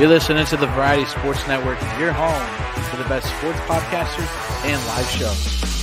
You're 0.00 0.08
listening 0.08 0.46
to 0.46 0.56
the 0.56 0.66
Variety 0.68 1.04
Sports 1.04 1.46
Network, 1.46 1.78
your 1.98 2.10
home 2.10 2.82
for 2.84 2.96
the 2.96 3.06
best 3.06 3.26
sports 3.36 3.58
podcasters 3.68 4.64
and 4.64 4.82
live 4.86 5.06
shows. 5.10 5.79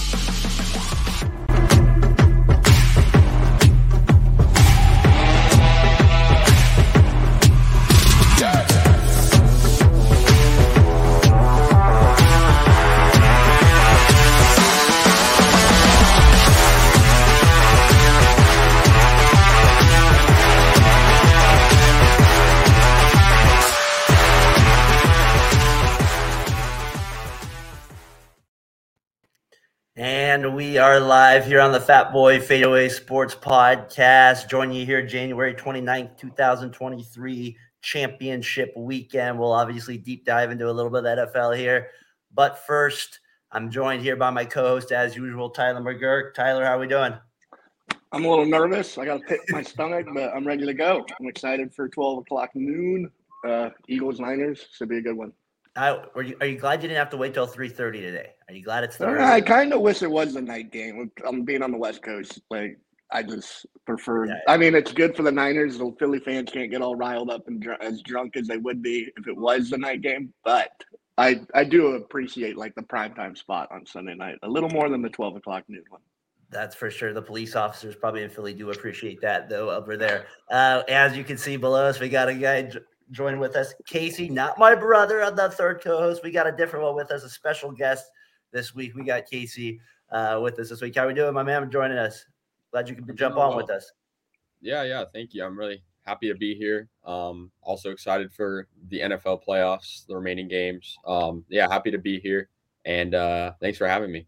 Are 30.88 31.02
live 31.02 31.46
here 31.46 31.60
on 31.60 31.74
the 31.74 31.82
Fat 31.82 32.14
Boy 32.14 32.40
Fadeaway 32.40 32.88
Sports 32.88 33.36
Podcast. 33.36 34.48
Joining 34.48 34.78
you 34.78 34.86
here 34.86 35.06
January 35.06 35.54
29th, 35.54 36.18
2023 36.18 37.58
championship 37.82 38.72
weekend. 38.78 39.38
We'll 39.38 39.52
obviously 39.52 39.98
deep 39.98 40.24
dive 40.24 40.50
into 40.50 40.70
a 40.70 40.72
little 40.72 40.90
bit 40.90 41.04
of 41.04 41.34
NFL 41.34 41.58
here. 41.58 41.90
But 42.34 42.66
first, 42.66 43.20
I'm 43.52 43.70
joined 43.70 44.02
here 44.02 44.16
by 44.16 44.30
my 44.30 44.46
co-host 44.46 44.94
as 44.94 45.14
usual, 45.14 45.50
Tyler 45.50 45.82
McGuirk. 45.82 46.34
Tyler, 46.34 46.64
how 46.64 46.78
are 46.78 46.80
we 46.80 46.88
doing? 46.88 47.14
I'm 48.14 48.24
a 48.24 48.30
little 48.30 48.46
nervous. 48.46 48.98
I 48.98 49.04
got 49.04 49.20
to 49.20 49.26
pick 49.28 49.42
my 49.50 49.64
stomach, 49.64 50.08
but 50.14 50.34
I'm 50.34 50.48
ready 50.48 50.66
to 50.66 50.74
go. 50.74 51.06
I'm 51.20 51.28
excited 51.28 51.74
for 51.76 51.90
12 51.90 52.20
o'clock 52.20 52.52
noon. 52.56 53.12
Uh, 53.46 53.72
Eagles 53.90 54.22
Niners 54.22 54.66
should 54.72 54.88
be 54.88 55.00
a 55.00 55.02
good 55.02 55.18
one. 55.18 55.34
I, 55.78 56.02
are 56.16 56.24
you 56.24 56.36
are 56.42 56.48
you 56.48 56.58
glad 56.58 56.82
you 56.82 56.90
didn't 56.90 57.00
have 57.00 57.12
to 57.12 57.18
wait 57.18 57.34
till 57.34 57.46
three 57.46 57.70
thirty 57.70 58.02
today? 58.02 58.32
Are 58.50 58.54
you 58.54 58.64
glad 58.64 58.84
it's 58.84 58.98
Thursday? 58.98 59.24
I 59.24 59.42
kind 59.42 59.74
of 59.74 59.82
wish 59.82 60.02
it 60.02 60.10
was 60.10 60.36
a 60.36 60.42
night 60.42 60.72
game. 60.72 61.12
I'm 61.26 61.44
being 61.44 61.62
on 61.62 61.72
the 61.72 61.78
West 61.78 62.02
Coast. 62.02 62.42
Like 62.50 62.80
I 63.12 63.24
just 63.24 63.66
prefer. 63.86 64.26
Yeah. 64.26 64.34
I 64.48 64.58
mean, 64.58 64.76
it's 64.76 64.92
good 64.92 65.16
for 65.16 65.24
the 65.24 65.32
Niners. 65.32 65.78
The 65.78 65.96
Philly 66.00 66.20
fans 66.20 66.50
can't 66.52 66.72
get 66.72 66.82
all 66.82 66.96
riled 66.96 67.30
up 67.30 67.48
and 67.48 67.62
dr- 67.62 67.82
as 67.82 68.02
drunk 68.02 68.36
as 68.36 68.48
they 68.48 68.58
would 68.58 68.82
be 68.82 69.12
if 69.18 69.28
it 69.28 69.38
was 69.38 69.70
the 69.70 69.78
night 69.78 70.02
game. 70.02 70.34
But 70.44 70.72
I 71.18 71.42
I 71.54 71.64
do 71.64 71.96
appreciate 71.96 72.58
like 72.58 72.74
the 72.76 72.82
primetime 72.82 73.38
spot 73.38 73.70
on 73.72 73.86
Sunday 73.86 74.16
night 74.16 74.36
a 74.44 74.50
little 74.50 74.70
more 74.70 74.90
than 74.90 75.02
the 75.02 75.10
twelve 75.10 75.36
o'clock 75.36 75.64
noon 75.68 75.84
one. 75.90 76.02
That's 76.50 76.76
for 76.76 76.90
sure. 76.90 77.14
The 77.14 77.22
police 77.22 77.56
officers 77.56 77.96
probably 77.96 78.24
in 78.24 78.30
Philly 78.30 78.54
do 78.54 78.72
appreciate 78.72 79.20
that, 79.22 79.50
though, 79.50 79.70
over 79.70 79.98
there. 79.98 80.28
Uh, 80.50 80.82
as 80.88 81.18
you 81.18 81.26
can 81.26 81.38
see 81.38 81.58
below 81.58 81.84
us, 81.84 82.00
we 82.00 82.08
got 82.08 82.30
a 82.30 82.34
guy 82.34 82.72
joining 83.12 83.40
with 83.40 83.56
us. 83.56 83.74
Casey, 83.86 84.30
not 84.30 84.58
my 84.58 84.76
brother, 84.76 85.24
on 85.24 85.36
the 85.36 85.50
third 85.50 85.82
co-host. 85.82 86.24
We 86.24 86.32
got 86.32 86.48
a 86.48 86.52
different 86.52 86.86
one 86.86 86.96
with 86.96 87.12
us, 87.12 87.24
a 87.24 87.30
special 87.30 87.72
guest 87.72 88.06
this 88.52 88.76
week. 88.76 88.96
We 88.96 89.04
got 89.04 89.26
Casey 89.26 89.80
uh, 90.12 90.40
with 90.42 90.60
us 90.60 90.70
this 90.70 90.82
week. 90.82 90.96
How 90.96 91.06
are 91.06 91.08
we 91.08 91.14
doing, 91.14 91.34
my 91.34 91.44
man? 91.44 91.70
Joining 91.72 91.98
us. 91.98 92.26
Glad 92.72 92.90
you 92.90 92.96
could 92.96 93.18
jump 93.18 93.38
on 93.38 93.56
with 93.56 93.70
us. 93.70 93.92
Yeah, 94.62 94.84
yeah. 94.84 95.06
Thank 95.14 95.34
you. 95.34 95.44
I'm 95.44 95.58
really 95.58 95.84
happy 96.06 96.28
to 96.28 96.36
be 96.36 96.56
here. 96.56 96.90
Um, 97.06 97.52
also 97.62 97.92
excited 97.92 98.32
for 98.32 98.68
the 98.90 99.02
NFL 99.02 99.42
playoffs, 99.48 100.06
the 100.08 100.16
remaining 100.16 100.48
games. 100.48 100.98
Um, 101.06 101.46
yeah, 101.50 101.70
happy 101.70 101.92
to 101.92 101.98
be 101.98 102.20
here. 102.20 102.50
And 102.86 103.14
uh, 103.16 103.54
thanks 103.60 103.78
for 103.78 103.88
having 103.88 104.12
me. 104.12 104.28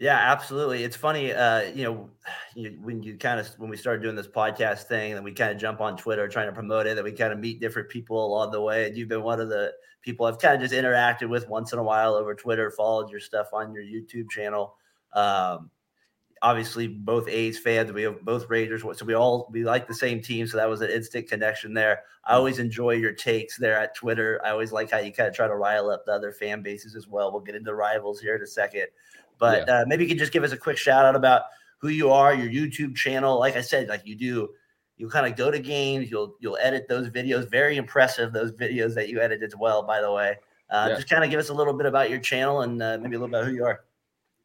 Yeah, 0.00 0.16
absolutely. 0.16 0.82
It's 0.82 0.96
funny, 0.96 1.30
uh, 1.34 1.60
you 1.74 1.84
know, 1.84 2.10
you, 2.56 2.78
when 2.82 3.02
you 3.02 3.18
kind 3.18 3.38
of 3.38 3.46
when 3.58 3.68
we 3.68 3.76
started 3.76 4.02
doing 4.02 4.16
this 4.16 4.26
podcast 4.26 4.84
thing, 4.84 5.12
and 5.12 5.22
we 5.22 5.32
kind 5.32 5.52
of 5.52 5.58
jump 5.58 5.80
on 5.82 5.96
Twitter 5.96 6.26
trying 6.26 6.46
to 6.46 6.52
promote 6.54 6.86
it, 6.86 6.96
that 6.96 7.04
we 7.04 7.12
kind 7.12 7.32
of 7.34 7.38
meet 7.38 7.60
different 7.60 7.90
people 7.90 8.24
along 8.26 8.50
the 8.50 8.60
way. 8.62 8.86
And 8.86 8.96
you've 8.96 9.10
been 9.10 9.22
one 9.22 9.40
of 9.40 9.50
the 9.50 9.72
people 10.00 10.24
I've 10.24 10.38
kind 10.38 10.54
of 10.54 10.62
just 10.62 10.72
interacted 10.74 11.28
with 11.28 11.48
once 11.50 11.74
in 11.74 11.78
a 11.78 11.82
while 11.82 12.14
over 12.14 12.34
Twitter, 12.34 12.70
followed 12.70 13.10
your 13.10 13.20
stuff 13.20 13.48
on 13.52 13.74
your 13.74 13.82
YouTube 13.82 14.30
channel. 14.30 14.74
Um, 15.12 15.70
obviously, 16.42 16.88
both 16.88 17.28
A's 17.28 17.58
fans, 17.58 17.92
we 17.92 18.02
have 18.02 18.22
both 18.22 18.48
Raiders, 18.48 18.82
so 18.82 19.04
we 19.04 19.14
all 19.14 19.48
we 19.52 19.64
like 19.64 19.86
the 19.86 19.94
same 19.94 20.22
team. 20.22 20.46
So 20.46 20.56
that 20.56 20.68
was 20.68 20.80
an 20.80 20.90
instant 20.90 21.28
connection 21.28 21.74
there. 21.74 22.04
I 22.24 22.34
always 22.34 22.58
enjoy 22.58 22.92
your 22.92 23.12
takes 23.12 23.58
there 23.58 23.78
at 23.78 23.94
Twitter. 23.94 24.40
I 24.44 24.50
always 24.50 24.72
like 24.72 24.90
how 24.90 24.98
you 24.98 25.12
kind 25.12 25.28
of 25.28 25.34
try 25.34 25.46
to 25.46 25.56
rile 25.56 25.90
up 25.90 26.06
the 26.06 26.12
other 26.12 26.32
fan 26.32 26.62
bases 26.62 26.96
as 26.96 27.06
well. 27.06 27.30
We'll 27.32 27.42
get 27.42 27.54
into 27.54 27.74
rivals 27.74 28.20
here 28.20 28.36
in 28.36 28.42
a 28.42 28.46
second. 28.46 28.86
But 29.40 29.66
yeah. 29.66 29.80
uh, 29.80 29.84
maybe 29.88 30.04
you 30.04 30.08
can 30.08 30.18
just 30.18 30.32
give 30.32 30.44
us 30.44 30.52
a 30.52 30.56
quick 30.56 30.76
shout 30.76 31.04
out 31.04 31.16
about 31.16 31.42
who 31.78 31.88
you 31.88 32.10
are, 32.10 32.32
your 32.32 32.48
YouTube 32.48 32.94
channel. 32.94 33.40
Like 33.40 33.56
I 33.56 33.62
said, 33.62 33.88
like 33.88 34.02
you 34.04 34.14
do, 34.14 34.50
you 34.98 35.08
kind 35.08 35.26
of 35.26 35.34
go 35.34 35.50
to 35.50 35.58
games. 35.58 36.10
You'll 36.10 36.36
you'll 36.38 36.58
edit 36.60 36.86
those 36.88 37.08
videos. 37.08 37.50
Very 37.50 37.76
impressive 37.76 38.32
those 38.32 38.52
videos 38.52 38.94
that 38.94 39.08
you 39.08 39.20
edit 39.20 39.42
as 39.42 39.56
well. 39.56 39.82
By 39.82 40.00
the 40.00 40.12
way, 40.12 40.36
uh, 40.70 40.86
yeah. 40.90 40.94
just 40.94 41.08
kind 41.08 41.24
of 41.24 41.30
give 41.30 41.40
us 41.40 41.48
a 41.48 41.54
little 41.54 41.72
bit 41.72 41.86
about 41.86 42.10
your 42.10 42.20
channel 42.20 42.60
and 42.60 42.80
uh, 42.80 42.98
maybe 43.00 43.16
a 43.16 43.18
little 43.18 43.28
bit 43.28 43.40
about 43.40 43.48
who 43.48 43.56
you 43.56 43.64
are. 43.64 43.80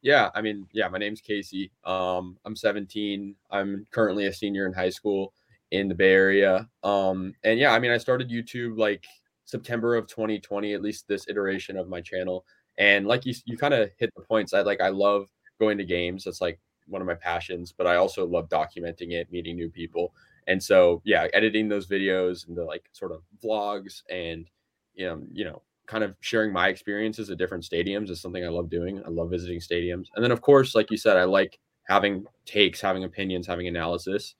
Yeah, 0.02 0.30
I 0.34 0.40
mean, 0.40 0.66
yeah, 0.72 0.88
my 0.88 0.98
name's 0.98 1.20
Casey. 1.20 1.70
Um, 1.84 2.38
I'm 2.44 2.56
17. 2.56 3.34
I'm 3.50 3.86
currently 3.90 4.26
a 4.26 4.32
senior 4.32 4.66
in 4.66 4.72
high 4.72 4.90
school 4.90 5.32
in 5.72 5.88
the 5.88 5.94
Bay 5.94 6.12
Area. 6.12 6.68
Um, 6.82 7.34
and 7.44 7.58
yeah, 7.58 7.72
I 7.72 7.78
mean, 7.78 7.90
I 7.90 7.98
started 7.98 8.30
YouTube 8.30 8.78
like 8.78 9.04
September 9.46 9.94
of 9.94 10.06
2020, 10.06 10.74
at 10.74 10.82
least 10.82 11.08
this 11.08 11.28
iteration 11.28 11.76
of 11.76 11.88
my 11.88 12.00
channel. 12.00 12.44
And 12.78 13.06
like 13.06 13.24
you, 13.24 13.34
you 13.44 13.56
kind 13.56 13.74
of 13.74 13.90
hit 13.98 14.10
the 14.16 14.22
points. 14.22 14.52
I 14.52 14.62
like 14.62 14.80
I 14.80 14.88
love 14.88 15.28
going 15.58 15.78
to 15.78 15.84
games. 15.84 16.24
That's 16.24 16.40
like 16.40 16.58
one 16.86 17.00
of 17.00 17.06
my 17.06 17.14
passions. 17.14 17.72
But 17.76 17.86
I 17.86 17.96
also 17.96 18.26
love 18.26 18.48
documenting 18.48 19.12
it, 19.12 19.30
meeting 19.32 19.56
new 19.56 19.70
people. 19.70 20.14
And 20.46 20.62
so 20.62 21.02
yeah, 21.04 21.26
editing 21.32 21.68
those 21.68 21.88
videos 21.88 22.46
and 22.46 22.56
the 22.56 22.64
like 22.64 22.88
sort 22.92 23.12
of 23.12 23.22
vlogs 23.42 24.02
and 24.10 24.48
you 24.94 25.06
know, 25.06 25.22
you 25.32 25.44
know, 25.44 25.62
kind 25.86 26.04
of 26.04 26.14
sharing 26.20 26.52
my 26.52 26.68
experiences 26.68 27.30
at 27.30 27.38
different 27.38 27.64
stadiums 27.64 28.10
is 28.10 28.20
something 28.20 28.44
I 28.44 28.48
love 28.48 28.70
doing. 28.70 29.02
I 29.04 29.08
love 29.08 29.30
visiting 29.30 29.60
stadiums. 29.60 30.06
And 30.14 30.24
then 30.24 30.32
of 30.32 30.40
course, 30.40 30.74
like 30.74 30.90
you 30.90 30.96
said, 30.96 31.16
I 31.16 31.24
like 31.24 31.58
having 31.84 32.24
takes, 32.44 32.80
having 32.80 33.04
opinions, 33.04 33.46
having 33.46 33.68
analysis. 33.68 34.34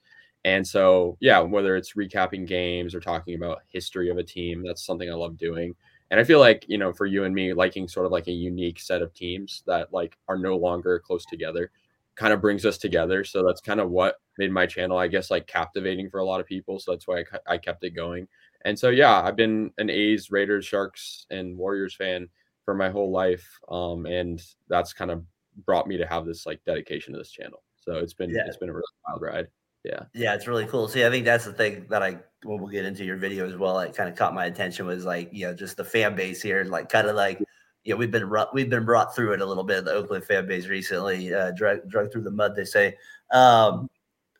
And 0.45 0.65
so, 0.65 1.17
yeah, 1.19 1.39
whether 1.39 1.75
it's 1.75 1.93
recapping 1.93 2.47
games 2.47 2.93
or 2.93 2.99
talking 2.99 3.35
about 3.35 3.63
history 3.67 4.09
of 4.09 4.17
a 4.17 4.23
team, 4.23 4.63
that's 4.65 4.85
something 4.85 5.09
I 5.09 5.13
love 5.13 5.37
doing. 5.37 5.75
And 6.09 6.19
I 6.19 6.23
feel 6.23 6.39
like, 6.39 6.65
you 6.67 6.77
know, 6.77 6.93
for 6.93 7.05
you 7.05 7.25
and 7.25 7.35
me, 7.35 7.53
liking 7.53 7.87
sort 7.87 8.05
of 8.05 8.11
like 8.11 8.27
a 8.27 8.31
unique 8.31 8.79
set 8.79 9.01
of 9.01 9.13
teams 9.13 9.63
that 9.67 9.91
like 9.91 10.17
are 10.27 10.37
no 10.37 10.55
longer 10.55 10.99
close 10.99 11.25
together 11.25 11.71
kind 12.15 12.33
of 12.33 12.41
brings 12.41 12.65
us 12.65 12.77
together. 12.77 13.23
So 13.23 13.45
that's 13.45 13.61
kind 13.61 13.79
of 13.79 13.89
what 13.89 14.15
made 14.37 14.51
my 14.51 14.65
channel, 14.65 14.97
I 14.97 15.07
guess, 15.07 15.29
like 15.29 15.47
captivating 15.47 16.09
for 16.09 16.19
a 16.19 16.25
lot 16.25 16.39
of 16.39 16.47
people. 16.47 16.79
So 16.79 16.91
that's 16.91 17.07
why 17.07 17.19
I, 17.19 17.53
I 17.53 17.57
kept 17.57 17.83
it 17.83 17.91
going. 17.91 18.27
And 18.65 18.77
so, 18.77 18.89
yeah, 18.89 19.21
I've 19.21 19.35
been 19.35 19.71
an 19.77 19.89
A's, 19.89 20.31
Raiders, 20.31 20.65
Sharks, 20.65 21.27
and 21.29 21.57
Warriors 21.57 21.95
fan 21.95 22.27
for 22.65 22.73
my 22.73 22.89
whole 22.89 23.11
life. 23.11 23.47
Um, 23.69 24.05
and 24.05 24.41
that's 24.67 24.93
kind 24.93 25.11
of 25.11 25.23
brought 25.65 25.87
me 25.87 25.97
to 25.97 26.07
have 26.07 26.25
this 26.25 26.45
like 26.45 26.63
dedication 26.65 27.13
to 27.13 27.19
this 27.19 27.31
channel. 27.31 27.63
So 27.75 27.97
it's 27.97 28.13
been, 28.13 28.31
yeah. 28.31 28.43
it's 28.47 28.57
been 28.57 28.69
a 28.69 28.73
really 28.73 28.83
wild 29.07 29.21
ride 29.21 29.47
yeah. 29.87 30.03
Yeah 30.13 30.35
it's 30.35 30.47
really 30.47 30.65
cool. 30.65 30.87
See 30.87 31.05
i 31.05 31.09
think 31.09 31.25
that's 31.25 31.45
the 31.45 31.53
thing 31.53 31.85
that 31.89 32.03
i 32.03 32.17
when 32.43 32.59
we'll 32.59 32.71
get 32.71 32.85
into 32.85 33.03
your 33.03 33.17
video 33.17 33.47
as 33.47 33.55
well 33.55 33.79
it 33.79 33.95
kind 33.95 34.09
of 34.09 34.15
caught 34.15 34.33
my 34.33 34.45
attention 34.45 34.85
was 34.85 35.05
like 35.05 35.29
you 35.31 35.45
know 35.45 35.53
just 35.53 35.77
the 35.77 35.83
fan 35.83 36.15
base 36.15 36.41
here 36.41 36.63
like 36.63 36.89
kind 36.89 37.07
of 37.07 37.15
like 37.15 37.39
you 37.83 37.93
know 37.93 37.97
we've 37.97 38.11
been 38.11 38.31
we've 38.53 38.69
been 38.69 38.85
brought 38.85 39.15
through 39.15 39.33
it 39.33 39.41
a 39.41 39.45
little 39.45 39.63
bit 39.63 39.85
the 39.85 39.91
oakland 39.91 40.23
fan 40.23 40.47
base 40.47 40.67
recently 40.67 41.33
uh 41.33 41.51
drug, 41.51 41.87
drug 41.89 42.11
through 42.11 42.23
the 42.23 42.31
mud 42.31 42.55
they 42.55 42.65
say. 42.65 42.95
Um 43.31 43.89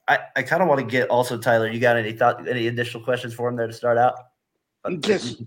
i 0.08 0.20
i 0.36 0.44
kind 0.44 0.62
of 0.62 0.68
want 0.68 0.80
to 0.80 0.86
get 0.86 1.10
also 1.10 1.38
tyler 1.38 1.70
you 1.70 1.80
got 1.80 1.98
any 1.98 2.14
thought 2.14 2.48
any 2.48 2.68
additional 2.68 3.04
questions 3.04 3.34
for 3.34 3.50
him 3.50 3.56
there 3.56 3.68
to 3.68 3.74
start 3.74 3.98
out? 3.98 4.16
Just 5.00 5.44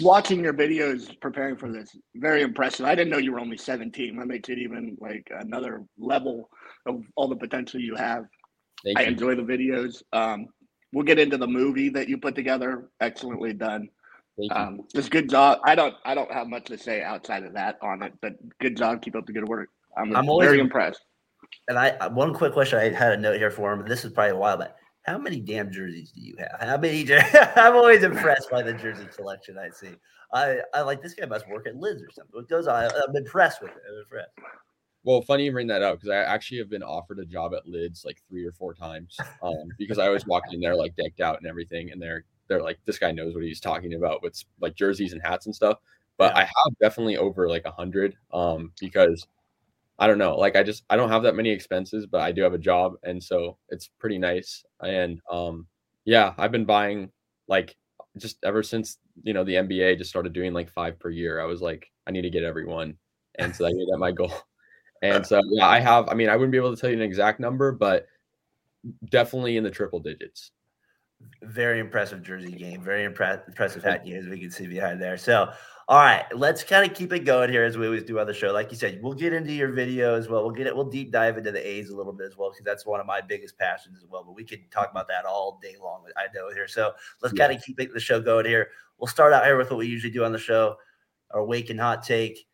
watching 0.00 0.42
your 0.42 0.54
videos 0.54 1.20
preparing 1.20 1.56
for 1.56 1.70
this 1.70 1.94
very 2.14 2.40
impressive. 2.40 2.86
I 2.86 2.94
didn't 2.94 3.10
know 3.10 3.18
you 3.18 3.32
were 3.32 3.40
only 3.40 3.58
17 3.58 4.16
that 4.16 4.26
makes 4.26 4.48
it 4.48 4.58
even 4.58 4.96
like 4.98 5.30
another 5.30 5.84
level 5.98 6.48
of 6.86 7.04
all 7.16 7.28
the 7.28 7.36
potential 7.36 7.80
you 7.80 7.94
have 7.96 8.24
Thank 8.84 8.98
I 8.98 9.02
you. 9.02 9.08
enjoy 9.08 9.34
the 9.34 9.42
videos. 9.42 10.02
Um, 10.12 10.48
we'll 10.92 11.04
get 11.04 11.18
into 11.18 11.36
the 11.36 11.46
movie 11.46 11.88
that 11.90 12.08
you 12.08 12.18
put 12.18 12.34
together. 12.34 12.90
Excellently 13.00 13.52
done. 13.52 13.88
Um, 14.50 14.80
just 14.94 15.10
good 15.10 15.28
job. 15.28 15.60
I 15.64 15.74
don't 15.74 15.94
I 16.04 16.14
don't 16.14 16.32
have 16.32 16.48
much 16.48 16.64
to 16.66 16.78
say 16.78 17.02
outside 17.02 17.44
of 17.44 17.52
that 17.54 17.78
on 17.82 18.02
it, 18.02 18.14
but 18.22 18.32
good 18.60 18.76
job. 18.76 19.02
Keep 19.02 19.16
up 19.16 19.26
the 19.26 19.32
good 19.32 19.46
work. 19.46 19.68
I'm, 19.96 20.14
I'm 20.16 20.26
very 20.40 20.58
impressed. 20.58 21.00
And 21.68 21.78
I 21.78 21.90
uh, 21.90 22.10
one 22.10 22.32
quick 22.32 22.54
question 22.54 22.78
I 22.78 22.88
had 22.90 23.12
a 23.12 23.16
note 23.16 23.36
here 23.36 23.50
for 23.50 23.72
him. 23.72 23.86
This 23.86 24.04
is 24.04 24.12
probably 24.12 24.32
a 24.32 24.36
while 24.36 24.56
back. 24.56 24.74
How 25.02 25.18
many 25.18 25.40
damn 25.40 25.70
jerseys 25.70 26.12
do 26.12 26.20
you 26.20 26.34
have? 26.38 26.68
How 26.68 26.78
many? 26.78 27.06
I'm 27.56 27.74
always 27.74 28.02
impressed 28.02 28.50
by 28.50 28.62
the 28.62 28.72
jersey 28.72 29.06
collection 29.14 29.58
I 29.58 29.68
see. 29.70 29.94
I, 30.32 30.60
I 30.72 30.80
like 30.80 31.02
this 31.02 31.14
guy 31.14 31.26
must 31.26 31.48
work 31.48 31.66
at 31.66 31.76
Lids 31.76 32.02
or 32.02 32.08
something. 32.14 32.40
It 32.40 32.48
goes 32.48 32.66
on. 32.66 32.84
I'm 32.84 33.16
impressed 33.16 33.60
with 33.60 33.70
it. 33.70 33.82
I'm 33.86 33.98
impressed. 34.02 34.30
Well, 35.04 35.22
funny 35.22 35.44
you 35.44 35.52
bring 35.52 35.66
that 35.66 35.82
up 35.82 35.96
because 35.96 36.10
I 36.10 36.18
actually 36.18 36.58
have 36.58 36.70
been 36.70 36.82
offered 36.82 37.18
a 37.18 37.24
job 37.24 37.54
at 37.54 37.66
Lids 37.66 38.04
like 38.04 38.22
three 38.28 38.44
or 38.44 38.52
four 38.52 38.72
times 38.72 39.16
um, 39.42 39.68
because 39.78 39.98
I 39.98 40.06
always 40.06 40.26
walk 40.26 40.44
in 40.52 40.60
there 40.60 40.76
like 40.76 40.94
decked 40.96 41.20
out 41.20 41.38
and 41.38 41.46
everything, 41.46 41.90
and 41.90 42.00
they're 42.00 42.24
they're 42.48 42.62
like, 42.62 42.78
this 42.84 42.98
guy 42.98 43.10
knows 43.12 43.34
what 43.34 43.44
he's 43.44 43.60
talking 43.60 43.94
about 43.94 44.22
with 44.22 44.42
like 44.60 44.74
jerseys 44.74 45.12
and 45.12 45.22
hats 45.22 45.46
and 45.46 45.54
stuff. 45.54 45.78
But 46.18 46.32
yeah. 46.34 46.40
I 46.40 46.44
have 46.44 46.78
definitely 46.80 47.16
over 47.16 47.48
like 47.48 47.64
a 47.64 47.70
hundred 47.70 48.16
um, 48.32 48.72
because 48.78 49.26
I 49.98 50.06
don't 50.06 50.18
know, 50.18 50.36
like 50.36 50.56
I 50.56 50.62
just 50.62 50.84
I 50.90 50.96
don't 50.96 51.08
have 51.10 51.22
that 51.24 51.34
many 51.34 51.50
expenses, 51.50 52.06
but 52.06 52.20
I 52.20 52.32
do 52.32 52.42
have 52.42 52.54
a 52.54 52.58
job, 52.58 52.94
and 53.02 53.22
so 53.22 53.56
it's 53.70 53.88
pretty 53.98 54.18
nice. 54.18 54.64
And 54.80 55.20
um, 55.30 55.66
yeah, 56.04 56.34
I've 56.38 56.52
been 56.52 56.64
buying 56.64 57.10
like 57.48 57.76
just 58.18 58.38
ever 58.44 58.62
since 58.62 58.98
you 59.22 59.32
know 59.32 59.44
the 59.44 59.54
NBA 59.54 59.98
just 59.98 60.10
started 60.10 60.32
doing 60.32 60.52
like 60.52 60.70
five 60.70 60.98
per 60.98 61.10
year, 61.10 61.40
I 61.40 61.44
was 61.44 61.60
like, 61.60 61.90
I 62.06 62.10
need 62.10 62.22
to 62.22 62.30
get 62.30 62.44
everyone, 62.44 62.96
and 63.36 63.54
so 63.54 63.66
I 63.66 63.72
made 63.72 63.88
that 63.90 63.98
my 63.98 64.12
goal. 64.12 64.32
And 65.02 65.26
so 65.26 65.40
yeah, 65.50 65.68
I 65.68 65.80
have. 65.80 66.08
I 66.08 66.14
mean, 66.14 66.28
I 66.28 66.36
wouldn't 66.36 66.52
be 66.52 66.58
able 66.58 66.74
to 66.74 66.80
tell 66.80 66.90
you 66.90 66.96
an 66.96 67.02
exact 67.02 67.40
number, 67.40 67.72
but 67.72 68.06
definitely 69.10 69.56
in 69.56 69.64
the 69.64 69.70
triple 69.70 70.00
digits. 70.00 70.52
Very 71.42 71.78
impressive 71.78 72.22
jersey 72.22 72.52
game. 72.52 72.82
Very 72.82 73.08
impre- 73.08 73.46
impressive 73.46 73.82
hat 73.82 74.04
game, 74.04 74.16
as 74.16 74.26
we 74.26 74.40
can 74.40 74.50
see 74.50 74.66
behind 74.66 75.00
there. 75.00 75.16
So, 75.16 75.52
all 75.88 75.98
right, 75.98 76.24
let's 76.34 76.64
kind 76.64 76.88
of 76.88 76.96
keep 76.96 77.12
it 77.12 77.20
going 77.20 77.50
here 77.50 77.64
as 77.64 77.76
we 77.76 77.86
always 77.86 78.02
do 78.02 78.18
on 78.18 78.26
the 78.26 78.34
show. 78.34 78.52
Like 78.52 78.70
you 78.70 78.76
said, 78.76 79.00
we'll 79.02 79.14
get 79.14 79.32
into 79.32 79.52
your 79.52 79.70
video 79.72 80.14
as 80.14 80.28
well. 80.28 80.42
We'll 80.42 80.54
get 80.54 80.66
it. 80.66 80.74
We'll 80.74 80.90
deep 80.90 81.12
dive 81.12 81.38
into 81.38 81.52
the 81.52 81.64
A's 81.64 81.90
a 81.90 81.96
little 81.96 82.12
bit 82.12 82.26
as 82.26 82.36
well 82.36 82.50
because 82.50 82.64
that's 82.64 82.86
one 82.86 83.00
of 83.00 83.06
my 83.06 83.20
biggest 83.20 83.58
passions 83.58 83.98
as 83.98 84.08
well. 84.08 84.24
But 84.24 84.34
we 84.34 84.44
could 84.44 84.68
talk 84.70 84.90
about 84.90 85.08
that 85.08 85.24
all 85.24 85.60
day 85.62 85.76
long. 85.80 86.04
I 86.16 86.26
know 86.34 86.50
here. 86.52 86.68
So 86.68 86.92
let's 87.22 87.34
yeah. 87.36 87.46
kind 87.46 87.56
of 87.56 87.64
keep 87.64 87.80
it, 87.80 87.92
the 87.92 88.00
show 88.00 88.20
going 88.20 88.46
here. 88.46 88.68
We'll 88.98 89.08
start 89.08 89.32
out 89.32 89.44
here 89.44 89.56
with 89.56 89.70
what 89.70 89.78
we 89.78 89.86
usually 89.86 90.12
do 90.12 90.24
on 90.24 90.32
the 90.32 90.38
show, 90.38 90.76
our 91.30 91.44
wake 91.44 91.70
and 91.70 91.80
hot 91.80 92.04
take. 92.04 92.46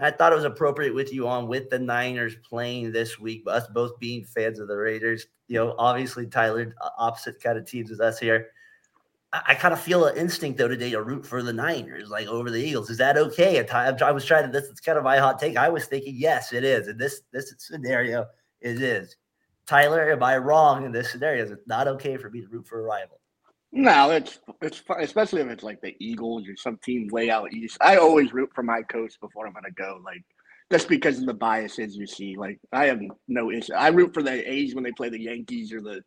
And 0.00 0.06
I 0.06 0.16
thought 0.16 0.32
it 0.32 0.36
was 0.36 0.46
appropriate 0.46 0.94
with 0.94 1.12
you 1.12 1.28
on 1.28 1.46
with 1.46 1.68
the 1.68 1.78
Niners 1.78 2.34
playing 2.36 2.90
this 2.90 3.18
week, 3.18 3.44
us 3.46 3.66
both 3.66 3.98
being 3.98 4.24
fans 4.24 4.58
of 4.58 4.66
the 4.66 4.76
Raiders. 4.76 5.26
You 5.46 5.56
know, 5.56 5.74
obviously 5.76 6.26
Tyler 6.26 6.74
uh, 6.80 6.88
opposite 6.96 7.38
kind 7.42 7.58
of 7.58 7.66
teams 7.66 7.90
as 7.90 8.00
us 8.00 8.18
here. 8.18 8.46
I, 9.34 9.42
I 9.48 9.54
kind 9.54 9.74
of 9.74 9.80
feel 9.80 10.06
an 10.06 10.16
instinct 10.16 10.56
though 10.56 10.68
today 10.68 10.92
to 10.92 11.02
root 11.02 11.26
for 11.26 11.42
the 11.42 11.52
Niners, 11.52 12.08
like 12.08 12.28
over 12.28 12.50
the 12.50 12.56
Eagles. 12.56 12.88
Is 12.88 12.96
that 12.96 13.18
okay? 13.18 13.62
I, 13.68 13.90
I 13.90 14.10
was 14.10 14.24
trying 14.24 14.46
to. 14.46 14.50
This 14.50 14.70
is 14.70 14.80
kind 14.80 14.96
of 14.96 15.04
my 15.04 15.18
hot 15.18 15.38
take. 15.38 15.58
I 15.58 15.68
was 15.68 15.84
thinking, 15.84 16.14
yes, 16.16 16.54
it 16.54 16.64
is. 16.64 16.88
In 16.88 16.96
this 16.96 17.20
this 17.30 17.52
scenario, 17.58 18.24
it 18.62 18.80
is. 18.80 19.16
Tyler, 19.66 20.10
am 20.10 20.22
I 20.22 20.38
wrong 20.38 20.86
in 20.86 20.92
this 20.92 21.12
scenario? 21.12 21.44
Is 21.44 21.50
it 21.50 21.58
not 21.66 21.86
okay 21.88 22.16
for 22.16 22.30
me 22.30 22.40
to 22.40 22.48
root 22.48 22.66
for 22.66 22.80
a 22.80 22.84
rival? 22.84 23.20
No, 23.72 24.10
it's 24.10 24.40
it's 24.62 24.78
fun, 24.78 25.00
especially 25.00 25.42
if 25.42 25.48
it's 25.48 25.62
like 25.62 25.80
the 25.80 25.96
Eagles 26.00 26.48
or 26.48 26.56
some 26.56 26.78
team 26.84 27.08
way 27.12 27.30
out 27.30 27.52
east. 27.52 27.78
I 27.80 27.96
always 27.96 28.32
root 28.32 28.50
for 28.54 28.62
my 28.64 28.82
coach 28.82 29.14
before 29.20 29.46
I'm 29.46 29.52
gonna 29.52 29.70
go, 29.70 30.00
like 30.04 30.22
just 30.72 30.88
because 30.88 31.18
of 31.20 31.26
the 31.26 31.34
biases 31.34 31.96
you 31.96 32.06
see. 32.06 32.36
Like 32.36 32.58
I 32.72 32.86
have 32.86 33.00
no 33.28 33.50
issue. 33.52 33.74
I 33.74 33.88
root 33.88 34.12
for 34.12 34.22
the 34.22 34.50
A's 34.50 34.74
when 34.74 34.82
they 34.82 34.92
play 34.92 35.08
the 35.08 35.20
Yankees 35.20 35.72
or 35.72 35.80
the 35.80 36.02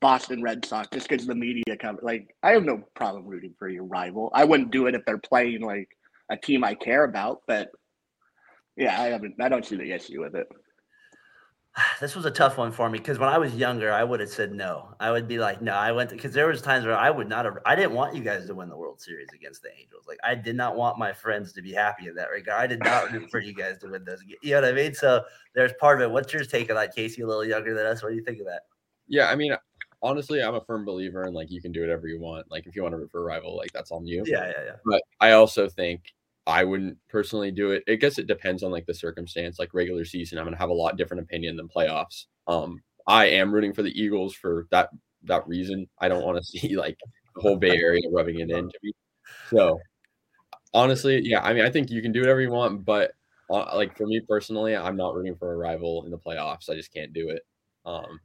Boston 0.00 0.42
Red 0.42 0.64
Sox 0.64 0.88
just 0.92 1.08
because 1.08 1.26
the 1.26 1.34
media 1.34 1.76
cover. 1.78 1.98
Like 2.02 2.34
I 2.42 2.52
have 2.52 2.64
no 2.64 2.82
problem 2.94 3.26
rooting 3.26 3.54
for 3.58 3.68
your 3.68 3.84
rival. 3.84 4.30
I 4.34 4.44
wouldn't 4.44 4.70
do 4.70 4.86
it 4.86 4.94
if 4.94 5.04
they're 5.04 5.18
playing 5.18 5.60
like 5.60 5.88
a 6.30 6.36
team 6.38 6.64
I 6.64 6.74
care 6.74 7.04
about, 7.04 7.42
but 7.46 7.70
yeah, 8.76 8.98
I 9.00 9.08
haven't. 9.08 9.34
I 9.38 9.50
don't 9.50 9.66
see 9.66 9.76
the 9.76 9.92
issue 9.92 10.22
with 10.22 10.34
it. 10.34 10.48
this 12.00 12.14
was 12.14 12.24
a 12.24 12.30
tough 12.30 12.58
one 12.58 12.72
for 12.72 12.88
me 12.90 12.98
because 12.98 13.18
when 13.18 13.28
I 13.28 13.38
was 13.38 13.54
younger, 13.54 13.92
I 13.92 14.04
would 14.04 14.20
have 14.20 14.28
said 14.28 14.52
no. 14.52 14.94
I 15.00 15.10
would 15.10 15.26
be 15.26 15.38
like, 15.38 15.62
no, 15.62 15.72
I 15.72 15.92
went 15.92 16.10
because 16.10 16.32
there 16.32 16.46
was 16.46 16.60
times 16.60 16.84
where 16.84 16.96
I 16.96 17.10
would 17.10 17.28
not 17.28 17.44
have. 17.44 17.58
I 17.64 17.74
didn't 17.74 17.92
want 17.92 18.14
you 18.14 18.22
guys 18.22 18.46
to 18.46 18.54
win 18.54 18.68
the 18.68 18.76
World 18.76 19.00
Series 19.00 19.28
against 19.34 19.62
the 19.62 19.70
Angels. 19.78 20.04
Like 20.06 20.18
I 20.22 20.34
did 20.34 20.56
not 20.56 20.76
want 20.76 20.98
my 20.98 21.12
friends 21.12 21.52
to 21.54 21.62
be 21.62 21.72
happy 21.72 22.08
in 22.08 22.14
that 22.16 22.30
regard. 22.30 22.60
I 22.60 22.66
did 22.66 22.84
not 22.84 23.10
root 23.12 23.30
for 23.30 23.40
you 23.40 23.54
guys 23.54 23.78
to 23.78 23.88
win 23.88 24.04
those. 24.04 24.22
You 24.42 24.52
know 24.52 24.60
what 24.60 24.70
I 24.70 24.72
mean? 24.72 24.94
So 24.94 25.22
there's 25.54 25.72
part 25.80 26.00
of 26.00 26.08
it. 26.08 26.12
What's 26.12 26.32
your 26.32 26.44
take 26.44 26.70
on 26.70 26.76
that, 26.76 26.94
Casey? 26.94 27.22
A 27.22 27.26
little 27.26 27.44
younger 27.44 27.74
than 27.74 27.86
us. 27.86 28.02
What 28.02 28.10
do 28.10 28.16
you 28.16 28.24
think 28.24 28.40
of 28.40 28.46
that? 28.46 28.62
Yeah, 29.08 29.28
I 29.28 29.34
mean, 29.34 29.54
honestly, 30.02 30.42
I'm 30.42 30.54
a 30.54 30.60
firm 30.60 30.84
believer 30.84 31.24
in 31.24 31.32
like 31.32 31.50
you 31.50 31.62
can 31.62 31.72
do 31.72 31.80
whatever 31.80 32.06
you 32.06 32.20
want. 32.20 32.50
Like 32.50 32.66
if 32.66 32.76
you 32.76 32.82
want 32.82 32.92
to 32.92 32.98
root 32.98 33.10
for 33.10 33.20
a 33.20 33.24
rival, 33.24 33.56
like 33.56 33.72
that's 33.72 33.90
on 33.90 34.06
you. 34.06 34.24
Yeah, 34.26 34.46
yeah, 34.46 34.64
yeah. 34.64 34.76
But 34.84 35.02
I 35.20 35.32
also 35.32 35.68
think 35.68 36.12
I 36.46 36.64
wouldn't 36.64 36.98
personally 37.08 37.50
do 37.50 37.70
it. 37.70 37.84
I 37.88 37.94
guess 37.94 38.18
it 38.18 38.26
depends 38.26 38.62
on 38.62 38.70
like 38.70 38.86
the 38.86 38.94
circumstance. 38.94 39.58
Like 39.58 39.74
regular 39.74 40.04
season, 40.04 40.38
I'm 40.38 40.44
gonna 40.44 40.56
have 40.56 40.70
a 40.70 40.74
lot 40.74 40.96
different 40.96 41.22
opinion 41.22 41.56
than 41.56 41.68
playoffs. 41.68 42.26
Um, 42.46 42.82
I 43.06 43.26
am 43.26 43.52
rooting 43.52 43.72
for 43.72 43.82
the 43.82 44.00
Eagles 44.00 44.34
for 44.34 44.66
that 44.70 44.90
that 45.24 45.46
reason. 45.46 45.86
I 46.00 46.08
don't 46.08 46.24
want 46.24 46.38
to 46.38 46.44
see 46.58 46.76
like 46.76 46.98
the 47.34 47.40
whole 47.40 47.56
Bay 47.56 47.76
Area 47.76 48.02
rubbing 48.10 48.40
it 48.40 48.50
into 48.50 48.78
me. 48.82 48.92
So 49.50 49.78
honestly, 50.74 51.20
yeah, 51.22 51.42
I 51.42 51.52
mean, 51.52 51.64
I 51.64 51.70
think 51.70 51.90
you 51.90 52.02
can 52.02 52.12
do 52.12 52.20
whatever 52.20 52.40
you 52.40 52.50
want, 52.50 52.84
but 52.84 53.12
uh, 53.50 53.76
like 53.76 53.96
for 53.96 54.06
me 54.06 54.20
personally, 54.28 54.76
I'm 54.76 54.96
not 54.96 55.14
rooting 55.14 55.36
for 55.36 55.52
a 55.52 55.56
rival 55.56 56.04
in 56.04 56.10
the 56.10 56.18
playoffs. 56.18 56.70
I 56.70 56.74
just 56.74 56.92
can't 56.92 57.12
do 57.12 57.28
it. 57.30 57.42
Um, 57.84 58.20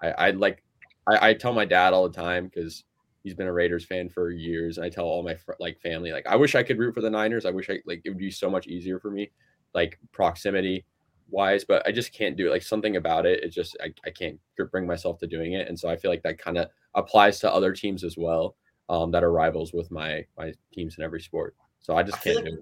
I, 0.00 0.10
I 0.10 0.30
like, 0.30 0.62
I, 1.06 1.30
I 1.30 1.34
tell 1.34 1.52
my 1.52 1.64
dad 1.64 1.92
all 1.92 2.08
the 2.08 2.20
time 2.20 2.46
because 2.46 2.84
he's 3.24 3.34
been 3.34 3.48
a 3.48 3.52
Raiders 3.52 3.84
fan 3.84 4.08
for 4.08 4.30
years. 4.30 4.76
And 4.76 4.84
I 4.84 4.90
tell 4.90 5.06
all 5.06 5.22
my 5.24 5.34
fr- 5.34 5.54
like 5.58 5.80
family, 5.80 6.12
like, 6.12 6.26
I 6.26 6.36
wish 6.36 6.54
I 6.54 6.62
could 6.62 6.78
root 6.78 6.94
for 6.94 7.00
the 7.00 7.10
Niners. 7.10 7.46
I 7.46 7.50
wish 7.50 7.68
I 7.68 7.80
like 7.86 8.02
it 8.04 8.10
would 8.10 8.18
be 8.18 8.30
so 8.30 8.48
much 8.48 8.68
easier 8.68 9.00
for 9.00 9.10
me, 9.10 9.32
like 9.74 9.98
proximity 10.12 10.84
wise, 11.30 11.64
but 11.64 11.84
I 11.86 11.90
just 11.90 12.12
can't 12.12 12.36
do 12.36 12.46
it. 12.46 12.50
Like 12.50 12.62
something 12.62 12.96
about 12.96 13.26
it, 13.26 13.42
it 13.42 13.48
just 13.48 13.76
I, 13.82 13.92
I 14.06 14.10
can't 14.10 14.38
bring 14.70 14.86
myself 14.86 15.18
to 15.20 15.26
doing 15.26 15.54
it. 15.54 15.68
And 15.68 15.78
so 15.78 15.88
I 15.88 15.96
feel 15.96 16.10
like 16.10 16.22
that 16.22 16.38
kind 16.38 16.58
of 16.58 16.68
applies 16.94 17.40
to 17.40 17.52
other 17.52 17.72
teams 17.72 18.04
as 18.04 18.16
well 18.16 18.56
um, 18.88 19.10
that 19.10 19.24
are 19.24 19.32
rivals 19.32 19.72
with 19.72 19.90
my 19.90 20.24
my 20.38 20.52
teams 20.72 20.96
in 20.98 21.04
every 21.04 21.20
sport. 21.20 21.56
So 21.80 21.96
I 21.96 22.02
just 22.02 22.20
can't 22.22 22.36
like, 22.36 22.44
do 22.44 22.52
it. 22.52 22.60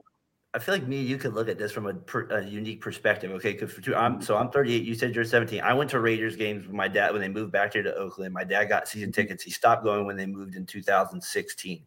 I 0.55 0.59
feel 0.59 0.75
like 0.75 0.87
me, 0.87 1.01
you 1.01 1.17
could 1.17 1.33
look 1.33 1.49
at 1.49 1.57
this 1.57 1.73
from 1.73 1.87
a, 1.87 1.95
per, 1.95 2.25
a 2.29 2.45
unique 2.45 2.83
perspective. 2.83 3.31
Okay, 3.33 3.53
because 3.53 3.73
I'm 3.97 4.21
so 4.21 4.37
I'm 4.37 4.51
38. 4.51 4.83
You 4.83 4.95
said 4.95 5.15
you're 5.15 5.25
17. 5.25 5.63
I 5.63 5.73
went 5.73 5.89
to 5.91 6.01
Raiders 6.01 6.37
games 6.37 6.67
with 6.67 6.75
my 6.75 6.89
dad 6.89 7.13
when 7.13 7.23
they 7.23 7.29
moved 7.29 7.53
back 7.53 7.73
here 7.73 7.83
to 7.83 7.95
Oakland. 7.95 8.35
My 8.35 8.45
dad 8.45 8.67
got 8.67 8.87
season 8.87 9.09
mm-hmm. 9.09 9.21
tickets. 9.23 9.43
He 9.43 9.51
stopped 9.51 9.83
going 9.83 10.05
when 10.05 10.17
they 10.17 10.27
moved 10.27 10.55
in 10.55 10.67
2016. 10.67 11.83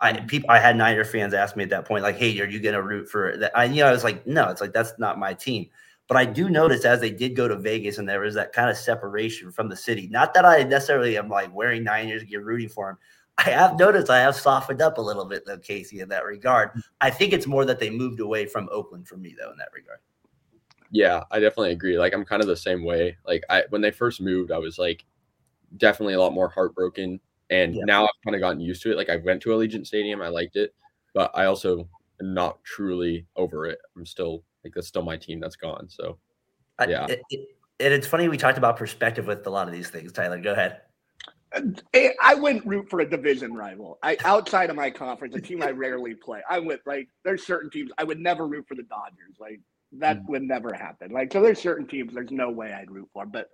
I 0.00 0.12
people 0.20 0.48
I 0.50 0.58
had 0.58 0.76
Niner 0.76 1.04
fans 1.04 1.34
ask 1.34 1.54
me 1.56 1.64
at 1.64 1.70
that 1.70 1.84
point, 1.84 2.02
like, 2.02 2.16
"Hey, 2.16 2.40
are 2.40 2.46
you 2.46 2.60
going 2.60 2.74
to 2.74 2.82
root 2.82 3.10
for 3.10 3.36
that?" 3.36 3.56
I 3.56 3.64
you 3.64 3.82
know 3.82 3.88
I 3.88 3.92
was 3.92 4.04
like, 4.04 4.26
"No, 4.26 4.48
it's 4.48 4.60
like 4.60 4.72
that's 4.72 4.94
not 4.98 5.18
my 5.18 5.34
team." 5.34 5.68
But 6.06 6.16
I 6.16 6.24
do 6.24 6.48
notice 6.48 6.86
as 6.86 7.00
they 7.00 7.10
did 7.10 7.36
go 7.36 7.46
to 7.48 7.56
Vegas 7.56 7.98
and 7.98 8.08
there 8.08 8.20
was 8.20 8.34
that 8.34 8.54
kind 8.54 8.70
of 8.70 8.78
separation 8.78 9.52
from 9.52 9.68
the 9.68 9.76
city. 9.76 10.08
Not 10.08 10.32
that 10.32 10.46
I 10.46 10.62
necessarily 10.62 11.18
am 11.18 11.28
like 11.28 11.54
wearing 11.54 11.84
Niners 11.84 12.24
gear 12.24 12.42
rooting 12.42 12.70
for 12.70 12.86
them. 12.86 12.98
I 13.38 13.50
have 13.50 13.78
noticed 13.78 14.10
I 14.10 14.18
have 14.18 14.34
softened 14.34 14.82
up 14.82 14.98
a 14.98 15.00
little 15.00 15.24
bit 15.24 15.46
though, 15.46 15.58
Casey, 15.58 16.00
in 16.00 16.08
that 16.08 16.24
regard. 16.24 16.70
I 17.00 17.08
think 17.08 17.32
it's 17.32 17.46
more 17.46 17.64
that 17.64 17.78
they 17.78 17.88
moved 17.88 18.18
away 18.18 18.46
from 18.46 18.68
Oakland 18.72 19.06
for 19.06 19.16
me 19.16 19.34
though, 19.38 19.52
in 19.52 19.58
that 19.58 19.68
regard. 19.72 20.00
Yeah, 20.90 21.22
I 21.30 21.38
definitely 21.38 21.72
agree. 21.72 21.98
Like 21.98 22.14
I'm 22.14 22.24
kind 22.24 22.42
of 22.42 22.48
the 22.48 22.56
same 22.56 22.84
way. 22.84 23.16
Like 23.24 23.44
I 23.48 23.64
when 23.70 23.80
they 23.80 23.92
first 23.92 24.20
moved, 24.20 24.50
I 24.50 24.58
was 24.58 24.78
like 24.78 25.04
definitely 25.76 26.14
a 26.14 26.20
lot 26.20 26.32
more 26.32 26.48
heartbroken. 26.48 27.20
And 27.50 27.74
yeah. 27.74 27.84
now 27.84 28.04
I've 28.04 28.24
kind 28.24 28.34
of 28.34 28.40
gotten 28.40 28.60
used 28.60 28.82
to 28.82 28.92
it. 28.92 28.96
Like 28.96 29.08
I 29.08 29.16
went 29.16 29.40
to 29.42 29.50
Allegiant 29.50 29.86
Stadium, 29.86 30.20
I 30.20 30.28
liked 30.28 30.56
it, 30.56 30.74
but 31.14 31.30
I 31.34 31.44
also 31.44 31.88
am 32.20 32.34
not 32.34 32.62
truly 32.64 33.24
over 33.36 33.66
it. 33.66 33.78
I'm 33.96 34.04
still 34.04 34.42
like 34.64 34.74
that's 34.74 34.88
still 34.88 35.02
my 35.02 35.16
team 35.16 35.38
that's 35.38 35.56
gone. 35.56 35.88
So 35.88 36.18
yeah. 36.86 37.06
I, 37.08 37.12
it, 37.12 37.22
it, 37.30 37.48
and 37.80 37.94
it's 37.94 38.06
funny 38.06 38.28
we 38.28 38.36
talked 38.36 38.58
about 38.58 38.76
perspective 38.76 39.26
with 39.26 39.46
a 39.46 39.50
lot 39.50 39.68
of 39.68 39.72
these 39.72 39.90
things. 39.90 40.10
Tyler, 40.10 40.40
go 40.40 40.52
ahead. 40.52 40.80
I 41.54 42.34
wouldn't 42.34 42.66
root 42.66 42.88
for 42.90 43.00
a 43.00 43.08
division 43.08 43.54
rival. 43.54 43.98
I 44.02 44.16
outside 44.24 44.70
of 44.70 44.76
my 44.76 44.90
conference, 44.90 45.34
a 45.34 45.40
team 45.40 45.62
I 45.62 45.70
rarely 45.70 46.14
play. 46.14 46.42
I 46.48 46.58
would 46.58 46.80
like 46.86 47.08
there's 47.24 47.46
certain 47.46 47.70
teams 47.70 47.90
I 47.98 48.04
would 48.04 48.20
never 48.20 48.46
root 48.46 48.66
for 48.68 48.74
the 48.74 48.82
Dodgers. 48.84 49.36
Like 49.40 49.60
that 49.92 50.18
mm 50.18 50.28
would 50.28 50.42
never 50.42 50.72
happen. 50.74 51.10
Like 51.10 51.32
so 51.32 51.40
there's 51.40 51.60
certain 51.60 51.86
teams 51.86 52.12
there's 52.14 52.30
no 52.30 52.50
way 52.50 52.72
I'd 52.72 52.90
root 52.90 53.08
for. 53.12 53.24
But 53.26 53.48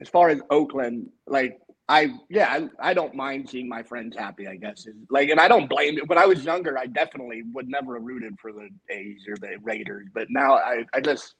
as 0.00 0.08
far 0.08 0.28
as 0.28 0.40
Oakland, 0.50 1.08
like 1.26 1.58
I 1.88 2.12
yeah, 2.28 2.68
I, 2.80 2.90
I 2.90 2.94
don't 2.94 3.14
mind 3.14 3.48
seeing 3.48 3.68
my 3.68 3.82
friends 3.82 4.16
happy, 4.16 4.46
I 4.46 4.56
guess. 4.56 4.86
Like 5.10 5.30
and 5.30 5.40
I 5.40 5.48
don't 5.48 5.70
blame 5.70 5.98
it. 5.98 6.08
When 6.08 6.18
I 6.18 6.26
was 6.26 6.44
younger, 6.44 6.78
I 6.78 6.86
definitely 6.86 7.42
would 7.54 7.68
never 7.68 7.94
have 7.94 8.04
rooted 8.04 8.34
for 8.40 8.52
the 8.52 8.68
A's 8.90 9.22
or 9.28 9.36
the 9.36 9.56
Raiders. 9.62 10.08
But 10.12 10.28
now 10.30 10.56
I, 10.56 10.84
I 10.92 11.00
just 11.00 11.34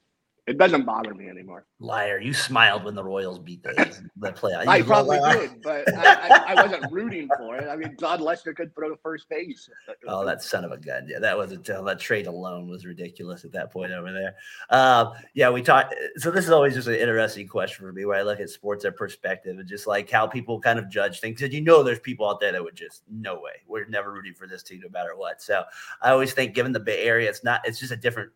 it 0.45 0.57
doesn't 0.57 0.83
bother 0.83 1.13
me 1.13 1.29
anymore. 1.29 1.65
Liar! 1.79 2.19
You 2.19 2.33
smiled 2.33 2.83
when 2.83 2.95
the 2.95 3.03
Royals 3.03 3.39
beat 3.39 3.63
the, 3.63 3.71
the 4.17 4.31
playoff. 4.33 4.67
I 4.67 4.81
probably 4.81 5.17
did, 5.19 5.61
but 5.61 5.87
I, 5.97 6.27
I, 6.27 6.53
I, 6.53 6.61
wasn't 6.61 6.91
rooting 6.91 7.29
for 7.37 7.55
it. 7.55 7.69
I 7.69 7.77
mean, 7.77 7.95
Jon 7.97 8.19
Lester 8.19 8.53
could 8.53 8.75
throw 8.75 8.89
to 8.89 8.97
first 8.97 9.29
base. 9.29 9.69
Oh, 10.05 10.25
that 10.25 10.43
son 10.43 10.65
of 10.65 10.73
a 10.73 10.77
gun! 10.77 11.07
Yeah, 11.07 11.19
that 11.19 11.37
was 11.37 11.53
a 11.53 11.57
that 11.57 11.99
trade 11.99 12.27
alone 12.27 12.67
was 12.67 12.85
ridiculous 12.85 13.45
at 13.45 13.53
that 13.53 13.71
point 13.71 13.93
over 13.93 14.11
there. 14.11 14.35
Um, 14.69 15.13
yeah, 15.33 15.49
we 15.49 15.61
talked. 15.61 15.95
So 16.17 16.29
this 16.29 16.43
is 16.43 16.51
always 16.51 16.73
just 16.73 16.89
an 16.89 16.95
interesting 16.95 17.47
question 17.47 17.85
for 17.85 17.93
me, 17.93 18.03
where 18.03 18.19
I 18.19 18.23
look 18.23 18.41
at 18.41 18.49
sports 18.49 18.83
at 18.83 18.97
perspective 18.97 19.57
and 19.57 19.67
just 19.67 19.87
like 19.87 20.09
how 20.09 20.27
people 20.27 20.59
kind 20.59 20.77
of 20.77 20.89
judge 20.89 21.21
things. 21.21 21.39
Because 21.39 21.53
you 21.53 21.61
know, 21.61 21.83
there's 21.83 21.99
people 21.99 22.27
out 22.27 22.41
there 22.41 22.51
that 22.51 22.63
would 22.63 22.75
just 22.75 23.03
no 23.09 23.35
way, 23.35 23.61
we're 23.65 23.85
never 23.85 24.11
rooting 24.11 24.33
for 24.33 24.47
this 24.47 24.61
team 24.61 24.81
no 24.83 24.89
matter 24.89 25.15
what. 25.15 25.41
So 25.41 25.63
I 26.01 26.11
always 26.11 26.33
think, 26.33 26.53
given 26.53 26.73
the 26.73 26.81
Bay 26.81 27.03
Area, 27.03 27.29
it's 27.29 27.45
not. 27.45 27.61
It's 27.63 27.79
just 27.79 27.93
a 27.93 27.97
different 27.97 28.31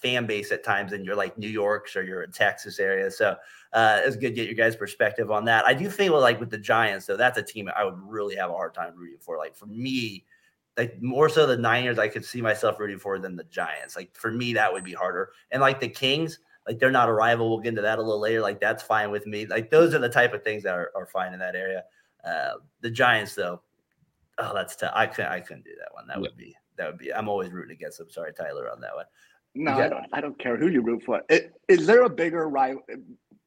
fan 0.00 0.26
base 0.26 0.52
at 0.52 0.64
times 0.64 0.92
than 0.92 1.04
you're 1.04 1.16
like 1.16 1.36
New 1.36 1.48
York's 1.48 1.96
or 1.96 2.02
you're 2.02 2.22
in 2.22 2.30
Texas 2.30 2.78
area. 2.78 3.10
So 3.10 3.36
uh, 3.72 4.00
it's 4.04 4.16
good 4.16 4.30
to 4.30 4.34
get 4.34 4.46
your 4.46 4.54
guys' 4.54 4.76
perspective 4.76 5.30
on 5.30 5.44
that. 5.46 5.64
I 5.64 5.74
do 5.74 5.90
feel 5.90 6.18
like 6.20 6.40
with 6.40 6.50
the 6.50 6.58
Giants, 6.58 7.06
though, 7.06 7.16
that's 7.16 7.38
a 7.38 7.42
team 7.42 7.68
I 7.76 7.84
would 7.84 7.98
really 8.00 8.36
have 8.36 8.50
a 8.50 8.54
hard 8.54 8.74
time 8.74 8.94
rooting 8.96 9.18
for. 9.20 9.36
Like 9.36 9.56
for 9.56 9.66
me, 9.66 10.24
like 10.76 11.02
more 11.02 11.28
so 11.28 11.46
the 11.46 11.56
Niners, 11.56 11.98
I 11.98 12.08
could 12.08 12.24
see 12.24 12.40
myself 12.40 12.78
rooting 12.78 12.98
for 12.98 13.18
than 13.18 13.36
the 13.36 13.44
Giants. 13.44 13.96
Like 13.96 14.14
for 14.16 14.30
me, 14.30 14.52
that 14.54 14.72
would 14.72 14.84
be 14.84 14.92
harder. 14.92 15.32
And 15.50 15.60
like 15.60 15.80
the 15.80 15.88
Kings, 15.88 16.38
like 16.66 16.78
they're 16.78 16.90
not 16.90 17.08
a 17.08 17.12
rival. 17.12 17.48
We'll 17.48 17.58
get 17.58 17.70
into 17.70 17.82
that 17.82 17.98
a 17.98 18.02
little 18.02 18.20
later. 18.20 18.40
Like 18.40 18.60
that's 18.60 18.82
fine 18.82 19.10
with 19.10 19.26
me. 19.26 19.46
Like 19.46 19.70
those 19.70 19.94
are 19.94 19.98
the 19.98 20.08
type 20.08 20.32
of 20.34 20.44
things 20.44 20.62
that 20.62 20.74
are, 20.74 20.92
are 20.94 21.06
fine 21.06 21.32
in 21.32 21.40
that 21.40 21.56
area. 21.56 21.82
Uh, 22.24 22.52
the 22.80 22.90
Giants, 22.90 23.34
though, 23.34 23.60
oh, 24.38 24.54
that's 24.54 24.76
tough. 24.76 24.92
I 24.94 25.06
couldn't, 25.06 25.32
I 25.32 25.40
couldn't 25.40 25.64
do 25.64 25.74
that 25.78 25.92
one. 25.92 26.06
That 26.06 26.20
would 26.20 26.36
be, 26.36 26.54
that 26.76 26.86
would 26.86 26.98
be. 26.98 27.12
I'm 27.12 27.28
always 27.28 27.50
rooting 27.50 27.74
against 27.74 27.98
them. 27.98 28.10
Sorry, 28.10 28.32
Tyler, 28.32 28.70
on 28.70 28.80
that 28.80 28.94
one. 28.94 29.06
No, 29.58 29.76
yeah. 29.76 29.86
I 29.86 29.88
don't. 29.88 30.04
I 30.14 30.20
don't 30.20 30.38
care 30.38 30.56
who 30.56 30.68
you 30.68 30.82
root 30.82 31.02
for. 31.04 31.20
It, 31.28 31.52
is 31.66 31.84
there 31.84 32.04
a 32.04 32.08
bigger 32.08 32.48
rival? 32.48 32.82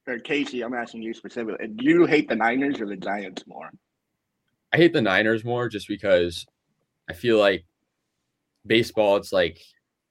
Or 0.06 0.18
Casey, 0.18 0.62
I'm 0.62 0.74
asking 0.74 1.02
you 1.02 1.14
specifically. 1.14 1.68
Do 1.68 1.84
you 1.84 2.04
hate 2.04 2.28
the 2.28 2.36
Niners 2.36 2.80
or 2.80 2.86
the 2.86 2.96
Giants 2.96 3.44
more? 3.46 3.70
I 4.72 4.76
hate 4.76 4.92
the 4.92 5.00
Niners 5.00 5.42
more 5.42 5.68
just 5.68 5.88
because 5.88 6.44
I 7.08 7.14
feel 7.14 7.38
like 7.38 7.64
baseball, 8.66 9.16
it's 9.16 9.32
like 9.32 9.58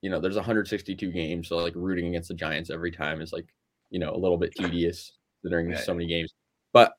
you 0.01 0.09
know, 0.09 0.19
there's 0.19 0.35
162 0.35 1.11
games, 1.11 1.49
so 1.49 1.57
like 1.57 1.73
rooting 1.75 2.07
against 2.07 2.29
the 2.29 2.33
Giants 2.33 2.71
every 2.71 2.91
time 2.91 3.21
is 3.21 3.31
like 3.31 3.45
you 3.91 3.99
know 3.99 4.11
a 4.11 4.17
little 4.17 4.37
bit 4.37 4.55
tedious 4.55 5.11
considering 5.41 5.67
there's 5.67 5.85
so 5.85 5.93
many 5.93 6.07
games. 6.07 6.33
But 6.73 6.93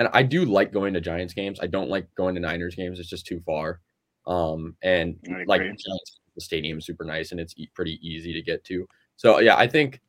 and 0.00 0.08
I 0.12 0.24
do 0.24 0.44
like 0.44 0.72
going 0.72 0.94
to 0.94 1.00
Giants 1.00 1.34
games. 1.34 1.60
I 1.62 1.68
don't 1.68 1.88
like 1.88 2.12
going 2.16 2.34
to 2.34 2.40
Niners 2.40 2.74
games. 2.74 2.98
It's 2.98 3.08
just 3.08 3.26
too 3.26 3.40
far. 3.46 3.80
Um, 4.26 4.76
and 4.82 5.16
like 5.46 5.60
Giants, 5.60 6.19
the 6.40 6.44
stadium 6.44 6.80
super 6.80 7.04
nice 7.04 7.30
and 7.30 7.40
it's 7.40 7.54
e- 7.56 7.70
pretty 7.74 7.98
easy 8.06 8.32
to 8.32 8.42
get 8.42 8.64
to. 8.64 8.86
So 9.16 9.40
yeah, 9.40 9.56
I 9.56 9.66
think 9.66 10.00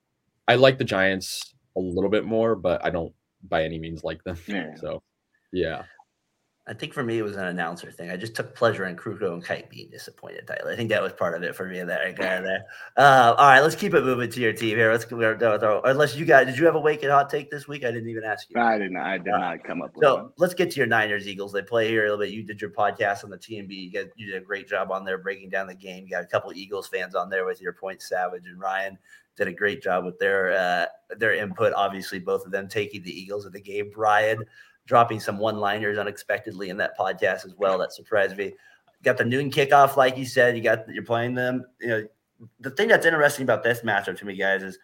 I 0.48 0.56
like 0.56 0.78
the 0.78 0.84
Giants 0.84 1.54
a 1.78 1.80
little 1.80 2.10
bit 2.10 2.26
more, 2.26 2.56
but 2.56 2.84
I 2.84 2.90
don't 2.90 3.14
by 3.44 3.64
any 3.64 3.80
means 3.80 4.04
like 4.04 4.24
them. 4.24 4.38
Yeah. 4.48 4.76
So 4.78 5.04
yeah. 5.52 5.84
I 6.68 6.74
think 6.74 6.94
for 6.94 7.02
me 7.02 7.18
it 7.18 7.24
was 7.24 7.38
an 7.38 7.46
announcer 7.46 7.92
thing. 7.92 8.12
I 8.12 8.18
just 8.18 8.36
took 8.36 8.54
pleasure 8.56 8.86
in 8.86 8.96
Krukow 8.96 9.34
and 9.34 9.44
Kite 9.44 9.68
being 9.70 9.90
disappointed. 9.90 10.48
I 10.50 10.76
think 10.76 10.90
that 10.90 11.02
was 11.02 11.12
part 11.12 11.36
of 11.36 11.42
it 11.42 11.56
for 11.56 11.66
me. 11.66 11.82
That 11.82 12.16
guy 12.16 12.40
there. 12.40 12.66
Uh, 12.96 13.34
all 13.36 13.48
right, 13.48 13.62
let's 13.62 13.76
keep 13.76 13.96
it 13.96 14.04
moving 14.04 14.30
to 14.30 14.40
your 14.40 14.54
team 14.54 14.78
here. 14.78 14.92
Let's 14.92 15.04
go. 15.06 15.82
Unless 15.84 16.16
you 16.16 16.24
guys, 16.26 16.46
did 16.46 16.60
you 16.60 16.66
have 16.66 16.76
a 16.76 16.80
wake 16.80 17.02
and 17.02 17.12
hot 17.12 17.32
take 17.32 17.50
this 17.50 17.68
week? 17.68 17.84
I 17.84 17.92
didn't 17.92 18.10
even 18.10 18.24
ask 18.24 18.48
you. 18.50 18.62
I 18.62 18.78
didn't. 18.78 18.98
I 18.98 19.18
did 19.18 19.34
uh, 19.34 19.40
not 19.40 19.64
come 19.64 19.82
up. 19.82 19.96
with 19.96 20.04
So 20.04 20.16
one. 20.16 20.30
let's 20.38 20.54
get 20.54 20.70
to 20.72 20.78
your 20.78 20.86
Niners 20.88 21.28
Eagles. 21.28 21.52
They 21.52 21.64
play 21.64 21.88
here 21.88 22.06
a 22.06 22.10
little 22.12 22.24
bit. 22.24 22.30
You 22.30 22.44
did 22.44 22.62
your 22.62 22.70
podcast 22.70 23.24
on 23.24 23.32
the 23.32 23.38
TMB. 23.40 23.72
You, 23.72 23.92
guys, 23.92 24.08
you 24.16 24.28
did 24.28 24.42
a 24.42 24.46
great 24.46 24.68
job 24.68 24.92
on 24.92 25.04
there 25.04 25.18
breaking 25.18 25.50
down 25.50 25.66
the 25.66 25.74
game. 25.74 26.04
You 26.04 26.12
got 26.12 26.24
a 26.24 26.28
couple 26.28 26.54
Eagles 26.54 26.88
fans 26.88 27.16
on 27.16 27.32
there 27.32 27.46
with 27.46 27.60
your 27.60 27.74
point. 27.74 28.04
Savage 28.04 28.46
and 28.46 28.60
Ryan 28.60 29.00
did 29.36 29.48
a 29.48 29.54
great 29.54 29.82
job 29.82 30.06
with 30.06 30.20
their 30.20 30.52
uh, 30.52 30.86
their 31.18 31.34
input. 31.34 31.74
Obviously, 31.74 32.20
both 32.20 32.46
of 32.46 32.52
them 32.52 32.68
taking 32.68 33.02
the 33.02 33.12
Eagles 33.12 33.46
of 33.46 33.54
the 33.54 33.62
game. 33.62 33.90
Brian 33.94 34.44
dropping 34.92 35.22
some 35.22 35.38
one 35.38 35.56
liners 35.56 35.98
unexpectedly 35.98 36.68
in 36.68 36.76
that 36.76 36.98
podcast 37.00 37.46
as 37.46 37.56
well. 37.58 37.78
That 37.78 37.94
surprised 37.94 38.36
me. 38.36 38.52
got 39.04 39.18
the 39.18 39.24
noon 39.24 39.50
kickoff, 39.50 39.96
like 39.96 40.18
you 40.18 40.26
said. 40.26 40.58
You 40.58 40.62
got 40.62 40.80
you're 40.94 41.06
playing 41.06 41.34
them. 41.34 41.64
You 41.80 41.88
know, 41.88 42.08
the 42.60 42.72
thing 42.72 42.90
that's 42.90 43.06
interesting 43.06 43.44
about 43.44 43.64
this 43.64 43.84
matchup 43.84 44.18
to 44.18 44.26
me, 44.26 44.36
guys, 44.36 44.64
is 44.64 44.78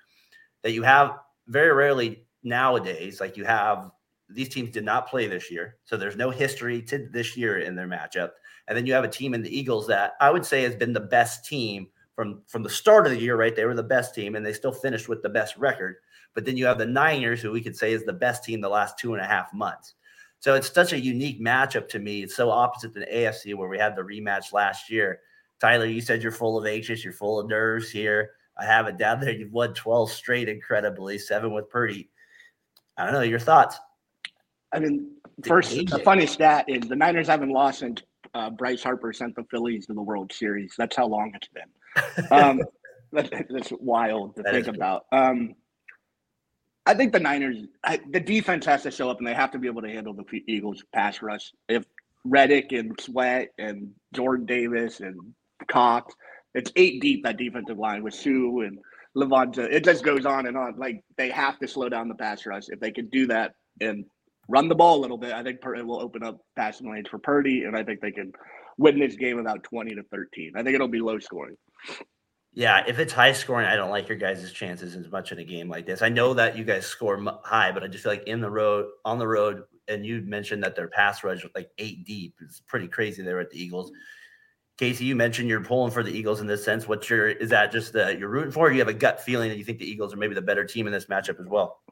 that 0.62 0.72
you 0.72 0.82
have 0.82 1.18
very 1.48 1.74
rarely 1.74 2.24
nowadays, 2.42 3.20
like 3.20 3.36
you 3.36 3.44
have 3.44 3.92
these 4.30 4.48
teams 4.48 4.72
did 4.72 4.86
not 4.86 5.10
play 5.10 5.28
this 5.28 5.52
year, 5.52 5.76
so 5.84 5.98
there's 5.98 6.16
no 6.16 6.30
history 6.30 6.82
to 6.84 7.10
this 7.12 7.36
year 7.36 7.58
in 7.60 7.76
their 7.76 7.86
matchup. 7.86 8.30
And 8.70 8.78
then 8.78 8.86
you 8.86 8.94
have 8.94 9.04
a 9.04 9.10
team 9.10 9.34
in 9.34 9.44
the 9.44 9.54
Eagles 9.60 9.88
that 9.88 10.14
I 10.22 10.32
would 10.32 10.46
say 10.46 10.62
has 10.62 10.74
been 10.74 10.94
the 10.94 11.02
best 11.02 11.44
team 11.44 11.90
from 12.16 12.44
from 12.48 12.64
the 12.64 12.70
start 12.70 13.06
of 13.06 13.12
the 13.12 13.20
year. 13.20 13.36
Right, 13.36 13.54
they 13.54 13.66
were 13.66 13.76
the 13.76 13.84
best 13.84 14.16
team, 14.16 14.36
and 14.36 14.46
they 14.46 14.54
still 14.54 14.72
finished 14.72 15.10
with 15.10 15.22
the 15.22 15.28
best 15.28 15.58
record. 15.58 15.98
But 16.38 16.46
then 16.46 16.56
you 16.56 16.68
have 16.68 16.78
the 16.78 16.86
Niners, 16.86 17.42
who 17.42 17.52
we 17.52 17.62
could 17.62 17.76
say 17.76 17.94
is 17.94 18.06
the 18.06 18.14
best 18.14 18.44
team 18.44 18.62
the 18.62 18.70
last 18.70 19.00
two 19.00 19.16
and 19.16 19.24
a 19.24 19.26
half 19.26 19.52
months. 19.56 19.96
So 20.38 20.54
it's 20.54 20.72
such 20.72 20.94
a 20.94 21.00
unique 21.00 21.42
matchup 21.42 21.90
to 21.90 21.98
me. 21.98 22.22
It's 22.22 22.36
so 22.36 22.52
opposite 22.52 22.94
than 22.94 23.06
AFC 23.12 23.56
where 23.56 23.68
we 23.68 23.80
had 23.80 23.96
the 23.96 24.04
rematch 24.04 24.54
last 24.54 24.88
year. 24.92 25.22
Tyler, 25.60 25.88
you 25.88 26.00
said 26.00 26.22
you're 26.22 26.32
full 26.32 26.56
of 26.56 26.68
anxious, 26.68 27.04
you're 27.04 27.12
full 27.12 27.40
of 27.40 27.48
nerves 27.48 27.90
here. 27.90 28.34
I 28.56 28.66
have 28.66 28.86
it 28.86 29.00
down 29.00 29.20
there. 29.20 29.32
You've 29.32 29.52
won 29.52 29.74
12 29.74 30.12
straight, 30.12 30.48
incredibly, 30.48 31.18
seven 31.18 31.54
with 31.54 31.72
Purdy. 31.72 32.12
I 33.00 33.06
don't 33.06 33.14
know 33.14 33.22
your 33.22 33.40
thoughts. 33.40 33.80
I 34.72 34.78
mean, 34.78 35.16
first, 35.44 35.72
the 35.72 36.02
funny 36.06 36.28
stat 36.28 36.66
is 36.68 36.88
the 36.88 36.96
Niners 36.96 37.30
haven't 37.30 37.50
lost 37.50 37.80
since 37.80 38.04
uh, 38.36 38.52
Bryce 38.52 38.84
Harper 38.84 39.12
sent 39.12 39.36
the 39.36 39.44
Phillies 39.50 39.88
to 39.88 39.96
the 39.96 40.04
World 40.04 40.32
Series. 40.32 40.76
That's 40.78 40.96
how 40.96 41.08
long 41.08 41.32
it's 41.34 41.48
been. 41.48 42.28
Um, 42.32 42.62
that's 43.12 43.72
wild 43.80 44.36
to 44.36 44.44
that 44.44 44.54
think 44.54 44.68
about. 44.68 45.06
Um, 45.12 45.56
I 46.88 46.94
think 46.94 47.12
the 47.12 47.20
Niners, 47.20 47.58
I, 47.84 48.00
the 48.10 48.22
defense 48.22 48.66
has 48.66 48.84
to 48.84 48.92
show 48.92 49.10
up, 49.10 49.18
and 49.18 49.28
they 49.28 49.34
have 49.34 49.52
to 49.52 49.60
be 49.60 49.68
able 49.68 49.82
to 49.82 49.90
handle 49.90 50.14
the 50.14 50.24
Eagles' 50.48 50.84
pass 50.94 51.22
rush. 51.22 51.52
If 51.68 51.84
Reddick 52.24 52.72
and 52.72 52.98
Sweat 53.00 53.50
and 53.58 53.92
Jordan 54.14 54.46
Davis 54.46 55.02
and 55.02 55.20
Cox, 55.68 56.16
it's 56.54 56.72
eight 56.78 57.02
deep 57.02 57.24
that 57.24 57.38
defensive 57.38 57.78
line 57.78 58.04
with 58.04 58.14
Suh 58.14 58.62
and 58.62 58.80
Lavonte. 59.18 59.60
It 59.60 59.84
just 59.84 60.04
goes 60.04 60.26
on 60.26 60.48
and 60.48 60.56
on. 60.56 60.78
Like 60.78 61.04
they 61.18 61.30
have 61.30 61.60
to 61.60 61.68
slow 61.68 61.90
down 61.90 62.08
the 62.08 62.16
pass 62.16 62.46
rush. 62.46 62.70
If 62.70 62.80
they 62.80 62.92
can 62.92 63.10
do 63.10 63.28
that 63.28 63.52
and 63.82 64.06
run 64.48 64.70
the 64.70 64.76
ball 64.76 64.98
a 64.98 65.02
little 65.02 65.18
bit, 65.18 65.34
I 65.34 65.44
think 65.44 65.60
it 65.62 65.86
will 65.86 66.02
open 66.02 66.24
up 66.24 66.40
passing 66.56 66.90
lanes 66.90 67.10
for 67.10 67.20
Purdy, 67.20 67.66
and 67.66 67.76
I 67.76 67.84
think 67.84 68.00
they 68.00 68.12
can 68.12 68.32
win 68.78 68.98
this 68.98 69.16
game 69.16 69.40
about 69.40 69.64
twenty 69.64 69.94
to 69.94 70.04
thirteen. 70.04 70.54
I 70.56 70.64
think 70.64 70.76
it'll 70.76 70.88
be 70.88 71.02
low 71.02 71.20
scoring. 71.20 71.58
Yeah, 72.58 72.84
if 72.88 72.98
it's 72.98 73.14
high 73.14 73.34
scoring, 73.34 73.68
I 73.68 73.76
don't 73.76 73.92
like 73.92 74.10
your 74.10 74.18
guys' 74.18 74.52
chances 74.52 74.96
as 74.96 75.12
much 75.12 75.32
in 75.32 75.38
a 75.38 75.44
game 75.44 75.70
like 75.70 75.86
this. 75.86 76.02
I 76.02 76.10
know 76.10 76.34
that 76.34 76.58
you 76.58 76.64
guys 76.64 76.88
score 76.88 77.24
high, 77.44 77.72
but 77.72 77.84
I 77.84 77.88
just 77.88 78.04
feel 78.04 78.12
like 78.12 78.28
in 78.28 78.42
the 78.42 78.50
road, 78.50 78.88
on 79.06 79.20
the 79.20 79.28
road, 79.28 79.62
and 79.88 80.04
you 80.04 80.24
mentioned 80.24 80.64
that 80.64 80.76
their 80.76 80.88
pass 80.88 81.24
rush 81.24 81.44
was 81.44 81.52
like 81.54 81.70
eight 81.78 82.04
deep. 82.04 82.34
It's 82.42 82.60
pretty 82.62 82.88
crazy 82.88 83.22
there 83.22 83.40
at 83.40 83.52
the 83.52 83.62
Eagles. 83.62 83.92
Casey, 84.80 85.06
you 85.06 85.16
mentioned 85.16 85.50
you're 85.50 85.64
pulling 85.64 85.92
for 85.92 86.02
the 86.02 86.10
Eagles 86.10 86.42
in 86.42 86.48
this 86.48 86.66
sense. 86.66 86.88
What's 86.88 87.08
your 87.12 87.30
is 87.30 87.52
that 87.52 87.72
just 87.72 87.94
that 87.94 88.18
you're 88.18 88.28
rooting 88.28 88.50
for? 88.50 88.72
you 88.72 88.80
have 88.80 88.88
a 88.88 88.94
gut 88.94 89.22
feeling 89.22 89.50
that 89.50 89.60
you 89.60 89.64
think 89.64 89.78
the 89.78 89.88
Eagles 89.88 90.12
are 90.12 90.18
maybe 90.18 90.34
the 90.34 90.42
better 90.42 90.66
team 90.66 90.88
in 90.88 90.94
this 90.94 91.06
matchup 91.06 91.40
as 91.40 91.46
well? 91.46 91.84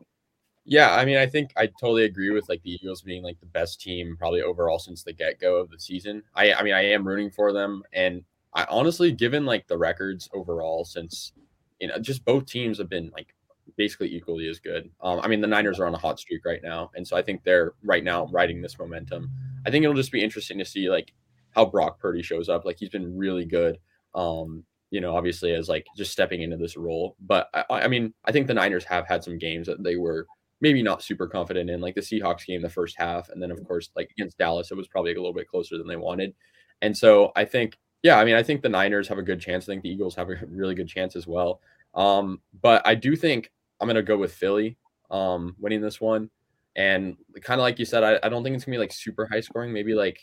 Yeah, 0.63 0.95
I 0.95 1.05
mean, 1.05 1.17
I 1.17 1.27
think 1.27 1.51
I 1.55 1.67
totally 1.67 2.05
agree 2.05 2.31
with 2.31 2.49
like 2.49 2.63
the 2.63 2.71
Eagles 2.71 3.03
being 3.03 3.21
like 3.21 3.39
the 3.39 3.45
best 3.45 3.81
team 3.81 4.15
probably 4.17 4.41
overall 4.41 4.79
since 4.79 5.03
the 5.03 5.13
get 5.13 5.39
go 5.39 5.57
of 5.57 5.69
the 5.69 5.77
season. 5.79 6.23
I, 6.33 6.53
I 6.53 6.63
mean, 6.63 6.73
I 6.73 6.85
am 6.85 7.07
rooting 7.07 7.29
for 7.29 7.53
them, 7.53 7.83
and 7.93 8.23
I 8.55 8.65
honestly, 8.69 9.11
given 9.11 9.45
like 9.45 9.67
the 9.67 9.77
records 9.77 10.29
overall, 10.33 10.85
since 10.85 11.33
you 11.79 11.89
know, 11.89 11.99
just 11.99 12.23
both 12.25 12.45
teams 12.45 12.77
have 12.77 12.89
been 12.89 13.11
like 13.13 13.35
basically 13.77 14.15
equally 14.15 14.47
as 14.47 14.59
good. 14.59 14.89
Um, 15.01 15.19
I 15.21 15.27
mean, 15.27 15.41
the 15.41 15.47
Niners 15.47 15.79
are 15.79 15.85
on 15.85 15.93
a 15.93 15.99
hot 15.99 16.19
streak 16.19 16.45
right 16.45 16.61
now, 16.63 16.89
and 16.95 17.05
so 17.07 17.17
I 17.17 17.21
think 17.21 17.43
they're 17.43 17.73
right 17.83 18.03
now 18.03 18.27
riding 18.27 18.61
this 18.61 18.79
momentum. 18.79 19.29
I 19.65 19.71
think 19.71 19.83
it'll 19.83 19.95
just 19.95 20.11
be 20.11 20.23
interesting 20.23 20.57
to 20.59 20.65
see 20.65 20.89
like 20.89 21.13
how 21.51 21.65
Brock 21.65 21.99
Purdy 21.99 22.21
shows 22.21 22.49
up. 22.49 22.65
Like 22.65 22.77
he's 22.79 22.89
been 22.89 23.17
really 23.17 23.45
good. 23.45 23.77
Um, 24.13 24.63
you 24.91 25.01
know, 25.01 25.15
obviously 25.15 25.53
as 25.53 25.67
like 25.67 25.85
just 25.97 26.11
stepping 26.11 26.41
into 26.41 26.57
this 26.57 26.77
role. 26.77 27.17
But 27.19 27.49
I, 27.53 27.65
I 27.69 27.87
mean, 27.87 28.13
I 28.23 28.31
think 28.31 28.47
the 28.47 28.53
Niners 28.53 28.85
have 28.85 29.07
had 29.07 29.23
some 29.23 29.37
games 29.37 29.67
that 29.67 29.83
they 29.83 29.97
were 29.97 30.27
maybe 30.61 30.81
not 30.81 31.03
super 31.03 31.27
confident 31.27 31.69
in, 31.69 31.81
like 31.81 31.95
the 31.95 32.01
Seahawks 32.01 32.45
game 32.45 32.61
the 32.61 32.69
first 32.69 32.95
half, 32.97 33.29
and 33.29 33.41
then 33.41 33.51
of 33.51 33.61
course 33.65 33.89
like 33.95 34.09
against 34.11 34.37
Dallas, 34.37 34.71
it 34.71 34.77
was 34.77 34.87
probably 34.87 35.11
a 35.11 35.15
little 35.15 35.33
bit 35.33 35.49
closer 35.49 35.77
than 35.77 35.87
they 35.87 35.97
wanted. 35.97 36.33
And 36.81 36.95
so 36.95 37.31
I 37.35 37.45
think 37.45 37.77
yeah, 38.05 38.19
I 38.19 38.23
mean, 38.23 38.35
I 38.35 38.43
think 38.43 38.61
the 38.61 38.69
Niners 38.69 39.07
have 39.07 39.17
a 39.17 39.23
good 39.23 39.41
chance. 39.41 39.65
I 39.65 39.73
think 39.73 39.81
the 39.81 39.89
Eagles 39.89 40.13
have 40.13 40.29
a 40.29 40.35
really 40.47 40.75
good 40.75 40.87
chance 40.87 41.15
as 41.15 41.25
well. 41.25 41.59
Um, 41.95 42.39
but 42.61 42.85
I 42.85 42.93
do 42.93 43.15
think 43.15 43.51
I'm 43.81 43.87
going 43.87 43.95
to 43.95 44.03
go 44.03 44.15
with 44.15 44.31
Philly 44.31 44.77
um, 45.09 45.55
winning 45.59 45.81
this 45.81 45.99
one. 45.99 46.29
And 46.75 47.17
kind 47.41 47.59
of 47.59 47.63
like 47.63 47.79
you 47.79 47.85
said, 47.85 48.03
I, 48.03 48.19
I 48.21 48.29
don't 48.29 48.43
think 48.43 48.55
it's 48.55 48.63
going 48.63 48.73
to 48.73 48.77
be 48.77 48.83
like 48.83 48.93
super 48.93 49.25
high 49.25 49.39
scoring, 49.39 49.73
maybe 49.73 49.95
like 49.95 50.19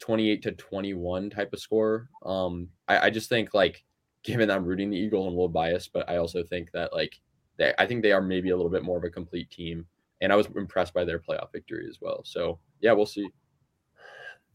28 0.00 0.42
to 0.42 0.52
21 0.52 1.30
type 1.30 1.50
of 1.54 1.60
score. 1.60 2.10
Um, 2.26 2.68
I, 2.88 3.06
I 3.06 3.10
just 3.10 3.30
think 3.30 3.54
like, 3.54 3.82
given 4.22 4.50
I'm 4.50 4.66
rooting 4.66 4.90
the 4.90 4.98
Eagles, 4.98 5.28
I'm 5.28 5.32
a 5.32 5.36
little 5.36 5.48
biased, 5.48 5.94
but 5.94 6.10
I 6.10 6.18
also 6.18 6.42
think 6.42 6.70
that 6.72 6.92
like, 6.92 7.18
they, 7.56 7.72
I 7.78 7.86
think 7.86 8.02
they 8.02 8.12
are 8.12 8.20
maybe 8.20 8.50
a 8.50 8.56
little 8.56 8.70
bit 8.70 8.82
more 8.82 8.98
of 8.98 9.04
a 9.04 9.08
complete 9.08 9.50
team. 9.50 9.86
And 10.20 10.30
I 10.30 10.36
was 10.36 10.48
impressed 10.54 10.92
by 10.92 11.06
their 11.06 11.20
playoff 11.20 11.52
victory 11.52 11.86
as 11.88 12.02
well. 12.02 12.20
So 12.26 12.58
yeah, 12.82 12.92
we'll 12.92 13.06
see 13.06 13.30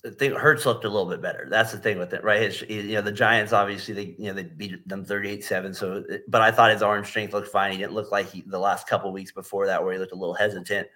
the 0.03 0.11
thing 0.11 0.31
Hurts 0.33 0.65
looked 0.65 0.83
a 0.83 0.89
little 0.89 1.09
bit 1.09 1.21
better. 1.21 1.47
That's 1.49 1.71
the 1.71 1.77
thing 1.77 1.97
with 1.97 2.13
it, 2.13 2.23
right? 2.23 2.41
It's, 2.41 2.61
you 2.63 2.95
know, 2.95 3.01
the 3.01 3.11
Giants 3.11 3.53
obviously 3.53 3.93
they 3.93 4.15
you 4.17 4.27
know 4.27 4.33
they 4.33 4.43
beat 4.43 4.87
them 4.87 5.05
38-7. 5.05 5.75
So 5.75 6.03
but 6.27 6.41
I 6.41 6.51
thought 6.51 6.71
his 6.71 6.83
arm 6.83 7.05
strength 7.05 7.33
looked 7.33 7.47
fine. 7.47 7.71
He 7.71 7.77
didn't 7.77 7.93
look 7.93 8.11
like 8.11 8.29
he 8.29 8.43
the 8.45 8.59
last 8.59 8.87
couple 8.87 9.11
weeks 9.11 9.31
before 9.31 9.65
that 9.67 9.83
where 9.83 9.93
he 9.93 9.99
looked 9.99 10.11
a 10.11 10.15
little 10.15 10.35
hesitant. 10.35 10.87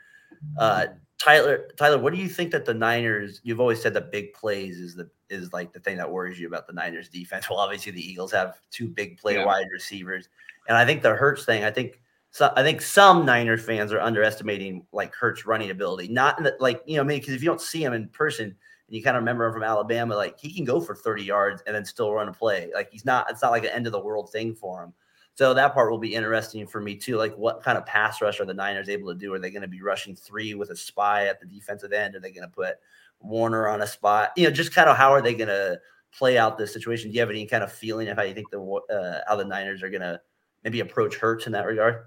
Uh 0.60 0.88
Tyler, 1.20 1.68
Tyler, 1.78 1.98
what 1.98 2.14
do 2.14 2.20
you 2.20 2.30
think 2.30 2.52
that 2.52 2.66
the 2.66 2.74
Niners? 2.74 3.42
You've 3.44 3.60
always 3.60 3.82
said 3.82 3.94
that 3.96 4.12
big 4.12 4.34
plays 4.34 4.78
is 4.78 4.96
the 4.96 5.10
is 5.30 5.52
like 5.52 5.74
the 5.74 5.80
thing 5.80 5.98
that 5.98 6.10
worries 6.10 6.40
you 6.40 6.48
about 6.48 6.68
the 6.68 6.74
Niners 6.74 7.10
defense. 7.10 7.48
Well, 7.50 7.60
obviously 7.60 7.92
the 7.92 8.08
Eagles 8.08 8.32
have 8.34 8.60
two 8.72 8.88
big 8.88 9.18
play 9.18 9.36
yeah. 9.36 9.46
wide 9.46 9.66
receivers, 9.74 10.30
and 10.68 10.78
I 10.78 10.86
think 10.86 11.02
the 11.02 11.16
Hurts 11.16 11.44
thing. 11.44 11.64
I 11.64 11.72
think 11.72 12.02
so. 12.30 12.54
I 12.56 12.62
think 12.62 12.82
some 12.82 13.26
Niners 13.26 13.66
fans 13.66 13.92
are 13.94 14.00
underestimating 14.00 14.86
like 14.92 15.16
Hurts 15.16 15.46
running 15.46 15.72
ability. 15.72 16.10
Not 16.10 16.42
the, 16.44 16.56
like 16.60 16.84
you 16.86 16.98
know, 16.98 17.02
I 17.02 17.06
mean, 17.06 17.20
because 17.20 17.34
if 17.34 17.42
you 17.42 17.50
don't 17.50 17.62
see 17.62 17.84
him 17.84 17.94
in 17.94 18.10
person, 18.10 18.56
and 18.88 18.96
you 18.96 19.04
kind 19.04 19.18
of 19.18 19.22
remember 19.22 19.46
him 19.46 19.54
from 19.54 19.64
Alabama, 19.64 20.16
like 20.16 20.40
he 20.40 20.54
can 20.54 20.66
go 20.66 20.80
for 20.80 20.96
30 20.96 21.24
yards 21.24 21.62
and 21.68 21.76
then 21.76 21.86
still 21.86 22.14
run 22.14 22.30
a 22.30 22.34
play. 22.34 22.70
Like 22.74 22.90
he's 22.92 23.06
not, 23.06 23.30
it's 23.30 23.42
not 23.42 23.52
like 23.52 23.64
an 23.64 23.72
end 23.72 23.86
of 23.86 23.92
the 23.92 24.00
world 24.00 24.32
thing 24.32 24.56
for 24.56 24.84
him. 24.84 24.94
So 25.36 25.54
that 25.54 25.74
part 25.74 25.92
will 25.92 26.00
be 26.00 26.16
interesting 26.16 26.66
for 26.66 26.82
me 26.82 26.96
too. 26.96 27.18
Like 27.18 27.36
what 27.36 27.62
kind 27.62 27.78
of 27.78 27.86
pass 27.86 28.22
rush 28.22 28.40
are 28.40 28.46
the 28.46 28.54
Niners 28.54 28.90
able 28.90 29.14
to 29.14 29.20
do? 29.20 29.34
Are 29.34 29.40
they 29.40 29.52
going 29.52 29.62
to 29.62 29.68
be 29.68 29.82
rushing 29.82 30.16
three 30.16 30.56
with 30.56 30.72
a 30.72 30.76
spy 30.76 31.28
at 31.28 31.40
the 31.40 31.46
defensive 31.46 31.94
end? 31.94 32.16
Are 32.16 32.20
they 32.20 32.32
going 32.32 32.48
to 32.48 32.54
put 32.54 32.78
Warner 33.20 33.68
on 33.68 33.82
a 33.82 33.88
spot? 33.88 34.32
You 34.36 34.46
know, 34.46 34.52
just 34.52 34.74
kind 34.74 34.90
of 34.90 34.98
how 34.98 35.12
are 35.12 35.22
they 35.22 35.36
going 35.36 35.50
to 35.50 35.80
play 36.12 36.38
out 36.38 36.58
this 36.58 36.74
situation? 36.74 37.12
Do 37.12 37.16
you 37.16 37.20
have 37.20 37.30
any 37.30 37.46
kind 37.46 37.64
of 37.64 37.72
feeling 37.72 38.08
of 38.08 38.18
how 38.18 38.24
you 38.24 38.34
think 38.34 38.50
the 38.50 38.62
uh, 38.62 39.22
how 39.28 39.36
the 39.36 39.46
Niners 39.46 39.84
are 39.84 39.90
going 39.90 40.02
to 40.02 40.20
maybe 40.64 40.80
approach 40.80 41.18
Hurts 41.18 41.46
in 41.46 41.52
that 41.52 41.68
regard? 41.68 42.06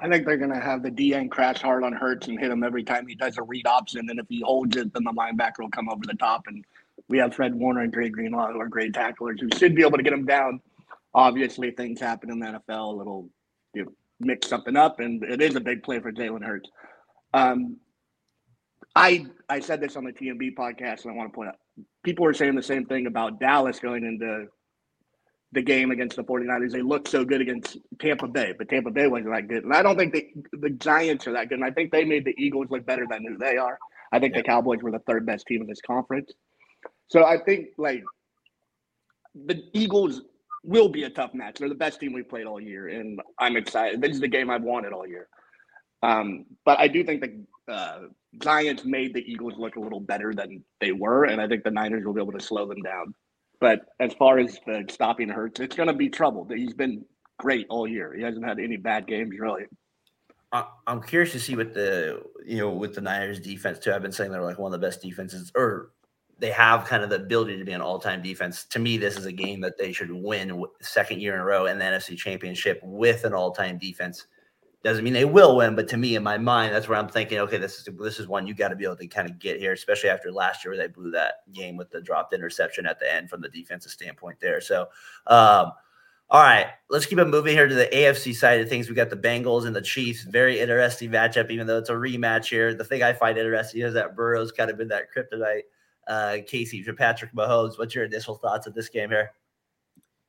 I 0.00 0.08
think 0.08 0.26
they're 0.26 0.36
going 0.36 0.52
to 0.52 0.60
have 0.60 0.82
the 0.82 0.90
DN 0.90 1.30
crash 1.30 1.62
hard 1.62 1.84
on 1.84 1.92
Hurts 1.92 2.26
and 2.26 2.38
hit 2.38 2.50
him 2.50 2.64
every 2.64 2.82
time 2.82 3.06
he 3.06 3.14
does 3.14 3.38
a 3.38 3.42
read 3.42 3.66
option. 3.66 4.10
And 4.10 4.18
if 4.18 4.26
he 4.28 4.42
holds 4.44 4.76
it, 4.76 4.92
then 4.92 5.04
the 5.04 5.12
linebacker 5.12 5.60
will 5.60 5.70
come 5.70 5.88
over 5.88 6.04
the 6.04 6.14
top. 6.14 6.46
And 6.48 6.64
we 7.08 7.18
have 7.18 7.34
Fred 7.34 7.54
Warner 7.54 7.82
and 7.82 7.92
Dre 7.92 8.08
Greenlaw, 8.08 8.52
who 8.52 8.60
are 8.60 8.68
great 8.68 8.92
tacklers, 8.92 9.40
who 9.40 9.48
should 9.56 9.74
be 9.74 9.82
able 9.82 9.96
to 9.96 10.02
get 10.02 10.12
him 10.12 10.26
down. 10.26 10.60
Obviously, 11.14 11.70
things 11.70 12.00
happen 12.00 12.30
in 12.30 12.40
the 12.40 12.46
NFL. 12.46 13.00
It'll 13.00 13.28
you 13.72 13.84
know, 13.84 13.92
mix 14.18 14.48
something 14.48 14.76
up, 14.76 14.98
and 14.98 15.22
it 15.22 15.40
is 15.40 15.54
a 15.54 15.60
big 15.60 15.84
play 15.84 16.00
for 16.00 16.12
Jalen 16.12 16.44
Hurts. 16.44 16.68
Um, 17.32 17.76
I 18.96 19.26
I 19.48 19.60
said 19.60 19.80
this 19.80 19.96
on 19.96 20.04
the 20.04 20.12
TMB 20.12 20.54
podcast, 20.56 21.04
and 21.04 21.12
I 21.12 21.16
want 21.16 21.32
to 21.32 21.36
point 21.36 21.48
out 21.50 21.56
people 22.02 22.24
were 22.24 22.34
saying 22.34 22.56
the 22.56 22.62
same 22.62 22.86
thing 22.86 23.06
about 23.06 23.40
Dallas 23.40 23.78
going 23.78 24.04
into 24.04 24.46
the 25.54 25.62
game 25.62 25.90
against 25.90 26.16
the 26.16 26.24
49ers. 26.24 26.72
They 26.72 26.82
looked 26.82 27.08
so 27.08 27.24
good 27.24 27.40
against 27.40 27.78
Tampa 27.98 28.28
Bay, 28.28 28.52
but 28.56 28.68
Tampa 28.68 28.90
Bay 28.90 29.06
wasn't 29.06 29.32
that 29.32 29.48
good. 29.48 29.64
And 29.64 29.72
I 29.72 29.82
don't 29.82 29.96
think 29.96 30.12
the, 30.12 30.26
the 30.52 30.70
Giants 30.70 31.26
are 31.26 31.32
that 31.32 31.48
good. 31.48 31.58
And 31.58 31.64
I 31.64 31.70
think 31.70 31.90
they 31.90 32.04
made 32.04 32.24
the 32.24 32.34
Eagles 32.36 32.66
look 32.70 32.84
better 32.84 33.06
than 33.08 33.24
who 33.26 33.38
they 33.38 33.56
are. 33.56 33.78
I 34.12 34.18
think 34.18 34.34
yeah. 34.34 34.40
the 34.40 34.44
Cowboys 34.44 34.82
were 34.82 34.90
the 34.90 34.98
third 35.00 35.24
best 35.24 35.46
team 35.46 35.62
in 35.62 35.66
this 35.66 35.80
conference. 35.80 36.32
So 37.08 37.24
I 37.24 37.38
think 37.38 37.68
like 37.78 38.02
the 39.34 39.64
Eagles 39.72 40.22
will 40.62 40.88
be 40.88 41.04
a 41.04 41.10
tough 41.10 41.34
match. 41.34 41.58
They're 41.58 41.68
the 41.68 41.74
best 41.74 42.00
team 42.00 42.12
we've 42.12 42.28
played 42.28 42.46
all 42.46 42.60
year, 42.60 42.88
and 42.88 43.20
I'm 43.38 43.56
excited. 43.56 44.00
This 44.00 44.12
is 44.12 44.20
the 44.20 44.28
game 44.28 44.50
I've 44.50 44.62
wanted 44.62 44.92
all 44.92 45.06
year. 45.06 45.28
Um, 46.02 46.46
but 46.64 46.78
I 46.78 46.88
do 46.88 47.04
think 47.04 47.20
the 47.20 47.72
uh, 47.72 48.00
Giants 48.38 48.84
made 48.84 49.14
the 49.14 49.20
Eagles 49.20 49.54
look 49.56 49.76
a 49.76 49.80
little 49.80 50.00
better 50.00 50.32
than 50.34 50.64
they 50.80 50.92
were, 50.92 51.24
and 51.24 51.40
I 51.40 51.48
think 51.48 51.64
the 51.64 51.70
Niners 51.70 52.04
will 52.04 52.14
be 52.14 52.20
able 52.20 52.32
to 52.32 52.40
slow 52.40 52.66
them 52.66 52.82
down. 52.82 53.14
But 53.60 53.86
as 54.00 54.12
far 54.14 54.38
as 54.38 54.58
the 54.66 54.84
stopping 54.90 55.28
Hurts, 55.28 55.60
it's 55.60 55.76
going 55.76 55.86
to 55.86 55.94
be 55.94 56.08
trouble. 56.08 56.46
He's 56.48 56.74
been 56.74 57.04
great 57.38 57.66
all 57.70 57.88
year. 57.88 58.14
He 58.14 58.22
hasn't 58.22 58.44
had 58.44 58.58
any 58.58 58.76
bad 58.76 59.06
games 59.06 59.38
really. 59.38 59.64
I'm 60.86 61.02
curious 61.02 61.32
to 61.32 61.40
see 61.40 61.56
what 61.56 61.74
the 61.74 62.22
you 62.46 62.58
know 62.58 62.70
with 62.70 62.94
the 62.94 63.00
Niners 63.00 63.40
defense 63.40 63.80
too. 63.80 63.92
I've 63.92 64.02
been 64.02 64.12
saying 64.12 64.30
they're 64.30 64.40
like 64.40 64.58
one 64.58 64.72
of 64.72 64.80
the 64.80 64.86
best 64.86 65.02
defenses, 65.02 65.50
or 65.56 65.90
they 66.38 66.50
have 66.50 66.84
kind 66.84 67.02
of 67.02 67.10
the 67.10 67.16
ability 67.16 67.58
to 67.58 67.64
be 67.64 67.72
an 67.72 67.80
all-time 67.80 68.22
defense. 68.22 68.64
To 68.66 68.78
me, 68.78 68.96
this 68.96 69.16
is 69.16 69.26
a 69.26 69.32
game 69.32 69.60
that 69.62 69.78
they 69.78 69.92
should 69.92 70.12
win 70.12 70.64
second 70.80 71.20
year 71.20 71.34
in 71.34 71.40
a 71.40 71.44
row 71.44 71.66
in 71.66 71.78
the 71.78 71.84
NFC 71.84 72.16
Championship 72.16 72.80
with 72.84 73.24
an 73.24 73.34
all-time 73.34 73.78
defense. 73.78 74.26
Doesn't 74.84 75.02
mean 75.02 75.14
they 75.14 75.24
will 75.24 75.56
win, 75.56 75.74
but 75.74 75.88
to 75.88 75.96
me, 75.96 76.14
in 76.14 76.22
my 76.22 76.36
mind, 76.36 76.74
that's 76.74 76.88
where 76.88 76.98
I'm 76.98 77.08
thinking. 77.08 77.38
Okay, 77.38 77.56
this 77.56 77.78
is 77.78 77.88
this 77.98 78.20
is 78.20 78.28
one 78.28 78.46
you 78.46 78.52
got 78.52 78.68
to 78.68 78.76
be 78.76 78.84
able 78.84 78.96
to 78.96 79.06
kind 79.06 79.28
of 79.28 79.38
get 79.38 79.58
here, 79.58 79.72
especially 79.72 80.10
after 80.10 80.30
last 80.30 80.62
year 80.62 80.72
where 80.72 80.78
they 80.78 80.92
blew 80.92 81.10
that 81.12 81.50
game 81.54 81.78
with 81.78 81.90
the 81.90 82.02
dropped 82.02 82.34
interception 82.34 82.84
at 82.84 83.00
the 83.00 83.10
end 83.10 83.30
from 83.30 83.40
the 83.40 83.48
defensive 83.48 83.90
standpoint 83.90 84.38
there. 84.40 84.60
So, 84.60 84.82
um, 85.26 85.72
all 86.28 86.42
right, 86.42 86.66
let's 86.90 87.06
keep 87.06 87.18
it 87.18 87.24
moving 87.24 87.56
here 87.56 87.66
to 87.66 87.74
the 87.74 87.86
AFC 87.86 88.34
side 88.34 88.60
of 88.60 88.68
things. 88.68 88.90
We 88.90 88.94
got 88.94 89.08
the 89.08 89.16
Bengals 89.16 89.64
and 89.64 89.74
the 89.74 89.80
Chiefs. 89.80 90.24
Very 90.24 90.60
interesting 90.60 91.10
matchup, 91.10 91.50
even 91.50 91.66
though 91.66 91.78
it's 91.78 91.88
a 91.88 91.94
rematch 91.94 92.50
here. 92.50 92.74
The 92.74 92.84
thing 92.84 93.02
I 93.02 93.14
find 93.14 93.38
interesting 93.38 93.80
is 93.80 93.94
that 93.94 94.14
Burrow's 94.14 94.52
kind 94.52 94.70
of 94.70 94.76
been 94.76 94.88
that 94.88 95.06
kryptonite. 95.10 95.62
Uh, 96.06 96.38
Casey, 96.46 96.84
Patrick 96.92 97.32
Mahomes, 97.32 97.78
what's 97.78 97.94
your 97.94 98.04
initial 98.04 98.34
thoughts 98.34 98.66
of 98.66 98.74
this 98.74 98.90
game 98.90 99.08
here? 99.08 99.32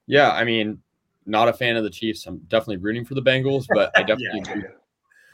Yeah, 0.08 0.32
I 0.32 0.46
mean, 0.46 0.82
not 1.26 1.48
a 1.48 1.54
fan 1.54 1.76
of 1.76 1.84
the 1.84 1.90
Chiefs. 1.90 2.26
I'm 2.26 2.40
definitely 2.48 2.78
rooting 2.78 3.06
for 3.06 3.16
the 3.16 3.22
Bengals, 3.22 3.66
but 3.68 3.92
I 3.98 4.04
definitely 4.04 4.44
yeah. 4.48 4.54
do. 4.56 4.64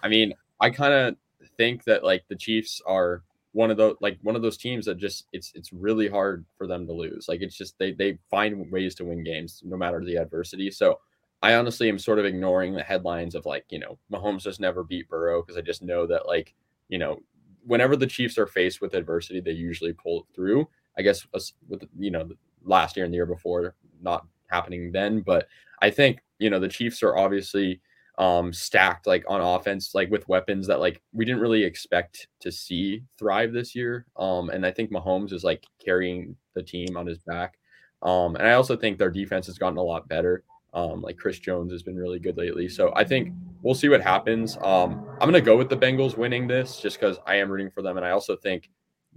I 0.04 0.08
mean, 0.08 0.34
I 0.60 0.70
kind 0.70 0.94
of 0.94 1.16
think 1.58 1.84
that 1.86 2.04
like 2.04 2.24
the 2.28 2.36
Chiefs 2.36 2.82
are 2.86 3.24
one 3.54 3.70
of 3.70 3.78
those 3.78 3.96
like 4.00 4.18
one 4.22 4.36
of 4.36 4.42
those 4.42 4.58
teams 4.58 4.86
that 4.86 4.98
just 4.98 5.26
it's 5.34 5.52
it's 5.56 5.74
really 5.74 6.08
hard 6.08 6.46
for 6.58 6.68
them 6.68 6.88
to 6.88 6.94
lose. 6.94 7.28
Like 7.28 7.42
it's 7.42 7.58
just 7.58 7.78
they 7.78 7.92
they 7.92 8.18
find 8.30 8.72
ways 8.72 8.96
to 8.96 9.06
win 9.06 9.24
games 9.24 9.62
no 9.66 9.78
matter 9.78 10.04
the 10.04 10.16
adversity. 10.18 10.72
So 10.72 11.00
I 11.44 11.56
honestly 11.56 11.90
am 11.90 12.00
sort 12.00 12.20
of 12.20 12.26
ignoring 12.26 12.74
the 12.74 12.84
headlines 12.84 13.36
of 13.36 13.46
like, 13.46 13.66
you 13.70 13.80
know, 13.80 13.98
Mahomes 14.12 14.44
just 14.44 14.60
never 14.60 14.84
beat 14.84 15.10
Burrow 15.10 15.42
because 15.42 15.58
I 15.58 15.62
just 15.62 15.82
know 15.82 16.06
that 16.08 16.28
like, 16.28 16.54
you 16.88 17.00
know, 17.00 17.20
whenever 17.66 17.96
the 17.96 18.08
Chiefs 18.08 18.38
are 18.38 18.48
faced 18.48 18.80
with 18.80 18.94
adversity, 18.94 19.40
they 19.40 19.52
usually 19.52 19.94
pull 19.94 20.28
through. 20.36 20.68
I 20.98 21.02
guess 21.02 21.26
with 21.68 21.84
you 21.98 22.12
know 22.12 22.30
last 22.64 22.96
year 22.96 23.06
and 23.06 23.14
the 23.14 23.18
year 23.18 23.26
before 23.26 23.76
not 24.02 24.26
happening 24.52 24.92
then, 24.92 25.22
but 25.22 25.48
I 25.82 25.90
think 25.90 26.20
you 26.40 26.50
know 26.50 26.60
the 26.60 26.68
Chiefs 26.68 27.02
are 27.04 27.18
obviously 27.18 27.82
um, 28.18 28.54
stacked 28.54 29.08
like 29.08 29.24
on 29.28 29.42
offense, 29.42 29.96
like 29.96 30.12
with 30.12 30.28
weapons 30.28 30.68
that 30.68 30.80
like 30.80 31.02
we 31.14 31.26
didn't 31.26 31.42
really 31.42 31.64
expect 31.64 32.28
to 32.42 32.52
see 32.52 33.04
thrive 33.18 33.54
this 33.54 33.74
year. 33.76 34.06
Um, 34.16 34.50
and 34.50 34.66
I 34.66 34.72
think 34.72 34.92
Mahomes 34.92 35.34
is 35.34 35.44
like 35.44 35.66
carrying 35.84 36.36
the 36.54 36.64
team 36.64 36.98
on 36.98 37.08
his 37.08 37.20
back. 37.20 37.58
Um, 38.04 38.36
and 38.36 38.48
I 38.48 38.54
also 38.54 38.76
think 38.76 38.98
their 38.98 39.10
defense 39.10 39.48
has 39.48 39.58
gotten 39.58 39.78
a 39.78 39.84
lot 39.84 40.08
better. 40.08 40.44
Um, 40.74 41.02
like 41.02 41.18
Chris 41.18 41.40
Jones 41.40 41.72
has 41.72 41.84
been 41.84 41.98
really 41.98 42.20
good 42.20 42.38
lately. 42.38 42.70
So 42.70 42.94
I 42.96 43.04
think 43.04 43.34
we'll 43.62 43.76
see 43.76 43.90
what 43.90 44.02
happens. 44.02 44.56
Um, 44.62 45.06
I'm 45.14 45.30
going 45.30 45.34
to 45.34 45.42
go 45.42 45.58
with 45.58 45.70
the 45.70 45.78
Bengals 45.78 46.16
winning 46.16 46.48
this 46.48 46.80
just 46.80 47.00
because 47.00 47.18
I 47.26 47.36
am 47.36 47.52
rooting 47.52 47.72
for 47.72 47.82
them. 47.82 47.98
And 47.98 48.06
I 48.06 48.12
also 48.12 48.36
think, 48.36 48.70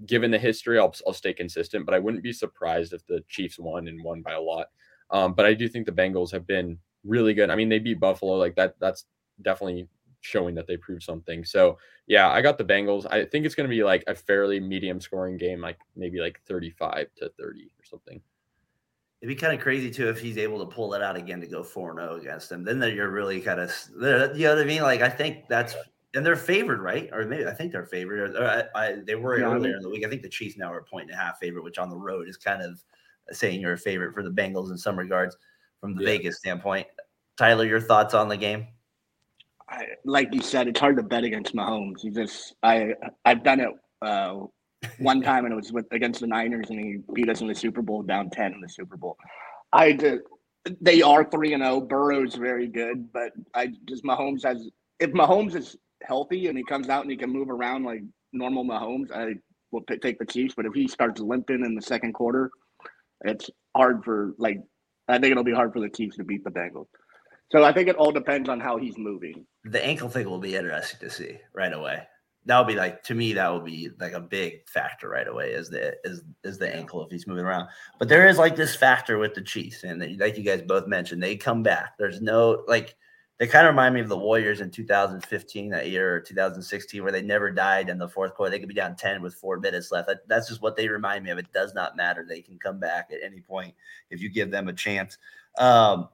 given 0.07 0.33
the 0.33 0.39
history, 0.39 0.81
I'll, 0.81 0.95
I'll 1.07 1.13
stay 1.13 1.33
consistent, 1.33 1.87
but 1.87 1.95
I 1.95 2.01
wouldn't 2.01 2.25
be 2.25 2.33
surprised 2.33 2.93
if 2.93 3.07
the 3.07 3.23
Chiefs 3.29 3.59
won 3.59 3.87
and 3.87 4.03
won 4.03 4.23
by 4.23 4.33
a 4.33 4.41
lot. 4.41 4.67
Um, 5.15 5.33
but 5.33 5.47
I 5.47 5.55
do 5.55 5.69
think 5.69 5.87
the 5.87 5.93
Bengals 5.93 6.33
have 6.33 6.45
been 6.45 6.77
really 7.05 7.35
good. 7.35 7.49
I 7.49 7.55
mean, 7.55 7.69
they 7.69 7.79
beat 7.79 8.01
Buffalo 8.01 8.35
like 8.35 8.57
that. 8.57 8.75
That's 8.81 9.05
definitely 9.41 9.89
showing 10.23 10.57
that 10.57 10.67
they 10.67 10.77
proved 10.77 11.05
something. 11.05 11.45
So 11.45 11.79
yeah, 12.09 12.29
I 12.31 12.43
got 12.43 12.59
the 12.59 12.65
Bengals. 12.65 13.07
I 13.09 13.25
think 13.25 13.47
it's 13.47 13.55
going 13.55 13.69
to 13.69 13.75
be 13.75 13.85
like 13.85 14.03
a 14.09 14.15
fairly 14.17 14.59
medium 14.59 15.01
scoring 15.01 15.37
game, 15.37 15.61
like 15.61 15.79
maybe 15.95 16.19
like 16.19 16.41
35 16.49 17.07
to 17.19 17.31
30 17.39 17.71
or 17.79 17.85
something. 17.85 18.21
It'd 19.21 19.29
be 19.29 19.41
kind 19.41 19.55
of 19.55 19.61
crazy 19.61 19.89
too 19.89 20.09
if 20.09 20.19
he's 20.19 20.37
able 20.37 20.59
to 20.59 20.75
pull 20.75 20.95
it 20.95 21.01
out 21.01 21.17
again 21.17 21.41
to 21.41 21.47
go 21.47 21.63
4 21.63 21.95
0 21.95 22.17
against 22.17 22.49
them. 22.49 22.65
Then 22.65 22.83
you're 22.93 23.11
really 23.11 23.41
kind 23.41 23.61
of, 23.61 23.73
you 23.95 24.01
know 24.01 24.55
what 24.55 24.59
I 24.59 24.65
mean? 24.65 24.83
Like, 24.83 25.01
I 25.01 25.09
think 25.09 25.49
that's, 25.49 25.77
and 26.15 26.27
they're 26.27 26.35
favored, 26.35 26.81
right? 26.81 27.09
Or 27.13 27.25
maybe 27.25 27.47
I 27.47 27.55
think 27.55 27.71
they're 27.71 27.87
favored. 27.87 28.35
Or 28.35 28.69
I, 28.75 28.81
I, 28.81 28.97
they 29.07 29.15
were 29.15 29.39
yeah, 29.39 29.47
earlier 29.47 29.77
in 29.77 29.83
the 29.83 29.89
week. 29.89 30.05
I 30.05 30.09
think 30.09 30.23
the 30.23 30.29
Chiefs 30.29 30.59
now 30.59 30.73
are 30.73 30.79
a 30.79 30.85
point 30.85 31.09
and 31.09 31.19
a 31.19 31.23
half 31.23 31.39
favorite, 31.39 31.63
which 31.63 31.79
on 31.79 31.89
the 31.89 31.97
road 31.97 32.29
is 32.29 32.37
kind 32.37 32.63
of 32.63 32.83
saying 33.33 33.61
you're 33.61 33.75
a 33.75 33.79
favorite 33.79 34.15
for 34.15 34.23
the 34.23 34.31
Bengals 34.31 34.71
in 34.71 34.79
some 34.79 34.99
regards 34.99 35.37
from 35.81 35.95
the 35.95 36.03
yeah. 36.03 36.11
Vegas 36.11 36.39
standpoint. 36.39 36.87
Tyler, 37.37 37.65
your 37.65 37.81
thoughts 37.81 38.15
on 38.15 38.29
the 38.29 38.37
game? 38.37 38.67
I, 39.69 39.87
like 40.05 40.33
you 40.33 40.43
said, 40.43 40.69
it's 40.69 40.81
hard 40.81 40.97
to 40.97 41.03
bet 41.03 41.25
against 41.25 41.55
Mahomes. 41.55 42.01
He 42.03 42.11
just 42.11 42.55
I 42.63 42.95
I've 43.25 43.43
done 43.43 43.61
it 43.61 43.71
uh, 44.03 44.41
one 44.99 45.23
time 45.23 45.45
and 45.45 45.53
it 45.53 45.57
was 45.57 45.73
with 45.73 45.87
against 45.91 46.21
the 46.21 46.27
Niners 46.27 46.71
and 46.71 46.79
he 46.79 46.99
beat 47.13 47.29
us 47.29 47.41
in 47.41 47.49
the 47.49 47.55
Super 47.55 47.83
Bowl 47.83 48.03
down 48.03 48.31
ten 48.31 48.53
in 48.53 48.61
the 48.61 48.69
Super 48.69 48.97
Bowl. 48.97 49.17
I 49.73 49.93
did, 49.93 50.21
they 50.81 51.03
are 51.03 51.25
three 51.25 51.55
and 51.55 51.63
zero. 51.63 51.77
Oh. 51.77 51.81
Burrow's 51.81 52.35
very 52.35 52.69
good, 52.69 53.13
but 53.13 53.33
I 53.55 53.73
just 53.87 54.05
Mahomes 54.05 54.45
has 54.45 54.69
if 55.01 55.11
Mahomes 55.11 55.55
is 55.55 55.77
healthy 56.03 56.49
and 56.49 56.57
he 56.57 56.65
comes 56.65 56.89
out 56.89 57.03
and 57.03 57.11
he 57.11 57.17
can 57.17 57.31
move 57.31 57.51
around 57.51 57.85
like 57.85 58.03
normal 58.33 58.65
Mahomes, 58.65 59.11
I 59.11 59.35
will 59.71 59.83
p- 59.83 59.99
take 59.99 60.19
the 60.19 60.27
Chiefs. 60.27 60.55
But 60.55 60.67
if 60.67 60.75
he 60.75 60.87
starts 60.87 61.21
limping 61.21 61.65
in 61.65 61.75
the 61.75 61.83
second 61.83 62.13
quarter, 62.13 62.51
it's 63.25 63.51
hard 63.77 64.05
for 64.05 64.35
like 64.39 64.61
I 65.09 65.19
think 65.19 65.33
it'll 65.33 65.45
be 65.45 65.53
hard 65.53 65.73
for 65.73 65.81
the 65.81 65.89
Chiefs 65.89 66.17
to 66.17 66.25
beat 66.25 66.45
the 66.45 66.51
Bengals. 66.51 66.87
So 67.53 67.63
I 67.63 67.73
think 67.73 67.89
it 67.89 67.97
all 67.97 68.13
depends 68.13 68.49
on 68.49 68.59
how 68.59 68.79
he's 68.79 68.97
moving. 68.97 69.47
The 69.65 69.85
ankle 69.85 70.09
thing 70.09 70.29
will 70.29 70.39
be 70.39 70.57
interesting 70.57 71.01
to 71.01 71.15
see 71.15 71.39
right 71.53 71.73
away. 71.73 72.03
That 72.47 72.59
would 72.59 72.69
be 72.69 72.75
like 72.75 73.03
to 73.05 73.15
me, 73.15 73.33
that 73.33 73.53
would 73.53 73.65
be 73.65 73.91
like 73.99 74.13
a 74.13 74.21
big 74.21 74.69
factor 74.69 75.09
right 75.09 75.29
away 75.29 75.53
is 75.53 75.71
the 75.71 75.97
is 76.05 76.23
is 76.43 76.59
the 76.59 76.75
ankle 76.75 77.05
if 77.05 77.11
he's 77.11 77.27
moving 77.27 77.45
around. 77.45 77.69
But 77.99 78.09
there 78.09 78.29
is 78.29 78.39
like 78.39 78.57
this 78.57 78.77
factor 78.77 79.19
with 79.19 79.35
the 79.35 79.41
Chiefs, 79.41 79.85
and 79.85 80.01
they, 80.01 80.17
like 80.17 80.37
you 80.37 80.43
guys 80.43 80.63
both 80.63 80.87
mentioned, 80.87 81.23
they 81.23 81.37
come 81.37 81.63
back. 81.63 81.95
There's 81.99 82.21
no 82.21 82.65
like 82.69 82.97
they 83.39 83.49
kind 83.49 83.67
of 83.67 83.73
remind 83.73 83.95
me 83.95 84.01
of 84.01 84.09
the 84.09 84.17
Warriors 84.17 84.61
in 84.61 84.71
2015 84.71 85.71
that 85.71 85.89
year 85.89 86.15
or 86.15 86.21
2016 86.21 87.03
where 87.03 87.11
they 87.11 87.23
never 87.23 87.51
died 87.51 87.89
in 87.89 87.99
the 87.99 88.09
fourth 88.09 88.35
quarter. 88.35 88.51
They 88.51 88.61
could 88.61 88.69
be 88.69 88.75
down 88.75 88.95
10 88.95 89.23
with 89.23 89.35
four 89.35 89.59
minutes 89.59 89.91
left. 89.91 90.07
That, 90.07 90.29
that's 90.29 90.49
just 90.49 90.63
what 90.63 90.77
they 90.77 90.89
remind 90.89 91.25
me 91.25 91.31
of. 91.31 91.39
It 91.39 91.53
does 91.53 91.75
not 91.75 91.97
matter. 91.97 92.25
They 92.29 92.43
can 92.43 92.59
come 92.59 92.79
back 92.79 93.11
at 93.13 93.19
any 93.25 93.41
point 93.41 93.75
if 94.11 94.21
you 94.21 94.29
give 94.29 94.53
them 94.53 94.69
a 94.69 94.73
chance. 94.73 95.19
Um, 95.59 96.09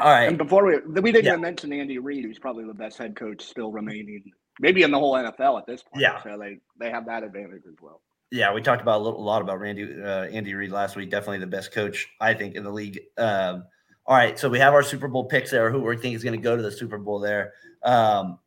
all 0.00 0.10
right. 0.10 0.28
And 0.28 0.38
before 0.38 0.64
we 0.64 0.78
we 1.00 1.12
didn't 1.12 1.24
yeah. 1.24 1.36
mention 1.36 1.72
Andy 1.72 1.98
Reid, 1.98 2.24
who's 2.24 2.38
probably 2.38 2.64
the 2.64 2.74
best 2.74 2.98
head 2.98 3.16
coach 3.16 3.42
still 3.42 3.70
remaining, 3.70 4.32
maybe 4.60 4.82
in 4.82 4.90
the 4.90 4.98
whole 4.98 5.14
NFL 5.14 5.58
at 5.58 5.66
this 5.66 5.82
point. 5.82 6.02
Yeah. 6.02 6.22
So 6.22 6.36
they 6.38 6.58
they 6.78 6.90
have 6.90 7.06
that 7.06 7.22
advantage 7.22 7.62
as 7.68 7.76
well. 7.80 8.00
Yeah, 8.30 8.52
we 8.52 8.62
talked 8.62 8.82
about 8.82 9.00
a, 9.00 9.04
little, 9.04 9.20
a 9.20 9.22
lot 9.22 9.42
about 9.42 9.60
Randy 9.60 10.02
uh, 10.02 10.24
Andy 10.24 10.54
Reid 10.54 10.72
last 10.72 10.96
week. 10.96 11.10
Definitely 11.10 11.38
the 11.38 11.46
best 11.46 11.72
coach 11.72 12.08
I 12.20 12.34
think 12.34 12.56
in 12.56 12.64
the 12.64 12.72
league. 12.72 13.00
Um, 13.16 13.64
all 14.06 14.16
right, 14.16 14.38
so 14.38 14.48
we 14.48 14.58
have 14.58 14.74
our 14.74 14.82
Super 14.82 15.08
Bowl 15.08 15.24
picks 15.24 15.50
there. 15.50 15.70
Who 15.70 15.80
we 15.80 15.96
think 15.96 16.14
is 16.14 16.22
going 16.24 16.38
to 16.38 16.42
go 16.42 16.56
to 16.56 16.62
the 16.62 16.70
Super 16.70 16.98
Bowl 16.98 17.20
there? 17.20 17.54
Um, 17.82 18.38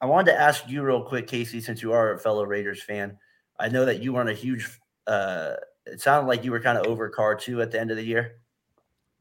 I 0.00 0.06
wanted 0.06 0.32
to 0.32 0.40
ask 0.40 0.68
you 0.68 0.82
real 0.82 1.02
quick, 1.02 1.26
Casey, 1.26 1.60
since 1.60 1.82
you 1.82 1.92
are 1.92 2.14
a 2.14 2.18
fellow 2.18 2.44
Raiders 2.44 2.82
fan. 2.82 3.16
I 3.58 3.68
know 3.68 3.84
that 3.84 4.02
you 4.02 4.12
weren't 4.12 4.30
a 4.30 4.34
huge. 4.34 4.68
Uh, 5.06 5.54
it 5.86 6.00
sounded 6.00 6.28
like 6.28 6.44
you 6.44 6.50
were 6.50 6.60
kind 6.60 6.78
of 6.78 6.86
over 6.86 7.08
Carr 7.08 7.34
too 7.34 7.62
at 7.62 7.70
the 7.70 7.80
end 7.80 7.90
of 7.90 7.96
the 7.96 8.04
year. 8.04 8.40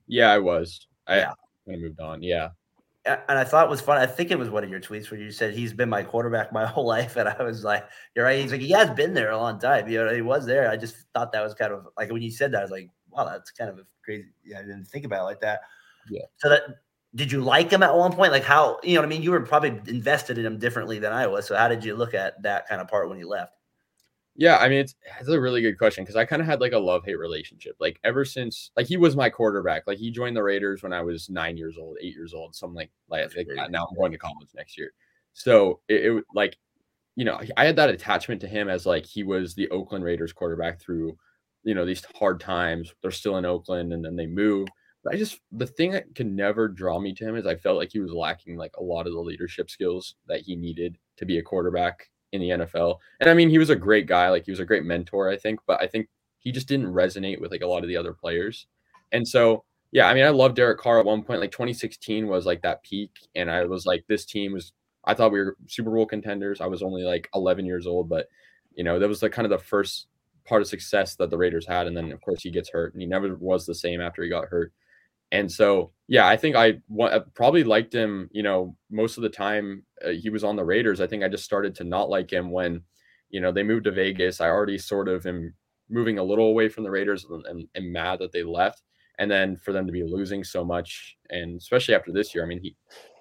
Yeah, 0.07 0.31
I 0.31 0.39
was. 0.39 0.87
I, 1.07 1.17
yeah 1.17 1.33
kind 1.67 1.75
of 1.75 1.81
moved 1.83 1.99
on. 1.99 2.23
Yeah. 2.23 2.49
And 3.05 3.39
I 3.39 3.45
thought 3.45 3.65
it 3.65 3.69
was 3.69 3.79
fun. 3.79 3.97
I 3.97 4.05
think 4.05 4.31
it 4.31 4.39
was 4.39 4.49
one 4.49 4.65
of 4.65 4.69
your 4.69 4.81
tweets 4.81 5.09
where 5.09 5.19
you 5.19 5.31
said 5.31 5.53
he's 5.53 5.71
been 5.71 5.87
my 5.87 6.03
quarterback 6.03 6.51
my 6.51 6.65
whole 6.65 6.85
life, 6.85 7.15
and 7.15 7.29
I 7.29 7.41
was 7.41 7.63
like, 7.63 7.85
"You're 8.13 8.25
right." 8.25 8.41
He's 8.41 8.51
like, 8.51 8.59
"He 8.59 8.71
has 8.71 8.89
been 8.89 9.13
there 9.13 9.31
a 9.31 9.37
long 9.37 9.59
time." 9.59 9.87
You 9.87 10.03
know, 10.03 10.13
he 10.13 10.21
was 10.21 10.45
there. 10.45 10.69
I 10.69 10.75
just 10.75 10.95
thought 11.13 11.31
that 11.31 11.41
was 11.41 11.53
kind 11.53 11.71
of 11.71 11.87
like 11.95 12.11
when 12.11 12.21
you 12.21 12.31
said 12.31 12.51
that, 12.51 12.59
I 12.59 12.61
was 12.63 12.71
like, 12.71 12.89
"Wow, 13.17 13.25
that's 13.25 13.51
kind 13.51 13.69
of 13.69 13.79
crazy." 14.03 14.29
Yeah, 14.45 14.59
I 14.59 14.61
didn't 14.61 14.85
think 14.85 15.05
about 15.05 15.21
it 15.21 15.25
like 15.25 15.41
that. 15.41 15.61
Yeah. 16.09 16.21
So 16.37 16.49
that 16.49 16.61
did 17.15 17.31
you 17.31 17.41
like 17.41 17.71
him 17.71 17.83
at 17.83 17.95
one 17.95 18.13
point? 18.13 18.31
Like 18.31 18.43
how 18.43 18.79
you 18.83 18.95
know 18.95 19.01
what 19.01 19.07
I 19.07 19.09
mean? 19.09 19.23
You 19.23 19.31
were 19.31 19.41
probably 19.41 19.79
invested 19.87 20.37
in 20.37 20.45
him 20.45 20.59
differently 20.59 20.99
than 20.99 21.13
I 21.13 21.27
was. 21.27 21.47
So 21.47 21.55
how 21.55 21.67
did 21.67 21.83
you 21.83 21.95
look 21.95 22.13
at 22.13 22.41
that 22.43 22.67
kind 22.67 22.81
of 22.81 22.87
part 22.87 23.09
when 23.09 23.17
he 23.17 23.23
left? 23.23 23.53
Yeah, 24.39 24.57
I 24.57 24.69
mean, 24.69 24.77
it's, 24.77 24.93
it's 25.19 25.29
a 25.29 25.41
really 25.41 25.63
good 25.63 25.79
question 25.79 26.03
because 26.03 26.15
I 26.15 26.23
kind 26.23 26.43
of 26.43 26.47
had 26.47 26.61
like 26.61 26.73
a 26.73 26.77
love 26.77 27.03
hate 27.03 27.17
relationship. 27.17 27.75
Like 27.79 27.99
ever 28.03 28.23
since, 28.23 28.69
like 28.77 28.85
he 28.85 28.95
was 28.95 29.15
my 29.15 29.31
quarterback. 29.31 29.87
Like 29.87 29.97
he 29.97 30.11
joined 30.11 30.35
the 30.35 30.43
Raiders 30.43 30.83
when 30.83 30.93
I 30.93 31.01
was 31.01 31.27
nine 31.27 31.57
years 31.57 31.75
old, 31.75 31.97
eight 31.99 32.13
years 32.13 32.35
old, 32.35 32.53
something 32.53 32.75
like 32.75 32.91
like, 33.09 33.35
like 33.35 33.47
that. 33.55 33.71
Now 33.71 33.87
I'm 33.89 33.95
going 33.97 34.11
to 34.11 34.17
college 34.19 34.49
next 34.55 34.77
year, 34.77 34.93
so 35.33 35.79
it, 35.87 36.05
it 36.05 36.23
like, 36.35 36.55
you 37.15 37.25
know, 37.25 37.41
I 37.57 37.65
had 37.65 37.77
that 37.77 37.89
attachment 37.89 38.39
to 38.41 38.47
him 38.47 38.69
as 38.69 38.85
like 38.85 39.07
he 39.07 39.23
was 39.23 39.55
the 39.55 39.69
Oakland 39.69 40.03
Raiders 40.03 40.33
quarterback 40.33 40.79
through, 40.79 41.17
you 41.67 41.75
know, 41.75 41.85
these 41.85 42.03
hard 42.17 42.39
times. 42.39 42.93
They're 43.01 43.11
still 43.11 43.35
in 43.35 43.45
Oakland, 43.45 43.91
and 43.91 44.03
then 44.03 44.15
they 44.15 44.25
move. 44.25 44.69
But 45.03 45.13
I 45.13 45.17
just 45.17 45.41
the 45.51 45.67
thing 45.67 45.91
that 45.91 46.15
could 46.15 46.25
never 46.25 46.69
draw 46.69 46.97
me 46.97 47.13
to 47.15 47.27
him 47.27 47.35
is 47.35 47.45
I 47.45 47.57
felt 47.57 47.77
like 47.77 47.91
he 47.91 47.99
was 47.99 48.13
lacking 48.13 48.55
like 48.55 48.77
a 48.77 48.83
lot 48.83 49.05
of 49.05 49.11
the 49.11 49.19
leadership 49.19 49.69
skills 49.69 50.15
that 50.27 50.39
he 50.41 50.55
needed 50.55 50.97
to 51.17 51.25
be 51.25 51.39
a 51.39 51.43
quarterback 51.43 52.09
in 52.31 52.39
the 52.39 52.49
NFL. 52.51 52.99
And 53.19 53.29
I 53.29 53.33
mean, 53.33 53.49
he 53.49 53.57
was 53.57 53.69
a 53.69 53.75
great 53.75 54.07
guy, 54.07 54.29
like 54.29 54.45
he 54.45 54.51
was 54.51 54.61
a 54.61 54.65
great 54.65 54.85
mentor, 54.85 55.29
I 55.29 55.35
think, 55.35 55.59
but 55.67 55.81
I 55.81 55.87
think 55.87 56.07
he 56.39 56.53
just 56.53 56.69
didn't 56.69 56.93
resonate 56.93 57.41
with 57.41 57.51
like 57.51 57.63
a 57.63 57.67
lot 57.67 57.83
of 57.83 57.89
the 57.89 57.97
other 57.97 58.13
players. 58.13 58.67
And 59.11 59.27
so, 59.27 59.65
yeah, 59.91 60.07
I 60.07 60.13
mean, 60.13 60.23
I 60.23 60.29
loved 60.29 60.55
Derek 60.55 60.79
Carr 60.79 60.99
at 60.99 61.05
one 61.05 61.23
point. 61.23 61.41
Like 61.41 61.51
2016 61.51 62.27
was 62.27 62.45
like 62.45 62.61
that 62.61 62.81
peak, 62.83 63.11
and 63.35 63.51
I 63.51 63.65
was 63.65 63.85
like, 63.85 64.05
this 64.07 64.25
team 64.25 64.53
was. 64.53 64.71
I 65.03 65.13
thought 65.13 65.31
we 65.31 65.39
were 65.39 65.55
Super 65.67 65.91
Bowl 65.91 66.05
contenders. 66.05 66.59
I 66.59 66.65
was 66.67 66.83
only 66.83 67.03
like 67.03 67.29
11 67.33 67.65
years 67.65 67.87
old, 67.87 68.09
but 68.09 68.27
you 68.73 68.83
know, 68.83 68.99
that 68.99 69.07
was 69.07 69.21
the 69.21 69.29
kind 69.29 69.45
of 69.45 69.49
the 69.49 69.65
first 69.65 70.07
part 70.47 70.61
of 70.61 70.67
success 70.67 71.15
that 71.15 71.29
the 71.29 71.37
Raiders 71.37 71.67
had. 71.67 71.87
And 71.87 71.95
then, 71.95 72.11
of 72.11 72.21
course, 72.21 72.41
he 72.41 72.51
gets 72.51 72.69
hurt, 72.69 72.93
and 72.93 73.01
he 73.01 73.07
never 73.07 73.35
was 73.35 73.65
the 73.65 73.75
same 73.75 74.01
after 74.01 74.23
he 74.23 74.29
got 74.29 74.47
hurt. 74.47 74.71
And 75.31 75.51
so, 75.51 75.91
yeah, 76.07 76.25
I 76.25 76.37
think 76.37 76.55
I 76.55 76.77
probably 77.35 77.63
liked 77.63 77.93
him. 77.93 78.29
You 78.31 78.43
know, 78.43 78.75
most 78.89 79.17
of 79.17 79.23
the 79.23 79.29
time 79.29 79.83
uh, 80.05 80.09
he 80.09 80.29
was 80.29 80.43
on 80.43 80.55
the 80.55 80.63
Raiders. 80.63 81.01
I 81.01 81.07
think 81.07 81.23
I 81.23 81.27
just 81.27 81.43
started 81.43 81.75
to 81.75 81.83
not 81.83 82.09
like 82.09 82.31
him 82.31 82.49
when, 82.49 82.81
you 83.29 83.41
know, 83.41 83.51
they 83.51 83.63
moved 83.63 83.85
to 83.85 83.91
Vegas. 83.91 84.39
I 84.39 84.47
already 84.47 84.77
sort 84.77 85.09
of 85.09 85.25
am 85.25 85.53
moving 85.89 86.17
a 86.17 86.23
little 86.23 86.47
away 86.47 86.69
from 86.69 86.83
the 86.83 86.91
Raiders 86.91 87.25
and, 87.25 87.45
and, 87.45 87.67
and 87.75 87.91
mad 87.91 88.19
that 88.19 88.31
they 88.31 88.43
left. 88.43 88.83
And 89.19 89.29
then 89.29 89.57
for 89.57 89.73
them 89.73 89.85
to 89.85 89.91
be 89.91 90.03
losing 90.03 90.43
so 90.43 90.63
much, 90.63 91.17
and 91.29 91.59
especially 91.59 91.95
after 91.95 92.11
this 92.11 92.33
year, 92.33 92.45
I 92.45 92.47
mean, 92.47 92.61
he 92.61 92.75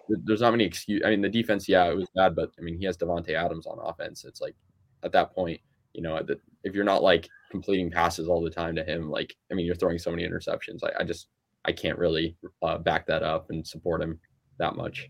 there's 0.09 0.41
not 0.41 0.53
many 0.53 0.65
excuse. 0.65 1.03
I 1.05 1.11
mean, 1.11 1.23
the 1.23 1.29
defense, 1.29 1.69
yeah, 1.69 1.87
it 1.87 1.97
was 1.97 2.09
bad, 2.15 2.37
but 2.37 2.51
I 2.59 2.63
mean, 2.63 2.79
he 2.79 2.85
has 2.85 2.97
Davante 2.97 3.31
Adams 3.31 3.67
on 3.67 3.79
offense. 3.83 4.25
It's 4.25 4.41
like 4.41 4.55
at 5.03 5.13
that 5.13 5.35
point, 5.35 5.61
you 5.95 6.03
know, 6.03 6.23
if 6.67 6.75
you're 6.75 6.85
not 6.85 7.03
like 7.03 7.29
completing 7.51 7.91
passes 7.91 8.29
all 8.29 8.43
the 8.43 8.51
time 8.51 8.75
to 8.77 8.85
him, 8.85 9.09
like 9.09 9.35
I 9.51 9.55
mean, 9.55 9.65
you're 9.65 9.77
throwing 9.77 9.99
so 9.99 10.11
many 10.11 10.27
interceptions. 10.27 10.81
I, 10.83 11.01
I 11.01 11.05
just 11.05 11.29
I 11.65 11.73
can't 11.73 11.99
really 11.99 12.37
uh, 12.63 12.79
back 12.79 13.07
that 13.07 13.23
up 13.23 13.47
and 13.51 13.67
support 13.67 14.03
him 14.03 14.19
that 14.59 14.77
much. 14.77 15.09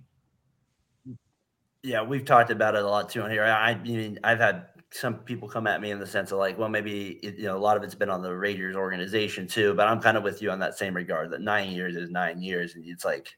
Yeah, 1.82 2.02
we've 2.02 2.24
talked 2.24 2.50
about 2.50 2.74
it 2.74 2.82
a 2.82 2.86
lot 2.86 3.08
too 3.08 3.22
on 3.22 3.30
here. 3.30 3.44
I, 3.44 3.70
I 3.70 3.74
mean, 3.78 4.18
I've 4.22 4.38
had 4.38 4.66
some 4.92 5.16
people 5.18 5.48
come 5.48 5.66
at 5.66 5.80
me 5.80 5.90
in 5.90 5.98
the 5.98 6.06
sense 6.06 6.32
of 6.32 6.38
like, 6.38 6.58
well, 6.58 6.68
maybe 6.68 7.18
it, 7.22 7.36
you 7.36 7.44
know 7.44 7.56
a 7.56 7.58
lot 7.58 7.76
of 7.76 7.82
it's 7.82 7.94
been 7.94 8.10
on 8.10 8.22
the 8.22 8.34
Raiders 8.34 8.76
organization 8.76 9.46
too. 9.46 9.74
But 9.74 9.88
I'm 9.88 10.00
kind 10.00 10.16
of 10.16 10.22
with 10.22 10.42
you 10.42 10.50
on 10.50 10.58
that 10.58 10.76
same 10.76 10.94
regard. 10.94 11.30
That 11.30 11.40
nine 11.40 11.70
years 11.70 11.96
is 11.96 12.10
nine 12.10 12.42
years, 12.42 12.74
and 12.74 12.84
it's 12.86 13.04
like, 13.04 13.28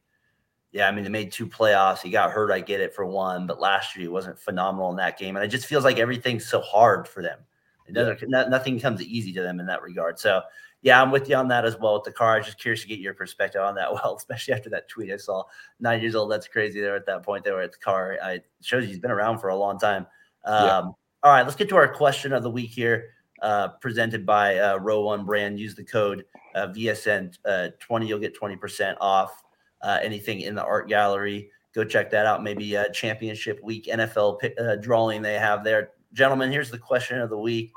yeah, 0.73 0.89
I 0.89 0.93
mean, 0.93 1.05
they 1.05 1.11
made 1.11 1.31
two 1.31 1.47
playoffs. 1.47 2.01
He 2.01 2.11
got 2.11 2.33
hurt. 2.33 2.51
I 2.51 2.61
get 2.61 2.81
it 2.81 2.95
for 2.95 3.07
one, 3.07 3.47
but 3.47 3.61
last 3.61 3.95
year 3.95 4.03
he 4.03 4.09
wasn't 4.09 4.41
phenomenal 4.41 4.91
in 4.91 4.97
that 4.97 5.19
game, 5.19 5.37
and 5.37 5.45
it 5.45 5.49
just 5.49 5.67
feels 5.67 5.85
like 5.85 5.99
everything's 5.99 6.49
so 6.49 6.61
hard 6.61 7.07
for 7.07 7.23
them. 7.23 7.39
It 7.88 7.94
doesn't. 7.94 8.20
Yeah. 8.29 8.44
nothing 8.48 8.79
comes 8.79 9.03
easy 9.03 9.33
to 9.33 9.42
them 9.42 9.61
in 9.61 9.66
that 9.66 9.83
regard. 9.83 10.18
So 10.18 10.42
yeah, 10.83 11.03
I'm 11.03 11.11
with 11.11 11.29
you 11.29 11.35
on 11.35 11.48
that 11.48 11.64
as 11.64 11.77
well 11.79 11.94
with 11.94 12.05
the 12.05 12.12
Carr. 12.12 12.35
I 12.35 12.38
was 12.38 12.46
just 12.46 12.61
curious 12.61 12.83
to 12.83 12.88
get 12.88 13.01
your 13.01 13.14
perspective 13.14 13.61
on 13.61 13.74
that. 13.74 13.92
Well, 13.92 14.16
especially 14.16 14.55
after 14.55 14.70
that 14.70 14.88
tweet 14.88 15.11
I 15.11 15.16
saw, 15.16 15.42
nine 15.81 16.01
years 16.01 16.14
old. 16.14 16.31
That's 16.31 16.46
crazy. 16.46 16.81
There 16.81 16.94
at 16.94 17.07
that 17.07 17.24
point, 17.24 17.44
they 17.44 17.51
were 17.51 17.62
at 17.62 17.72
the 17.72 17.79
car. 17.79 18.12
It 18.22 18.46
shows 18.61 18.87
he's 18.87 18.98
been 18.98 19.11
around 19.11 19.38
for 19.38 19.48
a 19.48 19.57
long 19.57 19.79
time. 19.79 20.07
Um, 20.44 20.64
yeah. 20.64 20.81
All 21.24 21.33
right, 21.33 21.42
let's 21.42 21.57
get 21.57 21.68
to 21.70 21.77
our 21.77 21.92
question 21.92 22.33
of 22.33 22.44
the 22.44 22.51
week 22.51 22.70
here, 22.70 23.11
uh, 23.42 23.68
presented 23.81 24.24
by 24.24 24.59
uh, 24.59 24.77
Row 24.77 25.01
One 25.01 25.24
Brand. 25.24 25.59
Use 25.59 25.74
the 25.74 25.85
code 25.85 26.24
uh, 26.55 26.68
VSN 26.68 27.37
uh, 27.44 27.68
twenty. 27.81 28.07
You'll 28.07 28.20
get 28.20 28.37
twenty 28.37 28.57
percent 28.57 28.96
off 29.01 29.42
uh, 29.83 29.98
anything 30.01 30.42
in 30.42 30.55
the 30.55 30.64
art 30.64 30.88
gallery. 30.88 31.51
Go 31.74 31.83
check 31.85 32.11
that 32.11 32.24
out. 32.24 32.44
Maybe 32.44 32.77
a 32.77 32.90
championship 32.92 33.61
week 33.64 33.87
NFL 33.87 34.38
uh, 34.61 34.77
drawing 34.77 35.22
they 35.22 35.35
have 35.35 35.64
there, 35.64 35.90
gentlemen. 36.12 36.53
Here's 36.53 36.70
the 36.70 36.79
question 36.79 37.20
of 37.20 37.31
the 37.31 37.38
week. 37.38 37.72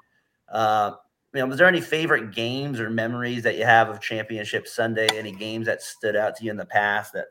Uh, 0.52 0.94
you 1.34 1.40
know, 1.40 1.48
was 1.48 1.58
there 1.58 1.68
any 1.68 1.82
favorite 1.82 2.34
games 2.34 2.80
or 2.80 2.90
memories 2.90 3.44
that 3.44 3.58
you 3.58 3.64
have 3.64 3.90
of 3.90 4.02
Championship 4.02 4.68
Sunday? 4.68 5.08
Any 5.14 5.32
games 5.32 5.66
that 5.68 5.82
stood 5.82 6.16
out 6.16 6.36
to 6.38 6.44
you 6.44 6.52
in 6.52 6.58
the 6.58 6.66
past 6.66 7.14
that 7.14 7.28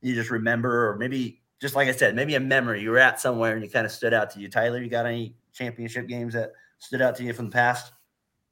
you 0.00 0.14
just 0.14 0.30
remember, 0.30 0.88
or 0.88 0.96
maybe 0.96 1.42
just 1.60 1.76
like 1.76 1.88
I 1.88 1.92
said, 1.92 2.16
maybe 2.16 2.34
a 2.34 2.40
memory 2.40 2.82
you 2.82 2.90
were 2.90 2.98
at 2.98 3.20
somewhere 3.20 3.54
and 3.54 3.62
you 3.62 3.70
kind 3.70 3.86
of 3.86 3.92
stood 3.92 4.14
out 4.14 4.30
to 4.30 4.40
you. 4.40 4.48
Tyler, 4.48 4.82
you 4.82 4.88
got 4.88 5.06
any 5.06 5.36
championship 5.52 6.08
games 6.08 6.34
that 6.34 6.52
stood 6.78 7.02
out 7.02 7.14
to 7.16 7.24
you 7.24 7.32
from 7.32 7.46
the 7.46 7.52
past? 7.52 7.92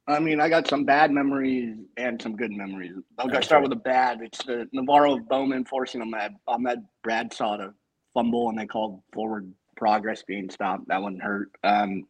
I 0.07 0.19
mean, 0.19 0.39
I 0.39 0.49
got 0.49 0.67
some 0.67 0.83
bad 0.83 1.11
memories 1.11 1.77
and 1.97 2.21
some 2.21 2.35
good 2.35 2.51
memories. 2.51 2.93
I'll 3.17 3.27
okay. 3.27 3.41
start 3.41 3.61
with 3.61 3.71
the 3.71 3.75
bad. 3.75 4.19
It's 4.21 4.43
the 4.43 4.67
NaVorro 4.75 5.27
Bowman 5.27 5.65
forcing 5.65 6.01
on 6.01 6.11
that 6.11 6.31
Ahmad 6.47 6.85
Bradshaw 7.03 7.57
to 7.57 7.73
fumble 8.13 8.49
and 8.49 8.57
they 8.57 8.65
called 8.65 9.01
forward 9.13 9.51
progress 9.75 10.23
being 10.23 10.49
stopped. 10.49 10.87
That 10.87 11.01
one 11.01 11.19
hurt. 11.19 11.49
Um, 11.63 12.07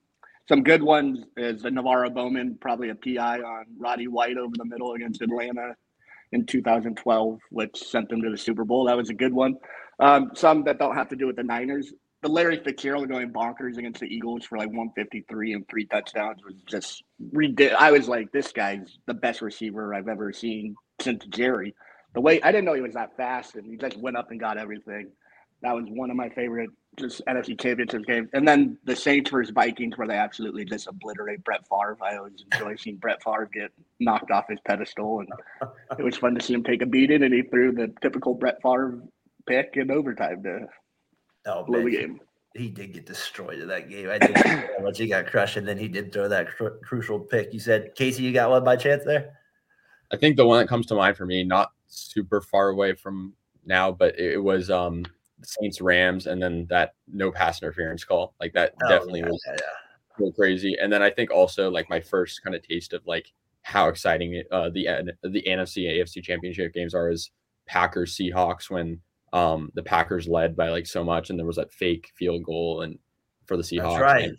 some 0.52 0.64
good 0.64 0.84
ones 0.84 1.24
is 1.38 1.64
NaVorro 1.64 2.14
Bowman, 2.14 2.58
probably 2.60 2.90
a 2.90 2.96
PI 2.96 3.40
on 3.40 3.64
Roddy 3.80 4.10
White 4.10 4.36
over 4.36 4.52
the 4.58 4.66
middle 4.66 4.92
against 4.96 5.22
Atlanta 5.22 5.78
in 6.34 6.46
2012, 6.46 7.40
which 7.52 7.78
sent 7.78 8.10
them 8.10 8.22
to 8.22 8.30
the 8.30 8.38
Super 8.38 8.66
Bowl. 8.66 8.84
That 8.84 8.98
was 8.98 9.10
a 9.10 9.14
good 9.14 9.32
one. 9.34 9.56
Um, 10.02 10.32
some 10.36 10.66
that 10.66 10.78
don't 10.78 10.94
have 10.94 11.08
to 11.08 11.16
do 11.16 11.26
with 11.26 11.38
the 11.38 11.44
Niners. 11.44 11.94
The 12.22 12.28
Larry 12.28 12.58
Fitzgerald 12.62 13.08
going 13.08 13.32
bonkers 13.32 13.78
against 13.78 14.02
the 14.02 14.08
Eagles 14.08 14.44
for 14.44 14.58
like 14.58 14.68
153 14.68 15.54
and 15.54 15.66
three 15.70 15.86
touchdowns 15.86 16.44
was 16.44 16.56
just 16.68 17.02
ridiculous. 17.32 17.82
I 17.82 17.92
was 17.92 18.10
like, 18.10 18.34
this 18.34 18.52
guy's 18.52 18.98
the 19.08 19.14
best 19.14 19.42
receiver 19.42 19.94
I've 19.94 20.10
ever 20.10 20.34
seen 20.34 20.76
since 21.00 21.26
Jerry. 21.28 21.74
The 22.14 22.20
way 22.20 22.42
I 22.42 22.52
didn't 22.52 22.66
know 22.66 22.74
he 22.74 22.82
was 22.82 22.96
that 22.96 23.16
fast, 23.16 23.56
and 23.56 23.66
he 23.66 23.78
just 23.78 23.96
went 23.96 24.18
up 24.18 24.32
and 24.32 24.40
got 24.40 24.58
everything. 24.58 25.12
That 25.62 25.76
was 25.76 25.86
one 25.88 26.10
of 26.10 26.18
my 26.18 26.28
favorite 26.28 26.72
just 26.97 27.21
NFC 27.25 27.60
Championship 27.60 28.06
game, 28.06 28.30
And 28.34 28.47
then 28.47 28.77
the 28.84 28.95
Saints 28.95 29.32
versus 29.32 29.54
Vikings, 29.54 29.97
where 29.97 30.08
they 30.08 30.15
absolutely 30.15 30.65
just 30.65 30.88
obliterate 30.88 31.43
Brett 31.43 31.62
Favre. 31.67 31.97
I 32.01 32.17
always 32.17 32.43
enjoy 32.51 32.75
seeing 32.75 32.97
Brett 32.97 33.23
Favre 33.23 33.49
get 33.51 33.71
knocked 33.99 34.32
off 34.32 34.45
his 34.49 34.60
pedestal, 34.65 35.19
and 35.19 35.30
it 35.99 36.04
was 36.04 36.17
fun 36.17 36.36
to 36.36 36.41
see 36.41 36.54
him 36.54 36.63
take 36.63 36.82
a 36.82 36.86
beating. 36.86 37.23
And 37.23 37.34
he 37.34 37.43
threw 37.43 37.71
the 37.71 37.93
typical 38.01 38.34
Brett 38.34 38.62
Favre 38.62 39.01
pick 39.47 39.71
in 39.75 39.89
overtime 39.89 40.43
to 40.43 40.67
oh, 41.45 41.63
blow 41.63 41.84
the 41.84 41.91
game. 41.91 42.19
He 42.56 42.69
did 42.69 42.93
get 42.93 43.06
destroyed 43.06 43.60
in 43.60 43.69
that 43.69 43.89
game. 43.89 44.10
I 44.10 44.19
think 44.19 44.69
once 44.80 44.97
he 44.97 45.08
got 45.08 45.27
crushed, 45.27 45.56
and 45.56 45.67
then 45.67 45.77
he 45.77 45.88
did 45.88 46.12
throw 46.12 46.27
that 46.27 46.49
cr- 46.49 46.80
crucial 46.84 47.19
pick. 47.19 47.54
You 47.54 47.62
said, 47.62 47.95
Casey, 47.95 48.23
you 48.23 48.34
got 48.34 48.49
one 48.49 48.65
by 48.65 48.75
chance 48.75 49.06
there? 49.06 49.38
I 50.12 50.17
think 50.17 50.36
the 50.36 50.45
one 50.45 50.60
that 50.60 50.67
comes 50.67 50.88
to 50.88 50.95
mind 50.95 51.15
for 51.15 51.25
me, 51.25 51.45
not 51.45 51.71
super 51.88 52.41
far 52.41 52.67
away 52.69 52.93
from 52.93 53.34
now, 53.65 53.91
but 53.91 54.19
it 54.19 54.38
was 54.38 54.69
um 54.69 55.06
Saints 55.43 55.82
Rams 55.82 56.27
and 56.27 56.41
then 56.41 56.65
that 56.69 56.93
no 57.12 57.32
pass 57.32 57.62
interference 57.62 58.04
call. 58.04 58.34
Like 58.39 58.54
that 58.54 58.73
oh, 58.84 58.89
definitely 58.89 59.21
yeah, 59.21 59.30
was 59.30 59.43
yeah. 60.19 60.30
crazy. 60.36 60.75
And 60.82 60.91
then 60.91 61.01
I 61.01 61.10
think 61.10 61.32
also 61.32 61.69
like 61.69 61.89
my 61.89 61.99
first 61.99 62.43
kind 62.43 62.56
of 62.56 62.67
taste 62.67 62.93
of 62.93 63.06
like 63.06 63.32
how 63.63 63.88
exciting 63.88 64.43
uh, 64.51 64.69
the 64.69 65.13
the 65.23 65.43
NFC 65.47 65.88
AFC 65.88 66.23
championship 66.23 66.73
games 66.73 66.93
are 66.93 67.10
is 67.10 67.32
Packers 67.67 68.17
Seahawks 68.17 68.69
when 68.69 68.99
um 69.34 69.71
the 69.75 69.84
Packers 69.84 70.27
led 70.27 70.56
by 70.56 70.69
like 70.69 70.88
so 70.88 71.04
much 71.04 71.30
and 71.30 71.39
there 71.39 71.45
was 71.45 71.56
that 71.56 71.71
fake 71.71 72.12
field 72.15 72.43
goal 72.43 72.82
and 72.82 72.97
for 73.45 73.58
the 73.58 73.63
Seahawks. 73.63 73.99
That's 73.99 74.01
right. 74.01 74.23
And, 74.30 74.38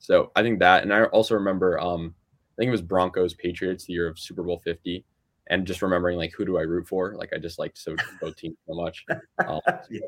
so 0.00 0.30
I 0.36 0.42
think 0.42 0.60
that 0.60 0.82
and 0.82 0.94
I 0.94 1.04
also 1.04 1.34
remember 1.34 1.78
um 1.80 2.14
I 2.52 2.54
think 2.56 2.68
it 2.68 2.72
was 2.72 2.82
Broncos 2.82 3.34
Patriots 3.34 3.84
the 3.84 3.92
year 3.92 4.08
of 4.08 4.18
Super 4.18 4.42
Bowl 4.42 4.60
50 4.64 5.04
and 5.48 5.66
just 5.66 5.82
remembering 5.82 6.18
like 6.18 6.32
who 6.32 6.44
do 6.44 6.58
I 6.58 6.62
root 6.62 6.86
for? 6.86 7.14
Like 7.16 7.32
I 7.32 7.38
just 7.38 7.58
liked 7.58 7.78
so 7.78 7.96
both 8.20 8.36
teams 8.36 8.56
so 8.66 8.74
much. 8.74 9.04
Um, 9.46 9.60
yeah. 9.90 10.00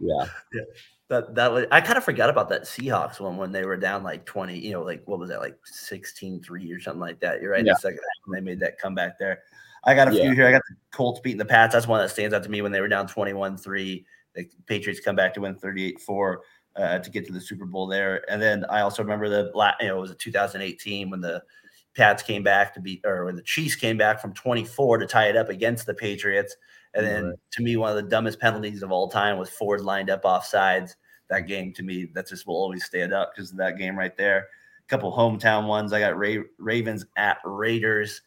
yeah. 0.00 0.26
yeah. 0.52 0.62
That 1.08 1.34
that 1.34 1.52
was 1.52 1.66
I 1.70 1.80
kind 1.80 1.98
of 1.98 2.04
forgot 2.04 2.30
about 2.30 2.48
that 2.48 2.62
Seahawks 2.62 3.20
one 3.20 3.36
when 3.36 3.52
they 3.52 3.64
were 3.64 3.76
down 3.76 4.02
like 4.02 4.24
20, 4.24 4.58
you 4.58 4.72
know, 4.72 4.82
like 4.82 5.02
what 5.06 5.18
was 5.18 5.28
that, 5.28 5.40
like 5.40 5.58
16-3 5.86 6.74
or 6.74 6.80
something 6.80 7.00
like 7.00 7.20
that. 7.20 7.42
You're 7.42 7.52
right. 7.52 7.64
Yeah. 7.64 7.74
The 7.74 7.80
second 7.80 8.00
when 8.24 8.38
they 8.38 8.50
made 8.50 8.60
that 8.60 8.78
comeback 8.78 9.18
there. 9.18 9.40
I 9.84 9.94
got 9.94 10.08
a 10.08 10.14
yeah. 10.14 10.22
few 10.22 10.32
here. 10.32 10.46
I 10.46 10.52
got 10.52 10.62
the 10.68 10.76
Colts 10.92 11.20
beating 11.20 11.38
the 11.38 11.44
Pats. 11.44 11.74
That's 11.74 11.88
one 11.88 12.00
that 12.00 12.08
stands 12.08 12.32
out 12.32 12.44
to 12.44 12.50
me 12.50 12.62
when 12.62 12.72
they 12.72 12.80
were 12.80 12.88
down 12.88 13.08
21-3. 13.08 14.04
The 14.34 14.48
Patriots 14.66 15.00
come 15.00 15.16
back 15.16 15.34
to 15.34 15.40
win 15.40 15.56
38-4 15.56 16.36
uh, 16.76 16.98
to 17.00 17.10
get 17.10 17.26
to 17.26 17.32
the 17.32 17.40
Super 17.40 17.66
Bowl 17.66 17.86
there. 17.86 18.24
And 18.30 18.40
then 18.40 18.64
I 18.70 18.80
also 18.80 19.02
remember 19.02 19.28
the 19.28 19.50
you 19.80 19.88
know, 19.88 19.98
it 19.98 20.00
was 20.00 20.12
a 20.12 20.14
2018 20.14 21.10
when 21.10 21.20
the 21.20 21.42
Pats 21.94 22.22
came 22.22 22.42
back 22.42 22.74
to 22.74 22.80
beat, 22.80 23.02
or 23.04 23.24
when 23.24 23.36
the 23.36 23.42
Chiefs 23.42 23.76
came 23.76 23.98
back 23.98 24.20
from 24.20 24.32
24 24.32 24.98
to 24.98 25.06
tie 25.06 25.28
it 25.28 25.36
up 25.36 25.48
against 25.48 25.86
the 25.86 25.94
Patriots. 25.94 26.56
And 26.94 27.06
then 27.06 27.24
right. 27.26 27.38
to 27.52 27.62
me, 27.62 27.76
one 27.76 27.90
of 27.90 27.96
the 27.96 28.10
dumbest 28.10 28.40
penalties 28.40 28.82
of 28.82 28.92
all 28.92 29.08
time 29.08 29.38
was 29.38 29.50
Ford 29.50 29.80
lined 29.80 30.10
up 30.10 30.24
off 30.24 30.46
sides. 30.46 30.96
That 31.30 31.46
game 31.46 31.72
to 31.74 31.82
me, 31.82 32.08
that 32.14 32.28
just 32.28 32.46
will 32.46 32.56
always 32.56 32.84
stand 32.84 33.12
up 33.12 33.32
because 33.34 33.50
of 33.50 33.58
that 33.58 33.78
game 33.78 33.98
right 33.98 34.16
there. 34.16 34.48
A 34.80 34.88
couple 34.88 35.12
hometown 35.16 35.66
ones. 35.66 35.92
I 35.92 36.00
got 36.00 36.18
Ra- 36.18 36.44
Ravens 36.58 37.06
at 37.16 37.38
Raiders. 37.44 38.20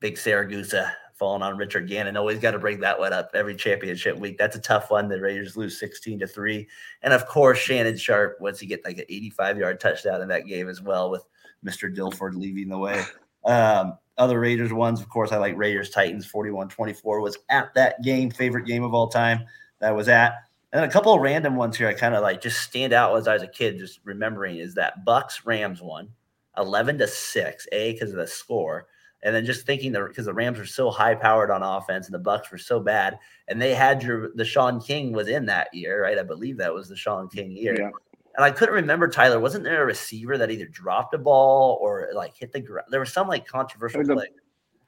Big 0.00 0.16
Siragusa 0.16 0.86
uh, 0.86 0.90
falling 1.14 1.42
on 1.42 1.56
Richard 1.56 1.88
Gannon. 1.88 2.16
Always 2.16 2.40
got 2.40 2.50
to 2.50 2.58
bring 2.58 2.80
that 2.80 2.98
one 2.98 3.12
up 3.12 3.30
every 3.34 3.54
championship 3.54 4.18
week. 4.18 4.36
That's 4.36 4.56
a 4.56 4.60
tough 4.60 4.90
one. 4.90 5.08
The 5.08 5.20
Raiders 5.20 5.56
lose 5.56 5.78
16 5.78 6.18
to 6.18 6.26
3. 6.26 6.68
And 7.02 7.14
of 7.14 7.26
course, 7.26 7.58
Shannon 7.58 7.96
Sharpe, 7.96 8.38
once 8.40 8.58
he 8.58 8.66
get 8.66 8.84
like 8.84 8.98
an 8.98 9.04
85 9.08 9.58
yard 9.58 9.80
touchdown 9.80 10.20
in 10.20 10.28
that 10.28 10.46
game 10.46 10.68
as 10.68 10.82
well 10.82 11.10
with 11.10 11.24
Mr. 11.64 11.94
Dilfer 11.94 12.34
leaving 12.34 12.68
the 12.68 12.78
way. 12.78 13.02
Um, 13.44 13.98
other 14.18 14.38
Raiders 14.38 14.72
ones, 14.72 15.00
of 15.00 15.08
course, 15.08 15.32
I 15.32 15.38
like 15.38 15.56
Raiders 15.56 15.90
Titans 15.90 16.26
41 16.26 16.68
24 16.68 17.20
was 17.20 17.38
at 17.50 17.72
that 17.74 18.02
game, 18.02 18.30
favorite 18.30 18.66
game 18.66 18.84
of 18.84 18.94
all 18.94 19.08
time 19.08 19.44
that 19.80 19.96
was 19.96 20.08
at. 20.08 20.34
And 20.72 20.84
a 20.84 20.88
couple 20.88 21.12
of 21.12 21.20
random 21.20 21.56
ones 21.56 21.76
here 21.76 21.88
I 21.88 21.92
kind 21.92 22.14
of 22.14 22.22
like 22.22 22.40
just 22.40 22.60
stand 22.60 22.92
out 22.92 23.16
as 23.16 23.28
I 23.28 23.34
was 23.34 23.42
a 23.42 23.48
kid, 23.48 23.78
just 23.78 24.00
remembering 24.04 24.56
is 24.56 24.74
that 24.74 25.04
Bucks 25.04 25.44
Rams 25.44 25.82
one, 25.82 26.08
11 26.56 26.98
to 26.98 27.06
6, 27.06 27.66
A, 27.72 27.92
because 27.92 28.10
of 28.10 28.16
the 28.16 28.26
score. 28.26 28.86
And 29.24 29.34
then 29.34 29.44
just 29.44 29.66
thinking 29.66 29.92
that 29.92 30.04
because 30.08 30.24
the 30.26 30.34
Rams 30.34 30.58
were 30.58 30.66
so 30.66 30.90
high 30.90 31.14
powered 31.14 31.50
on 31.50 31.62
offense 31.62 32.06
and 32.06 32.14
the 32.14 32.18
Bucks 32.18 32.50
were 32.50 32.58
so 32.58 32.80
bad, 32.80 33.18
and 33.46 33.62
they 33.62 33.72
had 33.72 34.02
your 34.02 34.32
the 34.34 34.44
Shaun 34.44 34.80
King 34.80 35.12
was 35.12 35.28
in 35.28 35.46
that 35.46 35.72
year, 35.72 36.02
right? 36.02 36.18
I 36.18 36.24
believe 36.24 36.56
that 36.58 36.74
was 36.74 36.88
the 36.88 36.96
Shaun 36.96 37.28
King 37.28 37.52
year. 37.52 37.76
Yeah. 37.78 37.90
And 38.36 38.44
I 38.44 38.50
couldn't 38.50 38.74
remember 38.74 39.08
Tyler. 39.08 39.38
Wasn't 39.38 39.64
there 39.64 39.82
a 39.82 39.86
receiver 39.86 40.38
that 40.38 40.50
either 40.50 40.66
dropped 40.66 41.14
a 41.14 41.18
ball 41.18 41.78
or 41.80 42.08
like 42.14 42.34
hit 42.36 42.52
the 42.52 42.60
ground? 42.60 42.86
There 42.90 43.00
was 43.00 43.12
some 43.12 43.28
like 43.28 43.46
controversial 43.46 44.02
play. 44.04 44.24
A, 44.24 44.28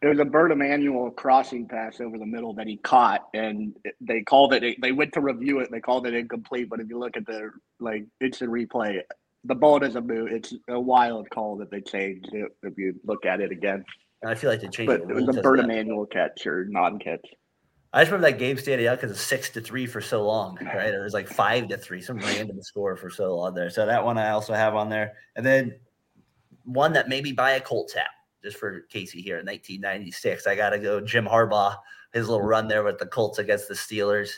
there 0.00 0.10
was 0.10 0.18
a 0.18 0.24
Bert 0.24 0.50
Emanuel 0.50 1.10
crossing 1.10 1.68
pass 1.68 2.00
over 2.00 2.18
the 2.18 2.26
middle 2.26 2.54
that 2.54 2.66
he 2.66 2.76
caught, 2.78 3.28
and 3.34 3.74
they 4.00 4.22
called 4.22 4.54
it. 4.54 4.76
They 4.80 4.92
went 4.92 5.12
to 5.14 5.20
review 5.20 5.60
it. 5.60 5.66
And 5.66 5.74
they 5.74 5.80
called 5.80 6.06
it 6.06 6.14
incomplete. 6.14 6.68
But 6.68 6.80
if 6.80 6.88
you 6.88 6.98
look 6.98 7.16
at 7.16 7.26
the 7.26 7.50
like 7.80 8.06
instant 8.20 8.50
replay, 8.50 9.00
the 9.44 9.54
ball 9.54 9.78
doesn't 9.78 10.06
move. 10.06 10.28
It's 10.30 10.54
a 10.68 10.80
wild 10.80 11.28
call 11.30 11.56
that 11.58 11.70
they 11.70 11.80
changed 11.80 12.30
if 12.32 12.78
you 12.78 12.94
look 13.04 13.26
at 13.26 13.40
it 13.40 13.52
again. 13.52 13.84
I 14.24 14.34
feel 14.34 14.48
like 14.48 14.62
they 14.62 14.68
changed 14.68 14.88
but 14.88 15.02
it. 15.02 15.10
It 15.10 15.14
was 15.14 15.36
a 15.36 15.42
Bert 15.42 15.60
Emanuel 15.60 16.06
catch 16.06 16.46
or 16.46 16.64
non-catch. 16.64 17.26
I 17.94 18.00
just 18.00 18.10
remember 18.10 18.28
that 18.28 18.40
game 18.40 18.58
standing 18.58 18.88
out 18.88 19.00
because 19.00 19.12
it's 19.12 19.20
six 19.20 19.50
to 19.50 19.60
three 19.60 19.86
for 19.86 20.00
so 20.00 20.26
long, 20.26 20.58
right? 20.60 20.92
It 20.92 21.00
was 21.00 21.14
like 21.14 21.28
five 21.28 21.68
to 21.68 21.78
three, 21.78 22.02
some 22.02 22.18
random 22.18 22.60
score 22.60 22.96
for 22.96 23.08
so 23.08 23.36
long 23.36 23.54
there. 23.54 23.70
So 23.70 23.86
that 23.86 24.04
one 24.04 24.18
I 24.18 24.30
also 24.30 24.52
have 24.52 24.74
on 24.74 24.88
there, 24.88 25.12
and 25.36 25.46
then 25.46 25.78
one 26.64 26.92
that 26.94 27.08
maybe 27.08 27.30
by 27.30 27.52
a 27.52 27.60
Colts 27.60 27.94
hat 27.94 28.08
just 28.42 28.56
for 28.56 28.80
Casey 28.90 29.22
here 29.22 29.38
in 29.38 29.46
1996. 29.46 30.44
I 30.48 30.56
got 30.56 30.70
to 30.70 30.80
go 30.80 31.00
Jim 31.00 31.24
Harbaugh, 31.24 31.76
his 32.12 32.28
little 32.28 32.44
run 32.44 32.66
there 32.66 32.82
with 32.82 32.98
the 32.98 33.06
Colts 33.06 33.38
against 33.38 33.68
the 33.68 33.74
Steelers. 33.74 34.30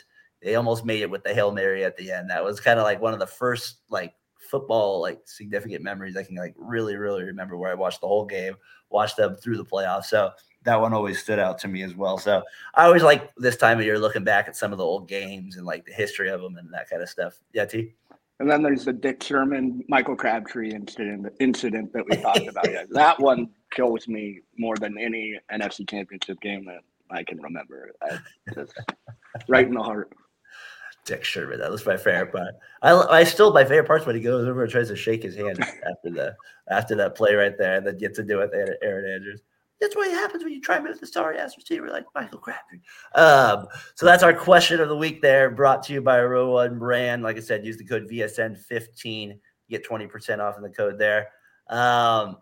They 0.43 0.53
almost 0.53 0.85
made 0.85 1.01
it 1.01 1.09
with 1.09 1.23
the 1.23 1.33
Hail 1.33 1.51
Mary 1.51 1.83
at 1.83 1.97
the 1.97 2.11
end. 2.11 2.29
That 2.29 2.43
was 2.43 2.59
kind 2.59 2.77
of 2.77 2.83
like 2.83 3.01
one 3.01 3.13
of 3.13 3.19
the 3.19 3.25
first 3.25 3.77
like 3.89 4.13
football 4.37 5.01
like 5.01 5.19
significant 5.25 5.83
memories 5.83 6.15
I 6.15 6.23
can 6.23 6.35
like 6.35 6.53
really 6.57 6.95
really 6.95 7.23
remember 7.23 7.57
where 7.57 7.71
I 7.71 7.75
watched 7.75 8.01
the 8.01 8.07
whole 8.07 8.25
game, 8.25 8.55
watched 8.91 9.17
them 9.17 9.35
through 9.35 9.57
the 9.57 9.65
playoffs. 9.65 10.05
So 10.05 10.29
that 10.67 10.81
one 10.81 10.93
always 10.93 11.17
stood 11.17 11.39
out 11.39 11.57
to 11.57 11.69
me 11.69 11.81
as 11.81 11.95
well. 11.95 12.17
So 12.17 12.43
I 12.75 12.83
always 12.83 13.01
like 13.01 13.33
this 13.37 13.55
time 13.55 13.79
of 13.79 13.85
year 13.85 13.97
looking 13.97 14.25
back 14.25 14.49
at 14.49 14.55
some 14.57 14.73
of 14.73 14.77
the 14.77 14.83
old 14.83 15.07
games 15.07 15.55
and 15.55 15.65
like 15.65 15.85
the 15.85 15.93
history 15.93 16.29
of 16.29 16.41
them 16.41 16.57
and 16.57 16.71
that 16.73 16.89
kind 16.89 17.01
of 17.01 17.07
stuff. 17.07 17.39
Yeah, 17.53 17.63
T. 17.63 17.95
And 18.41 18.51
then 18.51 18.63
there's 18.63 18.83
the 18.83 18.91
Dick 18.91 19.23
Sherman, 19.23 19.85
Michael 19.87 20.17
Crabtree 20.17 20.73
incident 20.73 21.25
incident 21.39 21.93
that 21.93 22.03
we 22.09 22.17
talked 22.17 22.47
about. 22.47 22.69
Yeah, 22.69 22.83
that 22.89 23.17
one 23.17 23.49
kills 23.71 24.09
me 24.09 24.41
more 24.57 24.75
than 24.75 24.97
any 24.97 25.39
NFC 25.53 25.89
Championship 25.89 26.41
game 26.41 26.65
that 26.65 26.81
I 27.09 27.23
can 27.23 27.41
remember. 27.41 27.93
Just 28.53 28.73
right 29.47 29.65
in 29.65 29.73
the 29.73 29.81
heart. 29.81 30.11
Dick 31.05 31.23
Sherman, 31.23 31.59
that 31.59 31.71
was 31.71 31.85
my 31.85 31.95
favorite 31.95 32.33
part. 32.33 32.55
I, 32.81 32.91
I 32.91 33.23
still 33.23 33.53
my 33.53 33.63
favorite 33.63 33.87
part's 33.87 34.05
when 34.05 34.17
he 34.17 34.21
goes 34.21 34.45
over 34.45 34.63
and 34.63 34.69
tries 34.69 34.89
to 34.89 34.97
shake 34.97 35.23
his 35.23 35.37
hand 35.37 35.61
after 35.61 36.09
the 36.09 36.35
after 36.69 36.93
that 36.95 37.15
play 37.15 37.35
right 37.35 37.57
there, 37.57 37.77
and 37.77 37.87
then 37.87 37.97
gets 37.97 38.17
to 38.17 38.23
do 38.23 38.41
it 38.41 38.51
with 38.51 38.75
Erin 38.83 39.13
Andrews. 39.15 39.41
That's 39.79 39.95
what 39.95 40.07
it 40.07 40.13
happens 40.13 40.43
when 40.43 40.53
you 40.53 40.61
try 40.61 40.77
to 40.77 40.83
with 40.83 40.99
the 40.99 41.07
sorry 41.07 41.37
ass 41.37 41.55
receiver 41.55 41.89
like 41.89 42.05
Michael 42.15 42.39
Crabtree. 42.39 42.79
Um, 43.13 43.67
so 43.95 44.05
that's 44.05 44.23
our 44.23 44.33
question 44.33 44.79
of 44.79 44.89
the 44.89 44.97
week 44.97 45.21
there, 45.21 45.51
brought 45.51 45.83
to 45.83 45.93
you 45.93 46.01
by 46.01 46.21
Row 46.23 46.53
One 46.53 46.79
Brand. 46.79 47.21
Like 47.21 47.37
I 47.37 47.41
said, 47.41 47.65
use 47.65 47.77
the 47.77 47.85
code 47.85 48.09
VSN15, 48.09 49.37
get 49.69 49.87
20% 49.87 50.39
off 50.39 50.57
in 50.57 50.63
the 50.63 50.69
code 50.69 50.97
there. 50.97 51.27
Um, 51.69 52.37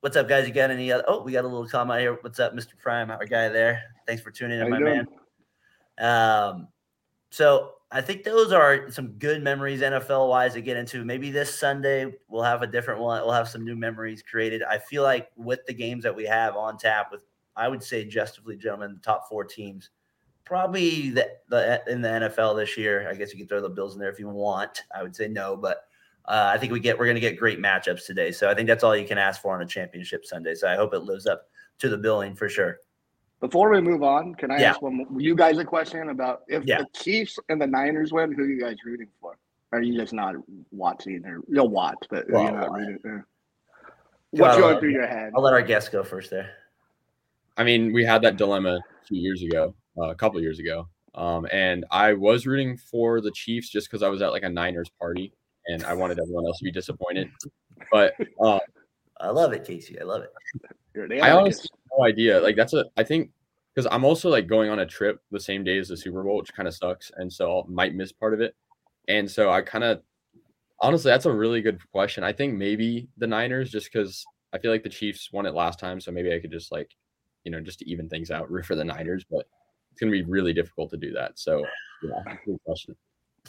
what's 0.00 0.16
up, 0.16 0.28
guys? 0.28 0.46
You 0.46 0.52
got 0.52 0.70
any 0.70 0.92
other? 0.92 1.04
Oh, 1.08 1.22
we 1.22 1.32
got 1.32 1.44
a 1.44 1.48
little 1.48 1.66
comment 1.66 2.00
here. 2.00 2.18
What's 2.20 2.40
up, 2.40 2.54
Mr. 2.54 2.76
Prime, 2.78 3.10
our 3.10 3.24
guy 3.24 3.48
there? 3.48 3.82
Thanks 4.06 4.22
for 4.22 4.30
tuning 4.30 4.60
in, 4.60 4.68
my 4.68 4.78
man. 4.78 5.06
Um, 5.98 6.68
so 7.30 7.75
I 7.90 8.00
think 8.00 8.24
those 8.24 8.52
are 8.52 8.90
some 8.90 9.12
good 9.12 9.42
memories 9.42 9.80
NFL 9.80 10.28
wise 10.28 10.54
to 10.54 10.60
get 10.60 10.76
into. 10.76 11.04
Maybe 11.04 11.30
this 11.30 11.56
Sunday 11.56 12.12
we'll 12.28 12.42
have 12.42 12.62
a 12.62 12.66
different 12.66 13.00
one. 13.00 13.22
We'll 13.22 13.32
have 13.32 13.48
some 13.48 13.64
new 13.64 13.76
memories 13.76 14.22
created. 14.22 14.62
I 14.64 14.78
feel 14.78 15.04
like 15.04 15.28
with 15.36 15.64
the 15.66 15.74
games 15.74 16.02
that 16.02 16.14
we 16.14 16.24
have 16.24 16.56
on 16.56 16.78
tap, 16.78 17.12
with 17.12 17.20
I 17.54 17.68
would 17.68 17.82
say 17.82 18.04
justifully, 18.04 18.56
gentlemen, 18.56 18.94
the 18.94 19.00
top 19.00 19.28
four 19.28 19.44
teams, 19.44 19.90
probably 20.44 21.10
the, 21.10 21.30
the 21.48 21.82
in 21.86 22.02
the 22.02 22.08
NFL 22.08 22.56
this 22.56 22.76
year. 22.76 23.08
I 23.08 23.14
guess 23.14 23.32
you 23.32 23.38
could 23.38 23.48
throw 23.48 23.60
the 23.60 23.68
Bills 23.68 23.94
in 23.94 24.00
there 24.00 24.10
if 24.10 24.18
you 24.18 24.28
want. 24.28 24.82
I 24.94 25.02
would 25.02 25.14
say 25.14 25.28
no, 25.28 25.56
but 25.56 25.84
uh, 26.26 26.50
I 26.52 26.58
think 26.58 26.72
we 26.72 26.80
get 26.80 26.98
we're 26.98 27.06
going 27.06 27.14
to 27.14 27.20
get 27.20 27.38
great 27.38 27.60
matchups 27.60 28.04
today. 28.04 28.32
So 28.32 28.50
I 28.50 28.54
think 28.54 28.66
that's 28.66 28.82
all 28.82 28.96
you 28.96 29.06
can 29.06 29.18
ask 29.18 29.40
for 29.40 29.54
on 29.54 29.62
a 29.62 29.66
championship 29.66 30.24
Sunday. 30.24 30.54
So 30.54 30.68
I 30.68 30.74
hope 30.74 30.92
it 30.92 31.00
lives 31.00 31.26
up 31.26 31.48
to 31.78 31.88
the 31.88 31.98
billing 31.98 32.34
for 32.34 32.48
sure. 32.48 32.78
Before 33.40 33.70
we 33.70 33.80
move 33.80 34.02
on, 34.02 34.34
can 34.34 34.50
I 34.50 34.58
yeah. 34.58 34.70
ask 34.70 34.82
one 34.82 35.06
you 35.18 35.34
guys 35.34 35.58
a 35.58 35.64
question 35.64 36.08
about 36.08 36.42
if 36.48 36.64
yeah. 36.64 36.78
the 36.78 36.86
Chiefs 36.98 37.38
and 37.48 37.60
the 37.60 37.66
Niners 37.66 38.12
win, 38.12 38.32
who 38.32 38.44
are 38.44 38.48
you 38.48 38.60
guys 38.60 38.76
rooting 38.84 39.08
for? 39.20 39.38
Or 39.72 39.78
are 39.78 39.82
you 39.82 39.98
just 39.98 40.12
not 40.12 40.36
watching 40.70 41.24
or 41.26 41.40
you'll 41.48 41.68
watch, 41.68 41.98
but 42.08 42.24
well, 42.30 42.44
you're 42.44 42.52
not 42.52 42.72
rooting 42.72 42.98
for? 43.00 43.26
What's 44.30 44.56
going 44.56 44.78
through 44.78 44.92
your 44.92 45.06
head? 45.06 45.32
I'll 45.36 45.42
let 45.42 45.52
our 45.52 45.62
guests 45.62 45.88
go 45.90 46.02
first 46.02 46.30
there. 46.30 46.50
I 47.56 47.64
mean, 47.64 47.92
we 47.92 48.04
had 48.04 48.22
that 48.22 48.36
dilemma 48.36 48.80
a 49.02 49.06
few 49.06 49.20
years 49.20 49.42
ago, 49.42 49.74
uh, 49.98 50.10
a 50.10 50.14
couple 50.14 50.40
years 50.40 50.58
ago. 50.58 50.88
Um, 51.14 51.46
and 51.50 51.84
I 51.90 52.12
was 52.12 52.46
rooting 52.46 52.76
for 52.76 53.20
the 53.20 53.30
Chiefs 53.30 53.70
just 53.70 53.90
because 53.90 54.02
I 54.02 54.08
was 54.08 54.22
at 54.22 54.32
like 54.32 54.42
a 54.42 54.50
Niners 54.50 54.90
party 55.00 55.32
and 55.66 55.84
I 55.84 55.94
wanted 55.94 56.18
everyone 56.18 56.46
else 56.46 56.58
to 56.58 56.64
be 56.64 56.72
disappointed. 56.72 57.28
But 57.90 58.14
uh, 58.40 58.60
I 59.20 59.30
love 59.30 59.52
it, 59.52 59.66
Casey. 59.66 60.00
I 60.00 60.04
love 60.04 60.22
it. 60.22 61.22
I 61.22 61.30
honestly 61.30 61.68
no 61.96 62.04
idea. 62.04 62.40
Like 62.40 62.56
that's 62.56 62.74
a 62.74 62.86
I 62.96 63.02
think 63.02 63.30
because 63.74 63.88
I'm 63.90 64.04
also 64.04 64.30
like 64.30 64.46
going 64.46 64.70
on 64.70 64.78
a 64.80 64.86
trip 64.86 65.20
the 65.30 65.40
same 65.40 65.64
day 65.64 65.78
as 65.78 65.88
the 65.88 65.96
Super 65.96 66.22
Bowl, 66.22 66.38
which 66.38 66.54
kind 66.54 66.68
of 66.68 66.74
sucks, 66.74 67.10
and 67.16 67.32
so 67.32 67.60
I 67.60 67.62
might 67.68 67.94
miss 67.94 68.12
part 68.12 68.34
of 68.34 68.40
it. 68.40 68.54
And 69.08 69.30
so 69.30 69.50
I 69.50 69.62
kind 69.62 69.84
of 69.84 70.02
honestly, 70.80 71.10
that's 71.10 71.26
a 71.26 71.32
really 71.32 71.62
good 71.62 71.80
question. 71.92 72.24
I 72.24 72.32
think 72.32 72.54
maybe 72.54 73.08
the 73.18 73.26
Niners, 73.26 73.70
just 73.70 73.92
because 73.92 74.24
I 74.52 74.58
feel 74.58 74.70
like 74.70 74.82
the 74.82 74.88
Chiefs 74.88 75.30
won 75.32 75.46
it 75.46 75.54
last 75.54 75.78
time, 75.78 76.00
so 76.00 76.10
maybe 76.10 76.32
I 76.32 76.40
could 76.40 76.52
just 76.52 76.72
like, 76.72 76.90
you 77.44 77.52
know, 77.52 77.60
just 77.60 77.80
to 77.80 77.90
even 77.90 78.08
things 78.08 78.30
out, 78.30 78.50
root 78.50 78.66
for 78.66 78.74
the 78.74 78.84
Niners. 78.84 79.24
But 79.30 79.46
it's 79.92 80.00
gonna 80.00 80.12
be 80.12 80.22
really 80.22 80.52
difficult 80.52 80.90
to 80.90 80.96
do 80.96 81.12
that. 81.12 81.38
So 81.38 81.64
yeah, 82.02 82.36
good 82.44 82.58
question 82.64 82.96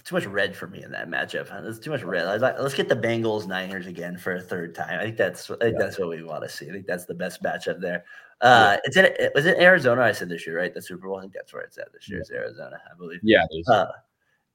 too 0.04 0.16
much 0.16 0.26
red 0.26 0.56
for 0.56 0.68
me 0.68 0.84
in 0.84 0.92
that 0.92 1.10
matchup. 1.10 1.50
There's 1.50 1.80
too 1.80 1.92
much 1.92 2.04
red. 2.04 2.42
Like, 2.42 2.60
let's 2.60 2.74
get 2.74 2.90
the 2.90 2.96
Bengals 2.96 3.48
Niners 3.48 3.88
again 3.88 4.18
for 4.18 4.36
a 4.36 4.42
third 4.42 4.76
time. 4.76 5.00
I 5.00 5.04
think 5.04 5.18
that's 5.18 5.50
I 5.50 5.56
think 5.56 5.74
yeah. 5.74 5.86
that's 5.86 6.00
what 6.00 6.10
we 6.10 6.24
want 6.24 6.44
to 6.44 6.50
see. 6.50 6.70
I 6.70 6.72
think 6.72 6.88
that's 6.88 7.06
the 7.06 7.14
best 7.14 7.42
matchup 7.44 7.80
there. 7.80 8.06
Uh, 8.42 8.76
yeah. 8.76 8.80
It's 8.84 8.98
in 8.98 9.06
it 9.06 9.32
was 9.34 9.46
it 9.46 9.58
Arizona. 9.58 10.02
I 10.02 10.12
said 10.12 10.30
this 10.30 10.46
year, 10.46 10.58
right? 10.58 10.74
The 10.74 10.82
Super 10.82 11.08
Bowl. 11.08 11.18
I 11.18 11.22
think 11.22 11.34
that's 11.34 11.54
where 11.54 11.64
it's 11.64 11.78
at 11.78 11.92
this 11.92 12.08
year. 12.08 12.20
It's 12.20 12.32
Arizona, 12.32 12.80
I 12.92 12.96
believe. 12.98 13.20
Yeah. 13.24 13.46
Uh, 13.68 13.88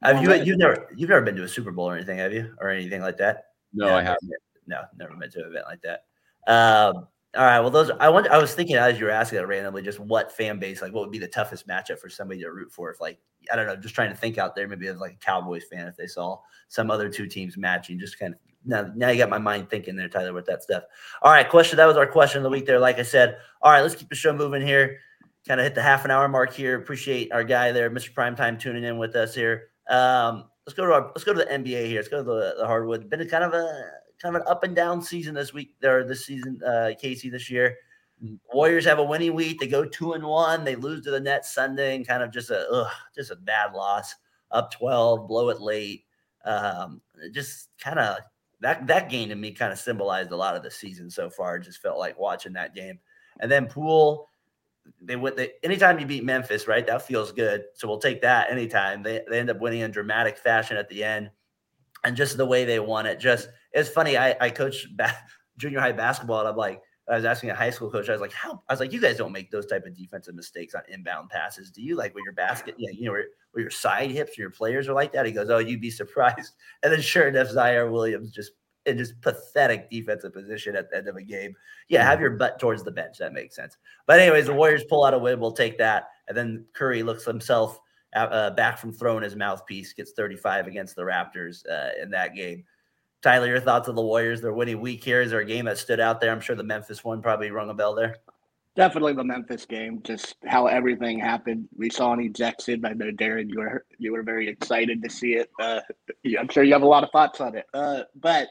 have 0.03 0.23
you 0.23 0.33
you've 0.35 0.59
never 0.59 0.88
you've 0.97 1.11
never 1.11 1.23
been 1.23 1.37
to 1.37 1.45
a 1.45 1.49
Super 1.49 1.73
Bowl 1.73 1.88
or 1.88 1.97
anything, 1.97 2.18
have 2.18 2.33
you, 2.33 2.55
or 2.61 2.71
anything 2.71 3.01
like 3.01 3.16
that? 3.18 3.47
No, 3.73 3.88
yeah, 3.88 3.97
I 3.97 4.03
haven't. 4.03 4.33
No, 4.66 4.83
never 4.97 5.14
been 5.16 5.31
to 5.31 5.40
an 5.40 5.47
event 5.47 5.64
like 5.66 5.83
that. 5.83 6.05
Um, 6.47 7.09
all 7.35 7.45
right. 7.45 7.61
Well, 7.61 7.71
those 7.71 7.90
I 7.99 8.09
want. 8.09 8.29
I 8.29 8.38
was 8.38 8.55
thinking 8.55 8.77
as 8.77 8.99
you 8.99 9.07
were 9.07 9.11
asking 9.11 9.38
it 9.38 9.47
randomly, 9.47 9.83
just 9.83 9.99
what 10.01 10.31
fan 10.31 10.59
base, 10.59 10.83
like, 10.83 10.92
what 10.92 11.01
would 11.01 11.11
be 11.11 11.18
the 11.18 11.29
toughest 11.29 11.66
matchup 11.66 11.99
for 11.99 12.09
somebody 12.09 12.40
to 12.42 12.51
root 12.51 12.73
for? 12.73 12.90
If, 12.90 13.01
like, 13.01 13.18
I 13.51 13.57
don't 13.57 13.66
know, 13.66 13.77
just 13.77 13.95
trying 13.95 14.11
to 14.11 14.16
think 14.16 14.38
out 14.38 14.55
there, 14.55 14.68
maybe 14.68 14.87
as 14.88 14.99
like 14.99 15.14
a 15.14 15.25
Cowboys 15.25 15.64
fan, 15.71 15.87
if 15.87 15.97
they 15.97 16.07
saw 16.07 16.38
some 16.68 16.90
other 16.90 17.09
two 17.09 17.27
teams 17.27 17.57
matching, 17.57 17.99
just 17.99 18.18
kind 18.18 18.35
of 18.35 18.40
now. 18.64 18.90
Now 18.94 19.11
you 19.11 19.18
got 19.18 19.31
my 19.31 19.38
mind 19.38 19.70
thinking 19.70 19.96
there, 19.96 20.09
Tyler, 20.09 20.33
with 20.33 20.46
that 20.46 20.62
stuff. 20.62 20.85
All 21.22 21.33
right, 21.33 21.48
question. 21.48 21.77
That 21.77 21.87
was 21.87 21.96
our 21.96 22.07
question 22.07 22.38
of 22.38 22.44
the 22.44 22.51
week. 22.51 22.66
There, 22.66 22.79
like 22.79 22.98
I 22.98 23.03
said. 23.03 23.37
All 23.61 23.72
right, 23.72 23.81
let's 23.81 23.94
keep 23.94 24.09
the 24.09 24.14
show 24.14 24.33
moving 24.33 24.62
here. 24.62 24.98
Kind 25.46 25.61
of 25.61 25.64
hit 25.64 25.75
the 25.75 25.83
half 25.83 26.05
an 26.05 26.11
hour 26.11 26.29
mark 26.29 26.53
here. 26.53 26.77
Appreciate 26.77 27.33
our 27.33 27.44
guy 27.44 27.72
there, 27.72 27.90
Mr. 27.90 28.12
Primetime, 28.12 28.59
tuning 28.59 28.85
in 28.85 28.98
with 28.98 29.16
us 29.16 29.35
here. 29.35 29.70
Um, 29.88 30.44
let's 30.66 30.77
go 30.77 30.87
to 30.87 30.92
our 30.92 31.07
let's 31.07 31.25
go 31.25 31.33
to 31.33 31.38
the 31.40 31.46
NBA 31.46 31.87
here. 31.87 31.98
Let's 31.98 32.09
go 32.09 32.18
to 32.18 32.22
the, 32.22 32.55
the 32.59 32.66
hardwood. 32.66 33.11
Been 33.11 33.20
a 33.20 33.27
kind 33.27 33.44
of 33.44 33.53
a 33.53 33.90
kind 34.20 34.37
of 34.37 34.42
an 34.42 34.48
up 34.48 34.62
and 34.62 34.77
down 34.77 35.03
season 35.03 35.35
this 35.35 35.53
week 35.53 35.75
there 35.81 36.05
this 36.05 36.27
season, 36.27 36.61
uh, 36.64 36.92
Casey 37.01 37.29
this 37.29 37.51
year. 37.51 37.77
Warriors 38.53 38.85
have 38.85 39.01
a 39.01 39.05
winning 39.05 39.35
week. 39.35 39.59
They 39.59 39.66
go 39.66 39.85
two 39.85 40.12
and 40.12 40.22
one. 40.22 40.62
They 40.62 40.77
lose 40.77 41.03
to 41.05 41.11
the 41.11 41.18
Nets 41.18 41.53
Sunday, 41.53 41.96
and 41.96 42.07
kind 42.07 42.22
of 42.22 42.31
just 42.31 42.51
a 42.51 42.68
ugh, 42.70 42.92
just 43.14 43.33
a 43.33 43.37
bad 43.37 43.72
loss. 43.72 44.14
Up 44.53 44.70
twelve, 44.70 45.27
blow 45.27 45.48
it 45.48 45.61
late. 45.61 46.05
Um, 46.44 47.01
just 47.33 47.70
kind 47.81 47.98
of 47.98 48.18
that 48.62 48.87
that 48.87 49.11
game 49.11 49.29
to 49.29 49.35
me 49.35 49.53
kind 49.53 49.72
of 49.72 49.79
symbolized 49.79 50.31
a 50.31 50.37
lot 50.37 50.57
of 50.57 50.62
the 50.62 50.70
season 50.70 51.11
so 51.11 51.29
far. 51.29 51.57
It 51.57 51.64
just 51.64 51.83
felt 51.83 51.98
like 51.98 52.18
watching 52.18 52.55
that 52.55 52.75
game. 52.75 52.98
And 53.40 53.51
then 53.51 53.66
Poole, 53.66 54.29
they 55.01 55.16
went. 55.16 55.37
They, 55.37 55.53
anytime 55.62 55.98
you 55.98 56.07
beat 56.07 56.25
Memphis, 56.25 56.68
right? 56.68 56.87
That 56.87 57.03
feels 57.03 57.33
good. 57.33 57.64
So 57.75 57.88
we'll 57.88 57.98
take 57.98 58.22
that 58.22 58.51
anytime. 58.51 59.03
They 59.03 59.22
they 59.29 59.40
end 59.40 59.51
up 59.51 59.61
winning 59.61 59.81
in 59.81 59.90
dramatic 59.90 60.38
fashion 60.38 60.77
at 60.77 60.88
the 60.88 61.03
end, 61.05 61.31
and 62.05 62.16
just 62.16 62.37
the 62.37 62.46
way 62.46 62.64
they 62.64 62.79
won 62.81 63.07
it. 63.07 63.18
Just 63.18 63.48
it's 63.72 63.88
funny. 63.88 64.16
I 64.16 64.37
I 64.40 64.51
coached 64.51 64.96
back 64.96 65.29
junior 65.59 65.81
high 65.81 65.92
basketball, 65.92 66.40
and 66.40 66.48
I'm 66.48 66.57
like 66.57 66.83
I 67.08 67.16
was 67.16 67.24
asking 67.24 67.50
a 67.50 67.54
high 67.54 67.70
school 67.70 67.90
coach, 67.90 68.08
I 68.08 68.12
was 68.12 68.20
like, 68.20 68.32
how? 68.32 68.62
I 68.68 68.72
was 68.72 68.80
like, 68.80 68.92
you 68.92 69.00
guys 69.00 69.16
don't 69.16 69.32
make 69.32 69.50
those 69.50 69.66
type 69.66 69.84
of 69.86 69.96
defensive 69.96 70.34
mistakes 70.34 70.74
on 70.74 70.82
inbound 70.88 71.30
passes, 71.30 71.70
do 71.70 71.82
you? 71.82 71.96
Like 71.96 72.14
where 72.14 72.24
your 72.24 72.32
basket, 72.32 72.76
you 72.78 72.86
know, 72.86 72.92
you 72.96 73.04
know 73.06 73.12
where, 73.12 73.26
where 73.52 73.62
your 73.62 73.70
side 73.70 74.10
hips, 74.10 74.38
your 74.38 74.50
players 74.50 74.88
are 74.88 74.92
like 74.92 75.12
that. 75.12 75.26
He 75.26 75.32
goes, 75.32 75.50
oh, 75.50 75.58
you'd 75.58 75.80
be 75.80 75.90
surprised. 75.90 76.54
And 76.82 76.92
then 76.92 77.00
sure 77.00 77.28
enough, 77.28 77.48
Ziaire 77.48 77.90
Williams 77.90 78.30
just 78.30 78.52
in 78.86 78.98
just 78.98 79.20
pathetic 79.20 79.90
defensive 79.90 80.32
position 80.32 80.74
at 80.74 80.90
the 80.90 80.96
end 80.96 81.08
of 81.08 81.16
a 81.16 81.22
game. 81.22 81.54
Yeah, 81.88 82.04
have 82.04 82.20
your 82.20 82.30
butt 82.30 82.58
towards 82.58 82.82
the 82.82 82.90
bench. 82.90 83.18
That 83.18 83.32
makes 83.32 83.54
sense. 83.54 83.76
But 84.06 84.18
anyways, 84.18 84.46
the 84.46 84.54
Warriors 84.54 84.84
pull 84.88 85.04
out 85.04 85.14
a 85.14 85.18
win. 85.18 85.38
We'll 85.38 85.52
take 85.52 85.78
that. 85.78 86.08
And 86.28 86.36
then 86.36 86.64
Curry 86.72 87.02
looks 87.02 87.24
himself 87.24 87.78
uh, 88.14 88.50
back 88.50 88.78
from 88.78 88.92
throwing 88.92 89.22
his 89.22 89.36
mouthpiece, 89.36 89.92
gets 89.92 90.12
35 90.12 90.66
against 90.66 90.96
the 90.96 91.02
Raptors 91.02 91.62
uh, 91.70 91.90
in 92.00 92.10
that 92.10 92.34
game. 92.34 92.64
Tyler, 93.22 93.46
your 93.46 93.61
thoughts 93.61 93.87
of 93.88 93.94
the 93.94 94.02
Warriors? 94.02 94.40
They're 94.40 94.52
winning 94.52 94.80
week 94.80 95.04
here. 95.04 95.22
Is 95.22 95.30
there 95.30 95.40
a 95.40 95.44
game 95.44 95.66
that 95.66 95.78
stood 95.78 96.00
out 96.00 96.20
there? 96.20 96.32
I'm 96.32 96.40
sure 96.40 96.56
the 96.56 96.64
Memphis 96.64 97.04
one 97.04 97.22
probably 97.22 97.50
rung 97.50 97.70
a 97.70 97.74
bell 97.74 97.94
there. 97.94 98.16
Definitely 98.74 99.12
the 99.12 99.22
Memphis 99.22 99.64
game, 99.64 100.00
just 100.02 100.35
how 100.44 100.66
everything 100.66 101.18
happened. 101.18 101.68
We 101.76 101.88
saw 101.88 102.12
an 102.14 102.20
ejection. 102.20 102.85
I 102.85 102.94
know 102.94 103.12
Darren, 103.12 103.48
you 103.48 103.61
were 103.61 103.85
you 103.98 104.12
were 104.12 104.22
very 104.22 104.48
excited 104.48 105.02
to 105.02 105.11
see 105.11 105.35
it. 105.35 105.50
Uh, 105.61 105.80
I'm 106.38 106.48
sure 106.48 106.64
you 106.64 106.72
have 106.72 106.82
a 106.82 106.87
lot 106.87 107.04
of 107.04 107.11
thoughts 107.11 107.40
on 107.40 107.54
it. 107.54 107.66
Uh, 107.74 108.02
but 108.16 108.48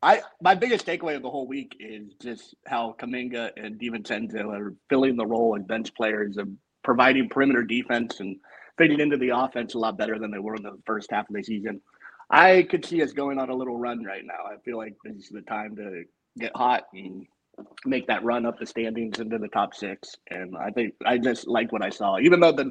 I 0.00 0.22
my 0.40 0.54
biggest 0.54 0.86
takeaway 0.86 1.16
of 1.16 1.22
the 1.22 1.30
whole 1.30 1.48
week 1.48 1.76
is 1.80 2.14
just 2.22 2.54
how 2.66 2.94
Kuminga 2.98 3.50
and 3.56 3.80
DiVincenzo 3.80 4.46
are 4.56 4.74
filling 4.88 5.16
the 5.16 5.26
role 5.26 5.56
as 5.56 5.64
bench 5.64 5.92
players 5.94 6.38
of 6.38 6.48
providing 6.84 7.28
perimeter 7.28 7.64
defense 7.64 8.20
and 8.20 8.36
fitting 8.78 9.00
into 9.00 9.16
the 9.16 9.30
offense 9.30 9.74
a 9.74 9.78
lot 9.78 9.98
better 9.98 10.18
than 10.18 10.30
they 10.30 10.38
were 10.38 10.54
in 10.54 10.62
the 10.62 10.78
first 10.86 11.10
half 11.10 11.28
of 11.28 11.34
the 11.34 11.42
season. 11.42 11.80
I 12.32 12.66
could 12.70 12.84
see 12.84 13.02
us 13.02 13.12
going 13.12 13.38
on 13.38 13.50
a 13.50 13.54
little 13.54 13.78
run 13.78 14.02
right 14.04 14.24
now. 14.24 14.46
I 14.46 14.56
feel 14.64 14.78
like 14.78 14.94
this 15.04 15.16
is 15.16 15.28
the 15.28 15.42
time 15.42 15.76
to 15.76 16.04
get 16.38 16.52
hot 16.56 16.84
and 16.94 17.26
make 17.84 18.06
that 18.06 18.24
run 18.24 18.46
up 18.46 18.58
the 18.58 18.66
standings 18.66 19.20
into 19.20 19.38
the 19.38 19.48
top 19.48 19.74
six. 19.74 20.16
And 20.30 20.56
I 20.56 20.70
think 20.70 20.94
I 21.04 21.18
just 21.18 21.46
like 21.46 21.70
what 21.72 21.82
I 21.82 21.90
saw, 21.90 22.18
even 22.18 22.40
though 22.40 22.52
the 22.52 22.70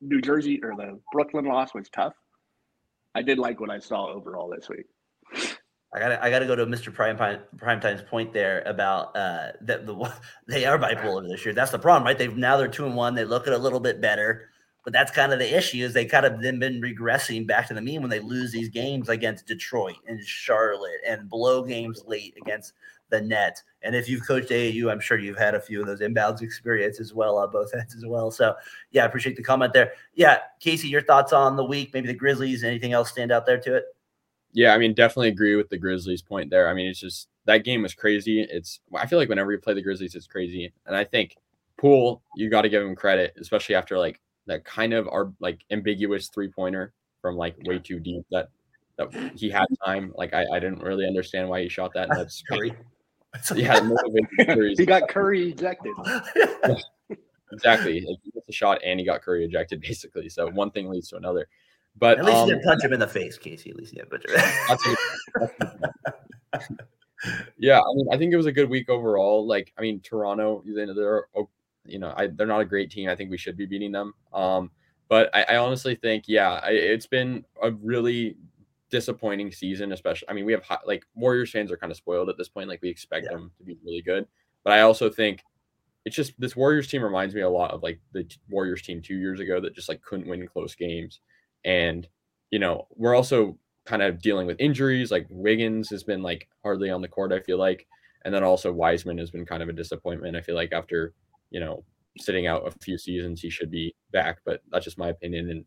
New 0.00 0.20
Jersey 0.20 0.60
or 0.62 0.76
the 0.76 1.00
Brooklyn 1.12 1.44
loss 1.44 1.74
was 1.74 1.88
tough. 1.90 2.14
I 3.14 3.22
did 3.22 3.38
like 3.38 3.58
what 3.60 3.70
I 3.70 3.80
saw 3.80 4.06
overall 4.06 4.48
this 4.54 4.68
week. 4.68 4.86
I 5.92 5.98
gotta, 5.98 6.24
I 6.24 6.30
got 6.30 6.38
to 6.38 6.46
go 6.46 6.54
to 6.54 6.66
Mr. 6.66 6.94
Prime 6.94 7.18
Primetime's 7.58 8.02
point 8.02 8.32
there 8.32 8.62
about 8.64 9.16
uh, 9.16 9.48
that 9.62 9.86
the 9.86 10.12
they 10.46 10.64
are 10.64 10.78
bipolar 10.78 11.28
this 11.28 11.44
year. 11.44 11.52
That's 11.52 11.72
the 11.72 11.80
problem, 11.80 12.04
right? 12.04 12.16
They've 12.16 12.36
now 12.36 12.56
they're 12.56 12.68
two 12.68 12.86
and 12.86 12.94
one. 12.94 13.16
They 13.16 13.24
look 13.24 13.48
at 13.48 13.52
a 13.52 13.58
little 13.58 13.80
bit 13.80 14.00
better, 14.00 14.49
but 14.84 14.92
that's 14.92 15.10
kind 15.10 15.32
of 15.32 15.38
the 15.38 15.56
issue. 15.56 15.84
Is 15.84 15.92
they 15.92 16.04
kind 16.04 16.26
of 16.26 16.40
then 16.40 16.58
been 16.58 16.80
regressing 16.80 17.46
back 17.46 17.68
to 17.68 17.74
the 17.74 17.82
mean 17.82 18.00
when 18.00 18.10
they 18.10 18.20
lose 18.20 18.52
these 18.52 18.68
games 18.68 19.08
against 19.08 19.46
Detroit 19.46 19.96
and 20.06 20.22
Charlotte 20.24 21.00
and 21.06 21.28
blow 21.28 21.62
games 21.62 22.02
late 22.06 22.34
against 22.40 22.72
the 23.10 23.20
net. 23.20 23.62
And 23.82 23.94
if 23.94 24.08
you've 24.08 24.26
coached 24.26 24.50
AAU, 24.50 24.90
I'm 24.90 25.00
sure 25.00 25.18
you've 25.18 25.38
had 25.38 25.54
a 25.54 25.60
few 25.60 25.80
of 25.80 25.86
those 25.86 26.00
inbounds 26.00 26.42
experience 26.42 27.00
as 27.00 27.12
well 27.12 27.38
on 27.38 27.50
both 27.50 27.74
ends 27.78 27.94
as 27.94 28.06
well. 28.06 28.30
So 28.30 28.54
yeah, 28.90 29.02
I 29.02 29.06
appreciate 29.06 29.36
the 29.36 29.42
comment 29.42 29.72
there. 29.72 29.92
Yeah, 30.14 30.38
Casey, 30.60 30.88
your 30.88 31.02
thoughts 31.02 31.32
on 31.32 31.56
the 31.56 31.64
week? 31.64 31.90
Maybe 31.92 32.06
the 32.06 32.14
Grizzlies. 32.14 32.64
Anything 32.64 32.92
else 32.92 33.10
stand 33.10 33.32
out 33.32 33.46
there 33.46 33.58
to 33.58 33.76
it? 33.76 33.84
Yeah, 34.52 34.74
I 34.74 34.78
mean, 34.78 34.94
definitely 34.94 35.28
agree 35.28 35.54
with 35.54 35.68
the 35.68 35.78
Grizzlies 35.78 36.22
point 36.22 36.50
there. 36.50 36.68
I 36.68 36.74
mean, 36.74 36.88
it's 36.88 36.98
just 36.98 37.28
that 37.44 37.64
game 37.64 37.82
was 37.82 37.94
crazy. 37.94 38.40
It's 38.42 38.80
I 38.94 39.06
feel 39.06 39.18
like 39.18 39.28
whenever 39.28 39.52
you 39.52 39.58
play 39.58 39.74
the 39.74 39.82
Grizzlies, 39.82 40.14
it's 40.14 40.26
crazy. 40.26 40.72
And 40.86 40.96
I 40.96 41.04
think 41.04 41.36
Poole, 41.76 42.22
you 42.34 42.50
got 42.50 42.62
to 42.62 42.68
give 42.68 42.82
him 42.82 42.96
credit, 42.96 43.34
especially 43.40 43.76
after 43.76 43.98
like 43.98 44.20
that 44.50 44.64
kind 44.64 44.92
of 44.92 45.06
our 45.08 45.32
like 45.38 45.64
ambiguous 45.70 46.28
three 46.28 46.48
pointer 46.48 46.92
from 47.22 47.36
like 47.36 47.54
way 47.64 47.78
too 47.78 48.00
deep 48.00 48.24
that 48.32 48.48
that 48.98 49.32
he 49.36 49.48
had 49.48 49.66
time. 49.84 50.12
Like 50.16 50.34
I, 50.34 50.44
I 50.52 50.58
didn't 50.58 50.82
really 50.82 51.06
understand 51.06 51.48
why 51.48 51.62
he 51.62 51.68
shot 51.68 51.92
that. 51.94 52.08
That's 52.10 52.42
Curry. 52.50 52.74
yeah, 53.54 53.80
he 54.76 54.84
got 54.84 55.08
Curry 55.08 55.50
ejected. 55.50 55.94
yeah, 56.34 56.74
exactly. 57.52 58.00
Like, 58.00 58.18
he 58.24 58.30
gets 58.32 58.48
a 58.48 58.52
shot 58.52 58.80
and 58.84 58.98
he 58.98 59.06
got 59.06 59.22
Curry 59.22 59.44
ejected, 59.44 59.80
basically. 59.80 60.28
So 60.28 60.50
one 60.50 60.72
thing 60.72 60.88
leads 60.90 61.08
to 61.10 61.16
another. 61.16 61.46
But 61.96 62.18
at 62.18 62.24
least 62.24 62.36
um, 62.36 62.48
you 62.48 62.54
didn't 62.54 62.66
punch 62.66 62.84
him 62.84 62.92
in 62.92 63.00
the 63.00 63.06
face, 63.06 63.38
Casey. 63.38 63.70
At 63.70 63.76
least 63.76 63.92
you 63.92 64.02
didn't 64.02 64.24
punch 64.66 64.80
him. 64.84 66.76
yeah, 67.58 67.78
I 67.78 67.94
mean, 67.94 68.06
I 68.12 68.16
think 68.16 68.32
it 68.32 68.36
was 68.36 68.46
a 68.46 68.52
good 68.52 68.68
week 68.68 68.88
overall. 68.88 69.46
Like, 69.46 69.72
I 69.78 69.82
mean, 69.82 70.00
Toronto, 70.00 70.64
they're 70.66 71.26
you 71.90 71.98
know, 71.98 72.14
I, 72.16 72.28
they're 72.28 72.46
not 72.46 72.60
a 72.60 72.64
great 72.64 72.90
team. 72.90 73.08
I 73.08 73.16
think 73.16 73.30
we 73.30 73.38
should 73.38 73.56
be 73.56 73.66
beating 73.66 73.92
them. 73.92 74.14
Um, 74.32 74.70
but 75.08 75.28
I, 75.34 75.42
I 75.42 75.56
honestly 75.56 75.94
think, 75.94 76.24
yeah, 76.26 76.60
I, 76.62 76.70
it's 76.70 77.06
been 77.06 77.44
a 77.62 77.72
really 77.72 78.36
disappointing 78.90 79.52
season, 79.52 79.92
especially. 79.92 80.28
I 80.28 80.32
mean, 80.32 80.44
we 80.44 80.52
have 80.52 80.62
high, 80.62 80.78
like 80.86 81.04
Warriors 81.14 81.50
fans 81.50 81.70
are 81.72 81.76
kind 81.76 81.90
of 81.90 81.96
spoiled 81.96 82.28
at 82.28 82.36
this 82.36 82.48
point. 82.48 82.68
Like 82.68 82.82
we 82.82 82.88
expect 82.88 83.26
yeah. 83.26 83.36
them 83.36 83.50
to 83.58 83.64
be 83.64 83.76
really 83.84 84.02
good, 84.02 84.26
but 84.64 84.72
I 84.72 84.80
also 84.80 85.10
think 85.10 85.42
it's 86.04 86.16
just 86.16 86.38
this 86.40 86.56
Warriors 86.56 86.88
team 86.88 87.02
reminds 87.02 87.34
me 87.34 87.42
a 87.42 87.48
lot 87.48 87.72
of 87.72 87.82
like 87.82 88.00
the 88.12 88.26
Warriors 88.48 88.82
team 88.82 89.02
two 89.02 89.16
years 89.16 89.40
ago 89.40 89.60
that 89.60 89.74
just 89.74 89.88
like 89.88 90.02
couldn't 90.02 90.28
win 90.28 90.46
close 90.46 90.74
games. 90.74 91.20
And, 91.64 92.08
you 92.50 92.58
know, 92.58 92.86
we're 92.96 93.14
also 93.14 93.58
kind 93.84 94.02
of 94.02 94.22
dealing 94.22 94.46
with 94.46 94.60
injuries. 94.60 95.10
Like 95.10 95.26
Wiggins 95.28 95.90
has 95.90 96.02
been 96.02 96.22
like 96.22 96.48
hardly 96.62 96.90
on 96.90 97.02
the 97.02 97.08
court, 97.08 97.32
I 97.32 97.40
feel 97.40 97.58
like. 97.58 97.86
And 98.24 98.34
then 98.34 98.44
also 98.44 98.72
Wiseman 98.72 99.18
has 99.18 99.30
been 99.30 99.44
kind 99.44 99.62
of 99.62 99.68
a 99.68 99.74
disappointment. 99.74 100.36
I 100.36 100.40
feel 100.40 100.54
like 100.54 100.72
after, 100.72 101.14
you 101.50 101.60
know, 101.60 101.84
sitting 102.18 102.46
out 102.46 102.66
a 102.66 102.72
few 102.82 102.98
seasons, 102.98 103.40
he 103.40 103.50
should 103.50 103.70
be 103.70 103.94
back, 104.12 104.38
but 104.44 104.60
that's 104.70 104.84
just 104.84 104.98
my 104.98 105.08
opinion. 105.08 105.50
And 105.50 105.64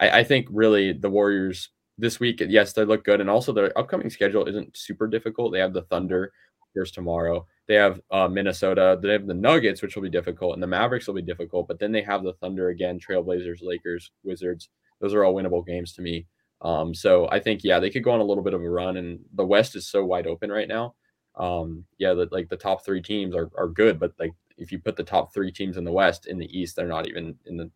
I, 0.00 0.20
I 0.20 0.24
think 0.24 0.46
really 0.50 0.92
the 0.92 1.10
Warriors 1.10 1.70
this 1.98 2.20
week, 2.20 2.42
yes, 2.46 2.72
they 2.72 2.84
look 2.84 3.04
good. 3.04 3.20
And 3.20 3.30
also 3.30 3.52
their 3.52 3.76
upcoming 3.78 4.10
schedule 4.10 4.46
isn't 4.46 4.76
super 4.76 5.06
difficult. 5.06 5.52
They 5.52 5.60
have 5.60 5.72
the 5.72 5.82
Thunder 5.82 6.32
here's 6.74 6.90
tomorrow. 6.90 7.46
They 7.68 7.74
have 7.74 8.00
uh, 8.10 8.28
Minnesota. 8.28 8.98
They 9.00 9.12
have 9.12 9.26
the 9.26 9.34
Nuggets, 9.34 9.80
which 9.80 9.96
will 9.96 10.02
be 10.02 10.10
difficult, 10.10 10.54
and 10.54 10.62
the 10.62 10.66
Mavericks 10.66 11.06
will 11.06 11.14
be 11.14 11.22
difficult. 11.22 11.66
But 11.66 11.78
then 11.78 11.90
they 11.90 12.02
have 12.02 12.22
the 12.22 12.34
Thunder 12.34 12.68
again, 12.68 13.00
Trailblazers, 13.00 13.62
Lakers, 13.62 14.10
Wizards 14.22 14.68
those 15.00 15.14
are 15.14 15.24
all 15.24 15.34
winnable 15.34 15.66
games 15.66 15.92
to 15.94 16.02
me. 16.02 16.26
Um, 16.62 16.94
so 16.94 17.28
I 17.30 17.40
think 17.40 17.62
yeah, 17.62 17.78
they 17.78 17.90
could 17.90 18.04
go 18.04 18.12
on 18.12 18.20
a 18.20 18.24
little 18.24 18.42
bit 18.42 18.54
of 18.54 18.62
a 18.62 18.70
run, 18.70 18.96
and 18.96 19.20
the 19.34 19.44
West 19.44 19.76
is 19.76 19.88
so 19.88 20.04
wide 20.04 20.26
open 20.26 20.50
right 20.50 20.68
now. 20.68 20.94
Um, 21.36 21.84
yeah, 21.98 22.14
the, 22.14 22.28
like 22.30 22.48
the 22.48 22.56
top 22.56 22.84
three 22.84 23.02
teams 23.02 23.34
are 23.34 23.50
are 23.56 23.68
good, 23.68 24.00
but 24.00 24.12
like 24.18 24.32
if 24.58 24.72
you 24.72 24.78
put 24.78 24.96
the 24.96 25.02
top 25.02 25.32
three 25.32 25.52
teams 25.52 25.76
in 25.76 25.84
the 25.84 25.92
West 25.92 26.26
in 26.26 26.38
the 26.38 26.58
East, 26.58 26.76
they're 26.76 26.86
not 26.86 27.08
even 27.08 27.36
in 27.46 27.56
the 27.56 27.70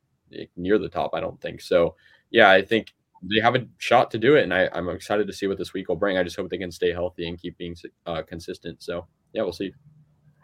near 0.57 0.79
the 0.79 0.89
top. 0.89 1.11
I 1.15 1.21
don't 1.21 1.41
think 1.41 1.61
so. 1.61 1.97
Yeah, 2.31 2.51
I 2.51 2.63
think 2.63 2.95
they 3.23 3.41
have 3.41 3.55
a 3.55 3.67
shot 3.79 4.11
to 4.13 4.19
do 4.19 4.37
it, 4.37 4.45
and 4.45 4.55
I, 4.55 4.69
I'm 4.73 4.89
excited 4.89 5.27
to 5.27 5.33
see 5.33 5.47
what 5.47 5.59
this 5.59 5.73
week 5.73 5.89
will 5.89 5.97
bring. 5.97 6.17
I 6.17 6.23
just 6.23 6.37
hope 6.37 6.49
they 6.51 6.59
can 6.59 6.71
stay 6.71 6.93
healthy 6.93 7.29
and 7.29 7.41
keep 7.41 7.59
being 7.59 7.77
uh, 8.07 8.23
consistent. 8.23 8.83
So 8.83 9.07
yeah, 9.33 9.43
we'll 9.43 9.53
see. 9.53 9.73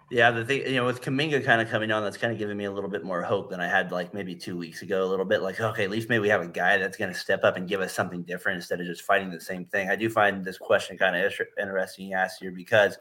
Yeah, 0.08 0.30
the 0.30 0.44
thing, 0.44 0.60
you 0.66 0.74
know, 0.74 0.86
with 0.86 1.02
Kuminga 1.02 1.44
kind 1.44 1.60
of 1.60 1.68
coming 1.68 1.90
on, 1.90 2.04
that's 2.04 2.16
kind 2.16 2.32
of 2.32 2.38
giving 2.38 2.56
me 2.56 2.64
a 2.66 2.70
little 2.70 2.88
bit 2.88 3.02
more 3.02 3.22
hope 3.22 3.50
than 3.50 3.58
I 3.58 3.66
had 3.66 3.90
like 3.90 4.14
maybe 4.14 4.36
two 4.36 4.56
weeks 4.56 4.82
ago. 4.82 5.02
A 5.02 5.08
little 5.08 5.24
bit 5.24 5.42
like, 5.42 5.60
okay, 5.60 5.82
at 5.82 5.90
least 5.90 6.08
maybe 6.08 6.20
we 6.20 6.28
have 6.28 6.42
a 6.42 6.46
guy 6.46 6.78
that's 6.78 6.96
going 6.96 7.12
to 7.12 7.18
step 7.18 7.42
up 7.42 7.56
and 7.56 7.68
give 7.68 7.80
us 7.80 7.92
something 7.92 8.22
different 8.22 8.56
instead 8.56 8.80
of 8.80 8.86
just 8.86 9.02
fighting 9.02 9.30
the 9.30 9.40
same 9.40 9.64
thing. 9.64 9.90
I 9.90 9.96
do 9.96 10.08
find 10.08 10.44
this 10.44 10.58
question 10.58 10.96
kind 10.96 11.16
of 11.16 11.32
interesting 11.58 12.06
you 12.06 12.16
asked 12.16 12.40
here 12.40 12.52
because 12.52 12.98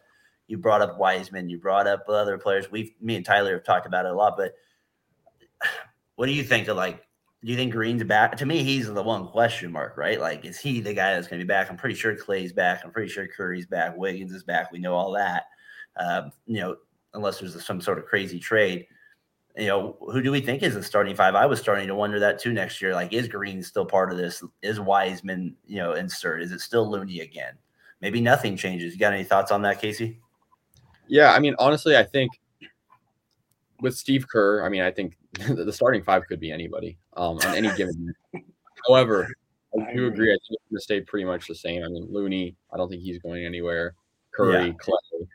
you 0.48 0.58
brought 0.58 0.82
up 0.82 0.98
Wiseman, 0.98 1.50
you 1.50 1.58
brought 1.58 1.88
up 1.88 2.04
other 2.08 2.38
players. 2.38 2.72
We've, 2.72 2.94
me 3.02 3.16
and 3.16 3.26
Tyler 3.26 3.54
have 3.54 3.64
talked 3.64 3.88
about 3.88 4.06
it 4.06 4.12
a 4.12 4.16
lot, 4.16 4.38
but 4.38 4.54
what 6.16 6.28
do 6.28 6.34
you 6.34 6.44
think 6.44 6.68
of 6.68 6.78
like, 6.78 7.06
do 7.44 7.52
you 7.52 7.58
think 7.58 7.74
Green's 7.74 8.04
back? 8.04 8.36
To 8.38 8.46
me, 8.46 8.64
he's 8.64 8.92
the 8.92 9.04
one 9.04 9.28
question 9.28 9.72
mark, 9.72 9.98
right? 9.98 10.20
Like, 10.20 10.46
is 10.46 10.60
he 10.60 10.82
the 10.82 10.96
guy 10.96 11.14
that's 11.14 11.28
going 11.28 11.40
to 11.40 11.46
be 11.46 11.48
back? 11.48 11.70
I'm 11.70 11.78
pretty 11.78 11.96
sure 11.96 12.16
Klay's 12.16 12.52
back. 12.52 12.82
I'm 12.84 12.92
pretty 12.92 13.12
sure 13.12 13.28
Curry's 13.28 13.68
back. 13.68 13.96
Wiggins 13.96 14.34
is 14.34 14.44
back. 14.44 14.72
We 14.72 14.80
know 14.80 14.96
all 14.96 15.12
that. 15.12 15.44
Um, 15.98 16.32
you 16.48 16.60
know, 16.60 16.78
unless 17.14 17.40
there's 17.40 17.64
some 17.64 17.82
sort 17.82 18.00
of 18.00 18.06
crazy 18.06 18.40
trade. 18.40 18.88
You 19.56 19.68
know, 19.68 19.98
who 20.12 20.24
do 20.24 20.32
we 20.32 20.42
think 20.42 20.64
is 20.64 20.74
the 20.74 20.82
starting 20.82 21.16
five? 21.16 21.36
I 21.36 21.46
was 21.46 21.60
starting 21.60 21.88
to 21.88 21.96
wonder 21.96 22.20
that 22.20 22.40
too 22.40 22.52
next 22.52 22.82
year. 22.82 22.94
Like, 22.94 23.14
is 23.14 23.28
Green 23.28 23.62
still 23.62 23.86
part 23.86 24.12
of 24.12 24.18
this? 24.18 24.44
Is 24.64 24.80
Wiseman, 24.80 25.56
you 25.68 25.78
know, 25.78 25.94
insert? 25.94 26.42
Is 26.42 26.52
it 26.52 26.62
still 26.62 26.90
Looney 26.90 27.20
again? 27.20 27.54
Maybe 28.02 28.22
nothing 28.22 28.58
changes. 28.58 28.94
You 28.94 29.00
got 29.00 29.14
any 29.14 29.24
thoughts 29.24 29.52
on 29.52 29.62
that, 29.62 29.80
Casey? 29.80 30.20
Yeah, 31.08 31.34
I 31.34 31.40
mean, 31.40 31.56
honestly, 31.60 31.96
I 31.96 32.04
think 32.04 32.32
with 33.82 33.96
Steve 33.96 34.28
Kerr, 34.28 34.64
I 34.66 34.70
mean, 34.70 34.82
I 34.82 34.92
think 34.92 35.18
the 35.34 35.72
starting 35.74 36.04
five 36.04 36.26
could 36.28 36.40
be 36.40 36.52
anybody 36.52 36.98
um, 37.14 37.38
on 37.38 37.56
any 37.56 37.76
given. 37.76 38.14
However, 38.88 39.28
I 39.76 39.94
do 39.94 40.08
agree. 40.08 40.30
I 40.30 40.38
think 40.38 40.52
it's 40.52 40.70
going 40.70 40.78
to 40.78 40.84
stay 40.84 41.02
pretty 41.02 41.26
much 41.26 41.48
the 41.48 41.56
same. 41.56 41.84
I 41.84 41.88
mean, 41.88 42.08
Looney, 42.10 42.56
I 42.74 42.78
don't 42.78 42.90
think 42.90 43.02
he's 43.02 43.20
going 43.20 43.46
anywhere. 43.46 43.96
Curry, 44.32 44.68
yeah. 44.68 44.74
Klay, 44.74 45.28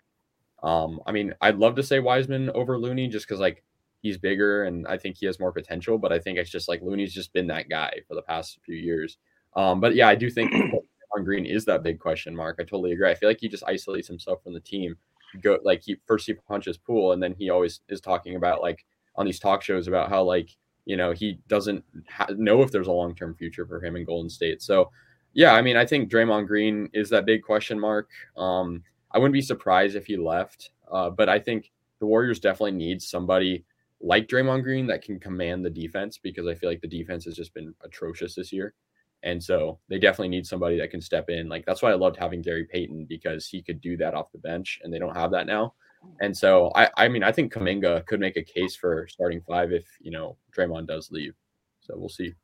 um, 0.63 1.01
I 1.07 1.13
mean, 1.13 1.35
I'd 1.41 1.57
love 1.57 1.75
to 1.77 1.83
say 1.83 2.01
Wiseman 2.01 2.51
over 2.51 2.79
Looney 2.79 3.09
just 3.09 3.27
because 3.27 3.41
like 3.41 3.65
he's 4.03 4.19
bigger 4.19 4.65
and 4.65 4.87
I 4.87 4.97
think 4.97 5.17
he 5.17 5.27
has 5.27 5.41
more 5.41 5.53
potential, 5.53 5.99
but 5.99 6.13
I 6.13 6.19
think 6.19 6.39
it's 6.39 6.51
just 6.51 6.69
like 6.69 6.83
Looney's 6.83 7.15
just 7.15 7.33
been 7.33 7.47
that 7.49 7.69
guy 7.69 8.01
for 8.09 8.15
the 8.15 8.23
past 8.23 8.59
few 8.65 8.77
years. 8.77 9.19
Um, 9.57 9.81
but 9.81 9.95
yeah, 9.95 10.09
I 10.09 10.15
do 10.15 10.31
think 10.31 10.53
on 11.17 11.25
Green 11.25 11.47
is 11.47 11.65
that 11.65 11.83
big 11.83 11.99
question 11.99 12.37
mark. 12.37 12.57
I 12.61 12.65
totally 12.65 12.93
agree. 12.93 13.11
I 13.11 13.15
feel 13.15 13.29
like 13.29 13.41
he 13.41 13.49
just 13.49 13.65
isolates 13.67 14.09
himself 14.09 14.43
from 14.43 14.55
the 14.55 14.61
team. 14.61 14.97
Go 15.43 15.59
like 15.65 15.83
he 15.85 15.97
first 16.07 16.27
he 16.27 16.35
punches 16.35 16.77
Poole 16.79 17.13
and 17.13 17.23
then 17.23 17.35
he 17.39 17.51
always 17.51 17.81
is 17.89 18.01
talking 18.01 18.37
about 18.37 18.63
like 18.63 18.85
on 19.17 19.27
these 19.27 19.39
talk 19.39 19.63
shows 19.63 19.89
about 19.89 20.09
how 20.09 20.23
like 20.23 20.51
you 20.85 20.97
know 20.97 21.13
he 21.13 21.39
doesn't 21.49 21.85
ha- 22.09 22.27
know 22.37 22.63
if 22.63 22.71
there's 22.71 22.89
a 22.89 22.93
long 22.93 23.15
term 23.15 23.35
future 23.35 23.67
for 23.67 23.85
him 23.85 23.97
in 23.97 24.05
Golden 24.05 24.31
State. 24.31 24.63
So 24.63 24.91
yeah, 25.33 25.55
I 25.55 25.63
mean, 25.63 25.77
I 25.77 25.87
think 25.87 26.11
Draymond 26.11 26.47
Green 26.47 26.89
is 26.93 27.11
that 27.11 27.27
big 27.27 27.43
question 27.43 27.79
mark. 27.79 28.09
Um, 28.37 28.83
I 29.13 29.19
wouldn't 29.19 29.33
be 29.33 29.43
surprised 29.43 29.97
if 29.97 30.07
he 30.07 30.17
left. 30.17 30.71
Uh, 30.91 31.11
but 31.11 31.29
I 31.29 31.39
think 31.39 31.71
the 32.01 32.07
Warriors 32.07 32.41
definitely 32.41 32.73
need 32.73 33.01
somebody 33.01 33.65
like 34.01 34.29
Draymond 34.29 34.63
Green 34.63 34.87
that 34.87 35.03
can 35.03 35.21
command 35.21 35.65
the 35.65 35.71
defense 35.71 36.19
because 36.19 36.47
I 36.47 36.55
feel 36.55 36.69
like 36.69 36.81
the 36.81 36.89
defense 36.89 37.25
has 37.27 37.37
just 37.37 37.55
been 37.55 37.75
atrocious 37.83 38.35
this 38.35 38.53
year. 38.53 38.75
And 39.23 39.43
so 39.43 39.79
they 39.89 39.99
definitely 39.99 40.29
need 40.29 40.47
somebody 40.47 40.79
that 40.79 40.91
can 40.91 41.01
step 41.01 41.29
in. 41.29 41.49
Like 41.49 41.67
that's 41.67 41.83
why 41.83 41.91
I 41.91 41.95
loved 41.95 42.17
having 42.17 42.43
Gary 42.43 42.65
Payton 42.65 43.07
because 43.09 43.47
he 43.47 43.63
could 43.63 43.81
do 43.81 43.97
that 43.99 44.15
off 44.15 44.33
the 44.33 44.39
bench 44.39 44.81
and 44.83 44.93
they 44.93 44.99
don't 44.99 45.17
have 45.17 45.31
that 45.33 45.47
now. 45.47 45.75
And 46.21 46.35
so 46.35 46.73
I, 46.75 46.89
I 46.97 47.09
mean 47.09 47.23
I 47.23 47.33
think 47.33 47.53
Kuminga 47.53 48.07
could 48.07 48.21
make 48.21 48.37
a 48.37 48.43
case 48.43 48.75
for 48.75 49.07
starting 49.09 49.43
five 49.47 49.73
if 49.73 49.85
you 50.01 50.11
know 50.11 50.37
Draymond 50.57 50.87
does 50.87 51.11
leave. 51.11 51.35
So 51.81 51.95
we'll 51.97 52.09
see. 52.09 52.35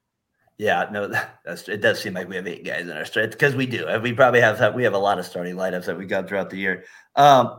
Yeah, 0.59 0.89
no, 0.91 1.09
that's 1.45 1.68
it. 1.68 1.81
Does 1.81 2.01
seem 2.01 2.14
like 2.14 2.29
we 2.29 2.37
have 2.37 2.47
eight 2.47 2.64
guys 2.64 2.83
in 2.83 2.97
our 2.97 3.05
strength 3.05 3.33
because 3.33 3.55
we 3.55 3.66
do. 3.66 3.87
And 3.87 4.03
we 4.03 4.12
probably 4.12 4.41
have 4.41 4.74
we 4.74 4.85
have 4.85 4.95
a 4.95 4.99
lot 4.99 5.18
of 5.18 5.27
starting 5.27 5.57
lineups 5.57 5.87
that 5.87 5.99
we 5.99 6.07
got 6.07 6.29
throughout 6.29 6.51
the 6.51 6.59
year. 6.59 6.85
Um, 7.14 7.59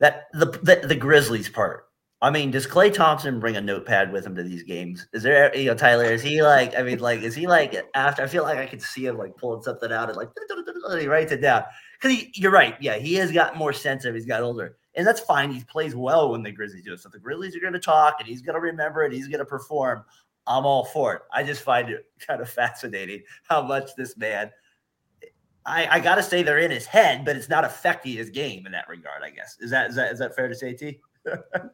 that 0.00 0.24
the, 0.32 0.46
the 0.46 0.86
the 0.88 0.96
Grizzlies 0.96 1.48
part. 1.48 1.86
I 2.22 2.30
mean, 2.30 2.52
does 2.52 2.68
Klay 2.68 2.94
Thompson 2.94 3.40
bring 3.40 3.56
a 3.56 3.60
notepad 3.60 4.12
with 4.12 4.24
him 4.24 4.36
to 4.36 4.44
these 4.44 4.62
games? 4.62 5.08
Is 5.12 5.24
there, 5.24 5.54
you 5.56 5.66
know, 5.66 5.74
Tyler? 5.74 6.04
Is 6.04 6.22
he 6.22 6.40
like? 6.40 6.78
I 6.78 6.84
mean, 6.84 7.00
like, 7.00 7.20
is 7.20 7.34
he 7.34 7.48
like 7.48 7.74
after? 7.94 8.22
I 8.22 8.28
feel 8.28 8.44
like 8.44 8.58
I 8.58 8.66
could 8.66 8.80
see 8.80 9.06
him 9.06 9.18
like 9.18 9.36
pulling 9.36 9.62
something 9.62 9.90
out 9.90 10.08
and 10.08 10.16
like 10.16 10.28
he 11.00 11.08
writes 11.08 11.32
it 11.32 11.40
down. 11.40 11.64
Because 12.00 12.24
you're 12.34 12.52
right, 12.52 12.76
yeah, 12.80 12.96
he 12.96 13.14
has 13.14 13.32
got 13.32 13.56
more 13.56 13.72
sense 13.72 14.04
of 14.04 14.14
He's 14.14 14.24
got 14.24 14.40
older, 14.40 14.76
and 14.94 15.04
that's 15.04 15.18
fine. 15.18 15.50
He 15.50 15.64
plays 15.64 15.96
well 15.96 16.30
when 16.30 16.44
the 16.44 16.52
Grizzlies 16.52 16.84
do 16.84 16.92
it. 16.92 17.00
So 17.00 17.08
the 17.08 17.18
Grizzlies 17.18 17.56
are 17.56 17.60
going 17.60 17.72
to 17.72 17.80
talk, 17.80 18.16
and 18.20 18.28
he's 18.28 18.40
going 18.40 18.54
to 18.54 18.60
remember 18.60 19.02
it. 19.02 19.12
He's 19.12 19.26
going 19.26 19.40
to 19.40 19.44
perform. 19.44 20.04
I'm 20.46 20.64
all 20.64 20.84
for 20.84 21.14
it. 21.14 21.22
I 21.34 21.42
just 21.42 21.62
find 21.62 21.90
it 21.90 22.06
kind 22.26 22.40
of 22.40 22.48
fascinating 22.48 23.22
how 23.48 23.62
much 23.62 23.96
this 23.96 24.16
man. 24.16 24.52
I, 25.66 25.88
I 25.90 26.00
got 26.00 26.16
to 26.16 26.22
say 26.22 26.44
they're 26.44 26.58
in 26.58 26.70
his 26.70 26.86
head, 26.86 27.24
but 27.24 27.36
it's 27.36 27.48
not 27.48 27.64
affecting 27.64 28.12
his 28.16 28.30
game 28.30 28.64
in 28.66 28.72
that 28.72 28.88
regard. 28.88 29.24
I 29.24 29.30
guess 29.30 29.56
is 29.58 29.72
that 29.72 29.90
is 29.90 29.96
that 29.96 30.12
is 30.12 30.20
that 30.20 30.36
fair 30.36 30.46
to 30.46 30.54
say, 30.54 30.72
T? 30.72 31.00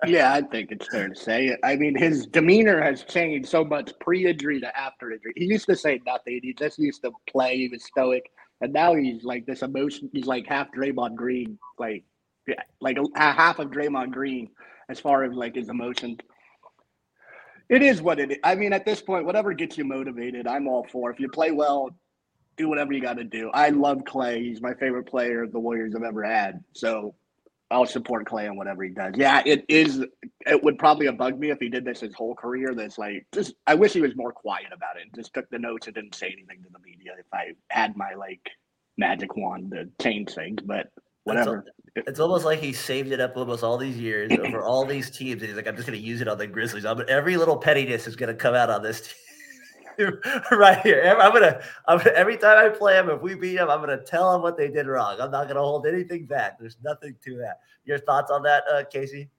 Yeah, 0.06 0.32
I 0.32 0.42
think 0.42 0.70
it's 0.70 0.86
fair 0.88 1.08
to 1.08 1.14
say. 1.14 1.46
It. 1.48 1.60
I 1.64 1.76
mean, 1.76 1.96
his 1.96 2.26
demeanor 2.26 2.80
has 2.82 3.04
changed 3.04 3.48
so 3.48 3.64
much 3.64 3.92
pre-injury 4.00 4.60
to 4.60 4.78
after 4.78 5.10
injury. 5.10 5.32
He 5.36 5.46
used 5.46 5.66
to 5.66 5.76
say 5.76 6.00
nothing. 6.06 6.40
He 6.42 6.52
just 6.54 6.78
used 6.78 7.02
to 7.02 7.12
play. 7.28 7.56
He 7.56 7.68
was 7.68 7.84
stoic, 7.84 8.30
and 8.60 8.72
now 8.72 8.94
he's 8.94 9.24
like 9.24 9.46
this 9.46 9.62
emotion. 9.62 10.10
He's 10.12 10.26
like 10.26 10.46
half 10.46 10.68
Draymond 10.72 11.14
Green, 11.14 11.58
like 11.78 12.04
like 12.80 12.98
a, 12.98 13.04
half 13.32 13.58
of 13.58 13.70
Draymond 13.70 14.10
Green 14.12 14.48
as 14.88 15.00
far 15.00 15.24
as 15.24 15.32
like 15.32 15.54
his 15.54 15.68
emotions. 15.68 16.18
It 17.68 17.82
is 17.82 18.00
what 18.00 18.18
it 18.18 18.32
is. 18.32 18.38
I 18.44 18.54
mean, 18.54 18.72
at 18.72 18.86
this 18.86 19.02
point, 19.02 19.26
whatever 19.26 19.52
gets 19.52 19.76
you 19.76 19.84
motivated, 19.84 20.46
I'm 20.46 20.66
all 20.66 20.86
for. 20.90 21.10
If 21.10 21.20
you 21.20 21.28
play 21.28 21.50
well, 21.50 21.90
do 22.56 22.68
whatever 22.68 22.92
you 22.92 23.00
got 23.00 23.18
to 23.18 23.24
do. 23.24 23.50
I 23.52 23.70
love 23.70 23.98
Klay. 23.98 24.42
He's 24.42 24.60
my 24.60 24.74
favorite 24.74 25.04
player 25.04 25.46
the 25.46 25.58
Warriors 25.58 25.92
have 25.92 26.02
ever 26.02 26.22
had. 26.22 26.64
So 26.74 27.14
I'll 27.70 27.86
support 27.86 28.26
Klay 28.26 28.48
on 28.48 28.56
whatever 28.56 28.82
he 28.82 28.90
does. 28.90 29.14
Yeah, 29.16 29.42
it 29.44 29.64
is. 29.68 30.04
It 30.46 30.62
would 30.62 30.78
probably 30.78 31.06
have 31.06 31.18
bugged 31.18 31.38
me 31.38 31.50
if 31.50 31.58
he 31.58 31.68
did 31.68 31.84
this 31.84 32.00
his 32.00 32.14
whole 32.14 32.34
career. 32.34 32.74
That's 32.74 32.96
like 32.96 33.26
just. 33.34 33.54
I 33.66 33.74
wish 33.74 33.92
he 33.92 34.00
was 34.00 34.16
more 34.16 34.32
quiet 34.32 34.68
about 34.72 34.96
it. 34.96 35.14
Just 35.14 35.34
took 35.34 35.48
the 35.50 35.58
notes 35.58 35.86
and 35.86 35.94
didn't 35.94 36.14
say 36.14 36.28
anything 36.28 36.62
to 36.62 36.70
the 36.72 36.78
media. 36.78 37.12
If 37.18 37.26
I 37.32 37.52
had 37.68 37.96
my 37.96 38.14
like 38.14 38.40
magic 38.96 39.36
wand 39.36 39.72
to 39.72 39.88
change 40.02 40.34
things, 40.34 40.62
but 40.64 40.90
whatever. 41.24 41.64
It's, 41.94 42.08
it's 42.08 42.20
almost 42.20 42.44
like 42.44 42.60
he 42.60 42.72
saved 42.72 43.12
it 43.12 43.20
up 43.20 43.36
almost 43.36 43.62
all 43.62 43.76
these 43.76 43.98
years 43.98 44.32
over 44.38 44.62
all 44.62 44.86
these 44.86 45.10
teams, 45.10 45.42
and 45.42 45.48
he's 45.48 45.56
like, 45.56 45.68
"I'm 45.68 45.76
just 45.76 45.86
going 45.86 45.98
to 45.98 46.04
use 46.04 46.20
it 46.22 46.28
on 46.28 46.38
the 46.38 46.46
Grizzlies." 46.46 46.86
I'm, 46.86 47.02
every 47.08 47.36
little 47.36 47.56
pettiness 47.56 48.06
is 48.06 48.16
going 48.16 48.28
to 48.28 48.34
come 48.34 48.54
out 48.54 48.70
on 48.70 48.82
this 48.82 49.02
team. 49.02 49.14
right 50.52 50.80
here. 50.80 51.16
I'm 51.20 51.32
gonna, 51.32 51.60
I'm 51.86 51.98
gonna, 51.98 52.10
every 52.10 52.36
time 52.36 52.58
I 52.58 52.68
play 52.68 52.94
them, 52.94 53.10
if 53.10 53.20
we 53.20 53.34
beat 53.34 53.56
them, 53.56 53.70
I'm 53.70 53.80
gonna 53.80 54.02
tell 54.02 54.32
them 54.32 54.42
what 54.42 54.56
they 54.56 54.68
did 54.68 54.86
wrong. 54.86 55.20
I'm 55.20 55.30
not 55.30 55.48
gonna 55.48 55.60
hold 55.60 55.86
anything 55.86 56.26
back. 56.26 56.58
There's 56.58 56.76
nothing 56.82 57.16
to 57.24 57.36
that. 57.38 57.60
Your 57.84 57.98
thoughts 57.98 58.30
on 58.30 58.42
that, 58.42 58.64
uh, 58.72 58.84
Casey? 58.90 59.30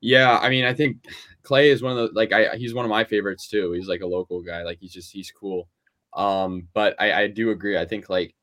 Yeah, 0.00 0.38
I 0.38 0.48
mean, 0.48 0.64
I 0.64 0.74
think 0.74 1.04
Klay 1.44 1.66
is 1.66 1.82
one 1.82 1.96
of 1.96 1.98
the 1.98 2.14
like 2.14 2.32
I 2.32 2.56
he's 2.56 2.74
one 2.74 2.84
of 2.84 2.90
my 2.90 3.04
favorites 3.04 3.48
too. 3.48 3.72
He's 3.72 3.88
like 3.88 4.00
a 4.00 4.06
local 4.06 4.42
guy. 4.42 4.62
Like 4.62 4.78
he's 4.80 4.92
just 4.92 5.12
he's 5.12 5.30
cool. 5.30 5.68
Um, 6.14 6.68
but 6.74 6.94
I, 6.98 7.22
I 7.22 7.26
do 7.28 7.50
agree. 7.50 7.78
I 7.78 7.86
think 7.86 8.10
like 8.10 8.34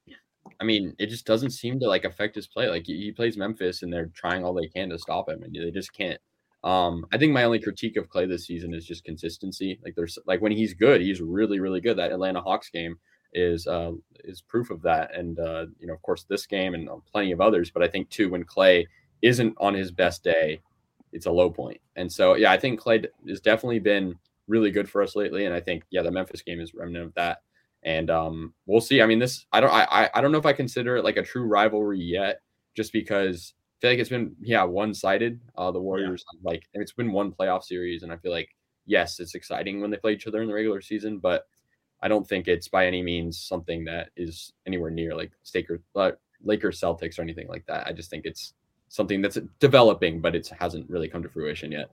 I 0.59 0.63
mean, 0.63 0.95
it 0.99 1.07
just 1.07 1.25
doesn't 1.25 1.51
seem 1.51 1.79
to 1.79 1.87
like 1.87 2.05
affect 2.05 2.35
his 2.35 2.47
play. 2.47 2.69
Like 2.69 2.85
he, 2.85 2.97
he 2.97 3.11
plays 3.11 3.37
Memphis 3.37 3.83
and 3.83 3.91
they're 3.91 4.11
trying 4.13 4.43
all 4.43 4.53
they 4.53 4.67
can 4.67 4.89
to 4.89 4.99
stop 4.99 5.29
him, 5.29 5.43
and 5.43 5.53
they 5.53 5.71
just 5.71 5.93
can't. 5.93 6.19
Um, 6.63 7.05
I 7.13 7.17
think 7.17 7.31
my 7.31 7.43
only 7.43 7.59
critique 7.59 7.95
of 7.95 8.09
Klay 8.09 8.27
this 8.27 8.45
season 8.45 8.73
is 8.73 8.85
just 8.85 9.05
consistency. 9.05 9.79
Like 9.83 9.95
there's 9.95 10.19
like 10.25 10.41
when 10.41 10.51
he's 10.51 10.73
good, 10.73 11.01
he's 11.01 11.21
really, 11.21 11.59
really 11.59 11.81
good. 11.81 11.97
That 11.97 12.11
Atlanta 12.11 12.41
Hawks 12.41 12.69
game 12.69 12.97
is 13.33 13.67
uh, 13.67 13.91
is 14.23 14.41
proof 14.41 14.69
of 14.69 14.81
that. 14.81 15.15
And 15.15 15.39
uh, 15.39 15.67
you 15.79 15.87
know, 15.87 15.93
of 15.93 16.01
course, 16.01 16.23
this 16.23 16.45
game 16.45 16.73
and 16.73 16.89
plenty 17.11 17.31
of 17.31 17.41
others. 17.41 17.71
But 17.71 17.83
I 17.83 17.87
think 17.87 18.09
too, 18.09 18.29
when 18.29 18.43
Klay 18.43 18.85
isn't 19.21 19.55
on 19.59 19.73
his 19.73 19.91
best 19.91 20.23
day, 20.23 20.61
it's 21.11 21.25
a 21.25 21.31
low 21.31 21.49
point. 21.49 21.79
And 21.95 22.11
so, 22.11 22.35
yeah, 22.35 22.51
I 22.51 22.57
think 22.57 22.81
Klay 22.81 23.05
has 23.27 23.41
definitely 23.41 23.79
been 23.79 24.15
really 24.47 24.71
good 24.71 24.89
for 24.89 25.01
us 25.01 25.15
lately. 25.15 25.45
And 25.45 25.53
I 25.53 25.59
think, 25.59 25.83
yeah, 25.91 26.01
the 26.01 26.11
Memphis 26.11 26.41
game 26.41 26.59
is 26.59 26.73
remnant 26.73 27.05
of 27.05 27.13
that. 27.15 27.41
And 27.83 28.09
um, 28.09 28.53
we'll 28.65 28.81
see. 28.81 29.01
I 29.01 29.05
mean, 29.05 29.19
this 29.19 29.45
I 29.53 29.61
don't 29.61 29.71
I 29.71 30.09
I 30.13 30.19
don't 30.19 30.33
know 30.33 30.37
if 30.37 30.45
I 30.45 30.53
consider 30.53 30.97
it 30.97 31.05
like 31.05 31.15
a 31.15 31.23
true 31.23 31.45
rivalry 31.45 31.99
yet, 31.99 32.41
just 32.75 32.91
because 32.91 33.53
feel 33.79 33.91
like 33.91 33.99
it's 33.99 34.09
been 34.09 34.35
yeah 34.41 34.63
one 34.63 34.93
sided. 34.93 35.39
Uh, 35.57 35.71
the 35.71 35.79
Warriors 35.79 36.23
yeah. 36.33 36.39
like 36.43 36.63
it's 36.73 36.91
been 36.91 37.11
one 37.11 37.31
playoff 37.31 37.63
series, 37.63 38.03
and 38.03 38.11
I 38.11 38.17
feel 38.17 38.31
like 38.31 38.49
yes, 38.85 39.19
it's 39.19 39.35
exciting 39.35 39.81
when 39.81 39.91
they 39.91 39.97
play 39.97 40.13
each 40.13 40.27
other 40.27 40.41
in 40.41 40.47
the 40.47 40.53
regular 40.53 40.81
season, 40.81 41.19
but 41.19 41.47
I 42.01 42.07
don't 42.07 42.27
think 42.27 42.47
it's 42.47 42.67
by 42.67 42.87
any 42.87 43.01
means 43.01 43.39
something 43.39 43.85
that 43.85 44.09
is 44.15 44.53
anywhere 44.65 44.89
near 44.89 45.15
like 45.15 45.31
Staker, 45.43 45.81
uh, 45.95 46.11
Lakers 46.43 46.79
Celtics 46.79 47.19
or 47.19 47.21
anything 47.21 47.47
like 47.47 47.65
that. 47.67 47.85
I 47.87 47.93
just 47.93 48.09
think 48.09 48.25
it's 48.25 48.53
something 48.87 49.21
that's 49.21 49.37
developing, 49.59 50.19
but 50.19 50.35
it 50.35 50.49
hasn't 50.59 50.89
really 50.89 51.07
come 51.07 51.21
to 51.23 51.29
fruition 51.29 51.71
yet. 51.71 51.91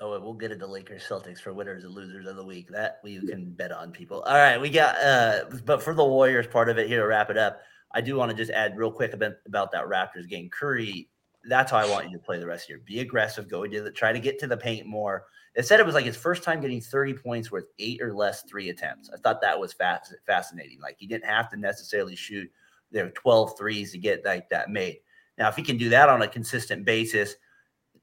Oh, 0.00 0.18
we'll 0.18 0.32
get 0.32 0.50
into 0.50 0.66
Lakers 0.66 1.04
Celtics 1.06 1.40
for 1.40 1.52
winners 1.52 1.84
and 1.84 1.92
losers 1.92 2.26
of 2.26 2.36
the 2.36 2.44
week. 2.44 2.68
That 2.70 3.00
we 3.04 3.20
can 3.20 3.50
bet 3.50 3.70
on 3.70 3.92
people. 3.92 4.22
All 4.22 4.34
right, 4.34 4.58
we 4.58 4.70
got. 4.70 4.96
uh 4.96 5.44
But 5.66 5.82
for 5.82 5.92
the 5.92 6.04
Warriors 6.04 6.46
part 6.46 6.70
of 6.70 6.78
it 6.78 6.88
here 6.88 7.00
to 7.00 7.06
wrap 7.06 7.28
it 7.28 7.36
up, 7.36 7.60
I 7.92 8.00
do 8.00 8.16
want 8.16 8.30
to 8.30 8.36
just 8.36 8.50
add 8.50 8.78
real 8.78 8.90
quick 8.90 9.12
about 9.12 9.32
about 9.46 9.72
that 9.72 9.84
Raptors 9.84 10.26
game. 10.26 10.48
Curry 10.48 11.09
that's 11.44 11.70
how 11.70 11.78
I 11.78 11.88
want 11.88 12.10
you 12.10 12.18
to 12.18 12.22
play 12.22 12.38
the 12.38 12.46
rest 12.46 12.64
of 12.64 12.70
your. 12.70 12.78
Be 12.80 13.00
aggressive, 13.00 13.48
go 13.48 13.66
to 13.66 13.82
the 13.82 13.90
try 13.90 14.12
to 14.12 14.20
get 14.20 14.38
to 14.40 14.46
the 14.46 14.56
paint 14.56 14.86
more. 14.86 15.24
It 15.54 15.66
said 15.66 15.80
it 15.80 15.86
was 15.86 15.94
like 15.94 16.04
his 16.04 16.16
first 16.16 16.42
time 16.42 16.60
getting 16.60 16.80
30 16.80 17.14
points 17.14 17.50
worth 17.50 17.64
eight 17.78 18.00
or 18.00 18.14
less 18.14 18.42
three 18.42 18.68
attempts. 18.68 19.10
I 19.12 19.16
thought 19.16 19.40
that 19.40 19.58
was 19.58 19.72
fast, 19.72 20.14
fascinating. 20.26 20.80
Like 20.80 20.96
he 20.98 21.06
didn't 21.06 21.24
have 21.24 21.50
to 21.50 21.56
necessarily 21.56 22.14
shoot 22.14 22.50
there 22.92 23.10
12 23.10 23.56
threes 23.56 23.92
to 23.92 23.98
get 23.98 24.24
like 24.24 24.48
that 24.50 24.70
made. 24.70 24.98
Now, 25.38 25.48
if 25.48 25.56
he 25.56 25.62
can 25.62 25.76
do 25.76 25.88
that 25.88 26.08
on 26.08 26.22
a 26.22 26.28
consistent 26.28 26.84
basis, 26.84 27.34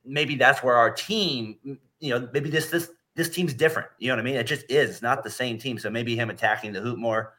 maybe 0.03 0.35
that's 0.35 0.63
where 0.63 0.75
our 0.75 0.91
team, 0.91 1.57
you 1.99 2.09
know, 2.09 2.27
maybe 2.33 2.49
this 2.49 2.69
this 2.69 2.91
this 3.15 3.29
team's 3.29 3.53
different. 3.53 3.89
You 3.99 4.09
know 4.09 4.15
what 4.15 4.21
I 4.21 4.23
mean? 4.23 4.35
It 4.35 4.45
just 4.45 4.65
is. 4.69 4.89
It's 4.89 5.01
not 5.01 5.23
the 5.23 5.29
same 5.29 5.57
team. 5.57 5.77
So 5.77 5.89
maybe 5.89 6.15
him 6.15 6.29
attacking 6.29 6.73
the 6.73 6.81
hoop 6.81 6.97
more 6.97 7.33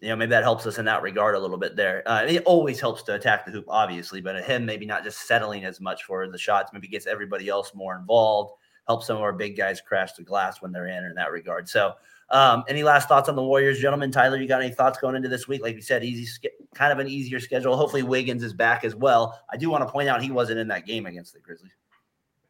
you 0.00 0.08
know, 0.08 0.16
maybe 0.16 0.30
that 0.30 0.42
helps 0.42 0.66
us 0.66 0.78
in 0.78 0.84
that 0.84 1.02
regard 1.02 1.34
a 1.34 1.38
little 1.38 1.56
bit 1.56 1.74
there. 1.74 2.02
Uh, 2.06 2.24
it 2.26 2.42
always 2.44 2.78
helps 2.80 3.02
to 3.04 3.14
attack 3.14 3.46
the 3.46 3.52
hoop, 3.52 3.64
obviously, 3.68 4.20
but 4.20 4.42
him 4.44 4.66
maybe 4.66 4.84
not 4.84 5.02
just 5.02 5.26
settling 5.26 5.64
as 5.64 5.80
much 5.80 6.04
for 6.04 6.28
the 6.28 6.38
shots, 6.38 6.72
maybe 6.72 6.88
gets 6.88 7.06
everybody 7.06 7.48
else 7.48 7.72
more 7.74 7.96
involved, 7.96 8.52
helps 8.86 9.06
some 9.06 9.16
of 9.16 9.22
our 9.22 9.32
big 9.32 9.56
guys 9.56 9.80
crash 9.80 10.12
the 10.12 10.22
glass 10.22 10.60
when 10.60 10.70
they're 10.70 10.88
in 10.88 11.04
in 11.04 11.14
that 11.14 11.32
regard. 11.32 11.68
So, 11.68 11.94
um, 12.30 12.64
any 12.68 12.82
last 12.82 13.08
thoughts 13.08 13.28
on 13.28 13.36
the 13.36 13.42
Warriors, 13.42 13.78
gentlemen? 13.78 14.10
Tyler, 14.10 14.36
you 14.36 14.48
got 14.48 14.60
any 14.60 14.74
thoughts 14.74 14.98
going 14.98 15.14
into 15.14 15.28
this 15.28 15.46
week? 15.46 15.62
Like 15.62 15.76
you 15.76 15.82
said, 15.82 16.04
easy, 16.04 16.26
kind 16.74 16.92
of 16.92 16.98
an 16.98 17.08
easier 17.08 17.40
schedule. 17.40 17.76
Hopefully, 17.76 18.02
Wiggins 18.02 18.42
is 18.42 18.52
back 18.52 18.84
as 18.84 18.96
well. 18.96 19.40
I 19.50 19.56
do 19.56 19.70
want 19.70 19.86
to 19.86 19.90
point 19.90 20.08
out 20.08 20.20
he 20.20 20.32
wasn't 20.32 20.58
in 20.58 20.68
that 20.68 20.86
game 20.86 21.06
against 21.06 21.32
the 21.32 21.40
Grizzlies. 21.40 21.72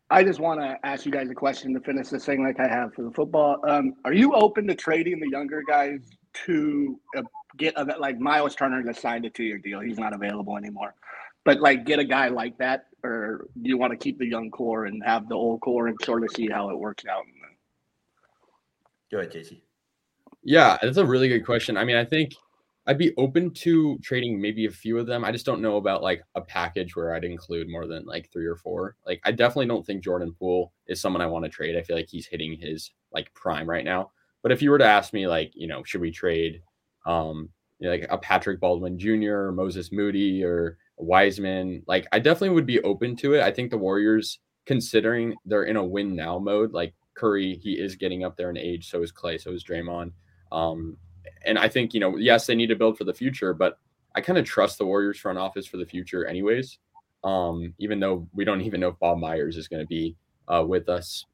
I 0.09 0.23
just 0.23 0.41
want 0.41 0.61
to 0.61 0.79
ask 0.85 1.05
you 1.05 1.13
guys 1.13 1.29
a 1.31 1.35
question 1.35 1.75
to 1.75 1.81
finish 1.81 2.09
this 2.09 2.25
thing, 2.25 2.43
like 2.43 2.59
I 2.61 2.69
have 2.69 2.95
for 2.95 3.03
the 3.03 3.11
football. 3.11 3.59
Um, 3.69 3.95
are 4.05 4.13
you 4.13 4.35
open 4.35 4.67
to 4.69 4.75
trading 4.75 5.19
the 5.21 5.29
younger 5.29 5.63
guys 5.67 6.01
to 6.45 7.01
uh, 7.17 7.23
get 7.57 7.75
a, 7.77 7.85
like 7.99 8.19
Miles 8.19 8.55
Turner 8.55 8.83
just 8.83 9.01
signed 9.01 9.25
a 9.25 9.31
two 9.31 9.45
year 9.45 9.59
deal. 9.59 9.81
He's 9.81 9.99
not 9.99 10.15
available 10.15 10.57
anymore. 10.57 10.95
But 11.45 11.61
like 11.61 11.87
get 11.87 11.99
a 11.99 12.05
guy 12.05 12.29
like 12.29 12.59
that, 12.59 12.87
or 13.05 13.47
do 13.63 13.69
you 13.69 13.79
want 13.79 13.93
to 13.93 13.97
keep 13.97 14.19
the 14.19 14.27
young 14.27 14.51
core 14.51 14.87
and 14.87 15.03
have 15.05 15.29
the 15.29 15.37
old 15.37 15.61
core 15.61 15.87
and 15.87 15.97
sort 16.05 16.25
of 16.25 16.31
see 16.33 16.49
how 16.49 16.71
it 16.71 16.79
works 16.79 17.05
out? 17.07 17.25
Go 19.11 19.19
ahead, 19.19 19.33
JC. 19.33 19.61
Yeah, 20.43 20.77
that's 20.83 20.97
a 20.97 21.07
really 21.07 21.29
good 21.29 21.45
question. 21.45 21.77
I 21.77 21.85
mean, 21.85 21.97
I 21.97 22.05
think 22.05 22.35
I'd 22.87 22.99
be 22.99 23.15
open 23.17 23.51
to 23.51 23.99
trading 23.99 24.41
maybe 24.41 24.67
a 24.67 24.71
few 24.71 24.99
of 24.99 25.07
them. 25.07 25.25
I 25.25 25.33
just 25.33 25.47
don't 25.47 25.61
know 25.61 25.77
about 25.77 26.03
like 26.03 26.23
a 26.35 26.41
package 26.41 26.95
where 26.95 27.15
I'd 27.15 27.25
include 27.25 27.69
more 27.69 27.87
than 27.87 28.05
like 28.07 28.31
three 28.33 28.47
or 28.47 28.57
four. 28.57 28.97
Like 29.05 29.21
I 29.25 29.33
definitely 29.33 29.67
don't 29.67 29.85
think 29.85 30.05
Jordan 30.05 30.35
Poole 30.39 30.73
is 30.87 31.01
someone 31.01 31.23
I 31.23 31.27
want 31.27 31.45
to 31.45 31.49
trade. 31.49 31.77
I 31.77 31.83
feel 31.83 31.97
like 31.97 32.09
he's 32.09 32.27
hitting 32.27 32.57
his 32.59 32.93
like 33.13 33.33
prime 33.35 33.69
right 33.69 33.85
now. 33.85 34.13
But 34.47 34.53
if 34.53 34.63
you 34.63 34.71
were 34.71 34.79
to 34.79 34.85
ask 34.85 35.13
me 35.13 35.27
like, 35.27 35.51
you 35.57 35.67
know, 35.67 35.83
should 35.83 36.01
we 36.01 36.13
trade 36.13 36.63
um, 37.05 37.49
you 37.81 37.89
know, 37.89 37.97
like 37.97 38.07
a 38.11 38.17
Patrick 38.17 38.61
Baldwin 38.61 38.97
Jr. 38.97 39.33
or 39.33 39.51
Moses 39.51 39.91
Moody 39.91 40.45
or 40.45 40.79
Wiseman. 40.99 41.83
Like 41.89 42.07
I 42.13 42.21
definitely 42.21 42.51
would 42.51 42.65
be 42.65 42.81
open 42.83 43.17
to 43.17 43.35
it. 43.35 43.43
I 43.43 43.51
think 43.51 43.73
the 43.73 43.77
Warriors, 43.77 44.39
considering 44.65 45.35
they're 45.47 45.65
in 45.65 45.75
a 45.75 45.85
win 45.85 46.15
now 46.15 46.39
mode, 46.39 46.71
like 46.71 46.95
Curry, 47.15 47.59
he 47.61 47.73
is 47.73 47.97
getting 47.97 48.23
up 48.23 48.37
there 48.37 48.49
in 48.49 48.57
age. 48.57 48.89
So 48.89 49.03
is 49.03 49.11
Klay. 49.11 49.41
So 49.41 49.51
is 49.51 49.65
Draymond. 49.65 50.13
Um, 50.53 50.97
and 51.45 51.59
I 51.59 51.69
think 51.69 51.93
you 51.93 51.99
know, 51.99 52.17
yes, 52.17 52.47
they 52.47 52.55
need 52.55 52.69
to 52.69 52.77
build 52.77 52.97
for 52.97 53.03
the 53.03 53.13
future, 53.13 53.53
but 53.53 53.81
I 54.15 54.21
kind 54.21 54.39
of 54.39 54.45
trust 54.45 54.79
the 54.79 54.87
Warriors 54.87 55.19
front 55.19 55.39
office 55.39 55.67
for 55.67 55.77
the 55.77 55.87
future, 55.87 56.25
anyways. 56.25 56.79
Um, 57.25 57.75
even 57.81 57.99
though 57.99 58.29
we 58.33 58.45
don't 58.45 58.61
even 58.61 58.79
know 58.79 58.91
if 58.91 58.99
Bob 59.01 59.19
Myers 59.19 59.57
is 59.57 59.67
going 59.67 59.83
to 59.83 59.89
be 59.89 60.15
uh, 60.47 60.65
with 60.65 60.89
us 60.89 61.27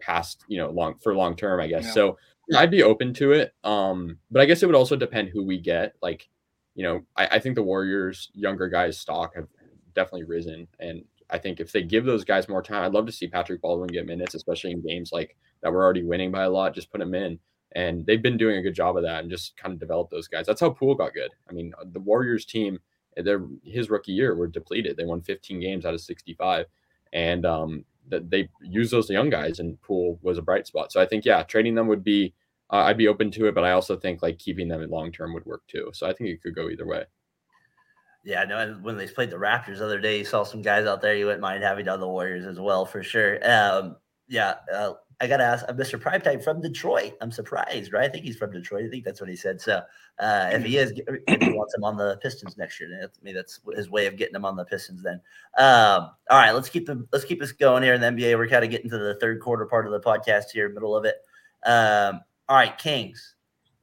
past, 0.00 0.44
you 0.48 0.58
know, 0.58 0.68
long 0.68 0.96
for 1.02 1.14
long 1.14 1.34
term, 1.34 1.60
I 1.60 1.66
guess. 1.66 1.86
Yeah. 1.86 1.92
So 1.92 2.18
I'd 2.56 2.70
be 2.70 2.82
open 2.82 3.14
to 3.14 3.32
it. 3.32 3.52
Um, 3.64 4.18
but 4.30 4.40
I 4.40 4.46
guess 4.46 4.62
it 4.62 4.66
would 4.66 4.74
also 4.74 4.96
depend 4.96 5.28
who 5.28 5.44
we 5.44 5.58
get. 5.58 5.94
Like, 6.02 6.28
you 6.74 6.82
know, 6.82 7.02
I, 7.16 7.26
I 7.26 7.38
think 7.38 7.54
the 7.54 7.62
Warriors 7.62 8.30
younger 8.34 8.68
guys 8.68 8.98
stock 8.98 9.34
have 9.34 9.48
definitely 9.94 10.24
risen. 10.24 10.68
And 10.80 11.04
I 11.30 11.38
think 11.38 11.60
if 11.60 11.72
they 11.72 11.82
give 11.82 12.04
those 12.04 12.24
guys 12.24 12.48
more 12.48 12.62
time, 12.62 12.82
I'd 12.82 12.92
love 12.92 13.06
to 13.06 13.12
see 13.12 13.28
Patrick 13.28 13.60
Baldwin 13.60 13.88
get 13.88 14.06
minutes, 14.06 14.34
especially 14.34 14.72
in 14.72 14.86
games 14.86 15.12
like 15.12 15.36
that 15.62 15.72
we're 15.72 15.84
already 15.84 16.04
winning 16.04 16.32
by 16.32 16.44
a 16.44 16.50
lot. 16.50 16.74
Just 16.74 16.90
put 16.90 17.00
him 17.00 17.14
in. 17.14 17.38
And 17.72 18.06
they've 18.06 18.22
been 18.22 18.38
doing 18.38 18.56
a 18.56 18.62
good 18.62 18.74
job 18.74 18.96
of 18.96 19.02
that 19.02 19.20
and 19.20 19.30
just 19.30 19.56
kind 19.58 19.74
of 19.74 19.80
develop 19.80 20.08
those 20.08 20.26
guys. 20.26 20.46
That's 20.46 20.60
how 20.60 20.70
Poole 20.70 20.94
got 20.94 21.12
good. 21.12 21.30
I 21.50 21.52
mean, 21.52 21.74
the 21.92 22.00
Warriors 22.00 22.46
team, 22.46 22.78
their 23.14 23.42
his 23.62 23.90
rookie 23.90 24.12
year 24.12 24.34
were 24.34 24.46
depleted. 24.46 24.96
They 24.96 25.04
won 25.04 25.20
15 25.20 25.60
games 25.60 25.84
out 25.84 25.92
of 25.92 26.00
65. 26.00 26.64
And 27.12 27.44
um, 27.44 27.84
that 28.10 28.30
they 28.30 28.48
use 28.62 28.90
those 28.90 29.10
young 29.10 29.30
guys, 29.30 29.58
and 29.58 29.80
Poole 29.82 30.18
was 30.22 30.38
a 30.38 30.42
bright 30.42 30.66
spot. 30.66 30.92
So 30.92 31.00
I 31.00 31.06
think 31.06 31.24
yeah, 31.24 31.42
trading 31.42 31.74
them 31.74 31.88
would 31.88 32.04
be 32.04 32.34
uh, 32.70 32.76
I'd 32.76 32.98
be 32.98 33.08
open 33.08 33.30
to 33.32 33.46
it, 33.46 33.54
but 33.54 33.64
I 33.64 33.72
also 33.72 33.96
think 33.96 34.22
like 34.22 34.38
keeping 34.38 34.68
them 34.68 34.82
in 34.82 34.90
long 34.90 35.12
term 35.12 35.32
would 35.34 35.46
work 35.46 35.62
too. 35.68 35.90
So 35.94 36.08
I 36.08 36.12
think 36.12 36.30
it 36.30 36.42
could 36.42 36.54
go 36.54 36.68
either 36.68 36.86
way. 36.86 37.04
Yeah, 38.24 38.44
no. 38.44 38.78
When 38.82 38.96
they 38.96 39.06
played 39.06 39.30
the 39.30 39.36
Raptors 39.36 39.78
the 39.78 39.86
other 39.86 40.00
day, 40.00 40.18
you 40.18 40.24
saw 40.24 40.42
some 40.42 40.60
guys 40.60 40.86
out 40.86 41.00
there 41.00 41.16
you 41.16 41.24
wouldn't 41.24 41.40
mind 41.40 41.62
having 41.62 41.88
on 41.88 42.00
the 42.00 42.08
Warriors 42.08 42.46
as 42.46 42.60
well 42.60 42.84
for 42.84 43.02
sure. 43.02 43.38
Um, 43.48 43.96
yeah, 44.26 44.56
uh, 44.72 44.92
I 45.20 45.26
got 45.26 45.38
to 45.38 45.44
ask 45.44 45.64
uh, 45.68 45.72
Mr. 45.72 45.98
Primetime 45.98 46.42
from 46.42 46.60
Detroit. 46.60 47.14
I'm 47.20 47.32
surprised, 47.32 47.92
right? 47.92 48.08
I 48.08 48.12
think 48.12 48.24
he's 48.24 48.36
from 48.36 48.52
Detroit. 48.52 48.84
I 48.84 48.88
think 48.88 49.04
that's 49.04 49.20
what 49.20 49.30
he 49.30 49.36
said. 49.36 49.60
So 49.60 49.80
uh, 50.18 50.50
if 50.52 50.64
he 50.64 50.76
is, 50.76 50.92
if 51.26 51.42
he 51.42 51.52
wants 51.52 51.74
him 51.74 51.82
on 51.84 51.96
the 51.96 52.18
Pistons 52.18 52.56
next 52.56 52.78
year, 52.78 52.88
I 53.02 53.24
mean 53.24 53.34
that's 53.34 53.60
his 53.74 53.90
way 53.90 54.06
of 54.06 54.16
getting 54.16 54.36
him 54.36 54.44
on 54.44 54.56
the 54.56 54.64
Pistons. 54.64 55.02
Then, 55.02 55.20
um, 55.56 56.10
all 56.30 56.38
right, 56.38 56.52
let's 56.52 56.68
keep 56.68 56.86
the 56.86 57.06
let's 57.12 57.24
keep 57.24 57.40
this 57.40 57.52
going 57.52 57.82
here 57.82 57.94
in 57.94 58.00
the 58.00 58.08
NBA. 58.08 58.36
We're 58.36 58.48
kind 58.48 58.64
of 58.64 58.70
getting 58.70 58.90
to 58.90 58.98
the 58.98 59.16
third 59.20 59.40
quarter 59.40 59.66
part 59.66 59.86
of 59.86 59.92
the 59.92 60.00
podcast 60.00 60.50
here, 60.52 60.68
middle 60.68 60.96
of 60.96 61.04
it. 61.04 61.16
Um, 61.64 62.20
all 62.48 62.56
right, 62.56 62.76
Kings. 62.78 63.34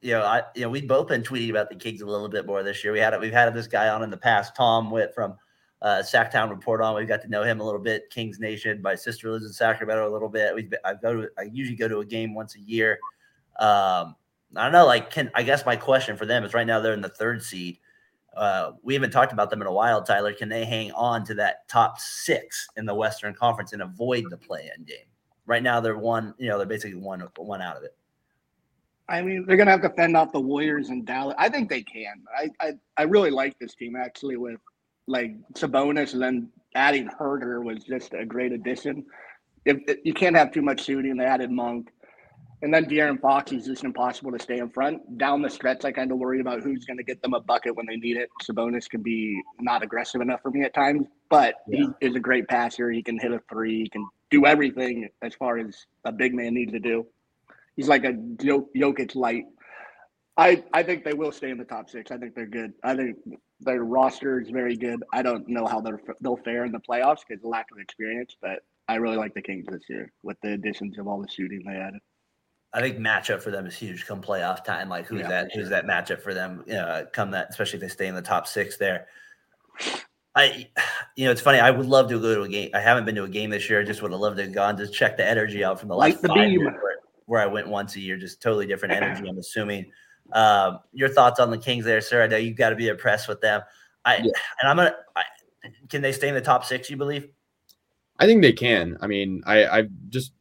You 0.02 0.12
know, 0.12 0.22
I 0.22 0.42
you 0.54 0.62
know 0.62 0.68
we've 0.68 0.88
both 0.88 1.08
been 1.08 1.22
tweeting 1.22 1.50
about 1.50 1.68
the 1.68 1.76
Kings 1.76 2.00
a 2.00 2.06
little 2.06 2.28
bit 2.28 2.46
more 2.46 2.62
this 2.62 2.82
year. 2.84 2.92
We 2.92 2.98
had 2.98 3.18
we've 3.20 3.32
had 3.32 3.52
this 3.54 3.66
guy 3.66 3.88
on 3.88 4.02
in 4.02 4.10
the 4.10 4.16
past, 4.16 4.54
Tom 4.54 4.90
Witt 4.90 5.14
from 5.14 5.36
uh, 5.82 6.02
Sacktown 6.02 6.50
Report 6.50 6.80
on. 6.80 6.94
we've 6.94 7.08
got 7.08 7.22
to 7.22 7.28
know 7.28 7.42
him 7.42 7.60
a 7.60 7.64
little 7.64 7.80
bit. 7.80 8.10
Kings 8.10 8.38
Nation. 8.38 8.80
My 8.82 8.94
sister 8.94 9.30
lives 9.30 9.46
in 9.46 9.52
Sacramento 9.52 10.08
a 10.08 10.12
little 10.12 10.28
bit. 10.28 10.54
We've 10.54 10.72
I 10.84 10.94
go 10.94 11.22
to 11.22 11.28
I 11.38 11.42
usually 11.42 11.76
go 11.76 11.88
to 11.88 12.00
a 12.00 12.04
game 12.04 12.34
once 12.34 12.56
a 12.56 12.60
year. 12.60 12.98
Um, 13.58 14.16
I 14.54 14.64
don't 14.64 14.72
know. 14.72 14.86
Like, 14.86 15.10
can 15.10 15.30
I 15.34 15.42
guess 15.42 15.66
my 15.66 15.76
question 15.76 16.16
for 16.16 16.26
them 16.26 16.44
is 16.44 16.54
right 16.54 16.66
now 16.66 16.80
they're 16.80 16.92
in 16.92 17.00
the 17.00 17.08
third 17.08 17.42
seed. 17.42 17.78
Uh, 18.36 18.72
we 18.82 18.92
haven't 18.94 19.10
talked 19.10 19.32
about 19.32 19.48
them 19.48 19.62
in 19.62 19.66
a 19.66 19.72
while, 19.72 20.02
Tyler. 20.02 20.32
Can 20.34 20.48
they 20.50 20.64
hang 20.64 20.92
on 20.92 21.24
to 21.24 21.34
that 21.34 21.66
top 21.68 21.98
six 21.98 22.68
in 22.76 22.84
the 22.84 22.94
Western 22.94 23.32
Conference 23.32 23.72
and 23.72 23.80
avoid 23.80 24.24
the 24.28 24.36
play-in 24.36 24.84
game? 24.84 25.06
Right 25.46 25.62
now, 25.62 25.80
they're 25.80 25.96
one. 25.96 26.34
You 26.38 26.48
know, 26.48 26.58
they're 26.58 26.66
basically 26.66 26.98
one 26.98 27.26
one 27.36 27.62
out 27.62 27.76
of 27.76 27.82
it. 27.82 27.96
I 29.08 29.22
mean, 29.22 29.44
they're 29.46 29.56
gonna 29.56 29.70
have 29.70 29.82
to 29.82 29.90
fend 29.90 30.16
off 30.16 30.32
the 30.32 30.40
Warriors 30.40 30.88
and 30.88 31.06
Dallas. 31.06 31.36
I 31.38 31.48
think 31.48 31.68
they 31.68 31.82
can. 31.82 32.24
I 32.36 32.50
I, 32.60 32.72
I 32.96 33.02
really 33.04 33.30
like 33.30 33.58
this 33.58 33.74
team 33.74 33.96
actually 33.96 34.36
with 34.36 34.60
like 35.06 35.32
Sabonis 35.52 36.14
and 36.14 36.22
then 36.22 36.48
adding 36.74 37.08
Huerter 37.08 37.62
was 37.62 37.84
just 37.84 38.14
a 38.14 38.24
great 38.24 38.52
addition. 38.52 39.04
If, 39.64 39.78
if, 39.88 39.98
you 40.04 40.14
can't 40.14 40.36
have 40.36 40.52
too 40.52 40.62
much 40.62 40.84
shooting, 40.84 41.16
they 41.16 41.24
added 41.24 41.50
Monk. 41.50 41.90
And 42.62 42.72
then 42.72 42.86
De'Aaron 42.86 43.20
Fox 43.20 43.52
is 43.52 43.66
just 43.66 43.84
impossible 43.84 44.32
to 44.32 44.38
stay 44.38 44.58
in 44.58 44.70
front. 44.70 45.18
Down 45.18 45.42
the 45.42 45.50
stretch, 45.50 45.84
I 45.84 45.92
kind 45.92 46.10
of 46.10 46.18
worry 46.18 46.40
about 46.40 46.62
who's 46.62 46.84
going 46.86 46.96
to 46.96 47.02
get 47.02 47.20
them 47.20 47.34
a 47.34 47.40
bucket 47.40 47.76
when 47.76 47.86
they 47.86 47.96
need 47.96 48.16
it. 48.16 48.30
Sabonis 48.42 48.88
can 48.88 49.02
be 49.02 49.40
not 49.60 49.82
aggressive 49.82 50.22
enough 50.22 50.40
for 50.40 50.50
me 50.50 50.62
at 50.62 50.72
times, 50.72 51.06
but 51.28 51.56
yeah. 51.68 51.86
he 52.00 52.06
is 52.06 52.16
a 52.16 52.20
great 52.20 52.48
passer. 52.48 52.90
He 52.90 53.02
can 53.02 53.18
hit 53.18 53.32
a 53.32 53.42
three. 53.50 53.82
He 53.82 53.88
can 53.88 54.06
do 54.30 54.46
everything 54.46 55.08
as 55.22 55.34
far 55.34 55.58
as 55.58 55.86
a 56.04 56.12
big 56.12 56.34
man 56.34 56.54
needs 56.54 56.72
to 56.72 56.80
do. 56.80 57.06
He's 57.76 57.88
like 57.88 58.04
a 58.04 58.12
Jokic 58.12 59.14
light. 59.14 59.44
I, 60.38 60.64
I 60.72 60.82
think 60.82 61.04
they 61.04 61.14
will 61.14 61.32
stay 61.32 61.50
in 61.50 61.58
the 61.58 61.64
top 61.64 61.88
six. 61.88 62.10
I 62.10 62.18
think 62.18 62.34
they're 62.34 62.46
good. 62.46 62.72
I 62.82 62.94
think 62.94 63.16
their 63.60 63.84
roster 63.84 64.40
is 64.40 64.50
very 64.50 64.76
good. 64.76 65.02
I 65.12 65.22
don't 65.22 65.48
know 65.48 65.66
how 65.66 65.80
they're, 65.80 66.00
they'll 66.20 66.36
fare 66.38 66.64
in 66.64 66.72
the 66.72 66.80
playoffs 66.80 67.20
because 67.26 67.42
of 67.42 67.50
lack 67.50 67.66
of 67.72 67.78
experience, 67.78 68.36
but 68.40 68.60
I 68.88 68.96
really 68.96 69.16
like 69.16 69.34
the 69.34 69.42
Kings 69.42 69.66
this 69.70 69.82
year 69.88 70.12
with 70.22 70.36
the 70.42 70.52
additions 70.52 70.98
of 70.98 71.06
all 71.06 71.20
the 71.20 71.28
shooting 71.28 71.62
they 71.66 71.76
added. 71.76 72.00
I 72.72 72.80
think 72.80 72.98
matchup 72.98 73.40
for 73.40 73.50
them 73.50 73.66
is 73.66 73.74
huge 73.74 74.06
come 74.06 74.20
playoff 74.20 74.62
time. 74.62 74.90
Like 74.90 75.06
who's 75.06 75.20
yeah, 75.20 75.28
that? 75.28 75.50
Who's 75.54 75.70
that 75.70 75.86
matchup 75.86 76.20
for 76.20 76.34
them? 76.34 76.62
Uh, 76.70 77.04
come 77.12 77.30
that, 77.30 77.48
especially 77.48 77.78
if 77.78 77.80
they 77.82 77.88
stay 77.88 78.06
in 78.06 78.14
the 78.14 78.20
top 78.20 78.46
six 78.46 78.76
there. 78.76 79.06
I, 80.34 80.68
you 81.16 81.24
know, 81.24 81.30
it's 81.30 81.40
funny. 81.40 81.58
I 81.58 81.70
would 81.70 81.86
love 81.86 82.10
to 82.10 82.20
go 82.20 82.34
to 82.34 82.42
a 82.42 82.48
game. 82.48 82.70
I 82.74 82.80
haven't 82.80 83.06
been 83.06 83.14
to 83.14 83.24
a 83.24 83.28
game 83.28 83.48
this 83.48 83.70
year. 83.70 83.80
I 83.80 83.84
just 83.84 84.02
would 84.02 84.10
have 84.10 84.20
loved 84.20 84.36
to 84.36 84.42
have 84.42 84.52
gone 84.52 84.76
to 84.76 84.86
check 84.86 85.16
the 85.16 85.26
energy 85.26 85.64
out 85.64 85.80
from 85.80 85.88
the 85.88 85.96
last 85.96 86.20
the 86.20 86.28
five 86.28 86.50
years 86.50 86.74
where, 87.26 87.40
I 87.40 87.46
went 87.46 87.68
once 87.68 87.96
a 87.96 88.00
year. 88.00 88.16
Just 88.16 88.40
totally 88.40 88.66
different 88.66 88.94
energy. 89.02 89.28
I'm 89.28 89.38
assuming. 89.38 89.90
Um, 90.32 90.80
your 90.92 91.08
thoughts 91.08 91.38
on 91.38 91.50
the 91.50 91.58
Kings 91.58 91.84
there, 91.84 92.00
sir? 92.00 92.24
I 92.24 92.26
know 92.26 92.36
you've 92.36 92.56
got 92.56 92.70
to 92.70 92.76
be 92.76 92.88
impressed 92.88 93.28
with 93.28 93.40
them. 93.40 93.62
I 94.04 94.16
yeah. 94.16 94.32
and 94.60 94.68
I'm 94.68 94.76
gonna. 94.76 94.96
I, 95.14 95.22
can 95.88 96.02
they 96.02 96.12
stay 96.12 96.28
in 96.28 96.34
the 96.34 96.40
top 96.40 96.64
six? 96.64 96.90
You 96.90 96.96
believe? 96.96 97.28
I 98.18 98.26
think 98.26 98.42
they 98.42 98.52
can. 98.52 98.96
I 99.00 99.06
mean, 99.06 99.42
I 99.46 99.66
I 99.66 99.82
just 100.08 100.32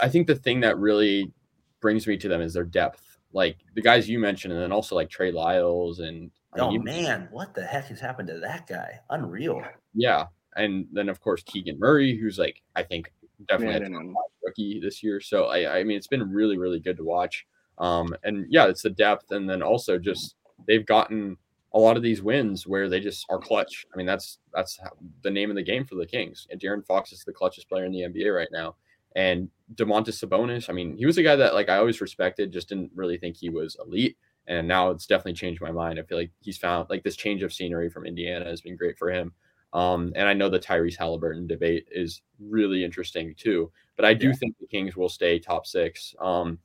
I 0.00 0.08
think 0.08 0.26
the 0.26 0.34
thing 0.34 0.60
that 0.60 0.78
really 0.78 1.32
brings 1.80 2.06
me 2.06 2.16
to 2.18 2.28
them 2.28 2.40
is 2.40 2.54
their 2.54 2.64
depth. 2.64 3.18
Like 3.32 3.58
the 3.74 3.82
guys 3.82 4.08
you 4.08 4.18
mentioned, 4.18 4.52
and 4.52 4.62
then 4.62 4.72
also 4.72 4.94
like 4.94 5.08
Trey 5.08 5.32
Lyles 5.32 6.00
and 6.00 6.30
oh 6.58 6.76
man, 6.78 7.28
what 7.30 7.54
the 7.54 7.64
heck 7.64 7.86
has 7.86 8.00
happened 8.00 8.28
to 8.28 8.40
that 8.40 8.66
guy? 8.66 9.00
Unreal. 9.10 9.62
Yeah, 9.94 10.26
and 10.56 10.86
then 10.92 11.08
of 11.08 11.20
course 11.20 11.42
Keegan 11.44 11.78
Murray, 11.78 12.16
who's 12.16 12.38
like 12.38 12.62
I 12.74 12.82
think 12.82 13.12
definitely 13.48 13.86
a 13.86 14.12
rookie 14.44 14.80
this 14.80 15.02
year. 15.02 15.20
So 15.20 15.46
I 15.46 15.78
I 15.78 15.84
mean 15.84 15.96
it's 15.96 16.06
been 16.06 16.30
really 16.30 16.58
really 16.58 16.80
good 16.80 16.96
to 16.98 17.04
watch. 17.04 17.46
Um, 17.78 18.14
and 18.24 18.46
yeah, 18.50 18.66
it's 18.66 18.82
the 18.82 18.90
depth, 18.90 19.30
and 19.30 19.48
then 19.48 19.62
also 19.62 19.98
just 19.98 20.36
they've 20.66 20.84
gotten 20.84 21.36
a 21.72 21.78
lot 21.78 21.96
of 21.96 22.02
these 22.02 22.22
wins 22.22 22.66
where 22.66 22.88
they 22.88 23.00
just 23.00 23.26
are 23.30 23.38
clutch. 23.38 23.86
I 23.92 23.96
mean, 23.96 24.06
that's 24.06 24.38
that's 24.52 24.78
the 25.22 25.30
name 25.30 25.50
of 25.50 25.56
the 25.56 25.62
game 25.62 25.84
for 25.84 25.94
the 25.94 26.06
Kings. 26.06 26.46
And 26.50 26.60
De'Aaron 26.60 26.84
Fox 26.84 27.12
is 27.12 27.24
the 27.24 27.32
clutchest 27.32 27.68
player 27.68 27.84
in 27.84 27.92
the 27.92 28.02
NBA 28.02 28.34
right 28.34 28.48
now. 28.52 28.76
And 29.16 29.48
Domantas 29.74 30.24
Sabonis, 30.24 30.68
I 30.68 30.72
mean, 30.72 30.96
he 30.96 31.06
was 31.06 31.18
a 31.18 31.22
guy 31.22 31.36
that 31.36 31.54
like 31.54 31.68
I 31.68 31.76
always 31.76 32.00
respected, 32.00 32.52
just 32.52 32.68
didn't 32.68 32.90
really 32.94 33.18
think 33.18 33.36
he 33.36 33.50
was 33.50 33.76
elite. 33.84 34.16
And 34.46 34.66
now 34.66 34.90
it's 34.90 35.06
definitely 35.06 35.34
changed 35.34 35.60
my 35.60 35.70
mind. 35.70 35.98
I 35.98 36.02
feel 36.02 36.18
like 36.18 36.32
he's 36.40 36.58
found 36.58 36.90
like 36.90 37.04
this 37.04 37.16
change 37.16 37.42
of 37.42 37.52
scenery 37.52 37.88
from 37.88 38.06
Indiana 38.06 38.46
has 38.46 38.60
been 38.60 38.76
great 38.76 38.98
for 38.98 39.10
him. 39.10 39.32
Um, 39.72 40.12
and 40.16 40.28
I 40.28 40.34
know 40.34 40.48
the 40.48 40.58
Tyrese 40.58 40.98
Haliburton 40.98 41.46
debate 41.46 41.86
is 41.90 42.22
really 42.38 42.84
interesting 42.84 43.34
too. 43.36 43.70
But 43.96 44.04
I 44.04 44.14
do 44.14 44.28
yeah. 44.28 44.34
think 44.34 44.56
the 44.58 44.66
Kings 44.66 44.96
will 44.96 45.08
stay 45.08 45.38
top 45.38 45.66
six. 45.66 46.14
Um, 46.20 46.58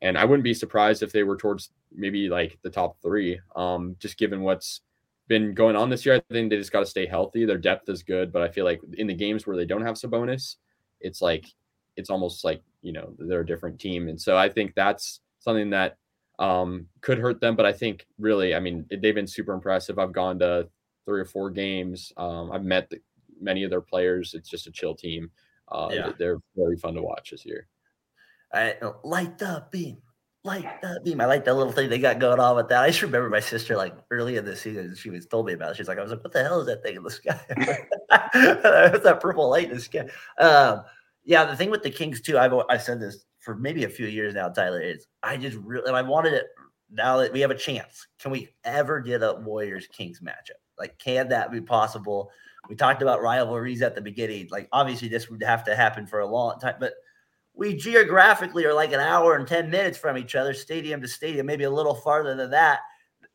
and 0.00 0.16
I 0.16 0.24
wouldn't 0.24 0.44
be 0.44 0.54
surprised 0.54 1.02
if 1.02 1.12
they 1.12 1.22
were 1.22 1.36
towards 1.36 1.70
maybe 1.94 2.28
like 2.28 2.58
the 2.62 2.70
top 2.70 2.96
three. 3.02 3.40
Um, 3.56 3.96
just 3.98 4.18
given 4.18 4.42
what's 4.42 4.80
been 5.28 5.54
going 5.54 5.76
on 5.76 5.90
this 5.90 6.06
year, 6.06 6.16
I 6.16 6.32
think 6.32 6.50
they 6.50 6.56
just 6.56 6.72
got 6.72 6.80
to 6.80 6.86
stay 6.86 7.06
healthy. 7.06 7.44
Their 7.44 7.58
depth 7.58 7.88
is 7.88 8.02
good, 8.02 8.32
but 8.32 8.42
I 8.42 8.48
feel 8.48 8.64
like 8.64 8.80
in 8.94 9.06
the 9.06 9.14
games 9.14 9.46
where 9.46 9.56
they 9.56 9.64
don't 9.64 9.84
have 9.84 9.96
Sabonis, 9.96 10.56
it's 11.00 11.20
like 11.20 11.46
it's 11.96 12.10
almost 12.10 12.44
like 12.44 12.62
you 12.82 12.92
know 12.92 13.12
they're 13.18 13.40
a 13.40 13.46
different 13.46 13.78
team, 13.80 14.08
and 14.08 14.20
so 14.20 14.36
I 14.36 14.48
think 14.48 14.74
that's 14.74 15.20
something 15.40 15.70
that 15.70 15.96
um, 16.38 16.86
could 17.00 17.18
hurt 17.18 17.40
them. 17.40 17.56
But 17.56 17.66
I 17.66 17.72
think 17.72 18.06
really, 18.18 18.54
I 18.54 18.60
mean, 18.60 18.86
they've 18.90 19.14
been 19.14 19.26
super 19.26 19.52
impressive. 19.52 19.98
I've 19.98 20.12
gone 20.12 20.38
to 20.38 20.68
three 21.08 21.20
or 21.20 21.24
four 21.24 21.50
games. 21.50 22.12
Um, 22.18 22.52
I've 22.52 22.64
met 22.64 22.90
the, 22.90 23.00
many 23.40 23.64
of 23.64 23.70
their 23.70 23.80
players. 23.80 24.34
It's 24.34 24.50
just 24.50 24.66
a 24.66 24.70
chill 24.70 24.94
team. 24.94 25.30
Uh, 25.66 25.88
yeah. 25.90 26.12
They're 26.18 26.38
very 26.54 26.76
fun 26.76 26.94
to 26.94 27.02
watch 27.02 27.30
this 27.30 27.46
year. 27.46 27.66
I 28.52 28.76
light 29.04 29.38
the 29.38 29.64
beam, 29.70 29.98
light 30.44 30.82
the 30.82 31.00
beam. 31.02 31.20
I 31.20 31.24
like 31.24 31.46
that 31.46 31.54
little 31.54 31.72
thing 31.72 31.88
they 31.88 31.98
got 31.98 32.18
going 32.18 32.40
on 32.40 32.56
with 32.56 32.68
that. 32.68 32.82
I 32.82 32.88
just 32.88 33.00
remember 33.00 33.30
my 33.30 33.40
sister 33.40 33.74
like 33.76 33.94
early 34.10 34.36
in 34.36 34.44
the 34.44 34.54
season, 34.54 34.94
she 34.94 35.08
was 35.08 35.26
told 35.26 35.46
me 35.46 35.54
about 35.54 35.70
it. 35.70 35.76
She's 35.78 35.88
like, 35.88 35.98
I 35.98 36.02
was 36.02 36.10
like, 36.10 36.22
what 36.22 36.32
the 36.32 36.42
hell 36.42 36.60
is 36.60 36.66
that 36.66 36.82
thing 36.82 36.96
in 36.96 37.02
the 37.02 37.10
sky? 37.10 37.40
What's 38.90 39.04
that 39.04 39.18
purple 39.20 39.48
light 39.48 39.70
in 39.70 39.76
the 39.76 39.80
sky? 39.80 40.08
Um, 40.38 40.82
yeah, 41.24 41.44
the 41.44 41.56
thing 41.56 41.70
with 41.70 41.82
the 41.82 41.90
Kings 41.90 42.20
too, 42.20 42.38
I've 42.38 42.52
I 42.68 42.76
said 42.76 43.00
this 43.00 43.24
for 43.38 43.54
maybe 43.54 43.84
a 43.84 43.88
few 43.88 44.06
years 44.06 44.34
now, 44.34 44.48
Tyler, 44.48 44.80
is 44.80 45.06
I 45.22 45.38
just 45.38 45.56
really 45.56 45.90
I 45.90 46.02
wanted 46.02 46.34
it 46.34 46.46
now 46.90 47.18
that 47.18 47.32
we 47.32 47.40
have 47.40 47.50
a 47.50 47.54
chance. 47.54 48.06
Can 48.18 48.30
we 48.30 48.48
ever 48.64 49.00
get 49.00 49.22
a 49.22 49.34
Warriors 49.34 49.86
Kings 49.86 50.20
matchup? 50.20 50.60
Like, 50.78 50.98
can 50.98 51.28
that 51.28 51.50
be 51.50 51.60
possible? 51.60 52.30
We 52.68 52.76
talked 52.76 53.02
about 53.02 53.22
rivalries 53.22 53.82
at 53.82 53.94
the 53.94 54.00
beginning. 54.00 54.48
Like, 54.50 54.68
obviously, 54.72 55.08
this 55.08 55.30
would 55.30 55.42
have 55.42 55.64
to 55.64 55.76
happen 55.76 56.06
for 56.06 56.20
a 56.20 56.26
long 56.26 56.58
time, 56.58 56.76
but 56.78 56.94
we 57.54 57.74
geographically 57.74 58.64
are 58.64 58.72
like 58.72 58.92
an 58.92 59.00
hour 59.00 59.34
and 59.34 59.46
10 59.46 59.68
minutes 59.68 59.98
from 59.98 60.16
each 60.16 60.36
other, 60.36 60.54
stadium 60.54 61.00
to 61.00 61.08
stadium, 61.08 61.44
maybe 61.44 61.64
a 61.64 61.70
little 61.70 61.94
farther 61.94 62.36
than 62.36 62.50
that. 62.52 62.80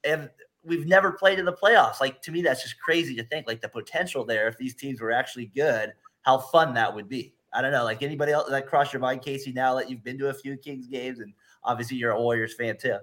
And 0.06 0.30
we've 0.64 0.88
never 0.88 1.12
played 1.12 1.40
in 1.40 1.46
the 1.46 1.54
playoffs. 1.54 2.00
Like 2.00 2.22
to 2.22 2.32
me, 2.32 2.42
that's 2.42 2.64
just 2.64 2.80
crazy 2.80 3.16
to 3.16 3.24
think 3.26 3.48
like 3.48 3.60
the 3.60 3.68
potential 3.68 4.24
there, 4.24 4.48
if 4.48 4.58
these 4.58 4.76
teams 4.76 5.02
were 5.02 5.12
actually 5.12 5.48
good, 5.48 5.92
how 6.22 6.38
fun 6.38 6.74
that 6.76 6.94
would 6.96 7.10
be. 7.10 7.34
I 7.54 7.62
don't 7.62 7.74
know. 7.74 7.84
Like 7.84 8.02
anybody 8.02 8.32
else 8.32 8.50
that 8.50 8.66
crossed 8.66 8.94
your 8.94 9.02
mind, 9.02 9.22
Casey, 9.22 9.52
now 9.52 9.76
that 9.76 9.90
you've 9.90 10.04
been 10.04 10.18
to 10.20 10.30
a 10.30 10.34
few 10.34 10.56
Kings 10.56 10.88
games 10.88 11.20
and 11.20 11.34
obviously 11.66 11.98
you're 11.98 12.12
a 12.12 12.22
Warriors 12.22 12.56
fan 12.56 12.78
too. 12.78 12.98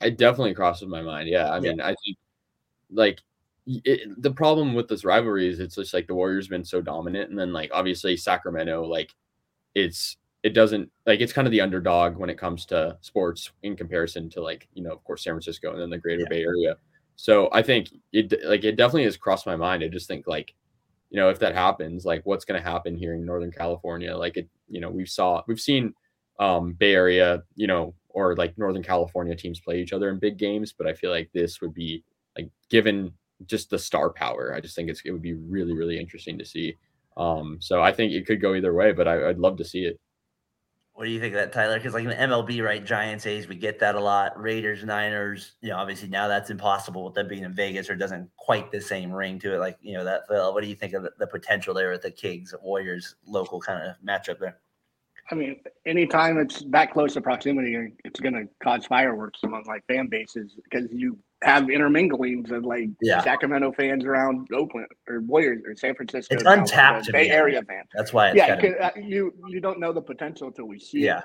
It 0.00 0.16
definitely 0.16 0.54
crosses 0.54 0.88
my 0.88 1.02
mind. 1.02 1.28
Yeah. 1.28 1.50
I 1.50 1.60
mean, 1.60 1.78
I 1.80 1.94
think 2.04 2.16
like 2.90 3.20
it, 3.66 4.22
the 4.22 4.30
problem 4.30 4.74
with 4.74 4.88
this 4.88 5.04
rivalry 5.04 5.48
is 5.48 5.60
it's 5.60 5.76
just 5.76 5.94
like 5.94 6.06
the 6.06 6.14
Warriors 6.14 6.48
been 6.48 6.64
so 6.64 6.80
dominant. 6.80 7.30
And 7.30 7.38
then 7.38 7.52
like 7.52 7.70
obviously 7.72 8.16
Sacramento, 8.16 8.84
like 8.84 9.12
it's 9.74 10.16
it 10.42 10.54
doesn't 10.54 10.90
like 11.06 11.20
it's 11.20 11.32
kind 11.32 11.46
of 11.46 11.52
the 11.52 11.60
underdog 11.60 12.16
when 12.16 12.30
it 12.30 12.38
comes 12.38 12.66
to 12.66 12.96
sports 13.00 13.52
in 13.62 13.76
comparison 13.76 14.28
to 14.30 14.42
like 14.42 14.68
you 14.74 14.82
know 14.82 14.90
of 14.90 15.02
course 15.04 15.22
San 15.24 15.34
Francisco 15.34 15.72
and 15.72 15.80
then 15.80 15.90
the 15.90 15.98
Greater 15.98 16.22
yeah. 16.22 16.28
Bay 16.28 16.42
Area. 16.42 16.76
So 17.16 17.48
I 17.52 17.62
think 17.62 17.90
it 18.12 18.34
like 18.44 18.64
it 18.64 18.76
definitely 18.76 19.04
has 19.04 19.16
crossed 19.16 19.46
my 19.46 19.56
mind. 19.56 19.84
I 19.84 19.88
just 19.88 20.08
think 20.08 20.26
like 20.26 20.54
you 21.10 21.16
know 21.16 21.28
if 21.28 21.38
that 21.38 21.54
happens, 21.54 22.04
like 22.04 22.22
what's 22.24 22.44
going 22.44 22.60
to 22.60 22.68
happen 22.68 22.96
here 22.96 23.14
in 23.14 23.24
Northern 23.24 23.52
California? 23.52 24.16
Like 24.16 24.36
it, 24.36 24.48
you 24.68 24.80
know, 24.80 24.90
we've 24.90 25.08
saw 25.08 25.42
we've 25.46 25.60
seen 25.60 25.94
um 26.40 26.72
Bay 26.72 26.94
Area, 26.94 27.42
you 27.54 27.68
know, 27.68 27.94
or 28.08 28.34
like 28.34 28.58
Northern 28.58 28.82
California 28.82 29.36
teams 29.36 29.60
play 29.60 29.80
each 29.80 29.92
other 29.92 30.10
in 30.10 30.18
big 30.18 30.38
games, 30.38 30.74
but 30.76 30.86
I 30.86 30.94
feel 30.94 31.10
like 31.10 31.30
this 31.32 31.60
would 31.60 31.74
be 31.74 32.02
like 32.36 32.50
given 32.68 33.12
just 33.46 33.70
the 33.70 33.78
star 33.78 34.10
power. 34.10 34.54
I 34.54 34.60
just 34.60 34.76
think 34.76 34.88
it's 34.90 35.02
it 35.04 35.10
would 35.12 35.22
be 35.22 35.34
really 35.34 35.74
really 35.74 35.98
interesting 35.98 36.38
to 36.38 36.44
see 36.44 36.76
Um, 37.16 37.58
so 37.60 37.82
I 37.82 37.92
think 37.92 38.12
it 38.12 38.26
could 38.26 38.40
go 38.40 38.54
either 38.54 38.72
way, 38.72 38.92
but 38.92 39.06
I, 39.06 39.16
would 39.26 39.38
love 39.38 39.56
to 39.58 39.64
see 39.64 39.84
it. 39.84 40.00
What 40.94 41.06
do 41.06 41.10
you 41.10 41.20
think 41.20 41.34
of 41.34 41.40
that, 41.40 41.52
Tyler? 41.52 41.78
Because 41.78 41.94
like 41.94 42.04
in 42.04 42.10
MLB, 42.10 42.62
right? 42.62 42.84
Giants, 42.84 43.26
A's, 43.26 43.48
we 43.48 43.56
get 43.56 43.78
that 43.80 43.94
a 43.94 44.00
lot. 44.00 44.38
Raiders, 44.40 44.84
Niners, 44.84 45.52
you 45.62 45.70
know, 45.70 45.76
obviously 45.76 46.08
now 46.08 46.28
that's 46.28 46.50
impossible 46.50 47.04
with 47.04 47.14
them 47.14 47.28
being 47.28 47.44
in 47.44 47.54
Vegas 47.54 47.88
or 47.88 47.96
doesn't 47.96 48.30
quite 48.36 48.70
the 48.70 48.80
same 48.80 49.10
ring 49.10 49.38
to 49.40 49.54
it. 49.54 49.58
Like 49.58 49.78
you 49.80 49.94
know 49.94 50.04
that. 50.04 50.28
Phil, 50.28 50.52
what 50.52 50.62
do 50.62 50.68
you 50.68 50.74
think 50.74 50.92
of 50.92 51.02
the, 51.02 51.12
the 51.18 51.26
potential 51.26 51.72
there 51.72 51.90
with 51.90 52.02
the 52.02 52.10
Kings 52.10 52.54
Warriors 52.62 53.16
local 53.26 53.58
kind 53.58 53.88
of 53.88 53.96
matchup 54.06 54.38
there? 54.38 54.58
I 55.30 55.34
mean, 55.34 55.56
anytime 55.86 56.38
it's 56.38 56.62
that 56.70 56.92
close 56.92 57.14
to 57.14 57.22
proximity, 57.22 57.94
it's 58.04 58.20
going 58.20 58.34
to 58.34 58.46
cause 58.62 58.84
fireworks 58.84 59.40
among 59.44 59.64
like 59.64 59.84
fan 59.86 60.08
bases 60.08 60.52
because 60.62 60.88
you 60.92 61.18
have 61.42 61.64
interminglings 61.64 62.50
of 62.50 62.64
like 62.64 62.88
yeah. 63.00 63.22
Sacramento 63.22 63.72
fans 63.72 64.04
around 64.04 64.48
Oakland 64.52 64.86
or 65.08 65.20
Warriors 65.20 65.62
or 65.66 65.74
San 65.76 65.94
Francisco. 65.94 66.34
It's 66.34 66.44
untapped 66.44 67.10
Bay 67.12 67.30
Area 67.30 67.62
fans. 67.62 67.88
That's 67.94 68.12
why. 68.12 68.32
yeah, 68.32 68.60
uh, 68.80 68.90
you 68.96 69.34
you 69.48 69.60
don't 69.60 69.80
know 69.80 69.92
the 69.92 70.02
potential 70.02 70.48
until 70.48 70.66
we 70.66 70.78
see 70.78 71.00
yeah. 71.00 71.18
it. 71.18 71.24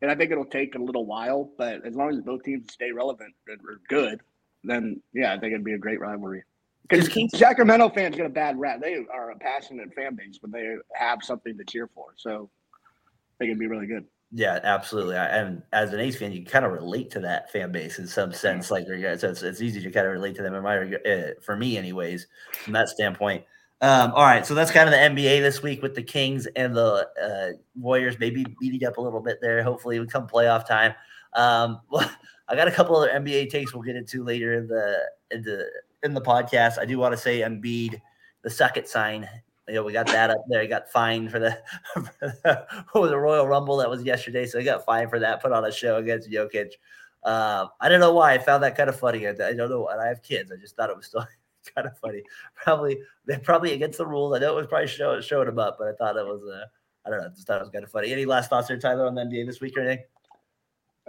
And 0.00 0.10
I 0.10 0.14
think 0.14 0.30
it'll 0.30 0.44
take 0.44 0.74
a 0.76 0.78
little 0.78 1.06
while, 1.06 1.50
but 1.58 1.84
as 1.84 1.94
long 1.94 2.10
as 2.10 2.20
both 2.20 2.44
teams 2.44 2.72
stay 2.72 2.92
relevant 2.92 3.34
and 3.48 3.58
are 3.60 3.80
good, 3.88 4.20
then 4.62 5.02
yeah, 5.12 5.32
I 5.32 5.38
think 5.38 5.52
it'd 5.52 5.64
be 5.64 5.74
a 5.74 5.78
great 5.78 6.00
rivalry. 6.00 6.44
Because 6.88 7.10
Sacramento 7.36 7.90
fans 7.90 8.16
get 8.16 8.24
a 8.24 8.30
bad 8.30 8.58
rap. 8.58 8.80
They 8.80 9.04
are 9.12 9.30
a 9.30 9.36
passionate 9.36 9.92
fan 9.94 10.14
base, 10.14 10.38
but 10.40 10.52
they 10.52 10.76
have 10.94 11.22
something 11.22 11.58
to 11.58 11.64
cheer 11.64 11.88
for. 11.94 12.14
So 12.16 12.48
they 13.38 13.46
can 13.46 13.58
be 13.58 13.66
really 13.66 13.86
good. 13.86 14.06
Yeah, 14.30 14.60
absolutely. 14.62 15.16
And 15.16 15.62
as 15.72 15.92
an 15.94 16.00
A's 16.00 16.18
fan, 16.18 16.32
you 16.32 16.44
kind 16.44 16.66
of 16.66 16.72
relate 16.72 17.10
to 17.12 17.20
that 17.20 17.50
fan 17.50 17.72
base 17.72 17.98
in 17.98 18.06
some 18.06 18.32
sense. 18.32 18.70
Like, 18.70 18.86
so 18.86 18.92
it's, 18.94 19.42
it's 19.42 19.62
easy 19.62 19.80
to 19.80 19.90
kind 19.90 20.06
of 20.06 20.12
relate 20.12 20.34
to 20.36 20.42
them. 20.42 20.54
In 20.54 20.62
my, 20.62 20.78
uh, 20.78 21.30
for 21.40 21.56
me, 21.56 21.78
anyways, 21.78 22.26
from 22.62 22.74
that 22.74 22.88
standpoint. 22.88 23.44
Um, 23.80 24.12
all 24.12 24.24
right, 24.24 24.44
so 24.44 24.54
that's 24.54 24.72
kind 24.72 24.88
of 24.88 24.92
the 24.92 25.22
NBA 25.22 25.40
this 25.40 25.62
week 25.62 25.82
with 25.82 25.94
the 25.94 26.02
Kings 26.02 26.46
and 26.56 26.76
the 26.76 27.08
uh, 27.22 27.56
Warriors, 27.78 28.18
maybe 28.18 28.44
beating 28.60 28.86
up 28.86 28.96
a 28.98 29.00
little 29.00 29.20
bit 29.20 29.38
there. 29.40 29.62
Hopefully, 29.62 29.98
we 30.00 30.06
come 30.06 30.26
playoff 30.26 30.66
time. 30.66 30.94
Um, 31.34 31.80
well, 31.90 32.10
I 32.48 32.56
got 32.56 32.68
a 32.68 32.72
couple 32.72 32.96
other 32.96 33.08
NBA 33.08 33.50
takes 33.50 33.72
we'll 33.72 33.82
get 33.82 33.96
into 33.96 34.24
later 34.24 34.54
in 34.54 34.66
the 34.66 34.98
in 35.30 35.42
the 35.42 35.66
in 36.02 36.12
the 36.12 36.20
podcast. 36.20 36.78
I 36.78 36.84
do 36.84 36.98
want 36.98 37.12
to 37.12 37.18
say 37.18 37.40
Embiid, 37.40 38.00
the 38.42 38.50
second 38.50 38.86
sign 38.88 39.28
you 39.68 39.74
know, 39.74 39.84
we 39.84 39.92
got 39.92 40.06
that 40.06 40.30
up 40.30 40.44
there. 40.48 40.62
He 40.62 40.68
got 40.68 40.90
fined 40.90 41.30
for 41.30 41.38
the, 41.38 41.58
for 42.92 43.08
the, 43.08 43.18
Royal 43.18 43.46
Rumble 43.46 43.76
that 43.78 43.90
was 43.90 44.02
yesterday, 44.02 44.46
so 44.46 44.58
he 44.58 44.64
got 44.64 44.84
fined 44.84 45.10
for 45.10 45.18
that. 45.18 45.42
Put 45.42 45.52
on 45.52 45.64
a 45.64 45.72
show 45.72 45.96
against 45.96 46.30
Jokic. 46.30 46.72
Uh, 47.22 47.66
I 47.80 47.88
don't 47.88 48.00
know 48.00 48.12
why 48.12 48.32
I 48.32 48.38
found 48.38 48.62
that 48.62 48.76
kind 48.76 48.88
of 48.88 48.98
funny. 48.98 49.26
I, 49.26 49.30
I 49.30 49.52
don't 49.52 49.70
know. 49.70 49.88
And 49.88 50.00
I 50.00 50.06
have 50.06 50.22
kids. 50.22 50.50
I 50.52 50.56
just 50.56 50.76
thought 50.76 50.90
it 50.90 50.96
was 50.96 51.06
still 51.06 51.26
kind 51.74 51.86
of 51.86 51.98
funny. 51.98 52.22
Probably 52.54 52.98
they're 53.26 53.40
probably 53.40 53.72
against 53.72 53.98
the 53.98 54.06
rules. 54.06 54.34
I 54.34 54.38
know 54.38 54.52
it 54.52 54.56
was 54.56 54.66
probably 54.66 54.88
show, 54.88 55.20
showing 55.20 55.48
him 55.48 55.58
up, 55.58 55.76
but 55.78 55.88
I 55.88 55.92
thought 55.92 56.16
it 56.16 56.26
was. 56.26 56.42
Uh, 56.42 56.64
I 57.06 57.10
don't 57.10 57.20
know. 57.20 57.28
Just 57.30 57.46
thought 57.46 57.60
it 57.60 57.64
was 57.64 57.70
kind 57.70 57.84
of 57.84 57.90
funny. 57.90 58.12
Any 58.12 58.24
last 58.24 58.50
thoughts 58.50 58.68
there, 58.68 58.78
Tyler, 58.78 59.06
on 59.06 59.14
the 59.14 59.22
NBA 59.22 59.46
this 59.46 59.60
week 59.60 59.76
or 59.76 59.80
anything? 59.80 60.04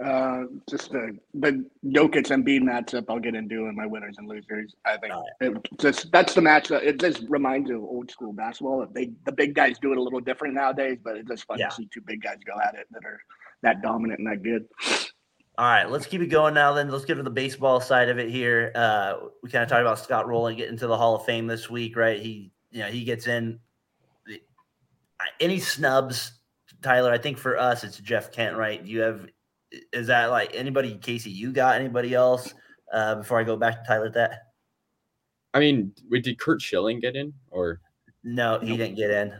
Uh, 0.02 0.44
just 0.68 0.90
the 0.92 1.18
the 1.34 1.64
Jokic 1.84 2.28
Embiid 2.28 2.62
matchup. 2.62 3.04
I'll 3.10 3.18
get 3.18 3.34
into 3.34 3.66
in 3.66 3.76
my 3.76 3.84
winners 3.84 4.16
and 4.16 4.26
losers. 4.26 4.74
I 4.86 4.96
think 4.96 5.12
it 5.40 5.68
just 5.78 6.10
that's 6.10 6.32
the 6.32 6.40
match 6.40 6.68
that 6.68 6.84
it 6.84 6.98
just 6.98 7.22
reminds 7.28 7.68
you 7.68 7.76
of 7.76 7.82
old 7.82 8.10
school 8.10 8.32
basketball. 8.32 8.86
They 8.90 9.10
the 9.26 9.32
big 9.32 9.54
guys 9.54 9.78
do 9.78 9.92
it 9.92 9.98
a 9.98 10.02
little 10.02 10.20
different 10.20 10.54
nowadays, 10.54 10.98
but 11.04 11.16
it's 11.16 11.28
just 11.28 11.44
fun 11.44 11.58
yeah. 11.58 11.68
to 11.68 11.74
see 11.74 11.88
two 11.92 12.00
big 12.00 12.22
guys 12.22 12.38
go 12.46 12.54
at 12.66 12.74
it 12.76 12.86
that 12.92 13.04
are 13.04 13.20
that 13.62 13.82
dominant 13.82 14.20
and 14.20 14.28
that 14.28 14.42
good. 14.42 14.66
All 15.58 15.66
right, 15.66 15.90
let's 15.90 16.06
keep 16.06 16.22
it 16.22 16.28
going 16.28 16.54
now. 16.54 16.72
Then 16.72 16.88
let's 16.88 17.04
get 17.04 17.16
to 17.16 17.22
the 17.22 17.28
baseball 17.28 17.82
side 17.82 18.08
of 18.08 18.18
it 18.18 18.30
here. 18.30 18.72
Uh, 18.74 19.16
we 19.42 19.50
kind 19.50 19.62
of 19.62 19.68
talked 19.68 19.82
about 19.82 19.98
Scott 19.98 20.26
Rolen 20.26 20.56
getting 20.56 20.78
to 20.78 20.86
the 20.86 20.96
Hall 20.96 21.16
of 21.16 21.26
Fame 21.26 21.46
this 21.46 21.68
week, 21.68 21.96
right? 21.96 22.18
He, 22.18 22.52
you 22.70 22.80
know, 22.80 22.86
he 22.86 23.04
gets 23.04 23.26
in. 23.26 23.58
Any 25.38 25.58
snubs, 25.58 26.32
Tyler? 26.80 27.12
I 27.12 27.18
think 27.18 27.36
for 27.36 27.58
us, 27.58 27.84
it's 27.84 27.98
Jeff 27.98 28.32
Kent, 28.32 28.56
right? 28.56 28.82
Do 28.82 28.90
you 28.90 29.00
have 29.00 29.26
is 29.92 30.06
that 30.08 30.26
like 30.26 30.54
anybody, 30.54 30.96
Casey? 30.96 31.30
You 31.30 31.52
got 31.52 31.80
anybody 31.80 32.14
else? 32.14 32.54
Uh, 32.92 33.16
before 33.16 33.38
I 33.38 33.44
go 33.44 33.56
back 33.56 33.82
to 33.82 33.86
Tyler, 33.86 34.10
that. 34.10 34.48
I 35.54 35.60
mean, 35.60 35.92
wait, 36.10 36.24
did 36.24 36.38
Curt 36.38 36.60
Schilling 36.60 37.00
get 37.00 37.16
in 37.16 37.32
or? 37.50 37.80
No, 38.22 38.58
he 38.60 38.76
didn't 38.76 38.96
get 38.96 39.10
in. 39.10 39.32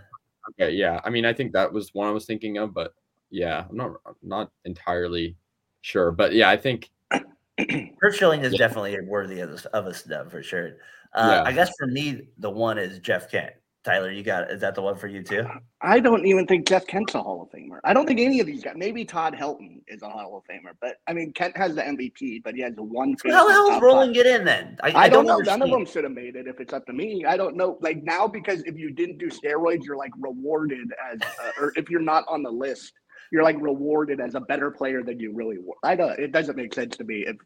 Okay, 0.51 0.73
yeah. 0.73 1.01
I 1.05 1.11
mean, 1.11 1.25
I 1.25 1.33
think 1.33 1.53
that 1.53 1.73
was 1.73 1.93
one 1.95 2.09
I 2.09 2.13
was 2.13 2.25
thinking 2.25 2.59
of, 2.59 2.73
but 2.73 2.95
yeah, 3.31 3.65
I'm 3.69 3.77
not 3.77 3.93
I'm 4.07 4.15
not 4.23 4.51
entirely 4.65 5.37
sure, 5.83 6.11
but 6.11 6.33
yeah, 6.33 6.49
I 6.49 6.57
think 6.57 6.91
Curt 7.11 8.15
Schilling 8.15 8.43
is 8.43 8.53
yeah. 8.53 8.59
definitely 8.59 8.99
worthy 9.03 9.41
of, 9.41 9.67
of 9.67 9.87
a 9.87 9.95
snub 9.95 10.31
for 10.31 10.43
sure. 10.43 10.77
Uh, 11.13 11.31
yeah. 11.33 11.43
I 11.43 11.53
guess 11.53 11.73
for 11.79 11.87
me, 11.87 12.29
the 12.39 12.51
one 12.51 12.79
is 12.79 12.99
Jeff 13.01 13.31
Kent. 13.31 13.53
Tyler, 13.83 14.11
you 14.11 14.23
got 14.23 14.51
is 14.51 14.61
that 14.61 14.75
the 14.75 14.83
one 14.83 14.95
for 14.95 15.07
you 15.07 15.23
too? 15.23 15.47
I 15.81 16.01
don't 16.01 16.27
even 16.27 16.47
think 16.47 16.69
Jeff 16.69 16.87
Kent's 16.87 17.15
a 17.15 17.23
Hall 17.23 17.43
of 17.43 17.49
Famer. 17.49 17.79
I 17.83 17.95
don't 17.95 18.07
think 18.07 18.21
any 18.21 18.39
of 18.39 18.47
these 18.47 18.63
guys. 18.63 18.75
Maybe 18.77 19.07
Todd 19.07 19.35
Helton 19.35 19.81
is 19.89 20.03
a 20.03 20.09
Hall 20.09 20.37
of 20.37 20.45
Famer, 20.45 20.73
but 20.83 20.97
I 21.07 21.15
mean 21.15 21.33
Kent 21.33 21.57
has 21.57 21.75
the 21.75 21.83
MVP, 21.83 22.43
but 22.45 22.55
he 22.55 22.61
has 22.61 22.75
the 22.75 22.83
one. 22.83 23.17
How 23.25 23.47
the 23.47 23.53
hell 23.53 23.71
is 23.71 23.81
Rolen 23.81 24.13
get 24.13 24.27
in 24.27 24.45
then? 24.45 24.77
I, 24.83 24.91
I, 24.91 24.91
I 25.05 25.09
don't, 25.09 25.25
don't, 25.25 25.27
know. 25.27 25.33
Understand. 25.35 25.61
None 25.61 25.69
of 25.69 25.73
them 25.73 25.87
should 25.87 26.05
have 26.05 26.13
made 26.13 26.37
it 26.37 26.47
if 26.47 26.61
it's 26.61 26.75
up 26.75 26.85
to 26.87 26.93
me. 26.93 27.25
I 27.27 27.39
don't 27.39 27.57
know. 27.57 27.79
Like 27.81 28.03
now, 28.03 28.29
because 28.29 28.63
if 28.65 28.77
you 28.77 28.91
didn't 28.91 29.17
do 29.17 29.31
steroids, 29.31 29.83
you're 29.85 29.97
like 29.97 30.13
rewarded 30.19 30.93
as, 31.11 31.21
uh, 31.23 31.51
or 31.59 31.73
if 31.77 31.89
you're 31.89 32.01
not 32.01 32.25
on 32.29 32.43
the 32.43 32.51
list, 32.51 32.93
you're 33.33 33.45
like 33.45 33.57
rewarded 33.61 34.21
as 34.21 34.35
a 34.35 34.41
better 34.41 34.71
player 34.71 35.03
than 35.03 35.19
you 35.19 35.33
really 35.33 35.59
were. 35.59 35.77
I 35.83 35.97
don't. 35.97 36.19
it 36.19 36.33
doesn't 36.33 36.57
make 36.57 36.75
sense 36.75 36.99
to 36.99 37.05
me. 37.05 37.25
If 37.27 37.37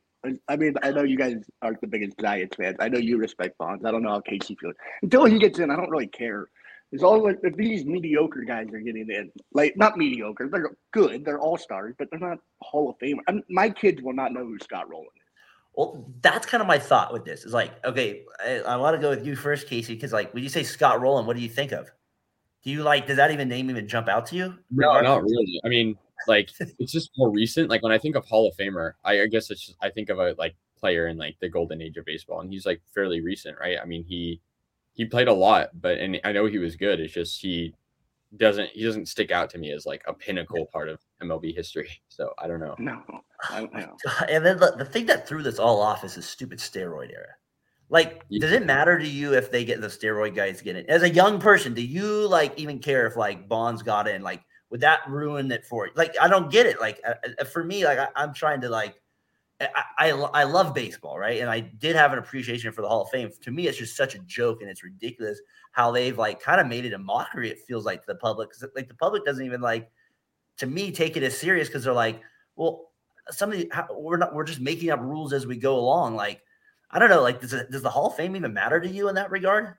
I 0.48 0.56
mean, 0.56 0.74
I 0.82 0.90
know 0.90 1.02
you 1.02 1.16
guys 1.16 1.36
aren't 1.62 1.80
the 1.80 1.86
biggest 1.86 2.18
Giants 2.18 2.56
fans. 2.56 2.76
I 2.80 2.88
know 2.88 2.98
you 2.98 3.18
respect 3.18 3.58
Bonds. 3.58 3.84
I 3.84 3.90
don't 3.90 4.02
know 4.02 4.10
how 4.10 4.20
Casey 4.20 4.56
feels. 4.60 4.74
Until 5.02 5.26
he 5.26 5.38
gets 5.38 5.58
in, 5.58 5.70
I 5.70 5.76
don't 5.76 5.90
really 5.90 6.06
care. 6.06 6.48
It's 6.92 7.02
all 7.02 7.24
like 7.24 7.38
if 7.42 7.56
these 7.56 7.84
mediocre 7.84 8.42
guys 8.42 8.68
are 8.72 8.78
getting 8.78 9.10
in, 9.10 9.32
like 9.52 9.76
not 9.76 9.96
mediocre, 9.96 10.48
they're 10.48 10.70
good, 10.92 11.24
they're 11.24 11.40
all 11.40 11.56
stars, 11.56 11.94
but 11.98 12.08
they're 12.10 12.20
not 12.20 12.38
Hall 12.62 12.90
of 12.90 12.96
Fame. 13.00 13.20
I 13.28 13.40
my 13.48 13.68
kids 13.68 14.00
will 14.00 14.12
not 14.12 14.32
know 14.32 14.44
who 14.44 14.58
Scott 14.60 14.88
Rolen 14.88 15.06
is. 15.16 15.22
Well, 15.74 16.08
that's 16.22 16.46
kind 16.46 16.60
of 16.60 16.68
my 16.68 16.78
thought 16.78 17.12
with 17.12 17.24
this. 17.24 17.44
Is 17.44 17.52
like, 17.52 17.84
okay, 17.84 18.22
I, 18.46 18.60
I 18.60 18.76
want 18.76 18.94
to 18.94 19.02
go 19.02 19.10
with 19.10 19.26
you 19.26 19.34
first, 19.34 19.66
Casey, 19.66 19.94
because 19.94 20.12
like 20.12 20.32
when 20.32 20.44
you 20.44 20.48
say 20.48 20.62
Scott 20.62 21.00
Rolen, 21.00 21.26
what 21.26 21.34
do 21.36 21.42
you 21.42 21.48
think 21.48 21.72
of? 21.72 21.90
Do 22.62 22.70
you 22.70 22.84
like? 22.84 23.08
Does 23.08 23.16
that 23.16 23.32
even 23.32 23.48
name 23.48 23.70
even 23.70 23.88
jump 23.88 24.08
out 24.08 24.26
to 24.26 24.36
you? 24.36 24.54
No, 24.70 25.00
not 25.00 25.22
really. 25.24 25.60
I 25.64 25.68
mean, 25.68 25.96
like 26.26 26.50
it's 26.78 26.92
just 26.92 27.10
more 27.16 27.30
recent. 27.30 27.70
Like 27.70 27.82
when 27.82 27.92
I 27.92 27.98
think 27.98 28.16
of 28.16 28.24
Hall 28.24 28.48
of 28.48 28.56
Famer, 28.56 28.92
I, 29.04 29.22
I 29.22 29.26
guess 29.26 29.50
it's 29.50 29.66
just, 29.66 29.78
I 29.82 29.90
think 29.90 30.10
of 30.10 30.18
a 30.18 30.34
like 30.38 30.54
player 30.78 31.08
in 31.08 31.16
like 31.16 31.36
the 31.40 31.48
golden 31.48 31.80
age 31.80 31.96
of 31.96 32.04
baseball, 32.04 32.40
and 32.40 32.50
he's 32.52 32.66
like 32.66 32.80
fairly 32.94 33.20
recent, 33.20 33.58
right? 33.58 33.78
I 33.80 33.84
mean, 33.84 34.04
he 34.04 34.40
he 34.92 35.04
played 35.04 35.28
a 35.28 35.32
lot, 35.32 35.70
but 35.80 35.98
and 35.98 36.20
I 36.24 36.32
know 36.32 36.46
he 36.46 36.58
was 36.58 36.76
good. 36.76 37.00
It's 37.00 37.14
just 37.14 37.40
he 37.40 37.74
doesn't 38.36 38.70
he 38.70 38.84
doesn't 38.84 39.08
stick 39.08 39.30
out 39.30 39.50
to 39.50 39.58
me 39.58 39.70
as 39.70 39.86
like 39.86 40.02
a 40.06 40.12
pinnacle 40.12 40.66
part 40.66 40.88
of 40.88 41.00
MLB 41.22 41.54
history. 41.54 41.90
So 42.08 42.32
I 42.38 42.46
don't 42.46 42.60
know. 42.60 42.76
No, 42.78 43.02
I 43.50 43.58
don't 43.58 43.74
know. 43.74 43.96
And 44.28 44.46
then 44.46 44.56
the, 44.58 44.76
the 44.78 44.84
thing 44.84 45.06
that 45.06 45.26
threw 45.26 45.42
this 45.42 45.58
all 45.58 45.82
off 45.82 46.04
is 46.04 46.14
the 46.14 46.22
stupid 46.22 46.60
steroid 46.60 47.10
era. 47.12 47.34
Like, 47.90 48.22
yeah. 48.28 48.40
does 48.40 48.52
it 48.52 48.64
matter 48.64 49.00
to 49.00 49.06
you 49.06 49.34
if 49.34 49.50
they 49.50 49.64
get 49.64 49.80
the 49.80 49.88
steroid 49.88 50.36
guys 50.36 50.62
get 50.62 50.76
it? 50.76 50.86
As 50.88 51.02
a 51.02 51.10
young 51.10 51.40
person, 51.40 51.74
do 51.74 51.82
you 51.82 52.28
like 52.28 52.56
even 52.56 52.78
care 52.78 53.04
if 53.08 53.16
like 53.16 53.48
Bonds 53.48 53.82
got 53.82 54.06
in? 54.06 54.22
Like, 54.22 54.42
would 54.74 54.80
that 54.80 55.08
ruin 55.08 55.52
it 55.52 55.64
for 55.64 55.86
you? 55.86 55.92
Like, 55.94 56.16
I 56.20 56.26
don't 56.26 56.50
get 56.50 56.66
it. 56.66 56.80
Like, 56.80 57.00
uh, 57.06 57.14
uh 57.40 57.44
for 57.44 57.62
me, 57.62 57.84
like 57.84 57.96
I, 57.96 58.08
I'm 58.16 58.34
trying 58.34 58.60
to 58.62 58.68
like 58.68 59.00
I, 59.60 59.84
I, 59.96 60.10
I 60.10 60.42
love 60.42 60.74
baseball, 60.74 61.16
right? 61.16 61.40
And 61.40 61.48
I 61.48 61.60
did 61.60 61.94
have 61.94 62.12
an 62.12 62.18
appreciation 62.18 62.72
for 62.72 62.82
the 62.82 62.88
Hall 62.88 63.02
of 63.02 63.10
Fame. 63.10 63.30
To 63.42 63.52
me, 63.52 63.68
it's 63.68 63.78
just 63.78 63.96
such 63.96 64.16
a 64.16 64.18
joke, 64.18 64.62
and 64.62 64.68
it's 64.68 64.82
ridiculous 64.82 65.40
how 65.70 65.92
they've 65.92 66.18
like 66.18 66.40
kind 66.40 66.60
of 66.60 66.66
made 66.66 66.86
it 66.86 66.92
a 66.92 66.98
mockery. 66.98 67.50
It 67.50 67.60
feels 67.60 67.84
like 67.84 68.04
the 68.04 68.16
public, 68.16 68.50
like 68.74 68.88
the 68.88 68.94
public 68.94 69.24
doesn't 69.24 69.46
even 69.46 69.60
like, 69.60 69.92
to 70.56 70.66
me, 70.66 70.90
take 70.90 71.16
it 71.16 71.22
as 71.22 71.38
serious 71.38 71.68
because 71.68 71.84
they're 71.84 71.92
like, 71.92 72.20
well, 72.56 72.90
somebody 73.30 73.70
we're 73.96 74.16
not 74.16 74.34
we're 74.34 74.42
just 74.42 74.60
making 74.60 74.90
up 74.90 74.98
rules 74.98 75.32
as 75.32 75.46
we 75.46 75.56
go 75.56 75.78
along. 75.78 76.16
Like, 76.16 76.40
I 76.90 76.98
don't 76.98 77.10
know, 77.10 77.22
like 77.22 77.40
does 77.40 77.52
it, 77.52 77.70
does 77.70 77.82
the 77.82 77.90
Hall 77.90 78.08
of 78.08 78.16
Fame 78.16 78.34
even 78.34 78.52
matter 78.52 78.80
to 78.80 78.88
you 78.88 79.08
in 79.08 79.14
that 79.14 79.30
regard? 79.30 79.76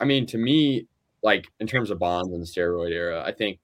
I 0.00 0.04
mean, 0.04 0.26
to 0.26 0.36
me, 0.36 0.88
like 1.22 1.46
in 1.60 1.66
terms 1.66 1.90
of 1.90 1.98
bonds 1.98 2.32
and 2.32 2.42
the 2.42 2.46
steroid 2.46 2.90
era, 2.90 3.22
I 3.24 3.32
think 3.32 3.60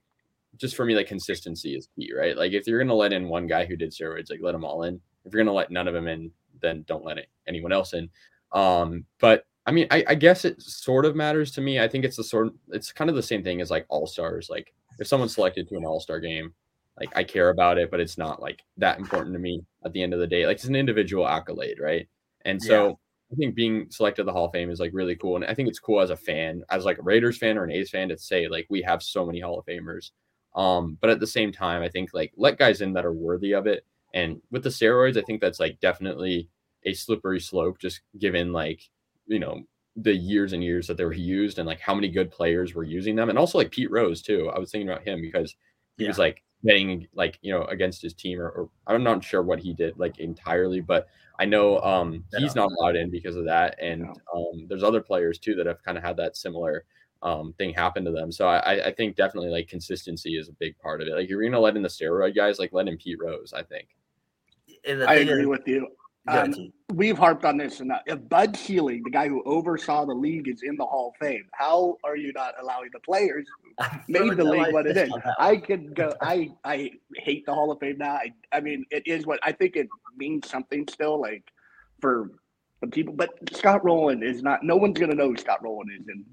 just 0.57 0.77
for 0.77 0.85
me, 0.85 0.95
like 0.95 1.07
consistency 1.07 1.75
is 1.75 1.89
key, 1.95 2.11
right? 2.17 2.37
Like 2.37 2.53
if 2.53 2.67
you're 2.67 2.81
gonna 2.81 2.95
let 2.95 3.13
in 3.13 3.29
one 3.29 3.47
guy 3.47 3.67
who 3.67 3.77
did 3.77 3.91
steroids, 3.91 4.31
like 4.31 4.41
let 4.43 4.53
them 4.53 4.65
all 4.65 4.83
in. 4.85 5.01
If 5.25 5.33
you're 5.33 5.43
gonna 5.43 5.55
let 5.55 5.71
none 5.71 5.89
of 5.89 5.95
them 5.95 6.09
in, 6.09 6.31
then 6.61 6.85
don't 6.87 7.05
let 7.05 7.19
it, 7.19 7.29
anyone 7.47 7.73
else 7.73 7.93
in. 7.93 8.09
Um, 8.53 9.05
but 9.21 9.45
I 9.67 9.71
mean, 9.71 9.87
I, 9.91 10.05
I, 10.09 10.15
guess 10.15 10.47
it 10.47 10.63
sort 10.63 11.05
of 11.05 11.15
matters 11.15 11.53
to 11.53 11.61
me. 11.61 11.79
I 11.79 11.87
think 11.87 12.07
it's 12.07 12.17
the 12.17 12.25
sort, 12.25 12.55
it's 12.69 12.91
kind 12.91 13.11
of 13.11 13.17
the 13.17 13.23
same 13.23 13.45
thing 13.45 13.61
as 13.61 13.71
like 13.71 13.85
all 13.91 14.07
stars. 14.07 14.49
Like 14.49 14.73
if 14.99 15.07
someone's 15.07 15.35
selected 15.35 15.69
to 15.69 15.77
an 15.77 15.85
all 15.85 16.01
star 16.01 16.19
game, 16.19 16.55
like 16.99 17.15
I 17.15 17.23
care 17.25 17.51
about 17.51 17.77
it, 17.77 17.91
but 17.91 18.01
it's 18.01 18.17
not 18.17 18.41
like 18.41 18.63
that 18.79 18.99
important 18.99 19.35
to 19.35 19.39
me 19.39 19.67
at 19.85 19.93
the 19.93 20.03
end 20.03 20.15
of 20.15 20.21
the 20.21 20.27
day. 20.27 20.47
Like 20.47 20.57
it's 20.57 20.65
an 20.65 20.75
individual 20.75 21.29
accolade, 21.29 21.79
right? 21.81 22.09
And 22.45 22.63
so. 22.63 22.99
I 23.31 23.35
think 23.35 23.55
being 23.55 23.91
selected 23.91 24.25
the 24.25 24.33
Hall 24.33 24.47
of 24.47 24.53
Fame 24.53 24.71
is 24.71 24.81
like 24.81 24.93
really 24.95 25.15
cool. 25.15 25.37
And 25.37 25.45
I 25.45 25.55
think 25.55 25.69
it's 25.69 25.79
cool 25.79 26.01
as 26.01 26.11
a 26.11 26.17
fan, 26.17 26.63
as 26.71 26.85
like 26.85 26.99
a 26.99 27.03
Raiders 27.03 27.37
fan 27.37 27.59
or 27.59 27.65
an 27.65 27.71
A's 27.71 27.91
fan 27.91 28.09
to 28.09 28.17
say 28.17 28.49
like 28.49 28.67
we 28.71 28.81
have 28.83 29.03
so 29.03 29.27
many 29.27 29.41
Hall 29.41 29.59
of 29.59 29.67
Famers. 29.67 30.13
Um, 30.55 30.97
but 31.01 31.11
at 31.11 31.21
the 31.21 31.27
same 31.27 31.53
time, 31.53 31.83
I 31.83 31.89
think 31.89 32.11
like 32.15 32.33
let 32.37 32.59
guys 32.59 32.81
in 32.81 32.95
that 32.95 33.05
are 33.05 33.13
worthy 33.13 33.53
of 33.53 33.67
it. 33.67 33.85
And 34.15 34.41
with 34.51 34.63
the 34.63 34.71
steroids, 34.71 35.19
I 35.19 35.23
think 35.23 35.41
that's 35.41 35.61
like 35.61 35.79
definitely 35.81 36.49
a 36.85 36.95
slippery 36.95 37.41
slope, 37.41 37.79
just 37.79 38.01
given 38.19 38.53
like, 38.53 38.81
you 39.27 39.39
know, 39.39 39.63
the 39.97 40.15
years 40.15 40.53
and 40.53 40.65
years 40.65 40.87
that 40.87 40.97
they 40.97 41.05
were 41.05 41.13
used 41.13 41.59
and 41.59 41.67
like 41.67 41.81
how 41.81 41.95
many 41.95 42.09
good 42.09 42.31
players 42.31 42.75
were 42.75 42.85
using 42.85 43.15
them. 43.15 43.29
And 43.29 43.39
also 43.39 43.59
like 43.59 43.71
Pete 43.71 43.91
Rose 43.91 44.23
too. 44.23 44.49
I 44.49 44.59
was 44.59 44.71
thinking 44.71 44.89
about 44.89 45.03
him 45.03 45.21
because 45.21 45.55
he 45.99 46.05
yeah. 46.05 46.11
was 46.11 46.19
like 46.19 46.43
betting 46.65 47.07
like, 47.15 47.39
you 47.43 47.53
know, 47.53 47.65
against 47.65 48.03
his 48.03 48.15
team 48.15 48.41
or, 48.41 48.49
or, 48.49 48.71
I'm 48.87 49.05
not 49.05 49.23
sure 49.23 49.43
what 49.43 49.61
he 49.61 49.73
did 49.73 49.99
like 49.99 50.19
entirely, 50.19 50.81
but 50.81 51.09
I 51.39 51.45
know 51.45 51.81
um 51.81 52.25
he's 52.37 52.55
not 52.55 52.71
allowed 52.73 52.97
in 52.97 53.11
because 53.11 53.37
of 53.37 53.45
that. 53.45 53.77
And 53.81 54.09
um 54.35 54.67
there's 54.69 54.83
other 54.83 55.01
players 55.01 55.39
too 55.39 55.55
that 55.55 55.67
have 55.67 55.83
kind 55.83 55.97
of 55.97 56.05
had 56.05 56.17
that 56.17 56.37
similar 56.37 56.85
um 57.23 57.53
thing 57.59 57.73
happen 57.73 58.05
to 58.05 58.11
them. 58.11 58.33
So 58.33 58.49
I 58.49 58.87
I 58.87 58.93
think 58.93 59.17
definitely 59.17 59.51
like 59.51 59.69
consistency 59.69 60.37
is 60.37 60.49
a 60.49 60.53
big 60.53 60.77
part 60.79 61.01
of 61.01 61.09
it. 61.09 61.15
Like 61.15 61.29
you're 61.29 61.43
gonna 61.43 61.61
let 61.61 61.77
in 61.77 61.83
the 61.83 61.89
steroid 61.89 62.35
guys, 62.35 62.59
like 62.59 62.73
let 62.73 62.89
in 62.89 62.97
Pete 62.97 63.19
Rose, 63.21 63.53
I 63.53 63.63
think. 63.63 63.89
I 64.89 65.15
agree 65.17 65.47
with 65.47 65.67
you. 65.67 65.89
Um, 66.29 66.73
we've 66.93 67.17
harped 67.17 67.45
on 67.45 67.57
this, 67.57 67.81
enough. 67.81 68.03
if 68.07 68.29
Bud 68.29 68.57
Selig, 68.57 69.05
the 69.05 69.11
guy 69.11 69.29
who 69.29 69.43
oversaw 69.45 70.05
the 70.05 70.15
league, 70.15 70.49
is 70.49 70.63
in 70.63 70.77
the 70.77 70.85
Hall 70.85 71.13
of 71.15 71.27
Fame, 71.27 71.45
how 71.53 71.97
are 72.05 72.17
you 72.17 72.33
not 72.33 72.55
allowing 72.61 72.91
the 72.93 73.01
players 73.01 73.47
made 74.09 74.37
the 74.37 74.45
league 74.45 74.73
what 74.73 74.87
it 74.87 74.97
is? 74.97 75.11
I 75.39 75.57
could 75.57 75.95
go. 75.95 76.15
I 76.21 76.51
I 76.65 76.93
hate 77.17 77.47
the 77.47 77.55
Hall 77.55 77.71
of 77.73 77.81
Fame 77.81 77.99
now. 77.99 78.15
I 78.15 78.33
I 78.53 78.61
mean, 78.61 78.85
it 78.91 79.07
is 79.07 79.27
what 79.27 79.41
I 79.43 79.53
think 79.53 79.77
it 79.77 79.89
means 80.17 80.49
something 80.49 80.87
still, 80.89 81.21
like 81.21 81.45
for 82.01 82.31
the 82.81 82.89
people. 82.89 83.15
But 83.15 83.31
Scott 83.53 83.85
Rolen 83.85 84.23
is 84.23 84.43
not. 84.43 84.63
No 84.63 84.77
one's 84.77 84.99
gonna 84.99 85.15
know 85.15 85.31
who 85.31 85.37
Scott 85.37 85.63
Rolen 85.63 85.89
is 85.99 86.07
in 86.09 86.25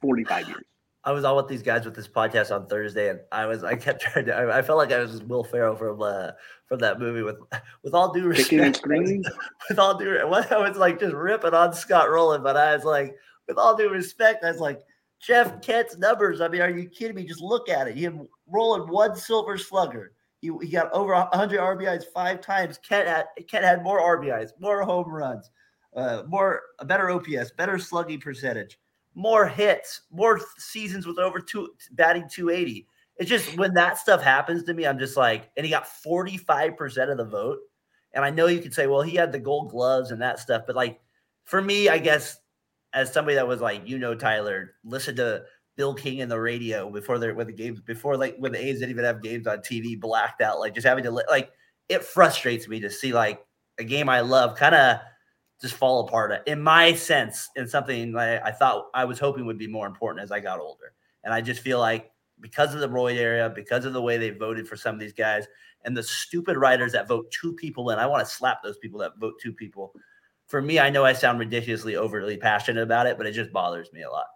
45 0.00 0.48
years. 0.48 0.64
I 1.04 1.10
was 1.10 1.24
on 1.24 1.34
with 1.34 1.48
these 1.48 1.62
guys 1.62 1.84
with 1.84 1.96
this 1.96 2.06
podcast 2.06 2.54
on 2.54 2.66
Thursday, 2.66 3.10
and 3.10 3.20
I 3.32 3.46
was 3.46 3.64
I 3.64 3.74
kept 3.74 4.00
trying 4.02 4.26
to. 4.26 4.34
I, 4.34 4.58
I 4.58 4.62
felt 4.62 4.78
like 4.78 4.92
I 4.92 5.00
was 5.00 5.22
Will 5.24 5.44
Ferrell 5.44 5.76
from 5.76 6.00
uh, 6.00 6.32
from 6.66 6.78
that 6.80 7.00
movie 7.00 7.22
with 7.22 7.38
with 7.82 7.94
all 7.94 8.12
due 8.12 8.26
respect. 8.26 8.80
with 9.68 9.78
all 9.78 9.98
due, 9.98 10.26
what 10.26 10.50
I 10.52 10.58
was 10.58 10.76
like 10.76 11.00
just 11.00 11.14
ripping 11.14 11.54
on 11.54 11.72
Scott 11.72 12.10
Rolen, 12.10 12.42
but 12.42 12.56
I 12.56 12.74
was 12.74 12.84
like, 12.84 13.16
with 13.48 13.58
all 13.58 13.76
due 13.76 13.90
respect, 13.90 14.44
I 14.44 14.52
was 14.52 14.60
like, 14.60 14.80
Jeff 15.20 15.60
Kent's 15.60 15.98
numbers. 15.98 16.40
I 16.40 16.48
mean, 16.48 16.60
are 16.60 16.70
you 16.70 16.88
kidding 16.88 17.16
me? 17.16 17.24
Just 17.24 17.40
look 17.42 17.68
at 17.68 17.88
it. 17.88 17.96
He 17.96 18.04
had 18.04 18.18
Rolen 18.46 18.88
one 18.88 19.16
silver 19.16 19.58
slugger. 19.58 20.12
He, 20.40 20.50
he 20.60 20.68
got 20.70 20.90
over 20.92 21.14
100 21.14 21.60
RBIs 21.60 22.04
five 22.12 22.40
times. 22.40 22.78
Kent 22.78 23.08
had 23.08 23.26
Kent 23.48 23.64
had 23.64 23.82
more 23.82 24.00
RBIs, 24.00 24.50
more 24.60 24.82
home 24.82 25.08
runs, 25.08 25.50
uh, 25.96 26.22
more 26.28 26.62
a 26.78 26.84
better 26.84 27.10
OPS, 27.10 27.50
better 27.56 27.78
slugging 27.78 28.20
percentage 28.20 28.78
more 29.14 29.46
hits, 29.46 30.02
more 30.10 30.40
seasons 30.58 31.06
with 31.06 31.18
over 31.18 31.40
two 31.40 31.68
batting 31.92 32.28
280. 32.30 32.86
It's 33.16 33.28
just 33.28 33.56
when 33.56 33.74
that 33.74 33.98
stuff 33.98 34.22
happens 34.22 34.64
to 34.64 34.74
me, 34.74 34.86
I'm 34.86 34.98
just 34.98 35.16
like, 35.16 35.50
and 35.56 35.64
he 35.66 35.70
got 35.70 35.86
45% 35.86 37.10
of 37.10 37.18
the 37.18 37.24
vote. 37.24 37.58
And 38.14 38.24
I 38.24 38.30
know 38.30 38.46
you 38.46 38.60
could 38.60 38.74
say, 38.74 38.86
well, 38.86 39.02
he 39.02 39.16
had 39.16 39.32
the 39.32 39.38
gold 39.38 39.70
gloves 39.70 40.10
and 40.10 40.20
that 40.22 40.38
stuff, 40.38 40.62
but 40.66 40.76
like 40.76 41.00
for 41.44 41.60
me, 41.60 41.88
I 41.88 41.98
guess 41.98 42.38
as 42.92 43.12
somebody 43.12 43.36
that 43.36 43.48
was 43.48 43.60
like, 43.60 43.88
you 43.88 43.98
know, 43.98 44.14
Tyler, 44.14 44.74
listen 44.84 45.16
to 45.16 45.44
Bill 45.76 45.94
King 45.94 46.18
in 46.18 46.28
the 46.28 46.40
radio 46.40 46.90
before 46.90 47.18
they're 47.18 47.34
with 47.34 47.46
the 47.46 47.52
games, 47.52 47.80
before 47.80 48.16
like 48.16 48.36
when 48.38 48.52
the 48.52 48.62
A's 48.62 48.80
didn't 48.80 48.90
even 48.90 49.04
have 49.04 49.22
games 49.22 49.46
on 49.46 49.58
TV, 49.58 49.98
blacked 49.98 50.42
out, 50.42 50.60
like 50.60 50.74
just 50.74 50.86
having 50.86 51.04
to 51.04 51.10
like 51.10 51.50
it 51.88 52.04
frustrates 52.04 52.68
me 52.68 52.80
to 52.80 52.90
see 52.90 53.12
like 53.12 53.44
a 53.78 53.84
game 53.84 54.08
I 54.08 54.20
love 54.20 54.56
kind 54.56 54.74
of 54.74 54.98
just 55.62 55.74
fall 55.74 56.06
apart 56.06 56.46
in 56.48 56.60
my 56.60 56.92
sense 56.92 57.48
in 57.54 57.68
something 57.68 58.16
I 58.16 58.50
thought 58.50 58.88
I 58.92 59.04
was 59.04 59.20
hoping 59.20 59.46
would 59.46 59.58
be 59.58 59.68
more 59.68 59.86
important 59.86 60.22
as 60.22 60.32
I 60.32 60.40
got 60.40 60.58
older. 60.58 60.92
And 61.22 61.32
I 61.32 61.40
just 61.40 61.62
feel 61.62 61.78
like 61.78 62.10
because 62.40 62.74
of 62.74 62.80
the 62.80 62.88
Roy 62.88 63.16
area, 63.16 63.48
because 63.48 63.84
of 63.84 63.92
the 63.92 64.02
way 64.02 64.18
they 64.18 64.30
voted 64.30 64.66
for 64.66 64.76
some 64.76 64.94
of 64.94 65.00
these 65.00 65.12
guys, 65.12 65.46
and 65.84 65.96
the 65.96 66.02
stupid 66.02 66.56
writers 66.56 66.92
that 66.92 67.06
vote 67.06 67.30
two 67.30 67.52
people 67.52 67.90
in, 67.90 67.98
I 68.00 68.06
want 68.06 68.26
to 68.26 68.34
slap 68.34 68.60
those 68.62 68.76
people 68.78 68.98
that 69.00 69.12
vote 69.18 69.34
two 69.40 69.52
people. 69.52 69.94
For 70.48 70.60
me, 70.60 70.80
I 70.80 70.90
know 70.90 71.04
I 71.04 71.12
sound 71.12 71.38
ridiculously 71.38 71.94
overly 71.94 72.36
passionate 72.36 72.82
about 72.82 73.06
it, 73.06 73.16
but 73.16 73.26
it 73.26 73.32
just 73.32 73.52
bothers 73.52 73.92
me 73.92 74.02
a 74.02 74.10
lot. 74.10 74.26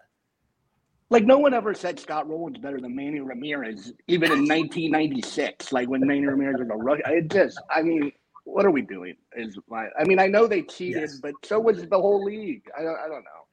Like 1.11 1.25
no 1.25 1.39
one 1.39 1.55
ever 1.55 1.75
said 1.75 1.99
Scott 2.01 2.29
Rolen's 2.29 2.59
better 2.59 2.81
than 2.81 2.95
Manny 2.95 3.21
Ramirez, 3.21 3.93
even 4.07 4.31
in 4.31 4.39
1996. 4.49 5.73
Like 5.73 5.89
when 5.89 6.07
Manny 6.07 6.27
Ramirez 6.27 6.59
was 6.59 6.69
a 6.71 6.77
rookie, 6.77 7.03
it 7.07 7.31
just, 7.31 7.61
I 7.71 7.83
mean, 7.83 8.13
what 8.47 8.65
are 8.65 8.71
we 8.71 8.81
doing? 8.81 9.17
Is 9.37 9.59
my, 9.69 9.89
I 9.99 10.05
mean, 10.05 10.19
I 10.19 10.27
know 10.29 10.47
they 10.47 10.63
cheated, 10.63 11.03
yes. 11.03 11.19
but 11.21 11.35
so 11.45 11.59
was 11.59 11.87
the 11.87 12.01
whole 12.01 12.25
league. 12.25 12.63
I 12.79 12.83
don't, 12.83 12.97
I 12.97 13.09
don't 13.09 13.25
know. 13.25 13.45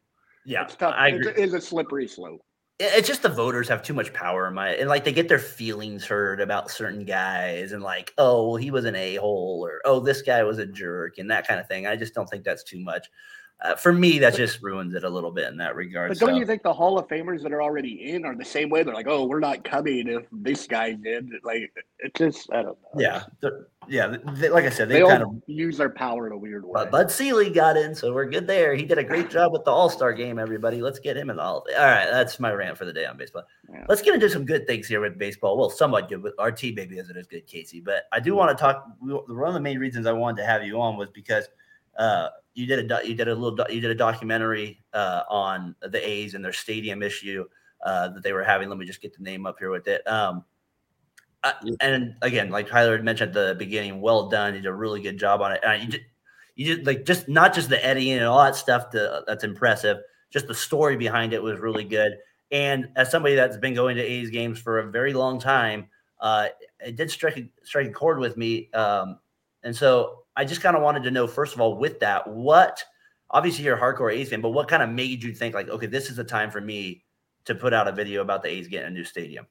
Yeah, 0.45 0.63
it's 0.63 0.75
tough. 0.75 0.95
It's, 0.99 1.27
it's 1.39 1.53
a 1.53 1.61
slippery 1.61 2.07
slope. 2.07 2.41
It's 2.79 3.07
just 3.07 3.21
the 3.21 3.29
voters 3.29 3.69
have 3.69 3.83
too 3.83 3.93
much 3.93 4.13
power 4.13 4.47
in 4.47 4.53
my, 4.53 4.69
and 4.75 4.89
like 4.89 5.03
they 5.03 5.13
get 5.13 5.27
their 5.27 5.39
feelings 5.39 6.05
hurt 6.05 6.41
about 6.41 6.71
certain 6.71 7.05
guys, 7.05 7.71
and 7.71 7.81
like, 7.81 8.13
oh, 8.17 8.47
well, 8.47 8.55
he 8.55 8.71
was 8.71 8.85
an 8.85 8.95
a 8.95 9.15
hole, 9.15 9.65
or 9.65 9.79
oh, 9.85 9.99
this 9.99 10.21
guy 10.21 10.43
was 10.43 10.57
a 10.57 10.65
jerk, 10.65 11.17
and 11.17 11.29
that 11.31 11.47
kind 11.47 11.59
of 11.59 11.67
thing. 11.67 11.87
I 11.87 11.95
just 11.95 12.13
don't 12.13 12.29
think 12.29 12.43
that's 12.43 12.63
too 12.63 12.79
much 12.79 13.07
uh, 13.63 13.75
for 13.75 13.93
me, 13.93 14.19
that 14.19 14.35
just 14.35 14.61
ruins 14.61 14.93
it 14.93 15.05
a 15.05 15.09
little 15.09 15.31
bit 15.31 15.47
in 15.47 15.55
that 15.57 15.75
regard. 15.75 16.09
But 16.09 16.19
don't 16.19 16.31
so. 16.31 16.35
you 16.35 16.45
think 16.45 16.63
the 16.63 16.73
Hall 16.73 16.99
of 16.99 17.07
Famers 17.07 17.41
that 17.43 17.53
are 17.53 17.61
already 17.61 18.11
in 18.11 18.25
are 18.25 18.35
the 18.35 18.43
same 18.43 18.69
way? 18.69 18.83
They're 18.83 18.93
like, 18.93 19.07
oh, 19.07 19.25
we're 19.25 19.39
not 19.39 19.63
coming 19.63 20.09
if 20.09 20.25
this 20.33 20.67
guy 20.67 20.91
did. 20.91 21.29
Like, 21.43 21.71
it 21.99 22.13
just, 22.13 22.51
I 22.51 22.63
don't 22.63 22.77
know. 22.81 22.99
Yeah. 22.99 23.23
Yeah. 23.87 24.17
They, 24.33 24.49
like 24.49 24.65
I 24.65 24.69
said, 24.69 24.89
they, 24.89 25.01
they 25.01 25.07
kind 25.07 25.23
of 25.23 25.41
use 25.47 25.77
their 25.77 25.89
power 25.89 26.27
in 26.27 26.33
a 26.33 26.37
weird 26.37 26.65
way. 26.65 26.71
But 26.73 26.91
Bud 26.91 27.09
Selig 27.09 27.53
got 27.53 27.77
in, 27.77 27.95
so 27.95 28.13
we're 28.13 28.29
good 28.29 28.47
there. 28.47 28.75
He 28.75 28.83
did 28.83 28.97
a 28.97 29.03
great 29.03 29.29
job 29.29 29.53
with 29.53 29.63
the 29.63 29.71
All 29.71 29.89
Star 29.89 30.11
game, 30.11 30.39
everybody. 30.39 30.81
Let's 30.81 30.99
get 30.99 31.15
him 31.15 31.29
in 31.29 31.37
the 31.37 31.43
All. 31.43 31.65
All 31.77 31.85
right. 31.85 32.09
That's 32.11 32.41
my 32.41 32.51
rant 32.51 32.77
for 32.77 32.83
the 32.83 32.93
day 32.93 33.05
on 33.05 33.15
baseball. 33.15 33.43
Yeah. 33.71 33.85
Let's 33.87 34.01
get 34.01 34.13
into 34.13 34.29
some 34.29 34.43
good 34.43 34.67
things 34.67 34.89
here 34.89 34.99
with 34.99 35.17
baseball. 35.17 35.57
Well, 35.57 35.69
somewhat 35.69 36.09
good, 36.09 36.21
but 36.21 36.33
our 36.37 36.51
team 36.51 36.75
maybe 36.75 36.97
isn't 36.97 37.15
as 37.15 37.27
good, 37.27 37.47
Casey. 37.47 37.79
But 37.79 38.07
I 38.11 38.19
do 38.19 38.35
want 38.35 38.57
to 38.57 38.61
talk. 38.61 38.85
One 38.99 39.47
of 39.47 39.53
the 39.53 39.61
main 39.61 39.79
reasons 39.79 40.05
I 40.05 40.11
wanted 40.11 40.41
to 40.41 40.47
have 40.47 40.65
you 40.65 40.81
on 40.81 40.97
was 40.97 41.09
because, 41.11 41.47
uh, 41.97 42.27
you 42.53 42.65
did 42.65 42.91
a 42.91 43.07
you 43.07 43.15
did 43.15 43.27
a 43.27 43.35
little 43.35 43.57
you 43.69 43.81
did 43.81 43.91
a 43.91 43.95
documentary 43.95 44.83
uh, 44.93 45.23
on 45.29 45.75
the 45.81 46.07
A's 46.07 46.33
and 46.33 46.43
their 46.43 46.53
stadium 46.53 47.01
issue 47.01 47.45
uh, 47.83 48.09
that 48.09 48.23
they 48.23 48.33
were 48.33 48.43
having. 48.43 48.69
Let 48.69 48.77
me 48.77 48.85
just 48.85 49.01
get 49.01 49.15
the 49.15 49.23
name 49.23 49.45
up 49.45 49.57
here 49.59 49.71
with 49.71 49.87
it. 49.87 50.07
Um, 50.07 50.45
I, 51.43 51.53
and 51.81 52.15
again, 52.21 52.49
like 52.49 52.67
Tyler 52.67 52.95
had 52.95 53.03
mentioned 53.03 53.35
at 53.35 53.47
the 53.47 53.55
beginning, 53.55 54.01
well 54.01 54.29
done. 54.29 54.53
You 54.55 54.61
did 54.61 54.67
a 54.67 54.73
really 54.73 55.01
good 55.01 55.17
job 55.17 55.41
on 55.41 55.51
it. 55.51 55.61
And 55.65 55.83
you 55.83 55.89
did, 55.89 56.01
you 56.55 56.75
did 56.75 56.87
like 56.87 57.05
just 57.05 57.27
not 57.27 57.53
just 57.53 57.69
the 57.69 57.83
editing 57.85 58.13
and 58.13 58.25
all 58.25 58.43
that 58.43 58.55
stuff 58.55 58.89
to, 58.91 59.23
that's 59.27 59.43
impressive. 59.43 59.97
Just 60.29 60.47
the 60.47 60.53
story 60.53 60.95
behind 60.95 61.33
it 61.33 61.43
was 61.43 61.59
really 61.59 61.83
good. 61.83 62.13
And 62.51 62.89
as 62.95 63.11
somebody 63.11 63.35
that's 63.35 63.57
been 63.57 63.73
going 63.73 63.97
to 63.97 64.03
A's 64.03 64.29
games 64.29 64.59
for 64.59 64.79
a 64.79 64.89
very 64.89 65.13
long 65.13 65.39
time, 65.39 65.87
uh, 66.19 66.47
it 66.79 66.95
did 66.95 67.11
strike 67.11 67.43
strike 67.63 67.87
a 67.87 67.91
chord 67.91 68.19
with 68.19 68.37
me. 68.37 68.71
Um, 68.71 69.19
and 69.63 69.75
so 69.75 70.22
I 70.35 70.45
just 70.45 70.61
kind 70.61 70.75
of 70.75 70.81
wanted 70.81 71.03
to 71.03 71.11
know, 71.11 71.27
first 71.27 71.53
of 71.53 71.61
all, 71.61 71.77
with 71.77 71.99
that, 71.99 72.27
what 72.27 72.83
obviously 73.29 73.65
you're 73.65 73.77
a 73.77 73.79
hardcore 73.79 74.13
A's 74.13 74.29
fan, 74.29 74.41
but 74.41 74.49
what 74.49 74.67
kind 74.67 74.83
of 74.83 74.89
made 74.89 75.23
you 75.23 75.33
think 75.33 75.53
like, 75.53 75.69
okay, 75.69 75.87
this 75.87 76.09
is 76.09 76.15
the 76.15 76.23
time 76.23 76.51
for 76.51 76.61
me 76.61 77.03
to 77.45 77.55
put 77.55 77.73
out 77.73 77.87
a 77.87 77.91
video 77.91 78.21
about 78.21 78.43
the 78.43 78.49
A's 78.49 78.67
getting 78.67 78.87
a 78.87 78.91
new 78.91 79.03
stadium? 79.03 79.47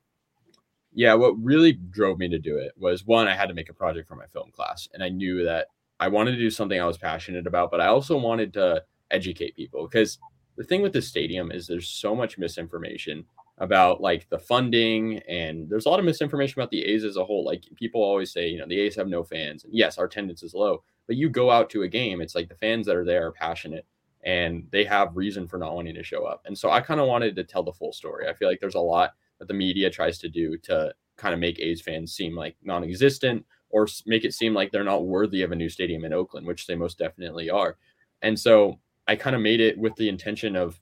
Yeah, 0.94 1.14
what 1.14 1.34
really 1.42 1.72
drove 1.72 2.18
me 2.18 2.28
to 2.28 2.38
do 2.38 2.58
it 2.58 2.72
was 2.76 3.06
one, 3.06 3.26
I 3.26 3.34
had 3.34 3.48
to 3.48 3.54
make 3.54 3.70
a 3.70 3.74
project 3.74 4.08
for 4.08 4.14
my 4.14 4.26
film 4.26 4.50
class, 4.50 4.88
and 4.92 5.02
I 5.02 5.08
knew 5.08 5.44
that 5.44 5.68
I 6.00 6.08
wanted 6.08 6.32
to 6.32 6.38
do 6.38 6.50
something 6.50 6.80
I 6.80 6.86
was 6.86 6.98
passionate 6.98 7.46
about, 7.46 7.70
but 7.70 7.80
I 7.80 7.86
also 7.86 8.16
wanted 8.18 8.52
to 8.54 8.82
educate 9.10 9.56
people 9.56 9.86
because 9.86 10.18
the 10.56 10.64
thing 10.64 10.82
with 10.82 10.92
the 10.92 11.02
stadium 11.02 11.50
is 11.50 11.66
there's 11.66 11.88
so 11.88 12.14
much 12.14 12.38
misinformation 12.38 13.24
about 13.62 14.00
like 14.00 14.28
the 14.28 14.38
funding 14.40 15.18
and 15.28 15.70
there's 15.70 15.86
a 15.86 15.88
lot 15.88 16.00
of 16.00 16.04
misinformation 16.04 16.60
about 16.60 16.70
the 16.72 16.84
A's 16.84 17.04
as 17.04 17.16
a 17.16 17.24
whole. 17.24 17.44
Like 17.44 17.62
people 17.76 18.02
always 18.02 18.32
say, 18.32 18.48
you 18.48 18.58
know, 18.58 18.66
the 18.66 18.80
A's 18.80 18.96
have 18.96 19.06
no 19.06 19.22
fans. 19.22 19.62
And 19.62 19.72
yes, 19.72 19.98
our 19.98 20.06
attendance 20.06 20.42
is 20.42 20.52
low, 20.52 20.82
but 21.06 21.14
you 21.14 21.28
go 21.28 21.48
out 21.48 21.70
to 21.70 21.82
a 21.82 21.88
game, 21.88 22.20
it's 22.20 22.34
like 22.34 22.48
the 22.48 22.56
fans 22.56 22.86
that 22.86 22.96
are 22.96 23.04
there 23.04 23.28
are 23.28 23.32
passionate 23.32 23.86
and 24.24 24.66
they 24.72 24.84
have 24.84 25.16
reason 25.16 25.46
for 25.46 25.58
not 25.58 25.76
wanting 25.76 25.94
to 25.94 26.02
show 26.02 26.24
up. 26.24 26.42
And 26.44 26.58
so 26.58 26.70
I 26.70 26.80
kind 26.80 27.00
of 27.00 27.06
wanted 27.06 27.36
to 27.36 27.44
tell 27.44 27.62
the 27.62 27.72
full 27.72 27.92
story. 27.92 28.28
I 28.28 28.34
feel 28.34 28.48
like 28.48 28.58
there's 28.58 28.74
a 28.74 28.80
lot 28.80 29.12
that 29.38 29.46
the 29.46 29.54
media 29.54 29.90
tries 29.90 30.18
to 30.18 30.28
do 30.28 30.58
to 30.58 30.92
kind 31.16 31.32
of 31.32 31.38
make 31.38 31.60
A's 31.60 31.80
fans 31.80 32.12
seem 32.12 32.34
like 32.34 32.56
non-existent 32.64 33.46
or 33.70 33.86
make 34.06 34.24
it 34.24 34.34
seem 34.34 34.54
like 34.54 34.72
they're 34.72 34.82
not 34.82 35.06
worthy 35.06 35.42
of 35.42 35.52
a 35.52 35.56
new 35.56 35.68
stadium 35.68 36.04
in 36.04 36.12
Oakland, 36.12 36.48
which 36.48 36.66
they 36.66 36.74
most 36.74 36.98
definitely 36.98 37.48
are. 37.48 37.76
And 38.22 38.36
so 38.36 38.80
I 39.06 39.14
kind 39.14 39.36
of 39.36 39.42
made 39.42 39.60
it 39.60 39.78
with 39.78 39.94
the 39.94 40.08
intention 40.08 40.56
of 40.56 40.80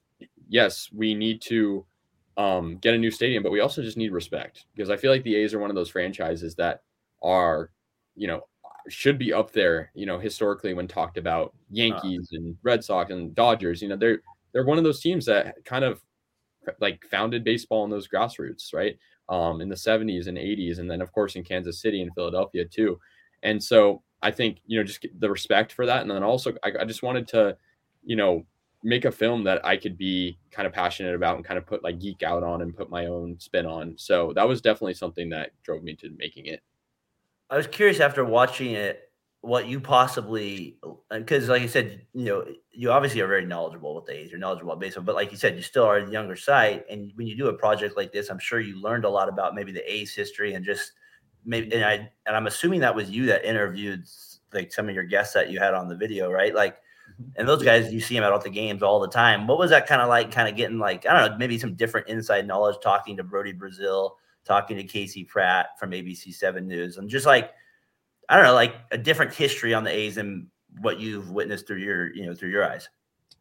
yes, 0.48 0.88
we 0.92 1.14
need 1.14 1.42
to 1.42 1.84
um, 2.40 2.78
get 2.78 2.94
a 2.94 2.98
new 2.98 3.10
stadium, 3.10 3.42
but 3.42 3.52
we 3.52 3.60
also 3.60 3.82
just 3.82 3.98
need 3.98 4.12
respect 4.12 4.64
because 4.74 4.88
I 4.88 4.96
feel 4.96 5.10
like 5.10 5.22
the 5.24 5.36
A's 5.36 5.52
are 5.52 5.58
one 5.58 5.68
of 5.68 5.76
those 5.76 5.90
franchises 5.90 6.54
that 6.54 6.82
are, 7.22 7.70
you 8.16 8.26
know, 8.26 8.46
should 8.88 9.18
be 9.18 9.30
up 9.30 9.52
there, 9.52 9.90
you 9.94 10.06
know, 10.06 10.18
historically 10.18 10.72
when 10.72 10.88
talked 10.88 11.18
about. 11.18 11.54
Yankees 11.70 12.30
uh, 12.32 12.36
and 12.36 12.56
Red 12.62 12.82
Sox 12.82 13.10
and 13.10 13.34
Dodgers. 13.34 13.82
You 13.82 13.88
know, 13.88 13.96
they're 13.96 14.22
they're 14.52 14.64
one 14.64 14.78
of 14.78 14.84
those 14.84 15.00
teams 15.00 15.26
that 15.26 15.62
kind 15.66 15.84
of 15.84 16.00
like 16.80 17.04
founded 17.10 17.44
baseball 17.44 17.84
in 17.84 17.90
those 17.90 18.08
grassroots, 18.08 18.72
right? 18.72 18.96
Um, 19.28 19.60
in 19.60 19.68
the 19.68 19.74
70s 19.74 20.26
and 20.26 20.38
80s, 20.38 20.78
and 20.78 20.90
then 20.90 21.02
of 21.02 21.12
course 21.12 21.36
in 21.36 21.44
Kansas 21.44 21.82
City 21.82 22.00
and 22.00 22.10
Philadelphia 22.14 22.64
too. 22.64 22.98
And 23.42 23.62
so 23.62 24.02
I 24.22 24.30
think 24.30 24.60
you 24.66 24.78
know 24.78 24.84
just 24.84 25.06
the 25.18 25.30
respect 25.30 25.72
for 25.72 25.84
that, 25.84 26.00
and 26.00 26.10
then 26.10 26.22
also 26.22 26.54
I, 26.64 26.72
I 26.80 26.84
just 26.86 27.02
wanted 27.02 27.28
to, 27.28 27.58
you 28.02 28.16
know, 28.16 28.46
make 28.82 29.04
a 29.04 29.12
film 29.12 29.44
that 29.44 29.64
I 29.64 29.76
could 29.76 29.98
be 29.98 30.38
kind 30.50 30.66
of 30.66 30.72
passionate 30.72 31.14
about 31.14 31.36
and 31.36 31.44
kind 31.44 31.58
of 31.58 31.66
put 31.66 31.84
like 31.84 32.00
geek 32.00 32.22
out 32.22 32.42
on 32.42 32.62
and 32.62 32.76
put 32.76 32.90
my 32.90 33.06
own 33.06 33.38
spin 33.38 33.66
on. 33.66 33.94
So 33.98 34.32
that 34.34 34.48
was 34.48 34.60
definitely 34.60 34.94
something 34.94 35.28
that 35.30 35.50
drove 35.62 35.82
me 35.82 35.94
to 35.96 36.10
making 36.16 36.46
it. 36.46 36.60
I 37.50 37.56
was 37.56 37.66
curious 37.66 38.00
after 38.00 38.24
watching 38.24 38.72
it 38.72 39.10
what 39.42 39.66
you 39.66 39.80
possibly 39.80 40.78
uh, 40.82 41.18
because 41.18 41.48
like 41.48 41.62
I 41.62 41.66
said, 41.66 42.06
you 42.14 42.24
know, 42.24 42.46
you 42.70 42.90
obviously 42.90 43.20
are 43.20 43.26
very 43.26 43.44
knowledgeable 43.44 43.94
with 43.94 44.06
the 44.06 44.12
A's, 44.12 44.30
you're 44.30 44.38
knowledgeable 44.38 44.72
about 44.72 44.80
baseball, 44.80 45.04
but 45.04 45.14
like 45.14 45.30
you 45.30 45.36
said, 45.36 45.56
you 45.56 45.62
still 45.62 45.84
are 45.84 45.98
a 45.98 46.10
younger 46.10 46.36
side. 46.36 46.84
And 46.90 47.12
when 47.16 47.26
you 47.26 47.36
do 47.36 47.48
a 47.48 47.54
project 47.54 47.96
like 47.96 48.12
this, 48.12 48.30
I'm 48.30 48.38
sure 48.38 48.60
you 48.60 48.80
learned 48.80 49.04
a 49.04 49.10
lot 49.10 49.28
about 49.28 49.54
maybe 49.54 49.72
the 49.72 49.92
A's 49.92 50.14
history 50.14 50.54
and 50.54 50.64
just 50.64 50.92
maybe 51.44 51.72
and 51.74 51.84
I 51.84 52.10
and 52.26 52.36
I'm 52.36 52.46
assuming 52.46 52.80
that 52.80 52.94
was 52.94 53.10
you 53.10 53.26
that 53.26 53.44
interviewed 53.44 54.04
like 54.52 54.72
some 54.72 54.88
of 54.88 54.94
your 54.94 55.04
guests 55.04 55.34
that 55.34 55.50
you 55.50 55.58
had 55.58 55.74
on 55.74 55.88
the 55.88 55.96
video, 55.96 56.30
right? 56.30 56.54
Like. 56.54 56.78
And 57.36 57.48
those 57.48 57.62
guys 57.62 57.92
you 57.92 58.00
see 58.00 58.14
them 58.14 58.24
out 58.24 58.32
at 58.32 58.42
the 58.42 58.50
games 58.50 58.82
all 58.82 59.00
the 59.00 59.08
time. 59.08 59.46
What 59.46 59.58
was 59.58 59.70
that 59.70 59.86
kind 59.86 60.02
of 60.02 60.08
like 60.08 60.30
kind 60.30 60.48
of 60.48 60.56
getting 60.56 60.78
like, 60.78 61.06
I 61.06 61.12
don't 61.12 61.32
know, 61.32 61.38
maybe 61.38 61.58
some 61.58 61.74
different 61.74 62.08
inside 62.08 62.46
knowledge 62.46 62.76
talking 62.82 63.16
to 63.16 63.24
Brodie 63.24 63.52
Brazil, 63.52 64.16
talking 64.44 64.76
to 64.76 64.84
Casey 64.84 65.24
Pratt 65.24 65.78
from 65.78 65.90
ABC 65.90 66.34
Seven 66.34 66.66
News, 66.66 66.96
and 66.96 67.08
just 67.08 67.26
like 67.26 67.52
I 68.28 68.36
don't 68.36 68.44
know, 68.44 68.54
like 68.54 68.76
a 68.92 68.98
different 68.98 69.34
history 69.34 69.74
on 69.74 69.82
the 69.82 69.90
A's 69.90 70.16
and 70.16 70.46
what 70.80 71.00
you've 71.00 71.30
witnessed 71.30 71.66
through 71.66 71.78
your, 71.78 72.14
you 72.14 72.26
know, 72.26 72.34
through 72.34 72.50
your 72.50 72.64
eyes. 72.64 72.88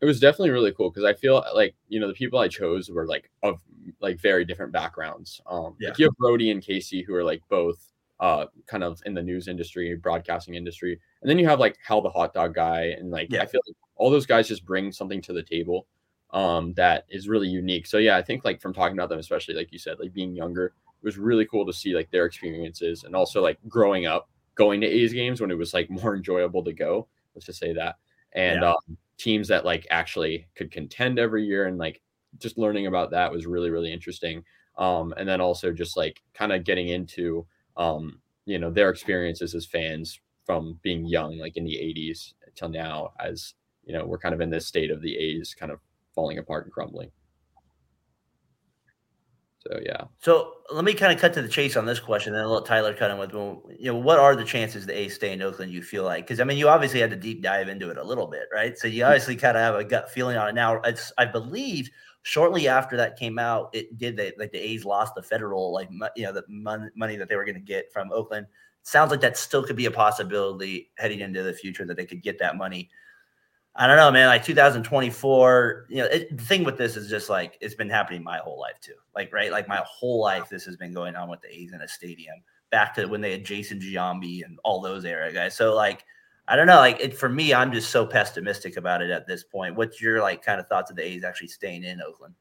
It 0.01 0.05
was 0.05 0.19
definitely 0.19 0.49
really 0.49 0.71
cool 0.71 0.89
because 0.89 1.03
I 1.03 1.13
feel 1.13 1.43
like 1.53 1.75
you 1.89 1.99
know 1.99 2.07
the 2.07 2.13
people 2.13 2.39
I 2.39 2.47
chose 2.47 2.89
were 2.89 3.05
like 3.05 3.29
of 3.43 3.61
like 3.99 4.19
very 4.19 4.45
different 4.45 4.71
backgrounds. 4.71 5.41
Um, 5.45 5.75
yeah. 5.79 5.89
Like 5.89 5.99
you 5.99 6.05
have 6.05 6.17
Brody 6.17 6.51
and 6.51 6.63
Casey 6.63 7.03
who 7.03 7.13
are 7.13 7.23
like 7.23 7.41
both 7.49 7.91
uh 8.19 8.45
kind 8.65 8.83
of 8.83 9.01
in 9.05 9.13
the 9.13 9.21
news 9.21 9.49
industry, 9.49 9.93
broadcasting 9.95 10.55
industry, 10.55 10.99
and 11.21 11.29
then 11.29 11.39
you 11.39 11.47
have 11.47 11.59
like 11.59 11.77
Hal 11.85 12.01
the 12.01 12.09
hot 12.09 12.33
dog 12.33 12.53
guy, 12.53 12.95
and 12.97 13.11
like 13.11 13.31
yeah. 13.31 13.41
I 13.41 13.45
feel 13.45 13.61
like 13.67 13.75
all 13.95 14.09
those 14.09 14.25
guys 14.25 14.47
just 14.47 14.65
bring 14.65 14.91
something 14.91 15.21
to 15.23 15.33
the 15.33 15.43
table 15.43 15.85
um 16.31 16.73
that 16.73 17.05
is 17.09 17.27
really 17.27 17.47
unique. 17.47 17.87
So 17.87 17.97
yeah, 17.97 18.17
I 18.17 18.21
think 18.21 18.45
like 18.45 18.61
from 18.61 18.73
talking 18.73 18.97
about 18.97 19.09
them, 19.09 19.19
especially 19.19 19.55
like 19.55 19.71
you 19.71 19.79
said, 19.79 19.99
like 19.99 20.13
being 20.13 20.35
younger, 20.35 20.65
it 20.67 21.05
was 21.05 21.17
really 21.17 21.45
cool 21.45 21.65
to 21.65 21.73
see 21.73 21.95
like 21.95 22.11
their 22.11 22.25
experiences 22.25 23.03
and 23.03 23.15
also 23.15 23.41
like 23.41 23.57
growing 23.67 24.05
up 24.05 24.29
going 24.55 24.81
to 24.81 24.87
A's 24.87 25.13
games 25.13 25.41
when 25.41 25.51
it 25.51 25.57
was 25.57 25.73
like 25.73 25.89
more 26.03 26.15
enjoyable 26.15 26.63
to 26.63 26.73
go. 26.73 27.07
Let's 27.33 27.47
just 27.47 27.59
say 27.59 27.73
that. 27.73 27.95
And 28.33 28.61
yeah. 28.61 28.71
um, 28.71 28.97
teams 29.17 29.47
that 29.47 29.65
like 29.65 29.87
actually 29.89 30.47
could 30.55 30.71
contend 30.71 31.17
every 31.17 31.45
year 31.45 31.65
and 31.65 31.77
like 31.77 32.01
just 32.37 32.57
learning 32.57 32.85
about 32.85 33.11
that 33.11 33.31
was 33.31 33.47
really 33.47 33.71
really 33.71 33.91
interesting. 33.91 34.43
Um, 34.77 35.13
and 35.17 35.27
then 35.27 35.41
also 35.41 35.71
just 35.71 35.97
like 35.97 36.21
kind 36.33 36.53
of 36.53 36.63
getting 36.63 36.89
into 36.89 37.45
um, 37.75 38.21
you 38.45 38.59
know 38.59 38.69
their 38.69 38.89
experiences 38.89 39.55
as 39.55 39.65
fans 39.65 40.19
from 40.49 40.79
being 40.81 41.05
young, 41.05 41.37
like 41.37 41.57
in 41.57 41.63
the 41.63 41.75
'80s 41.75 42.33
till 42.55 42.69
now, 42.69 43.13
as 43.19 43.53
you 43.85 43.93
know 43.93 44.03
we're 44.03 44.17
kind 44.17 44.33
of 44.33 44.41
in 44.41 44.49
this 44.49 44.65
state 44.65 44.89
of 44.89 44.99
the 44.99 45.15
A's 45.15 45.53
kind 45.53 45.71
of 45.71 45.77
falling 46.15 46.39
apart 46.39 46.65
and 46.65 46.73
crumbling. 46.73 47.11
So 49.59 49.79
yeah. 49.85 50.05
So 50.17 50.53
let 50.71 50.83
me 50.83 50.95
kind 50.95 51.13
of 51.13 51.19
cut 51.19 51.35
to 51.35 51.43
the 51.43 51.47
chase 51.47 51.77
on 51.77 51.85
this 51.85 51.99
question, 51.99 52.33
and 52.33 52.41
then 52.41 52.49
let 52.49 52.65
Tyler 52.65 52.95
cut 52.95 53.11
in 53.11 53.19
with 53.19 53.31
you 53.31 53.91
know 53.91 53.95
what 53.95 54.17
are 54.17 54.35
the 54.35 54.43
chances 54.43 54.87
the 54.87 54.97
A's 54.97 55.13
stay 55.13 55.33
in 55.33 55.43
Oakland? 55.43 55.71
You 55.71 55.83
feel 55.83 56.03
like 56.03 56.25
because 56.25 56.39
I 56.39 56.45
mean 56.45 56.57
you 56.57 56.67
obviously 56.67 56.99
had 56.99 57.11
to 57.11 57.15
deep 57.15 57.43
dive 57.43 57.69
into 57.69 57.91
it 57.91 57.97
a 57.97 58.03
little 58.03 58.25
bit, 58.25 58.47
right? 58.51 58.75
So 58.75 58.87
you 58.87 59.03
hmm. 59.03 59.09
obviously 59.09 59.35
kind 59.35 59.55
of 59.55 59.61
have 59.61 59.75
a 59.75 59.83
gut 59.83 60.09
feeling 60.09 60.35
on 60.35 60.49
it 60.49 60.55
now. 60.55 60.81
It's 60.81 61.13
I 61.19 61.25
believe 61.25 61.91
shortly 62.23 62.67
after 62.67 62.97
that 62.97 63.19
came 63.19 63.37
out, 63.37 63.69
it 63.73 63.99
did 63.99 64.17
they 64.17 64.33
like 64.39 64.51
the 64.51 64.57
A's 64.57 64.83
lost 64.83 65.13
the 65.13 65.21
federal 65.21 65.71
like 65.71 65.89
you 66.15 66.23
know 66.23 66.33
the 66.33 66.43
mon- 66.47 66.91
money 66.95 67.17
that 67.17 67.29
they 67.29 67.35
were 67.35 67.45
going 67.45 67.53
to 67.53 67.61
get 67.61 67.93
from 67.93 68.11
Oakland. 68.11 68.47
Sounds 68.89 69.11
like 69.11 69.21
that 69.21 69.37
still 69.37 69.63
could 69.63 69.75
be 69.75 69.85
a 69.85 69.91
possibility 69.91 70.89
heading 70.97 71.19
into 71.19 71.43
the 71.43 71.53
future 71.53 71.85
that 71.85 71.95
they 71.95 72.07
could 72.07 72.23
get 72.23 72.39
that 72.39 72.57
money. 72.57 72.89
I 73.75 73.85
don't 73.85 73.97
know, 73.97 74.09
man. 74.09 74.25
Like 74.25 74.43
2024, 74.43 75.85
you 75.89 75.97
know, 75.97 76.05
it, 76.05 76.35
the 76.35 76.43
thing 76.43 76.63
with 76.63 76.75
this 76.75 76.97
is 76.97 77.07
just 77.07 77.29
like 77.29 77.55
it's 77.61 77.75
been 77.75 77.89
happening 77.89 78.23
my 78.23 78.39
whole 78.39 78.59
life 78.59 78.79
too. 78.81 78.95
Like, 79.15 79.31
right, 79.31 79.51
like 79.51 79.67
my 79.67 79.83
whole 79.85 80.19
life, 80.19 80.49
this 80.49 80.65
has 80.65 80.75
been 80.75 80.91
going 80.91 81.15
on 81.15 81.29
with 81.29 81.39
the 81.41 81.55
A's 81.55 81.71
in 81.71 81.81
a 81.81 81.87
stadium. 81.87 82.37
Back 82.71 82.95
to 82.95 83.05
when 83.05 83.21
they 83.21 83.31
had 83.31 83.45
Jason 83.45 83.79
Giambi 83.79 84.43
and 84.43 84.57
all 84.63 84.81
those 84.81 85.05
era 85.05 85.31
guys. 85.31 85.55
So, 85.55 85.75
like, 85.75 86.03
I 86.47 86.55
don't 86.55 86.65
know. 86.65 86.77
Like, 86.77 86.99
it 86.99 87.15
for 87.15 87.29
me, 87.29 87.53
I'm 87.53 87.71
just 87.71 87.91
so 87.91 88.07
pessimistic 88.07 88.75
about 88.75 89.03
it 89.03 89.11
at 89.11 89.27
this 89.27 89.43
point. 89.43 89.75
What's 89.75 90.01
your 90.01 90.19
like 90.19 90.43
kind 90.43 90.59
of 90.59 90.67
thoughts 90.67 90.89
of 90.89 90.97
the 90.97 91.05
A's 91.05 91.23
actually 91.23 91.49
staying 91.49 91.83
in 91.83 92.01
Oakland? 92.01 92.33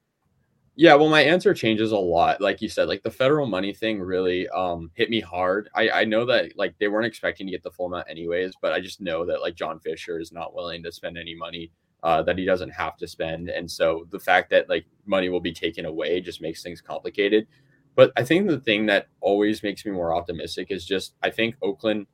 Yeah, 0.81 0.95
well, 0.95 1.09
my 1.09 1.23
answer 1.23 1.53
changes 1.55 1.91
a 1.91 1.99
lot. 1.99 2.41
Like 2.41 2.63
you 2.63 2.69
said, 2.69 2.87
like 2.87 3.03
the 3.03 3.11
federal 3.11 3.49
money 3.49 3.73
thing 3.75 4.01
really 4.01 4.49
um, 4.51 4.93
hit 4.95 5.11
me 5.11 5.19
hard. 5.19 5.69
I, 5.75 5.91
I 5.91 6.05
know 6.05 6.25
that 6.27 6.57
like 6.57 6.79
they 6.79 6.87
weren't 6.87 7.07
expecting 7.07 7.49
to 7.49 7.51
get 7.51 7.65
the 7.65 7.73
full 7.73 7.87
amount 7.87 8.09
anyways, 8.09 8.53
but 8.63 8.73
I 8.73 8.79
just 8.79 9.01
know 9.01 9.27
that 9.27 9.41
like 9.41 9.57
John 9.57 9.81
Fisher 9.81 10.21
is 10.21 10.31
not 10.31 10.55
willing 10.55 10.85
to 10.85 10.93
spend 10.93 11.19
any 11.19 11.35
money 11.35 11.73
uh, 12.05 12.23
that 12.23 12.39
he 12.39 12.45
doesn't 12.45 12.71
have 12.71 12.97
to 12.99 13.09
spend, 13.09 13.49
and 13.49 13.69
so 13.69 14.07
the 14.13 14.21
fact 14.21 14.51
that 14.51 14.69
like 14.69 14.87
money 15.05 15.29
will 15.29 15.41
be 15.41 15.53
taken 15.53 15.85
away 15.85 16.21
just 16.21 16.41
makes 16.41 16.63
things 16.63 16.81
complicated. 16.81 17.49
But 17.97 18.13
I 18.17 18.23
think 18.23 18.47
the 18.47 18.61
thing 18.61 18.87
that 18.87 19.09
always 19.21 19.65
makes 19.65 19.85
me 19.85 19.91
more 19.91 20.15
optimistic 20.15 20.69
is 20.71 20.87
just 20.87 21.17
I 21.25 21.31
think 21.31 21.57
Oakland. 21.61 22.07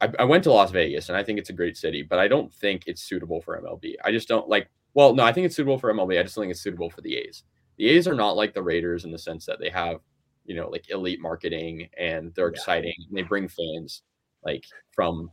I, 0.00 0.10
I 0.18 0.24
went 0.24 0.44
to 0.44 0.52
Las 0.52 0.70
Vegas 0.70 1.10
and 1.10 1.18
I 1.18 1.24
think 1.24 1.38
it's 1.38 1.50
a 1.50 1.52
great 1.52 1.76
city, 1.76 2.02
but 2.02 2.18
I 2.18 2.26
don't 2.28 2.54
think 2.54 2.84
it's 2.86 3.02
suitable 3.02 3.42
for 3.42 3.60
MLB. 3.60 3.96
I 4.02 4.12
just 4.12 4.28
don't 4.28 4.48
like. 4.48 4.70
Well, 4.94 5.14
no, 5.14 5.24
I 5.24 5.32
think 5.34 5.44
it's 5.44 5.56
suitable 5.56 5.78
for 5.78 5.92
MLB. 5.92 6.18
I 6.18 6.22
just 6.22 6.36
don't 6.36 6.44
think 6.44 6.52
it's 6.52 6.62
suitable 6.62 6.88
for 6.88 7.02
the 7.02 7.16
A's 7.18 7.42
the 7.78 7.88
A's 7.88 8.08
are 8.08 8.14
not 8.14 8.36
like 8.36 8.54
the 8.54 8.62
Raiders 8.62 9.04
in 9.04 9.10
the 9.10 9.18
sense 9.18 9.46
that 9.46 9.58
they 9.60 9.70
have, 9.70 10.00
you 10.44 10.54
know, 10.54 10.68
like 10.68 10.90
elite 10.90 11.20
marketing 11.20 11.88
and 11.96 12.34
they're 12.34 12.48
yeah. 12.48 12.54
exciting. 12.54 12.94
And 13.08 13.16
they 13.16 13.22
bring 13.22 13.48
fans 13.48 14.02
like 14.44 14.64
from 14.92 15.30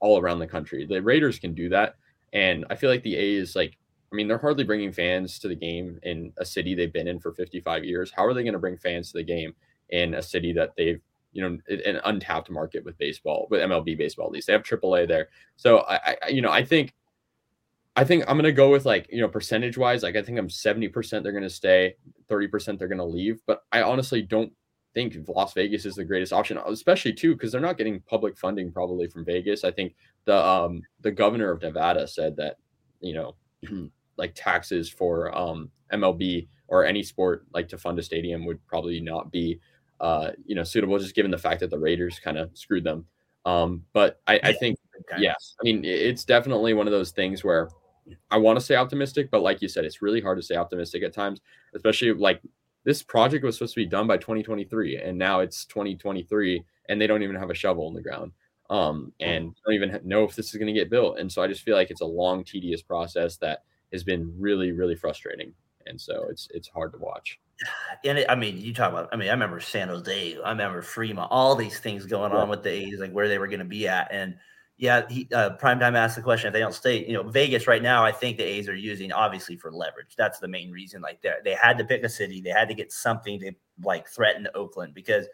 all 0.00 0.20
around 0.20 0.38
the 0.38 0.46
country. 0.46 0.86
The 0.86 1.02
Raiders 1.02 1.38
can 1.38 1.54
do 1.54 1.68
that. 1.70 1.96
And 2.32 2.66
I 2.68 2.76
feel 2.76 2.90
like 2.90 3.02
the 3.02 3.16
A's, 3.16 3.56
like, 3.56 3.78
I 4.12 4.16
mean, 4.16 4.28
they're 4.28 4.38
hardly 4.38 4.64
bringing 4.64 4.92
fans 4.92 5.38
to 5.40 5.48
the 5.48 5.54
game 5.54 5.98
in 6.02 6.32
a 6.36 6.44
city 6.44 6.74
they've 6.74 6.92
been 6.92 7.08
in 7.08 7.18
for 7.18 7.32
55 7.32 7.84
years. 7.84 8.12
How 8.14 8.24
are 8.24 8.34
they 8.34 8.42
going 8.42 8.52
to 8.52 8.58
bring 8.58 8.76
fans 8.76 9.10
to 9.12 9.18
the 9.18 9.24
game 9.24 9.54
in 9.88 10.14
a 10.14 10.22
city 10.22 10.52
that 10.52 10.72
they've, 10.76 11.00
you 11.32 11.42
know, 11.42 11.58
an 11.68 12.00
untapped 12.04 12.50
market 12.50 12.84
with 12.84 12.98
baseball, 12.98 13.46
with 13.50 13.62
MLB 13.62 13.96
baseball 13.96 14.26
at 14.26 14.32
least? 14.32 14.46
They 14.46 14.52
have 14.52 14.62
AAA 14.62 15.08
there. 15.08 15.28
So 15.56 15.78
I, 15.80 16.16
I 16.22 16.28
you 16.28 16.42
know, 16.42 16.50
I 16.50 16.64
think 16.64 16.94
I 17.96 18.04
think 18.04 18.24
I'm 18.28 18.36
gonna 18.36 18.52
go 18.52 18.70
with 18.70 18.84
like 18.84 19.08
you 19.10 19.20
know 19.20 19.28
percentage 19.28 19.78
wise. 19.78 20.02
Like 20.02 20.16
I 20.16 20.22
think 20.22 20.38
I'm 20.38 20.50
70 20.50 20.88
percent 20.88 21.24
they're 21.24 21.32
gonna 21.32 21.48
stay, 21.48 21.96
30 22.28 22.48
percent 22.48 22.78
they're 22.78 22.88
gonna 22.88 23.04
leave. 23.04 23.40
But 23.46 23.62
I 23.72 23.82
honestly 23.82 24.22
don't 24.22 24.52
think 24.92 25.16
Las 25.28 25.54
Vegas 25.54 25.86
is 25.86 25.94
the 25.94 26.04
greatest 26.04 26.32
option, 26.32 26.58
especially 26.66 27.14
too 27.14 27.34
because 27.34 27.52
they're 27.52 27.60
not 27.60 27.78
getting 27.78 28.00
public 28.00 28.36
funding 28.36 28.70
probably 28.70 29.08
from 29.08 29.24
Vegas. 29.24 29.64
I 29.64 29.70
think 29.70 29.94
the 30.26 30.36
um 30.36 30.82
the 31.00 31.10
governor 31.10 31.50
of 31.50 31.62
Nevada 31.62 32.06
said 32.06 32.36
that 32.36 32.56
you 33.00 33.14
know 33.14 33.34
like 34.18 34.32
taxes 34.34 34.90
for 34.90 35.36
um 35.36 35.70
MLB 35.90 36.48
or 36.68 36.84
any 36.84 37.02
sport 37.02 37.46
like 37.54 37.68
to 37.68 37.78
fund 37.78 37.98
a 37.98 38.02
stadium 38.02 38.44
would 38.44 38.64
probably 38.66 39.00
not 39.00 39.32
be 39.32 39.58
uh 40.00 40.32
you 40.44 40.54
know 40.54 40.64
suitable 40.64 40.98
just 40.98 41.14
given 41.14 41.30
the 41.30 41.38
fact 41.38 41.60
that 41.60 41.70
the 41.70 41.78
Raiders 41.78 42.18
kind 42.18 42.36
of 42.36 42.50
screwed 42.54 42.84
them. 42.84 43.06
Um, 43.46 43.84
but 43.92 44.20
I, 44.26 44.40
I 44.42 44.52
think 44.52 44.76
yes, 45.18 45.54
I 45.60 45.64
mean 45.64 45.82
it's 45.84 46.24
definitely 46.24 46.74
one 46.74 46.86
of 46.86 46.92
those 46.92 47.12
things 47.12 47.42
where 47.42 47.68
I 48.30 48.38
want 48.38 48.58
to 48.58 48.64
stay 48.64 48.76
optimistic, 48.76 49.30
but 49.30 49.42
like 49.42 49.62
you 49.62 49.68
said, 49.68 49.84
it's 49.84 50.02
really 50.02 50.20
hard 50.20 50.38
to 50.38 50.42
stay 50.42 50.56
optimistic 50.56 51.02
at 51.02 51.12
times, 51.12 51.40
especially 51.74 52.12
like 52.12 52.40
this 52.86 53.02
project 53.02 53.44
was 53.44 53.56
supposed 53.56 53.74
to 53.74 53.80
be 53.80 53.86
done 53.86 54.06
by 54.06 54.16
2023 54.16 54.96
and 54.98 55.18
now 55.18 55.40
it's 55.40 55.66
2023 55.66 56.64
and 56.88 57.00
they 57.00 57.06
don't 57.06 57.22
even 57.22 57.36
have 57.36 57.50
a 57.50 57.54
shovel 57.54 57.88
in 57.88 57.94
the 57.94 58.00
ground 58.00 58.32
um, 58.70 59.12
and 59.20 59.54
don't 59.66 59.74
even 59.74 60.00
know 60.04 60.24
if 60.24 60.34
this 60.34 60.46
is 60.46 60.54
going 60.54 60.72
to 60.72 60.72
get 60.72 60.88
built 60.88 61.18
and 61.18 61.30
so 61.30 61.42
i 61.42 61.46
just 61.46 61.62
feel 61.62 61.76
like 61.76 61.90
it's 61.90 62.00
a 62.00 62.06
long 62.06 62.42
tedious 62.42 62.80
process 62.80 63.36
that 63.36 63.64
has 63.92 64.02
been 64.02 64.32
really 64.38 64.72
really 64.72 64.94
frustrating 64.94 65.52
and 65.86 66.00
so 66.00 66.26
it's 66.30 66.48
it's 66.52 66.68
hard 66.68 66.92
to 66.92 66.98
watch. 66.98 67.38
And 68.04 68.18
it, 68.18 68.26
i 68.30 68.34
mean 68.34 68.58
you 68.58 68.72
talk 68.72 68.92
about 68.92 69.08
i 69.12 69.16
mean 69.16 69.28
i 69.28 69.32
remember 69.32 69.60
san 69.60 69.88
jose 69.88 70.36
i 70.44 70.50
remember 70.50 70.82
fremont 70.82 71.30
all 71.30 71.56
these 71.56 71.80
things 71.80 72.06
going 72.06 72.32
on 72.32 72.48
with 72.48 72.62
the 72.62 72.70
a's 72.70 72.98
like 72.98 73.12
where 73.12 73.28
they 73.28 73.38
were 73.38 73.46
going 73.46 73.60
to 73.60 73.64
be 73.64 73.88
at 73.88 74.08
and 74.10 74.36
yeah, 74.78 75.08
he 75.08 75.26
uh, 75.32 75.56
Primetime 75.56 75.94
asked 75.94 76.16
the 76.16 76.22
question 76.22 76.48
if 76.48 76.52
they 76.52 76.60
don't 76.60 76.74
stay. 76.74 77.06
You 77.06 77.14
know, 77.14 77.22
Vegas 77.22 77.66
right 77.66 77.82
now, 77.82 78.04
I 78.04 78.12
think 78.12 78.36
the 78.36 78.44
A's 78.44 78.68
are 78.68 78.74
using 78.74 79.10
obviously 79.10 79.56
for 79.56 79.72
leverage. 79.72 80.14
That's 80.16 80.38
the 80.38 80.48
main 80.48 80.70
reason. 80.70 81.00
Like 81.00 81.22
they 81.22 81.32
they 81.44 81.54
had 81.54 81.78
to 81.78 81.84
pick 81.84 82.02
a 82.02 82.08
city, 82.08 82.42
they 82.42 82.50
had 82.50 82.68
to 82.68 82.74
get 82.74 82.92
something 82.92 83.40
to 83.40 83.52
like 83.82 84.06
threaten 84.06 84.46
Oakland 84.54 84.92
because 84.92 85.26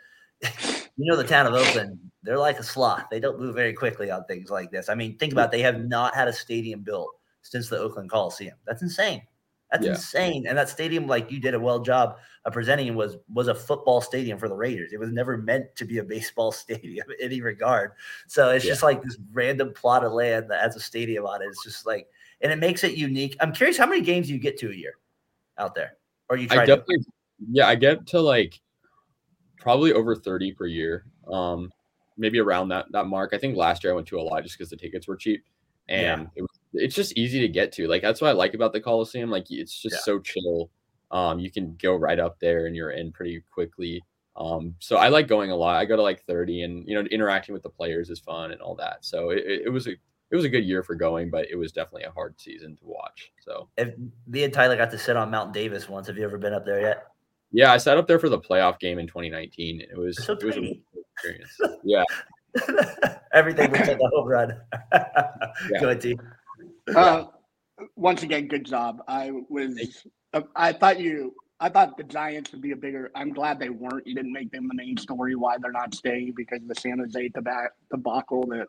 you 0.43 1.11
know 1.11 1.16
the 1.16 1.24
town 1.24 1.47
of 1.47 1.55
Oakland, 1.55 1.99
they're 2.22 2.38
like 2.38 2.61
a 2.61 2.62
sloth. 2.62 3.07
They 3.11 3.18
don't 3.18 3.40
move 3.40 3.57
very 3.57 3.72
quickly 3.72 4.12
on 4.12 4.24
things 4.26 4.49
like 4.49 4.70
this. 4.70 4.88
I 4.88 4.95
mean, 4.95 5.18
think 5.18 5.32
about 5.32 5.47
it, 5.47 5.53
they 5.53 5.62
have 5.62 5.84
not 5.84 6.14
had 6.14 6.28
a 6.28 6.32
stadium 6.32 6.82
built 6.82 7.11
since 7.43 7.68
the 7.68 7.78
Oakland 7.78 8.11
Coliseum. 8.11 8.57
That's 8.64 8.82
insane. 8.82 9.22
That's 9.73 9.87
yeah. 9.87 9.93
insane. 9.93 10.45
And 10.47 10.59
that 10.59 10.68
stadium, 10.68 11.07
like 11.07 11.31
you 11.31 11.41
did 11.41 11.55
a 11.55 11.61
well 11.61 11.81
job 11.81 12.18
of 12.45 12.53
presenting, 12.53 12.95
was 12.95 13.16
was 13.33 13.49
a 13.49 13.55
football 13.55 14.03
stadium 14.03 14.39
for 14.39 14.47
the 14.47 14.55
Raiders. 14.55 14.93
It 14.93 15.01
was 15.01 15.11
never 15.11 15.39
meant 15.39 15.75
to 15.77 15.87
be 15.87 15.99
a 15.99 16.05
baseball 16.05 16.53
stadium 16.53 17.07
in 17.09 17.25
any 17.25 17.41
regard. 17.41 17.93
So 18.29 18.51
it's 18.51 18.66
yeah. 18.66 18.73
just 18.73 18.83
like 18.83 19.03
this 19.03 19.16
random 19.33 19.73
plot 19.73 20.05
of 20.05 20.12
land 20.12 20.51
that 20.51 20.61
has 20.61 20.77
a 20.77 20.81
stadium 20.81 21.25
on 21.25 21.41
it. 21.41 21.47
It's 21.47 21.64
just 21.64 21.87
like, 21.87 22.07
and 22.43 22.53
it 22.53 22.59
makes 22.59 22.85
it 22.85 22.97
unique. 22.99 23.35
I'm 23.41 23.53
curious 23.53 23.79
how 23.79 23.87
many 23.87 24.03
games 24.03 24.31
you 24.31 24.39
get 24.39 24.59
to 24.59 24.70
a 24.70 24.75
year 24.75 24.95
out 25.57 25.75
there, 25.75 25.95
or 26.29 26.37
you 26.37 26.49
try. 26.49 26.64
I 26.64 26.66
to? 26.66 26.85
yeah, 27.51 27.66
I 27.66 27.75
get 27.75 28.07
to 28.09 28.20
like 28.20 28.61
probably 29.59 29.95
over 29.95 30.14
30 30.14 30.53
per 30.53 30.66
year. 30.66 31.07
Um, 31.33 31.73
maybe 32.18 32.39
around 32.41 32.68
that 32.68 32.93
that 32.93 33.07
mark. 33.07 33.31
I 33.33 33.39
think 33.39 33.57
last 33.57 33.83
year 33.83 33.95
I 33.95 33.97
went 33.97 34.09
to 34.09 34.20
a 34.20 34.23
lot 34.23 34.43
just 34.43 34.59
because 34.59 34.68
the 34.68 34.77
tickets 34.77 35.09
were 35.09 35.16
cheap, 35.16 35.45
and 35.89 36.23
yeah. 36.23 36.27
it 36.37 36.43
was 36.43 36.51
it's 36.75 36.95
just 36.95 37.16
easy 37.16 37.41
to 37.41 37.49
get 37.49 37.73
to. 37.73 37.89
Like 37.89 38.03
that's 38.03 38.20
what 38.20 38.29
I 38.29 38.33
like 38.33 38.55
about 38.55 38.73
the 38.73 38.81
Coliseum. 38.81 39.31
Like 39.31 39.47
it's 39.51 39.81
just 39.81 39.97
yeah. 39.97 40.01
so 40.05 40.18
chill. 40.20 40.70
Um, 41.11 41.39
you 41.39 41.51
can 41.51 41.77
go 41.81 41.97
right 41.97 42.18
up 42.18 42.39
there 42.41 42.66
and 42.66 42.75
you're 42.75 42.93
in 42.93 43.12
pretty 43.12 43.43
quickly. 43.53 44.03
Um, 44.35 44.75
so 44.79 44.97
I 44.97 45.09
like 45.09 45.29
going 45.29 45.51
a 45.51 45.57
lot. 45.57 45.77
I 45.77 45.85
go 45.85 45.97
to 45.97 46.03
like 46.03 46.25
30 46.25 46.62
and 46.62 46.89
you 46.89 46.95
know, 46.95 47.03
interacting 47.11 47.53
with 47.53 47.62
the 47.62 47.68
players 47.68 48.09
is 48.09 48.18
fun 48.18 48.53
and 48.53 48.62
all 48.62 48.75
that. 48.77 49.05
So 49.05 49.31
it, 49.31 49.45
it 49.66 49.70
was 49.70 49.87
a 49.87 49.93
it 49.93 50.37
was 50.37 50.47
a 50.47 50.49
good 50.49 50.64
year 50.64 50.83
for 50.83 50.95
going, 50.95 51.31
but 51.31 51.51
it 51.51 51.57
was 51.57 51.73
definitely 51.73 52.05
a 52.05 52.11
hard 52.11 52.41
season 52.41 52.75
to 52.77 52.85
watch. 52.85 53.31
So 53.43 53.68
if 53.77 53.95
me 54.27 54.45
and 54.45 54.53
Tyler 54.53 54.77
got 54.77 54.91
to 54.93 54.99
sit 54.99 55.14
on 55.14 55.31
Mount 55.31 55.53
Davis 55.53 55.91
once, 55.91 56.07
have 56.07 56.16
you 56.16 56.25
ever 56.25 56.39
been 56.39 56.55
up 56.55 56.64
there 56.64 56.81
yet? 56.81 57.05
Yeah, 57.53 57.70
I 57.70 57.77
sat 57.77 57.99
up 57.99 58.07
there 58.07 58.18
for 58.18 58.31
the 58.31 58.41
playoff 58.41 58.79
game 58.79 58.99
in 58.99 59.07
2019. 59.07 59.83
It 59.83 59.99
was 59.99 60.25
so 60.25 60.33
it 60.33 60.43
was 60.43 60.57
a 60.57 60.81
experience. 61.14 61.59
Yeah. 61.85 62.05
Everything 63.35 63.70
was 63.70 63.81
at 63.81 63.99
the 63.99 64.11
home 64.12 64.27
run. 64.27 64.59
yeah. 64.93 65.81
Go 65.81 65.91
ahead. 65.91 66.18
Uh, 66.95 67.26
once 67.97 68.22
again, 68.22 68.49
good 68.49 68.64
job. 68.64 69.03
I 69.09 69.30
was 69.49 70.05
I 70.55 70.72
thought 70.72 71.01
you 71.01 71.35
I 71.61 71.68
thought 71.68 71.97
the 71.97 72.03
Giants 72.03 72.51
would 72.53 72.61
be 72.61 72.72
a 72.72 72.76
bigger. 72.76 73.11
I'm 73.14 73.33
glad 73.33 73.59
they 73.59 73.70
weren't. 73.70 74.07
You 74.07 74.14
didn't 74.14 74.33
make 74.33 74.51
them 74.51 74.66
the 74.68 74.74
main 74.74 74.97
story 74.97 75.37
why 75.37 75.57
they're 75.61 75.72
not 75.72 75.95
staying 75.95 76.35
because 76.37 76.61
of 76.61 76.68
the 76.68 76.74
San 76.74 76.99
Jose 76.99 77.30
debacle 77.91 78.47
that 78.49 78.66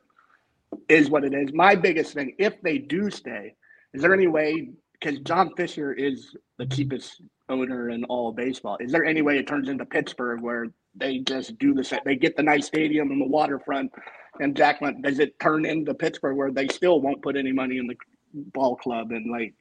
is 0.89 1.09
what 1.09 1.23
it 1.23 1.33
is. 1.33 1.51
My 1.53 1.75
biggest 1.75 2.13
thing, 2.13 2.35
if 2.37 2.61
they 2.61 2.77
do 2.77 3.09
stay, 3.09 3.55
is 3.93 4.01
there 4.01 4.13
any 4.13 4.27
way? 4.27 4.69
Because 4.93 5.19
John 5.19 5.51
Fisher 5.57 5.91
is 5.91 6.35
the 6.57 6.65
cheapest 6.65 7.21
owner 7.49 7.89
in 7.89 8.03
all 8.05 8.29
of 8.29 8.35
baseball. 8.35 8.77
Is 8.79 8.91
there 8.91 9.05
any 9.05 9.21
way 9.21 9.37
it 9.37 9.47
turns 9.47 9.69
into 9.69 9.85
Pittsburgh 9.85 10.41
where 10.41 10.67
they 10.95 11.19
just 11.19 11.57
do 11.57 11.73
the 11.73 11.99
They 12.05 12.15
get 12.15 12.37
the 12.37 12.43
nice 12.43 12.67
stadium 12.67 13.11
and 13.11 13.21
the 13.21 13.27
waterfront, 13.27 13.91
and 14.39 14.55
Jack 14.55 14.81
went. 14.81 15.01
Does 15.01 15.19
it 15.19 15.39
turn 15.39 15.65
into 15.65 15.93
Pittsburgh 15.93 16.37
where 16.37 16.51
they 16.51 16.67
still 16.67 17.01
won't 17.01 17.21
put 17.21 17.35
any 17.35 17.51
money 17.51 17.77
in 17.77 17.87
the 17.87 17.95
ball 18.33 18.75
club 18.75 19.11
and 19.11 19.31
like 19.31 19.53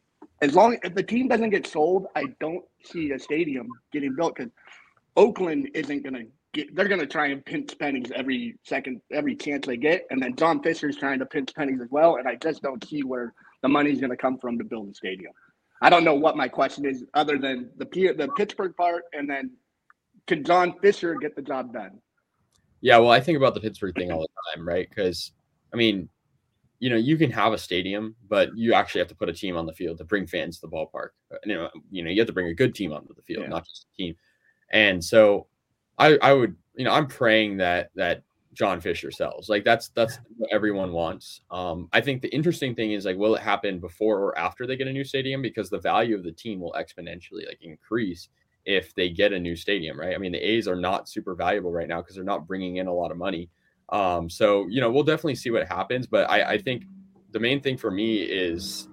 as 0.43 0.55
long 0.55 0.77
if 0.83 0.95
the 0.95 1.03
team 1.03 1.29
doesn't 1.29 1.51
get 1.51 1.67
sold, 1.67 2.07
I 2.17 2.25
don't 2.41 2.65
see 2.85 3.13
a 3.13 3.19
stadium 3.19 3.69
getting 3.93 4.15
built 4.15 4.37
because 4.37 4.51
Oakland 5.17 5.71
isn't 5.73 6.03
going 6.03 6.15
to 6.15 6.27
get. 6.53 6.75
They're 6.75 6.89
going 6.89 7.01
to 7.01 7.07
try 7.07 7.29
and 7.29 7.45
pinch 7.45 7.79
pennies 7.79 8.11
every 8.15 8.57
second, 8.65 9.01
every 9.11 9.37
chance 9.37 9.67
they 9.67 9.77
get, 9.77 10.07
and 10.11 10.21
then 10.21 10.35
John 10.37 10.63
Fisher's 10.63 10.97
trying 10.97 11.21
to 11.21 11.27
pinch 11.27 11.55
pennies 11.55 11.81
as 11.81 11.89
well. 11.91 12.17
And 12.17 12.27
I 12.27 12.35
just 12.35 12.61
don't 12.61 12.85
see 12.87 13.03
where 13.03 13.33
the 13.63 13.69
money's 13.69 14.01
going 14.01 14.11
to 14.11 14.17
come 14.17 14.39
from 14.39 14.59
to 14.59 14.65
build 14.65 14.91
a 14.91 14.95
stadium. 14.95 15.33
I 15.81 15.91
don't 15.91 16.05
know 16.05 16.15
what 16.15 16.37
my 16.37 16.49
question 16.49 16.87
is, 16.87 17.05
other 17.15 17.39
than 17.39 17.71
the 17.77 17.85
the 17.85 18.29
Pittsburgh 18.37 18.77
part, 18.77 19.05
and 19.13 19.31
then 19.31 19.53
can 20.27 20.45
John 20.45 20.75
Fisher 20.81 21.15
get 21.15 21.37
the 21.37 21.43
job 21.43 21.73
done? 21.73 21.99
Yeah, 22.83 22.99
well, 22.99 23.11
I 23.11 23.21
think 23.21 23.37
about 23.37 23.55
the 23.55 23.61
Pittsburgh 23.61 23.95
thing 23.95 24.13
all 24.13 24.21
the 24.21 24.55
time, 24.55 24.69
right? 24.69 24.89
Because 24.89 25.33
I 25.73 25.77
mean, 25.77 26.09
you 26.81 26.91
know, 26.91 26.97
you 26.97 27.17
can 27.17 27.31
have 27.31 27.53
a 27.53 27.59
stadium, 27.59 28.17
but 28.29 28.57
you 28.57 28.75
actually 28.75 28.99
have 28.99 29.09
to 29.09 29.15
put 29.15 29.29
a 29.29 29.33
team 29.33 29.57
on 29.57 29.67
the 29.67 29.73
field 29.73 29.99
to 29.99 30.05
bring 30.05 30.27
fans 30.27 30.59
to 30.59 30.67
the 30.67 30.77
ballpark. 30.77 31.11
Uh, 31.33 31.39
you 31.45 31.55
know, 31.55 31.71
you 31.91 32.03
know, 32.03 32.11
you 32.11 32.21
have 32.21 32.27
to 32.27 32.33
bring 32.33 32.49
a 32.49 32.55
good 32.55 32.75
team 32.75 32.93
onto 32.93 33.15
the 33.15 33.23
field, 33.23 33.45
yeah. 33.45 33.49
not 33.49 33.65
just 33.65 33.87
a 33.93 33.97
team. 33.97 34.17
And 34.73 35.03
so, 35.03 35.47
I, 35.99 36.19
I 36.21 36.33
would, 36.33 36.57
you 36.75 36.85
know, 36.85 36.91
I'm 36.91 37.07
praying 37.07 37.59
that 37.59 37.91
that 37.95 38.25
John 38.53 38.81
Fisher 38.81 39.13
sells. 39.13 39.49
Like 39.49 39.65
that's 39.65 39.91
that's 39.91 40.19
what 40.37 40.53
everyone 40.53 40.93
wants. 40.93 41.43
Um, 41.53 41.89
I 41.93 42.01
think 42.01 42.21
the 42.21 42.35
interesting 42.35 42.75
thing 42.75 42.93
is 42.93 43.05
like, 43.05 43.17
will 43.17 43.37
it 43.37 43.43
happen 43.43 43.79
before 43.79 44.19
or 44.19 44.37
after 44.37 44.67
they 44.67 44.77
get 44.77 44.89
a 44.89 44.93
new 44.93 45.05
stadium? 45.05 45.41
Because 45.41 45.71
the 45.71 45.79
value 45.79 46.17
of 46.17 46.25
the 46.25 46.33
team 46.33 46.61
will 46.61 46.73
exponentially 46.73 47.47
like 47.47 47.59
increase 47.63 48.29
if 48.65 48.95
they 48.95 49.09
get 49.09 49.33
a 49.33 49.39
new 49.39 49.57
stadium, 49.57 49.99
right? 49.99 50.15
I 50.15 50.19
mean, 50.19 50.33
the 50.33 50.39
A's 50.39 50.69
are 50.69 50.77
not 50.77 51.09
super 51.09 51.35
valuable 51.35 51.73
right 51.73 51.89
now 51.89 52.01
because 52.01 52.15
they're 52.15 52.25
not 52.25 52.47
bringing 52.47 52.77
in 52.77 52.87
a 52.87 52.95
lot 52.95 53.11
of 53.11 53.17
money. 53.17 53.51
Um, 53.89 54.31
so 54.31 54.67
you 54.69 54.81
know, 54.81 54.91
we'll 54.91 55.03
definitely 55.05 55.35
see 55.35 55.51
what 55.51 55.67
happens. 55.67 56.07
But 56.07 56.31
I, 56.31 56.53
I 56.53 56.59
think 56.59 56.85
the 57.33 57.41
main 57.41 57.61
thing 57.61 57.77
for 57.77 57.91
me 57.91 58.23
is, 58.23 58.89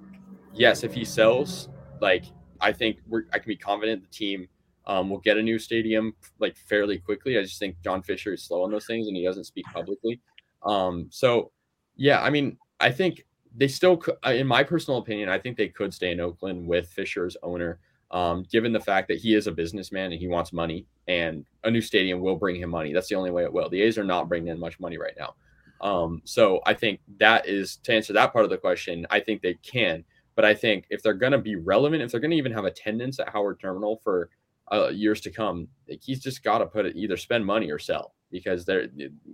yes, 0.53 0.83
if 0.83 0.93
he 0.93 1.05
sells, 1.05 1.69
like 2.01 2.25
I 2.61 2.73
think 2.73 2.97
we're, 3.07 3.25
I 3.33 3.39
can 3.39 3.47
be 3.47 3.55
confident 3.55 4.01
the 4.01 4.09
team 4.09 4.47
um, 4.85 5.09
will 5.09 5.19
get 5.19 5.37
a 5.37 5.41
new 5.41 5.59
stadium 5.59 6.15
like 6.39 6.57
fairly 6.57 6.97
quickly. 6.97 7.37
I 7.37 7.43
just 7.43 7.59
think 7.59 7.75
John 7.83 8.01
Fisher 8.01 8.33
is 8.33 8.43
slow 8.43 8.63
on 8.63 8.71
those 8.71 8.87
things 8.87 9.07
and 9.07 9.15
he 9.15 9.23
doesn't 9.23 9.45
speak 9.45 9.65
publicly. 9.65 10.19
Um, 10.63 11.07
so 11.11 11.51
yeah, 11.95 12.21
I 12.21 12.29
mean, 12.29 12.57
I 12.79 12.91
think 12.91 13.25
they 13.55 13.67
still, 13.67 14.01
in 14.25 14.47
my 14.47 14.63
personal 14.63 14.99
opinion, 14.99 15.29
I 15.29 15.37
think 15.37 15.57
they 15.57 15.67
could 15.67 15.93
stay 15.93 16.11
in 16.11 16.19
Oakland 16.19 16.65
with 16.65 16.89
Fisher's 16.89 17.37
owner 17.43 17.79
um, 18.11 18.45
given 18.51 18.73
the 18.73 18.79
fact 18.79 19.07
that 19.09 19.19
he 19.19 19.35
is 19.35 19.47
a 19.47 19.51
businessman 19.51 20.11
and 20.11 20.19
he 20.19 20.27
wants 20.27 20.53
money, 20.53 20.85
and 21.07 21.45
a 21.63 21.71
new 21.71 21.81
stadium 21.81 22.19
will 22.19 22.35
bring 22.35 22.55
him 22.55 22.69
money. 22.69 22.93
That's 22.93 23.09
the 23.09 23.15
only 23.15 23.31
way 23.31 23.43
it 23.43 23.53
will. 23.53 23.69
The 23.69 23.81
A's 23.81 23.97
are 23.97 24.03
not 24.03 24.27
bringing 24.27 24.49
in 24.49 24.59
much 24.59 24.79
money 24.79 24.97
right 24.97 25.15
now. 25.17 25.35
Um, 25.81 26.21
so 26.25 26.61
I 26.65 26.73
think 26.73 26.99
that 27.19 27.47
is 27.47 27.77
to 27.83 27.93
answer 27.93 28.13
that 28.13 28.33
part 28.33 28.45
of 28.45 28.51
the 28.51 28.57
question. 28.57 29.05
I 29.09 29.19
think 29.19 29.41
they 29.41 29.53
can, 29.55 30.03
but 30.35 30.43
I 30.45 30.53
think 30.53 30.85
if 30.89 31.01
they're 31.01 31.13
going 31.13 31.31
to 31.31 31.37
be 31.37 31.55
relevant, 31.55 32.01
if 32.01 32.11
they're 32.11 32.19
going 32.19 32.31
to 32.31 32.37
even 32.37 32.51
have 32.51 32.65
attendance 32.65 33.19
at 33.19 33.29
Howard 33.29 33.59
Terminal 33.59 34.01
for 34.03 34.29
uh, 34.71 34.89
years 34.89 35.21
to 35.21 35.31
come, 35.31 35.67
he's 36.01 36.21
just 36.21 36.43
got 36.43 36.59
to 36.59 36.65
put 36.65 36.85
it 36.85 36.95
either 36.95 37.17
spend 37.17 37.45
money 37.45 37.71
or 37.71 37.79
sell 37.79 38.13
because 38.31 38.65
they're 38.65 38.87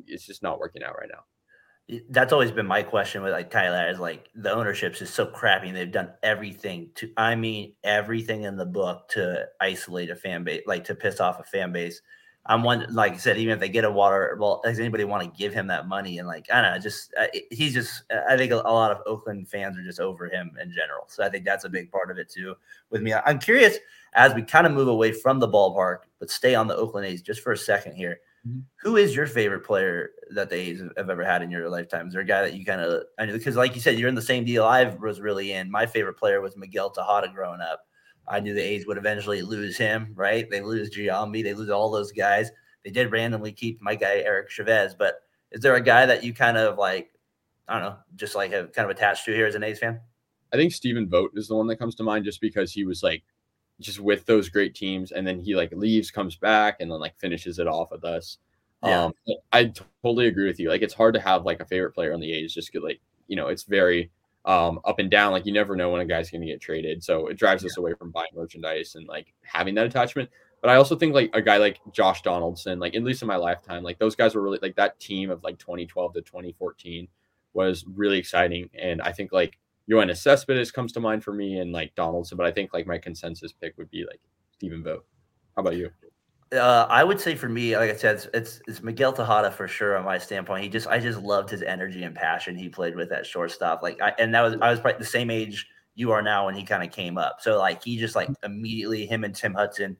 it's 0.08 0.26
just 0.26 0.42
not 0.42 0.60
working 0.60 0.84
out 0.84 0.98
right 0.98 1.10
now 1.12 1.24
that's 2.10 2.34
always 2.34 2.52
been 2.52 2.66
my 2.66 2.82
question 2.82 3.22
with 3.22 3.32
like 3.32 3.52
Tyler 3.52 3.88
is 3.90 4.00
like 4.00 4.30
the 4.34 4.52
ownership's 4.52 5.02
is 5.02 5.14
so 5.14 5.26
crappy 5.26 5.68
and 5.68 5.78
they've 5.78 5.92
done 5.92 6.12
everything 6.24 6.90
to 6.96 7.12
I 7.16 7.36
mean 7.36 7.74
everything 7.84 8.44
in 8.44 8.58
the 8.58 8.66
book 8.66 9.08
to 9.10 9.46
isolate 9.62 10.10
a 10.10 10.16
fan 10.16 10.44
base 10.44 10.64
like 10.66 10.84
to 10.86 10.96
piss 10.96 11.20
off 11.20 11.40
a 11.40 11.44
fan 11.44 11.72
base. 11.72 12.02
I'm 12.48 12.64
one 12.64 12.88
like 12.90 13.14
I 13.14 13.18
said 13.18 13.38
even 13.38 13.54
if 13.54 13.60
they 13.60 13.70
get 13.70 13.86
a 13.86 13.92
water 13.92 14.36
well 14.40 14.62
does 14.64 14.80
anybody 14.80 15.04
want 15.04 15.24
to 15.24 15.38
give 15.40 15.54
him 15.54 15.68
that 15.68 15.88
money 15.88 16.18
and 16.18 16.28
like 16.28 16.48
I 16.52 16.62
don't 16.62 16.74
know 16.74 16.80
just 16.80 17.14
uh, 17.20 17.28
he's 17.52 17.76
just 17.76 18.04
I 18.28 18.36
think 18.36 18.52
a, 18.52 18.56
lot 18.56 18.92
of 18.92 19.02
Oakland 19.06 19.48
fans 19.48 19.78
are 19.78 19.84
just 19.84 20.00
over 20.00 20.28
him 20.28 20.58
in 20.60 20.72
general. 20.72 21.04
So 21.08 21.24
I 21.24 21.30
think 21.30 21.46
that's 21.46 21.66
a 21.66 21.70
big 21.70 21.92
part 21.92 22.10
of 22.10 22.18
it 22.18 22.30
too 22.30 22.56
with 22.90 23.04
me. 23.04 23.14
I'm 23.14 23.38
curious 23.38 23.78
as 24.14 24.34
we 24.34 24.42
kind 24.42 24.66
of 24.66 24.74
move 24.74 24.88
away 24.88 25.12
from 25.12 25.40
the 25.40 25.48
ballpark 25.48 26.00
but 26.20 26.32
stay 26.32 26.56
on 26.56 26.68
the 26.68 26.76
Oakland 26.76 27.06
A's 27.06 27.22
just 27.22 27.42
for 27.42 27.52
a 27.52 27.58
second 27.58 27.96
here 27.96 28.20
Mm-hmm. 28.48 28.60
Who 28.82 28.98
is 28.98 29.16
your 29.16 29.28
favorite 29.28 29.66
player 29.66 30.12
that 30.32 30.50
the 30.50 30.56
A's 30.56 30.82
have 30.98 31.10
ever 31.10 31.24
had 31.24 31.42
in 31.42 31.50
your 31.50 31.70
lifetime? 31.70 32.08
Is 32.08 32.14
there 32.14 32.22
a 32.22 32.26
guy 32.26 32.42
that 32.42 32.54
you 32.54 32.66
kind 32.66 32.82
of 32.82 33.04
I 33.18 33.26
know 33.26 33.34
because 33.34 33.56
like 33.56 33.76
you 33.76 33.82
said, 33.82 33.98
you're 33.98 34.10
in 34.10 34.16
the 34.16 34.22
same 34.22 34.46
deal 34.46 34.64
I 34.64 34.84
was 34.84 35.20
really 35.20 35.52
in. 35.52 35.72
My 35.72 35.86
favorite 35.86 36.18
player 36.18 36.42
was 36.42 36.56
Miguel 36.56 36.92
Tejada 36.92 37.32
growing 37.34 37.62
up. 37.62 37.82
I 38.28 38.40
knew 38.40 38.54
the 38.54 38.62
A's 38.62 38.88
would 38.88 38.98
eventually 38.98 39.42
lose 39.42 39.78
him, 39.78 40.12
right? 40.16 40.50
They 40.50 40.62
lose 40.62 40.96
Giambi, 40.96 41.44
they 41.44 41.54
lose 41.54 41.70
all 41.70 41.92
those 41.92 42.12
guys. 42.12 42.52
They 42.84 42.92
did 42.92 43.12
randomly 43.12 43.52
keep 43.52 43.82
my 43.82 43.96
guy 43.96 44.18
Eric 44.18 44.50
Chavez, 44.50 44.96
but 44.96 45.16
is 45.52 45.62
there 45.62 45.76
a 45.76 45.82
guy 45.82 46.06
that 46.06 46.24
you 46.24 46.34
kind 46.34 46.58
of 46.58 46.78
like, 46.78 47.12
I 47.68 47.80
don't 47.80 47.90
know, 47.90 47.98
just 48.16 48.36
like 48.36 48.52
have 48.52 48.74
kind 48.74 48.90
of 48.90 48.96
attached 48.96 49.26
to 49.26 49.34
here 49.34 49.46
as 49.46 49.56
an 49.56 49.64
A's 49.64 49.80
fan? 49.80 50.00
I 50.54 50.58
think 50.58 50.74
Stephen 50.74 51.10
Vogt 51.10 51.38
is 51.38 51.48
the 51.48 51.56
one 51.56 51.68
that 51.68 51.78
comes 51.78 51.96
to 51.96 52.04
mind 52.04 52.26
just 52.26 52.42
because 52.42 52.72
he 52.72 52.86
was 52.86 53.04
like 53.04 53.24
just 53.80 54.00
with 54.00 54.26
those 54.26 54.50
great 54.50 54.74
teams, 54.76 55.12
and 55.12 55.26
then 55.26 55.40
he 55.40 55.56
like 55.56 55.72
leaves, 55.74 56.12
comes 56.12 56.36
back, 56.36 56.78
and 56.80 56.92
then 56.92 57.00
like 57.00 57.18
finishes 57.18 57.60
it 57.60 57.68
off 57.68 57.92
with 57.92 58.04
us. 58.04 58.38
Yeah. 58.84 59.06
Um, 59.06 59.14
I 59.52 59.72
totally 60.04 60.28
agree 60.28 60.48
with 60.48 60.60
you. 60.60 60.70
Like 60.70 60.82
it's 60.82 60.94
hard 60.94 61.14
to 61.16 61.20
have 61.20 61.46
like 61.46 61.60
a 61.60 61.66
favorite 61.66 61.94
player 61.94 62.14
on 62.14 62.20
the 62.20 62.32
A's 62.34 62.54
just 62.54 62.72
get 62.72 62.84
like 62.84 63.02
you 63.28 63.36
know 63.36 63.48
it's 63.48 63.64
very 63.64 64.12
um, 64.46 64.80
up 64.86 65.00
and 65.00 65.10
down. 65.10 65.32
Like 65.32 65.46
you 65.46 65.54
never 65.54 65.76
know 65.76 65.90
when 65.90 66.02
a 66.02 66.06
guy's 66.06 66.30
going 66.30 66.42
to 66.42 66.48
get 66.48 66.62
traded, 66.62 67.04
so 67.04 67.28
it 67.28 67.38
drives 67.38 67.64
yeah. 67.64 67.68
us 67.68 67.78
away 67.78 67.94
from 67.94 68.12
buying 68.12 68.30
merchandise 68.34 68.96
and 68.96 69.08
like 69.08 69.34
having 69.44 69.76
that 69.76 69.88
attachment. 69.88 70.30
But 70.62 70.70
I 70.70 70.76
also 70.76 70.96
think 70.96 71.14
like 71.14 71.32
a 71.34 71.42
guy 71.42 71.58
like 71.58 71.80
Josh 71.92 72.22
Donaldson, 72.22 72.80
like 72.80 72.96
at 72.96 73.04
least 73.04 73.22
in 73.22 73.28
my 73.28 73.36
lifetime, 73.36 73.84
like 73.84 74.00
those 74.00 74.16
guys 74.16 74.36
were 74.36 74.42
really 74.42 74.60
like 74.62 74.76
that 74.78 75.00
team 75.00 75.30
of 75.30 75.44
like 75.44 75.60
2012 75.60 76.14
to 76.14 76.22
2014 76.22 77.08
was 77.54 77.86
really 77.88 78.18
exciting, 78.18 78.70
and 78.78 79.02
I 79.02 79.12
think 79.12 79.32
like 79.32 79.58
Yoenis 79.92 80.18
Cespedes 80.18 80.72
comes 80.72 80.92
to 80.94 81.00
mind 81.00 81.24
for 81.24 81.34
me 81.34 81.60
and 81.60 81.72
like 81.72 81.94
Donaldson, 81.96 82.38
but 82.38 82.46
I 82.46 82.52
think 82.52 82.74
like 82.74 82.88
my 82.88 82.98
consensus 82.98 83.52
pick 83.54 83.78
would 83.78 83.90
be 83.92 84.06
like 84.06 84.20
Stephen 84.52 84.84
Vogt. 84.84 85.06
How 85.56 85.62
about 85.62 85.76
you? 85.76 85.92
Uh, 86.52 86.86
I 86.90 87.04
would 87.04 87.20
say 87.20 87.36
for 87.36 87.50
me, 87.50 87.76
like 87.76 87.92
I 87.92 87.96
said, 87.96 88.16
it's, 88.16 88.28
it's, 88.34 88.62
it's 88.68 88.84
Miguel 88.84 89.14
Tejada 89.14 89.52
for 89.52 89.68
sure. 89.68 89.98
On 89.98 90.06
my 90.06 90.18
standpoint, 90.18 90.64
he 90.64 90.70
just 90.70 90.88
I 90.88 91.00
just 91.00 91.20
loved 91.22 91.50
his 91.50 91.62
energy 91.62 92.04
and 92.04 92.16
passion 92.16 92.56
he 92.56 92.70
played 92.70 92.96
with 92.96 93.12
at 93.12 93.26
shortstop. 93.26 93.82
Like, 93.82 94.02
I, 94.02 94.14
and 94.20 94.34
that 94.34 94.42
was 94.42 94.56
I 94.62 94.72
was 94.72 94.80
probably 94.80 95.00
the 95.00 95.06
same 95.06 95.30
age 95.30 95.68
you 95.96 96.12
are 96.12 96.22
now 96.22 96.46
when 96.46 96.56
he 96.56 96.64
kind 96.64 96.84
of 96.84 96.92
came 96.92 97.18
up. 97.18 97.42
So 97.42 97.58
like 97.58 97.84
he 97.84 97.98
just 97.98 98.16
like 98.16 98.30
immediately 98.44 99.06
him 99.06 99.24
and 99.24 99.34
Tim 99.34 99.54
Hudson, 99.54 99.98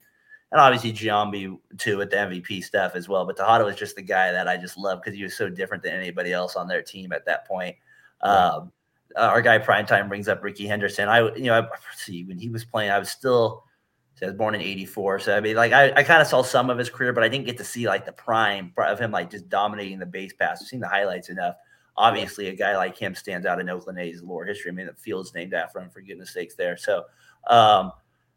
and 0.52 0.60
obviously 0.60 0.92
Giambi 0.92 1.58
too 1.78 1.96
with 1.96 2.10
the 2.10 2.16
MVP 2.16 2.62
stuff 2.62 2.94
as 2.94 3.08
well. 3.08 3.26
But 3.26 3.36
Tejada 3.36 3.64
was 3.64 3.76
just 3.76 3.96
the 3.96 4.02
guy 4.02 4.30
that 4.30 4.46
I 4.46 4.56
just 4.56 4.78
loved 4.78 5.02
because 5.02 5.16
he 5.16 5.24
was 5.24 5.36
so 5.36 5.48
different 5.48 5.82
than 5.82 5.94
anybody 5.94 6.32
else 6.32 6.54
on 6.54 6.68
their 6.68 6.82
team 6.82 7.12
at 7.12 7.26
that 7.26 7.46
point. 7.46 7.76
Um, 8.22 8.72
uh, 9.16 9.20
our 9.20 9.42
guy 9.42 9.58
Primetime 9.58 10.08
brings 10.08 10.28
up 10.28 10.42
Rickey 10.42 10.66
Henderson. 10.66 11.08
I 11.08 11.34
you 11.34 11.44
know 11.44 11.60
I, 11.60 11.66
see 11.96 12.24
when 12.24 12.38
he 12.38 12.48
was 12.48 12.64
playing, 12.64 12.90
I 12.90 12.98
was 12.98 13.10
still 13.10 13.64
so 14.16 14.26
I 14.26 14.30
was 14.30 14.36
born 14.36 14.54
in 14.54 14.62
84. 14.62 15.20
So 15.20 15.36
I 15.36 15.40
mean, 15.40 15.56
like 15.56 15.72
I, 15.72 15.92
I 15.92 16.02
kind 16.02 16.22
of 16.22 16.26
saw 16.26 16.42
some 16.42 16.70
of 16.70 16.78
his 16.78 16.88
career, 16.88 17.12
but 17.12 17.22
I 17.22 17.28
didn't 17.28 17.46
get 17.46 17.58
to 17.58 17.64
see 17.64 17.86
like 17.86 18.06
the 18.06 18.12
prime 18.12 18.72
of 18.78 18.98
him 18.98 19.10
like 19.10 19.30
just 19.30 19.48
dominating 19.48 19.98
the 19.98 20.06
base 20.06 20.32
pass. 20.32 20.62
I've 20.62 20.68
seen 20.68 20.80
the 20.80 20.88
highlights 20.88 21.28
enough. 21.28 21.56
Obviously, 21.98 22.48
a 22.48 22.54
guy 22.54 22.76
like 22.76 22.96
him 22.96 23.14
stands 23.14 23.46
out 23.46 23.60
in 23.60 23.68
Oakland 23.70 23.98
A's 23.98 24.22
lore 24.22 24.44
history. 24.44 24.70
I 24.70 24.74
mean, 24.74 24.86
the 24.86 24.94
field's 24.94 25.34
named 25.34 25.54
after 25.54 25.80
him 25.80 25.90
for 25.90 26.02
goodness 26.02 26.32
sakes 26.32 26.54
there. 26.54 26.76
So 26.76 27.04
um, 27.46 27.92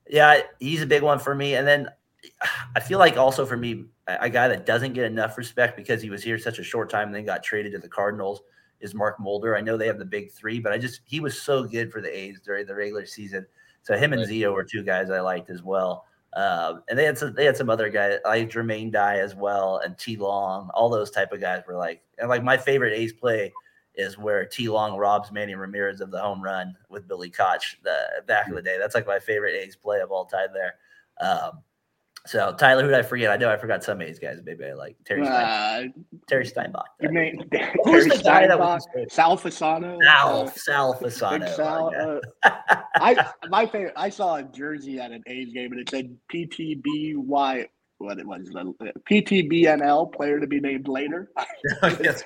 yeah, 0.10 0.42
he's 0.60 0.82
a 0.82 0.88
big 0.88 1.04
one 1.04 1.20
for 1.20 1.36
me. 1.36 1.56
And 1.56 1.68
then 1.68 1.88
I 2.76 2.80
feel 2.80 3.00
like 3.00 3.18
also 3.18 3.46
for 3.46 3.58
me, 3.58 3.86
a 4.08 4.30
guy 4.30 4.48
that 4.48 4.66
doesn't 4.66 4.94
get 4.94 5.06
enough 5.06 5.38
respect 5.38 5.78
because 5.78 6.02
he 6.02 6.10
was 6.10 6.24
here 6.24 6.38
such 6.38 6.60
a 6.60 6.64
short 6.64 6.90
time 6.90 7.08
and 7.08 7.16
then 7.16 7.26
got 7.26 7.44
traded 7.44 7.74
to 7.74 7.80
the 7.80 7.88
Cardinals 7.88 8.42
is 8.82 8.96
Mark 8.96 9.20
Mulder. 9.20 9.56
I 9.56 9.62
know 9.62 9.78
they 9.78 9.88
have 9.88 10.00
the 10.00 10.06
big 10.06 10.32
three, 10.32 10.60
but 10.60 10.72
I 10.72 10.78
just 10.78 11.02
he 11.06 11.20
was 11.20 11.42
so 11.42 11.64
good 11.64 11.92
for 11.92 12.02
the 12.02 12.16
A's 12.16 12.40
during 12.40 12.66
the 12.66 12.76
regular 12.76 13.06
season. 13.06 13.46
So 13.84 13.98
him 13.98 14.14
and 14.14 14.22
Zito 14.24 14.54
were 14.54 14.64
two 14.64 14.84
guys 14.84 15.10
I 15.10 15.20
liked 15.20 15.50
as 15.50 15.64
well. 15.64 16.06
Um, 16.34 16.84
and 16.88 17.00
they 17.00 17.06
had 17.06 17.18
some 17.18 17.34
they 17.34 17.46
had 17.46 17.58
some 17.58 17.70
other 17.70 17.90
guys 17.90 18.20
like 18.24 18.50
Jermaine 18.50 18.92
Dye 18.92 19.18
as 19.20 19.36
well 19.36 19.82
and 19.84 19.98
T 19.98 20.16
Long. 20.16 20.70
All 20.74 20.90
those 20.90 21.12
type 21.12 21.32
of 21.32 21.42
guys 21.42 21.64
were 21.68 21.76
like 21.76 22.04
and 22.18 22.30
like 22.30 22.44
my 22.44 22.58
favorite 22.58 22.94
A's 22.94 23.14
play 23.14 23.52
is 23.96 24.18
where 24.18 24.46
T 24.46 24.70
Long 24.70 24.96
robs 24.96 25.32
Manny 25.32 25.56
Ramirez 25.56 26.02
of 26.02 26.12
the 26.12 26.20
home 26.20 26.42
run 26.42 26.76
with 26.90 27.08
Billy 27.08 27.32
Koch 27.32 27.78
the 27.84 28.24
back 28.28 28.48
of 28.48 28.56
the 28.56 28.62
day. 28.62 28.78
That's 28.78 28.94
like 28.94 29.08
my 29.08 29.20
favorite 29.20 29.56
A's 29.56 29.76
play 29.76 30.02
of 30.02 30.12
all 30.12 30.26
time 30.26 30.50
there. 30.54 30.76
Um, 31.20 31.64
so 32.26 32.54
Tyler, 32.58 32.84
who 32.84 32.90
did 32.90 32.98
I 32.98 33.02
forget? 33.02 33.32
I 33.32 33.38
know 33.38 33.50
I 33.50 33.58
forgot 33.58 33.84
some 33.84 34.00
of 34.02 34.08
these 34.08 34.20
guys. 34.20 34.40
Maybe 34.44 34.66
I 34.66 34.74
like 34.74 34.96
Terry 35.06 35.26
Stein, 35.26 35.94
uh, 35.96 36.18
Terry 36.28 36.46
Steinbach. 36.46 36.86
You 37.02 37.10
mean 37.10 37.50
Who's 37.84 38.06
the 38.06 38.22
guy 38.24 38.48
that 38.48 38.60
was 38.60 38.86
Sal 39.10 39.38
Fasano? 39.38 39.98
Sal, 40.04 40.42
uh, 40.42 40.52
Sal 40.52 40.94
Fasano. 40.96 41.56
Sal, 41.56 42.22
uh, 42.44 42.50
I 42.96 43.30
my 43.50 43.66
favorite. 43.66 43.94
I 43.96 44.10
saw 44.10 44.36
a 44.36 44.44
jersey 44.44 45.00
at 45.00 45.12
an 45.12 45.24
A's 45.28 45.54
game 45.54 45.72
and 45.72 45.82
it 45.82 45.90
said 45.90 46.16
PTBY 46.32 47.68
what 48.00 48.18
it 48.18 48.26
was, 48.26 48.50
PTBNL, 49.10 50.14
player 50.14 50.40
to 50.40 50.48
be 50.48 50.60
named 50.60 50.88
later. 50.88 51.30
that's, 51.82 52.24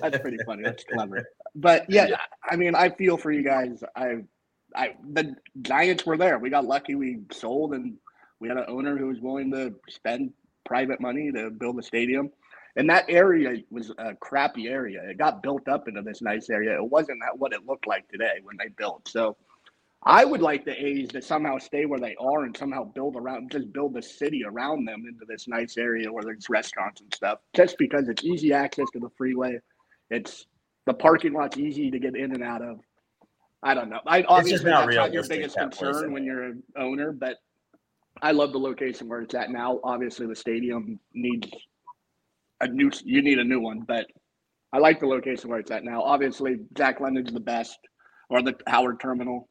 that's 0.00 0.18
pretty 0.18 0.38
funny. 0.46 0.62
That's 0.62 0.84
clever. 0.84 1.28
But 1.54 1.88
yeah, 1.88 2.06
yeah, 2.06 2.16
I 2.50 2.56
mean, 2.56 2.74
I 2.74 2.88
feel 2.88 3.16
for 3.16 3.30
you 3.30 3.44
guys. 3.44 3.84
I, 3.94 4.24
I, 4.74 4.96
the 5.12 5.34
Giants 5.62 6.06
were 6.06 6.16
there. 6.16 6.38
We 6.38 6.48
got 6.48 6.64
lucky. 6.64 6.94
We 6.94 7.20
sold, 7.30 7.74
and 7.74 7.96
we 8.40 8.48
had 8.48 8.56
an 8.56 8.64
owner 8.68 8.96
who 8.96 9.06
was 9.06 9.20
willing 9.20 9.50
to 9.52 9.74
spend 9.88 10.32
private 10.64 11.00
money 11.00 11.30
to 11.32 11.50
build 11.50 11.78
a 11.78 11.82
stadium. 11.82 12.30
And 12.76 12.88
that 12.88 13.04
area 13.08 13.62
was 13.70 13.92
a 13.98 14.14
crappy 14.14 14.68
area. 14.68 15.02
It 15.02 15.18
got 15.18 15.42
built 15.42 15.68
up 15.68 15.88
into 15.88 16.02
this 16.02 16.22
nice 16.22 16.48
area. 16.50 16.76
It 16.76 16.84
wasn't 16.84 17.20
that 17.20 17.38
what 17.38 17.52
it 17.52 17.66
looked 17.66 17.86
like 17.86 18.08
today 18.08 18.38
when 18.42 18.56
they 18.56 18.68
built. 18.68 19.08
So 19.08 19.36
I 20.04 20.24
would 20.24 20.40
like 20.40 20.64
the 20.64 20.72
A's 20.82 21.08
to 21.08 21.20
somehow 21.20 21.58
stay 21.58 21.84
where 21.84 21.98
they 22.00 22.16
are 22.18 22.44
and 22.44 22.56
somehow 22.56 22.84
build 22.84 23.16
around, 23.16 23.50
just 23.50 23.72
build 23.72 23.94
the 23.94 24.02
city 24.02 24.44
around 24.44 24.86
them 24.86 25.04
into 25.06 25.26
this 25.28 25.46
nice 25.48 25.76
area 25.76 26.10
where 26.10 26.22
there's 26.22 26.48
restaurants 26.48 27.00
and 27.00 27.12
stuff. 27.12 27.40
Just 27.54 27.76
because 27.76 28.08
it's 28.08 28.24
easy 28.24 28.52
access 28.52 28.86
to 28.92 29.00
the 29.00 29.10
freeway, 29.18 29.58
it's 30.08 30.46
the 30.86 30.94
parking 30.94 31.32
lot's 31.32 31.58
easy 31.58 31.90
to 31.90 31.98
get 31.98 32.16
in 32.16 32.32
and 32.32 32.42
out 32.42 32.62
of. 32.62 32.80
I 33.62 33.74
don't 33.74 33.90
know. 33.90 34.00
I 34.06 34.22
obviously 34.22 34.70
not 34.70 34.86
that's 34.86 34.96
not 34.96 35.12
your 35.12 35.26
biggest 35.26 35.56
concern 35.56 36.12
when 36.12 36.24
you're 36.24 36.44
an 36.44 36.62
owner, 36.76 37.12
but 37.12 37.36
I 38.22 38.32
love 38.32 38.52
the 38.52 38.58
location 38.58 39.08
where 39.08 39.20
it's 39.20 39.34
at 39.34 39.50
now. 39.50 39.80
Obviously, 39.84 40.26
the 40.26 40.36
stadium 40.36 40.98
needs 41.14 41.48
a 42.60 42.68
new. 42.68 42.90
You 43.04 43.22
need 43.22 43.38
a 43.38 43.44
new 43.44 43.60
one, 43.60 43.80
but 43.80 44.06
I 44.72 44.78
like 44.78 45.00
the 45.00 45.06
location 45.06 45.50
where 45.50 45.58
it's 45.58 45.70
at 45.70 45.84
now. 45.84 46.02
Obviously, 46.02 46.58
Jack 46.76 47.00
London's 47.00 47.32
the 47.32 47.40
best, 47.40 47.78
or 48.28 48.42
the 48.42 48.54
Howard 48.66 49.00
Terminal. 49.00 49.48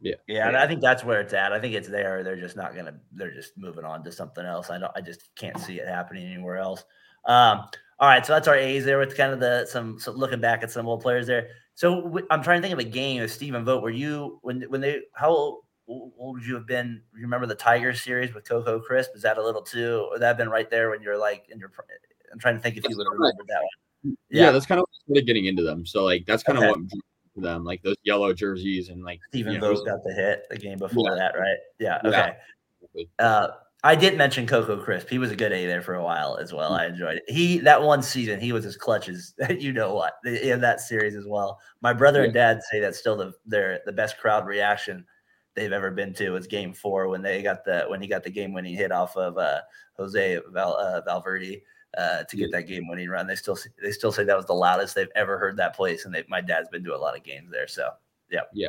Yeah. 0.00 0.16
yeah, 0.26 0.50
yeah. 0.50 0.62
I 0.62 0.66
think 0.66 0.80
that's 0.82 1.02
where 1.04 1.20
it's 1.20 1.32
at. 1.32 1.52
I 1.52 1.60
think 1.60 1.74
it's 1.74 1.88
there. 1.88 2.22
They're 2.22 2.40
just 2.40 2.56
not 2.56 2.74
gonna. 2.74 2.94
They're 3.12 3.34
just 3.34 3.56
moving 3.56 3.84
on 3.84 4.04
to 4.04 4.12
something 4.12 4.44
else. 4.44 4.70
I 4.70 4.78
don't. 4.78 4.92
I 4.94 5.00
just 5.00 5.30
can't 5.36 5.58
see 5.58 5.80
it 5.80 5.88
happening 5.88 6.26
anywhere 6.26 6.58
else. 6.58 6.84
Um, 7.26 7.64
all 7.98 8.08
right, 8.08 8.24
so 8.26 8.34
that's 8.34 8.48
our 8.48 8.56
A's 8.56 8.84
there 8.84 8.98
with 8.98 9.16
kind 9.16 9.32
of 9.32 9.40
the 9.40 9.66
some, 9.66 9.98
some 9.98 10.16
looking 10.16 10.40
back 10.40 10.62
at 10.62 10.70
some 10.70 10.86
old 10.86 11.00
players 11.00 11.26
there. 11.26 11.48
So 11.74 12.02
w- 12.02 12.26
I'm 12.30 12.42
trying 12.42 12.60
to 12.60 12.62
think 12.62 12.72
of 12.72 12.84
a 12.84 12.88
game 12.90 13.22
with 13.22 13.32
Stephen 13.32 13.64
Vogt. 13.64 13.82
Were 13.82 13.90
you 13.90 14.40
when 14.42 14.62
when 14.62 14.80
they 14.80 15.00
how 15.14 15.60
old 15.86 16.12
would 16.18 16.44
you 16.44 16.54
have 16.54 16.66
been? 16.66 17.02
You 17.14 17.22
remember 17.22 17.46
the 17.46 17.54
Tiger 17.54 17.94
series 17.94 18.34
with 18.34 18.48
Coco 18.48 18.80
Crisp? 18.80 19.10
Is 19.14 19.22
that 19.22 19.38
a 19.38 19.42
little 19.42 19.62
too? 19.62 20.08
Or 20.10 20.18
that 20.18 20.36
been 20.36 20.48
right 20.48 20.70
there 20.70 20.90
when 20.90 21.02
you're 21.02 21.18
like 21.18 21.46
in 21.50 21.58
your? 21.58 21.72
I'm 22.32 22.38
trying 22.38 22.56
to 22.56 22.60
think 22.60 22.76
if 22.76 22.84
you 22.88 22.96
would 22.96 23.06
have 23.06 23.12
remembered 23.12 23.46
that 23.48 23.60
one. 23.60 24.16
Yeah. 24.28 24.44
yeah, 24.44 24.50
that's 24.50 24.66
kind 24.66 24.80
of 24.80 25.26
getting 25.26 25.46
into 25.46 25.62
them. 25.62 25.86
So 25.86 26.04
like 26.04 26.26
that's 26.26 26.42
kind 26.42 26.58
okay. 26.58 26.68
of 26.68 26.76
what 26.76 27.42
them, 27.42 27.64
like 27.64 27.82
those 27.82 27.96
yellow 28.04 28.32
jerseys 28.32 28.88
and 28.88 29.02
like 29.02 29.20
Stephen 29.28 29.60
Vogt 29.60 29.86
got 29.86 30.02
the 30.04 30.12
hit 30.12 30.44
the 30.50 30.58
game 30.58 30.78
before 30.78 31.10
yeah. 31.10 31.16
that, 31.16 31.38
right? 31.38 31.56
Yeah. 31.78 31.98
Okay. 32.04 32.32
Yeah. 32.94 33.06
Uh, 33.18 33.48
I 33.82 33.94
did 33.94 34.16
mention 34.16 34.46
Coco 34.46 34.78
Crisp. 34.82 35.10
He 35.10 35.18
was 35.18 35.30
a 35.30 35.36
good 35.36 35.52
A 35.52 35.66
there 35.66 35.82
for 35.82 35.94
a 35.94 36.02
while 36.02 36.38
as 36.40 36.54
well. 36.54 36.72
I 36.72 36.86
enjoyed 36.86 37.18
it. 37.18 37.24
He 37.28 37.58
that 37.58 37.82
one 37.82 38.02
season 38.02 38.40
he 38.40 38.52
was 38.52 38.64
as 38.64 38.76
clutch 38.76 39.08
as 39.08 39.34
you 39.58 39.72
know 39.72 39.94
what 39.94 40.14
in 40.24 40.60
that 40.60 40.80
series 40.80 41.14
as 41.14 41.26
well. 41.26 41.58
My 41.82 41.92
brother 41.92 42.24
and 42.24 42.32
dad 42.32 42.60
say 42.70 42.80
that's 42.80 42.98
still 42.98 43.16
the 43.16 43.32
their 43.44 43.80
the 43.84 43.92
best 43.92 44.18
crowd 44.18 44.46
reaction 44.46 45.04
they've 45.54 45.72
ever 45.72 45.90
been 45.90 46.12
to 46.14 46.30
was 46.30 46.46
Game 46.46 46.72
Four 46.72 47.08
when 47.08 47.22
they 47.22 47.42
got 47.42 47.64
the 47.64 47.84
when 47.88 48.00
he 48.00 48.08
got 48.08 48.24
the 48.24 48.30
game 48.30 48.52
winning 48.52 48.74
hit 48.74 48.92
off 48.92 49.16
of 49.16 49.38
uh, 49.38 49.60
Jose 49.96 50.40
Val, 50.52 50.76
uh, 50.76 51.00
Valverde 51.02 51.62
uh, 51.96 52.24
to 52.24 52.36
get 52.36 52.50
that 52.52 52.66
game 52.66 52.88
winning 52.88 53.08
run. 53.08 53.26
They 53.26 53.36
still 53.36 53.58
they 53.82 53.92
still 53.92 54.12
say 54.12 54.24
that 54.24 54.36
was 54.36 54.46
the 54.46 54.54
loudest 54.54 54.94
they've 54.94 55.08
ever 55.14 55.38
heard 55.38 55.56
that 55.56 55.76
place, 55.76 56.04
and 56.04 56.14
they, 56.14 56.24
my 56.28 56.40
dad's 56.40 56.68
been 56.68 56.84
to 56.84 56.94
a 56.94 56.98
lot 56.98 57.16
of 57.16 57.22
games 57.22 57.50
there. 57.50 57.68
So 57.68 57.90
yeah, 58.30 58.40
yeah, 58.52 58.68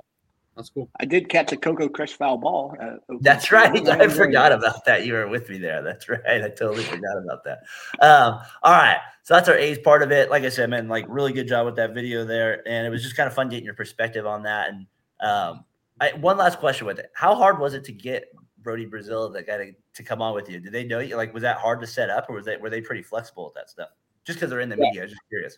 that's 0.55 0.69
cool. 0.69 0.89
I 0.99 1.05
did 1.05 1.27
catch 1.27 1.51
a 1.51 1.57
Coco 1.57 1.89
Crisp 1.89 2.17
foul 2.17 2.37
ball. 2.37 2.77
That's 3.19 3.51
right. 3.51 3.87
I 3.89 4.07
forgot 4.07 4.53
about 4.53 4.85
that. 4.85 5.05
You 5.05 5.13
were 5.13 5.27
with 5.27 5.49
me 5.49 5.57
there. 5.57 5.81
That's 5.81 6.07
right. 6.07 6.21
I 6.25 6.49
totally 6.49 6.83
forgot 6.83 7.17
about 7.17 7.43
that. 7.43 7.63
Um, 7.99 8.39
all 8.63 8.71
right. 8.73 8.99
So 9.23 9.33
that's 9.33 9.49
our 9.49 9.57
A's 9.57 9.79
part 9.79 10.03
of 10.03 10.11
it. 10.11 10.29
Like 10.29 10.43
I 10.43 10.49
said, 10.49 10.69
man, 10.69 10.87
like 10.87 11.05
really 11.09 11.33
good 11.33 11.47
job 11.47 11.65
with 11.65 11.75
that 11.77 11.95
video 11.95 12.25
there. 12.25 12.65
And 12.67 12.85
it 12.85 12.91
was 12.91 13.01
just 13.01 13.17
kind 13.17 13.25
of 13.25 13.33
fun 13.33 13.49
getting 13.49 13.65
your 13.65 13.73
perspective 13.73 14.27
on 14.27 14.43
that. 14.43 14.69
And 14.69 14.85
um, 15.19 15.65
I, 16.01 16.11
one 16.13 16.37
last 16.37 16.59
question 16.59 16.87
with 16.87 16.99
it. 16.99 17.11
How 17.13 17.35
hard 17.35 17.59
was 17.59 17.73
it 17.73 17.83
to 17.85 17.91
get 17.91 18.25
Brodie 18.61 18.85
Brazil 18.85 19.29
that 19.29 19.47
got 19.47 19.57
to, 19.57 19.71
to 19.93 20.03
come 20.03 20.21
on 20.21 20.33
with 20.33 20.49
you? 20.49 20.59
Did 20.59 20.73
they 20.73 20.83
know 20.83 20.99
you? 20.99 21.15
Like, 21.15 21.33
was 21.33 21.43
that 21.43 21.57
hard 21.57 21.79
to 21.81 21.87
set 21.87 22.09
up, 22.09 22.29
or 22.29 22.35
was 22.35 22.45
they 22.45 22.57
were 22.57 22.69
they 22.69 22.81
pretty 22.81 23.01
flexible 23.01 23.45
with 23.45 23.53
that 23.53 23.69
stuff? 23.69 23.89
Just 24.25 24.39
because 24.39 24.49
they're 24.49 24.59
in 24.59 24.69
the 24.69 24.75
yeah. 24.77 24.83
media, 24.83 25.01
I 25.01 25.05
was 25.05 25.11
just 25.11 25.21
curious. 25.29 25.57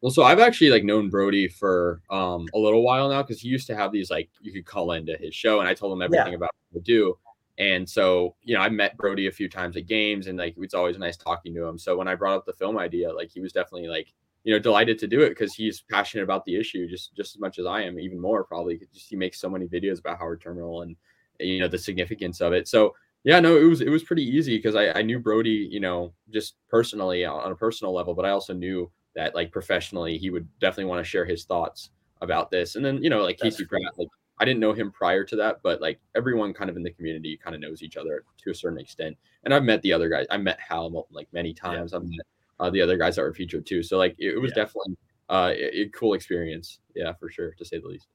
Well, 0.00 0.10
so 0.10 0.22
I've 0.22 0.38
actually 0.38 0.70
like 0.70 0.84
known 0.84 1.08
Brodie 1.08 1.48
for 1.48 2.00
um, 2.10 2.46
a 2.54 2.58
little 2.58 2.82
while 2.82 3.08
now 3.08 3.22
because 3.22 3.40
he 3.40 3.48
used 3.48 3.66
to 3.68 3.76
have 3.76 3.90
these 3.90 4.10
like 4.10 4.30
you 4.40 4.52
could 4.52 4.66
call 4.66 4.92
into 4.92 5.16
his 5.18 5.34
show, 5.34 5.60
and 5.60 5.68
I 5.68 5.74
told 5.74 5.92
him 5.92 6.02
everything 6.02 6.32
yeah. 6.32 6.36
about 6.36 6.50
what 6.70 6.84
to 6.84 6.92
do. 6.92 7.18
And 7.56 7.88
so, 7.88 8.34
you 8.42 8.54
know, 8.54 8.60
I 8.60 8.68
met 8.68 8.96
Brodie 8.96 9.28
a 9.28 9.32
few 9.32 9.48
times 9.48 9.76
at 9.76 9.86
games, 9.86 10.26
and 10.26 10.38
like 10.38 10.54
it's 10.58 10.74
always 10.74 10.98
nice 10.98 11.16
talking 11.16 11.54
to 11.54 11.64
him. 11.64 11.78
So 11.78 11.96
when 11.96 12.08
I 12.08 12.14
brought 12.14 12.36
up 12.36 12.46
the 12.46 12.52
film 12.52 12.78
idea, 12.78 13.12
like 13.12 13.30
he 13.30 13.40
was 13.40 13.52
definitely 13.52 13.88
like, 13.88 14.12
you 14.44 14.52
know, 14.52 14.58
delighted 14.58 14.98
to 14.98 15.06
do 15.06 15.22
it 15.22 15.30
because 15.30 15.54
he's 15.54 15.82
passionate 15.90 16.22
about 16.22 16.44
the 16.44 16.54
issue 16.54 16.86
just 16.86 17.14
just 17.16 17.34
as 17.34 17.40
much 17.40 17.58
as 17.58 17.66
I 17.66 17.82
am, 17.82 17.98
even 17.98 18.20
more 18.20 18.44
probably. 18.44 18.78
Just 18.92 19.08
he 19.08 19.16
makes 19.16 19.40
so 19.40 19.48
many 19.48 19.66
videos 19.66 19.98
about 19.98 20.18
Howard 20.18 20.40
Terminal 20.40 20.82
and 20.82 20.96
you 21.40 21.58
know 21.58 21.68
the 21.68 21.78
significance 21.78 22.40
of 22.40 22.52
it. 22.52 22.68
So 22.68 22.94
yeah, 23.24 23.40
no, 23.40 23.56
it 23.56 23.64
was 23.64 23.80
it 23.80 23.88
was 23.88 24.04
pretty 24.04 24.22
easy 24.22 24.56
because 24.56 24.76
I, 24.76 24.90
I 24.92 25.02
knew 25.02 25.18
Brodie, 25.18 25.68
you 25.70 25.80
know, 25.80 26.12
just 26.30 26.56
personally 26.68 27.24
on 27.24 27.50
a 27.50 27.56
personal 27.56 27.94
level, 27.94 28.14
but 28.14 28.26
I 28.26 28.30
also 28.30 28.52
knew 28.52 28.90
that 29.16 29.34
like 29.34 29.50
professionally 29.50 30.18
he 30.18 30.28
would 30.30 30.46
definitely 30.60 30.90
want 30.90 31.04
to 31.04 31.08
share 31.08 31.24
his 31.24 31.44
thoughts 31.44 31.90
about 32.20 32.50
this. 32.50 32.76
And 32.76 32.84
then 32.84 33.02
you 33.02 33.08
know 33.08 33.22
like 33.22 33.38
That's 33.38 33.56
Casey 33.56 33.66
Pratt, 33.66 33.98
like 33.98 34.08
I 34.38 34.44
didn't 34.44 34.60
know 34.60 34.74
him 34.74 34.90
prior 34.90 35.24
to 35.24 35.36
that, 35.36 35.60
but 35.62 35.80
like 35.80 36.00
everyone 36.14 36.52
kind 36.52 36.68
of 36.68 36.76
in 36.76 36.82
the 36.82 36.90
community 36.90 37.38
kind 37.42 37.54
of 37.54 37.62
knows 37.62 37.82
each 37.82 37.96
other 37.96 38.24
to 38.44 38.50
a 38.50 38.54
certain 38.54 38.78
extent. 38.78 39.16
And 39.44 39.54
I've 39.54 39.64
met 39.64 39.80
the 39.80 39.92
other 39.92 40.10
guys. 40.10 40.26
I 40.30 40.36
met 40.36 40.58
Hal 40.60 41.06
like 41.10 41.28
many 41.32 41.54
times. 41.54 41.92
Yeah. 41.92 41.98
I've 41.98 42.04
met 42.04 42.26
uh, 42.60 42.70
the 42.70 42.80
other 42.80 42.96
guys 42.96 43.16
that 43.16 43.22
were 43.22 43.34
featured 43.34 43.66
too. 43.66 43.82
So 43.82 43.98
like 43.98 44.14
it, 44.18 44.34
it 44.34 44.38
was 44.38 44.52
yeah. 44.56 44.64
definitely 44.64 44.96
uh, 45.30 45.52
a, 45.54 45.80
a 45.82 45.88
cool 45.90 46.14
experience. 46.14 46.80
Yeah, 46.94 47.12
for 47.14 47.30
sure, 47.30 47.52
to 47.58 47.64
say 47.64 47.78
the 47.78 47.88
least. 47.88 48.08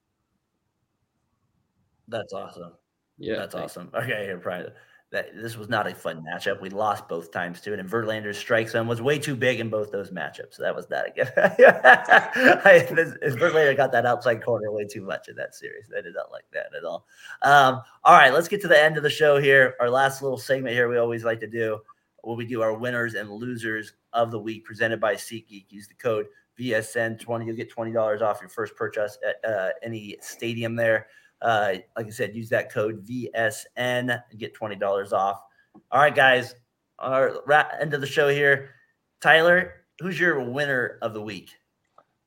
That's 2.07 2.33
awesome. 2.33 2.73
Yeah, 3.17 3.35
that's 3.35 3.55
awesome. 3.55 3.89
Okay, 3.93 4.23
here, 4.25 4.37
Brian. 4.37 4.71
That 5.11 5.35
this 5.35 5.57
was 5.57 5.69
not 5.69 5.87
a 5.87 5.95
fun 5.95 6.23
matchup. 6.23 6.61
We 6.61 6.69
lost 6.69 7.09
both 7.09 7.31
times 7.31 7.61
too, 7.61 7.73
and 7.73 7.89
Verlander's 7.89 8.37
strike 8.37 8.69
zone 8.69 8.87
was 8.87 9.01
way 9.01 9.17
too 9.17 9.35
big 9.35 9.59
in 9.59 9.67
both 9.67 9.91
those 9.91 10.11
matchups. 10.11 10.53
So 10.53 10.61
that 10.61 10.75
was 10.75 10.85
that 10.85 11.07
again. 11.07 11.31
I, 11.35 12.85
Verlander 12.87 13.75
got 13.75 13.91
that 13.91 14.05
outside 14.05 14.43
corner 14.43 14.71
way 14.71 14.85
too 14.85 15.01
much 15.01 15.27
in 15.27 15.35
that 15.37 15.55
series. 15.55 15.91
I 15.97 16.01
did 16.01 16.13
not 16.13 16.31
like 16.31 16.45
that 16.53 16.67
at 16.77 16.85
all. 16.85 17.07
Um, 17.41 17.81
all 18.03 18.15
right, 18.15 18.31
let's 18.31 18.47
get 18.47 18.61
to 18.61 18.67
the 18.67 18.79
end 18.79 18.97
of 18.97 19.03
the 19.03 19.09
show 19.09 19.39
here. 19.39 19.73
Our 19.79 19.89
last 19.89 20.21
little 20.21 20.37
segment 20.37 20.75
here. 20.75 20.87
We 20.87 20.97
always 20.97 21.23
like 21.23 21.39
to 21.39 21.47
do 21.47 21.79
when 22.23 22.37
we 22.37 22.45
do 22.45 22.61
our 22.61 22.73
winners 22.73 23.15
and 23.15 23.29
losers 23.29 23.93
of 24.13 24.31
the 24.31 24.39
week, 24.39 24.65
presented 24.65 24.99
by 24.99 25.15
SeatGeek. 25.15 25.65
Use 25.69 25.87
the 25.87 25.93
code 25.95 26.27
VSN20. 26.59 27.45
You'll 27.45 27.55
get 27.55 27.69
twenty 27.69 27.91
dollars 27.91 28.21
off 28.21 28.41
your 28.41 28.49
first 28.49 28.75
purchase 28.75 29.17
at 29.27 29.49
uh, 29.49 29.69
any 29.83 30.17
stadium 30.21 30.75
there. 30.75 31.07
Uh, 31.41 31.75
like 31.95 32.07
I 32.07 32.09
said, 32.09 32.35
use 32.35 32.49
that 32.49 32.71
code 32.71 33.05
VSN 33.05 33.65
and 33.75 34.21
get 34.37 34.53
$20 34.53 35.13
off. 35.13 35.41
All 35.91 36.01
right, 36.01 36.13
guys, 36.13 36.55
our 36.97 37.41
end 37.79 37.93
of 37.93 38.01
the 38.01 38.07
show 38.07 38.27
here. 38.27 38.71
Tyler, 39.21 39.85
who's 39.99 40.19
your 40.19 40.41
winner 40.43 40.97
of 41.01 41.13
the 41.13 41.21
week? 41.21 41.51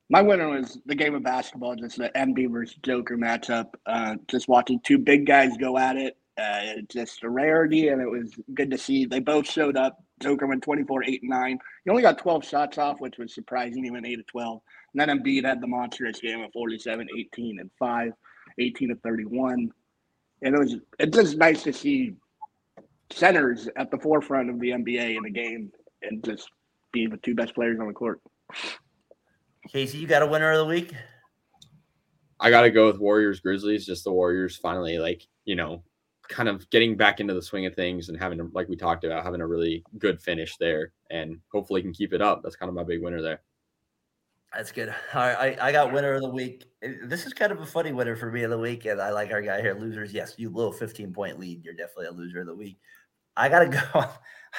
My 0.09 0.21
winner 0.21 0.49
was 0.49 0.79
the 0.85 0.95
game 0.95 1.15
of 1.15 1.23
basketball, 1.23 1.75
just 1.75 1.97
the 1.97 2.09
Embiid 2.15 2.51
versus 2.51 2.77
Joker 2.83 3.17
matchup. 3.17 3.73
Uh, 3.85 4.15
just 4.27 4.47
watching 4.47 4.79
two 4.83 4.97
big 4.97 5.25
guys 5.25 5.57
go 5.57 5.77
at 5.77 5.95
it. 5.95 6.17
Uh, 6.37 6.81
just 6.89 7.23
a 7.23 7.29
rarity, 7.29 7.89
and 7.89 8.01
it 8.01 8.09
was 8.09 8.33
good 8.53 8.71
to 8.71 8.77
see. 8.77 9.05
They 9.05 9.19
both 9.19 9.47
showed 9.47 9.77
up. 9.77 10.03
Joker 10.19 10.47
went 10.47 10.63
24, 10.63 11.03
8, 11.03 11.21
and 11.21 11.29
9. 11.29 11.59
He 11.83 11.89
only 11.91 12.01
got 12.01 12.17
12 12.17 12.43
shots 12.43 12.77
off, 12.77 12.99
which 12.99 13.17
was 13.17 13.35
surprising. 13.35 13.83
He 13.83 13.91
went 13.91 14.07
8 14.07 14.15
to 14.15 14.23
12. 14.23 14.61
And 14.93 14.99
then 14.99 15.19
Embiid 15.19 15.45
had 15.45 15.61
the 15.61 15.67
monstrous 15.67 16.19
game 16.19 16.41
of 16.41 16.51
47, 16.53 17.07
18, 17.15 17.59
and 17.59 17.69
5. 17.77 18.13
18 18.59 18.89
to 18.89 18.95
31. 18.95 19.71
And 20.41 20.55
it 20.55 20.59
was 20.59 20.75
it's 20.99 21.15
just 21.15 21.37
nice 21.37 21.63
to 21.63 21.73
see 21.73 22.15
centers 23.11 23.69
at 23.75 23.91
the 23.91 23.97
forefront 23.97 24.49
of 24.49 24.59
the 24.59 24.69
NBA 24.69 25.17
in 25.17 25.23
the 25.23 25.29
game 25.29 25.71
and 26.01 26.23
just 26.23 26.49
being 26.91 27.09
the 27.09 27.17
two 27.17 27.35
best 27.35 27.55
players 27.55 27.79
on 27.79 27.87
the 27.87 27.93
court. 27.93 28.19
Casey, 29.69 29.99
you 29.99 30.07
got 30.07 30.21
a 30.21 30.27
winner 30.27 30.51
of 30.51 30.59
the 30.59 30.65
week? 30.65 30.93
I 32.39 32.49
got 32.49 32.61
to 32.61 32.71
go 32.71 32.87
with 32.87 32.99
Warriors 32.99 33.39
Grizzlies. 33.39 33.85
Just 33.85 34.03
the 34.03 34.11
Warriors 34.11 34.57
finally, 34.57 34.97
like, 34.97 35.25
you 35.45 35.55
know, 35.55 35.83
kind 36.29 36.49
of 36.49 36.69
getting 36.69 36.95
back 36.95 37.19
into 37.19 37.33
the 37.33 37.41
swing 37.41 37.65
of 37.65 37.75
things 37.75 38.09
and 38.09 38.17
having, 38.17 38.49
like 38.53 38.69
we 38.69 38.75
talked 38.75 39.03
about, 39.03 39.23
having 39.23 39.41
a 39.41 39.47
really 39.47 39.83
good 39.97 40.21
finish 40.21 40.55
there 40.57 40.91
and 41.09 41.39
hopefully 41.51 41.81
can 41.81 41.93
keep 41.93 42.13
it 42.13 42.21
up. 42.21 42.41
That's 42.43 42.55
kind 42.55 42.69
of 42.69 42.75
my 42.75 42.83
big 42.83 43.01
winner 43.01 43.21
there. 43.21 43.41
That's 44.55 44.71
good. 44.71 44.89
All 44.89 45.21
right, 45.21 45.57
I, 45.59 45.69
I 45.69 45.71
got 45.71 45.91
winner 45.91 46.13
of 46.13 46.21
the 46.21 46.29
week. 46.29 46.65
This 46.81 47.25
is 47.25 47.33
kind 47.33 47.51
of 47.51 47.59
a 47.61 47.65
funny 47.65 47.91
winner 47.91 48.15
for 48.15 48.31
me 48.31 48.43
of 48.43 48.51
the 48.51 48.59
week, 48.59 48.85
and 48.85 49.01
I 49.01 49.09
like 49.09 49.31
our 49.31 49.41
guy 49.41 49.61
here. 49.61 49.73
Losers, 49.73 50.13
yes, 50.13 50.35
you 50.37 50.51
little 50.51 50.71
15 50.71 51.11
point 51.11 51.39
lead. 51.39 51.65
You're 51.65 51.73
definitely 51.73 52.05
a 52.05 52.11
loser 52.11 52.41
of 52.41 52.45
the 52.45 52.55
week. 52.55 52.77
I 53.35 53.49
gotta 53.49 53.67
go. 53.93 54.05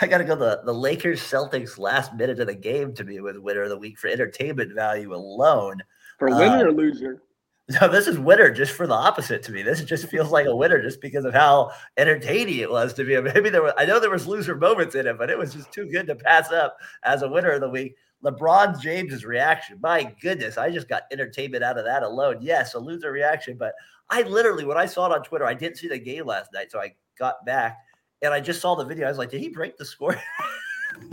I 0.01 0.07
gotta 0.09 0.25
go. 0.25 0.35
The 0.35 0.63
the 0.65 0.75
Lakers 0.75 1.21
Celtics 1.21 1.79
last 1.79 2.13
minute 2.15 2.41
of 2.41 2.49
the 2.49 2.57
game 2.57 2.93
to 2.95 3.05
me 3.05 3.21
with 3.21 3.39
winner 3.39 3.63
of 3.63 3.69
the 3.69 3.79
week 3.79 3.99
for 3.99 4.09
entertainment 4.09 4.75
value 4.75 5.15
alone. 5.15 5.81
For 6.19 6.29
winner 6.29 6.67
uh, 6.67 6.71
or 6.71 6.73
loser? 6.73 7.23
No, 7.81 7.89
this 7.89 8.07
is 8.07 8.19
winner 8.19 8.51
just 8.51 8.73
for 8.73 8.87
the 8.87 8.93
opposite 8.93 9.43
to 9.45 9.53
me. 9.53 9.63
This 9.63 9.83
just 9.83 10.09
feels 10.09 10.31
like 10.31 10.47
a 10.47 10.55
winner 10.55 10.83
just 10.83 11.01
because 11.01 11.25
of 11.25 11.33
how 11.33 11.71
entertaining 11.97 12.59
it 12.59 12.71
was 12.71 12.93
to 12.95 13.05
me. 13.05 13.19
Maybe 13.35 13.49
there 13.49 13.63
was 13.63 13.73
I 13.79 13.87
know 13.87 13.99
there 13.99 14.11
was 14.11 14.27
loser 14.27 14.55
moments 14.55 14.95
in 14.95 15.07
it, 15.07 15.17
but 15.17 15.31
it 15.31 15.39
was 15.39 15.55
just 15.55 15.73
too 15.73 15.87
good 15.91 16.07
to 16.09 16.15
pass 16.15 16.53
up 16.53 16.77
as 17.05 17.23
a 17.23 17.29
winner 17.29 17.53
of 17.53 17.63
the 17.63 17.71
week. 17.71 17.97
LeBron 18.23 18.81
James's 18.81 19.25
reaction. 19.25 19.79
My 19.83 20.15
goodness, 20.21 20.59
I 20.59 20.71
just 20.71 20.89
got 20.89 21.05
entertainment 21.11 21.65
out 21.65 21.79
of 21.79 21.85
that 21.87 22.03
alone. 22.03 22.39
Yes, 22.41 22.75
a 22.75 22.79
loser 22.79 23.13
reaction, 23.13 23.57
but 23.59 23.75
I 24.11 24.23
literally, 24.23 24.65
when 24.65 24.79
I 24.79 24.87
saw 24.87 25.07
it 25.07 25.15
on 25.15 25.23
Twitter, 25.23 25.47
I 25.47 25.55
didn't 25.55 25.79
see 25.79 25.89
the 25.89 25.99
game 25.99 26.27
last 26.27 26.51
night, 26.53 26.71
so 26.71 26.81
I 26.81 26.95
got 27.19 27.45
back 27.47 27.79
and 28.23 28.33
I 28.33 28.41
just 28.41 28.61
saw 28.61 28.75
the 28.75 28.85
video. 28.85 29.07
I 29.07 29.11
was 29.11 29.19
like, 29.19 29.31
did 29.31 29.41
he 29.41 29.49
break 29.49 29.77
the 29.77 29.85
score? 29.85 30.17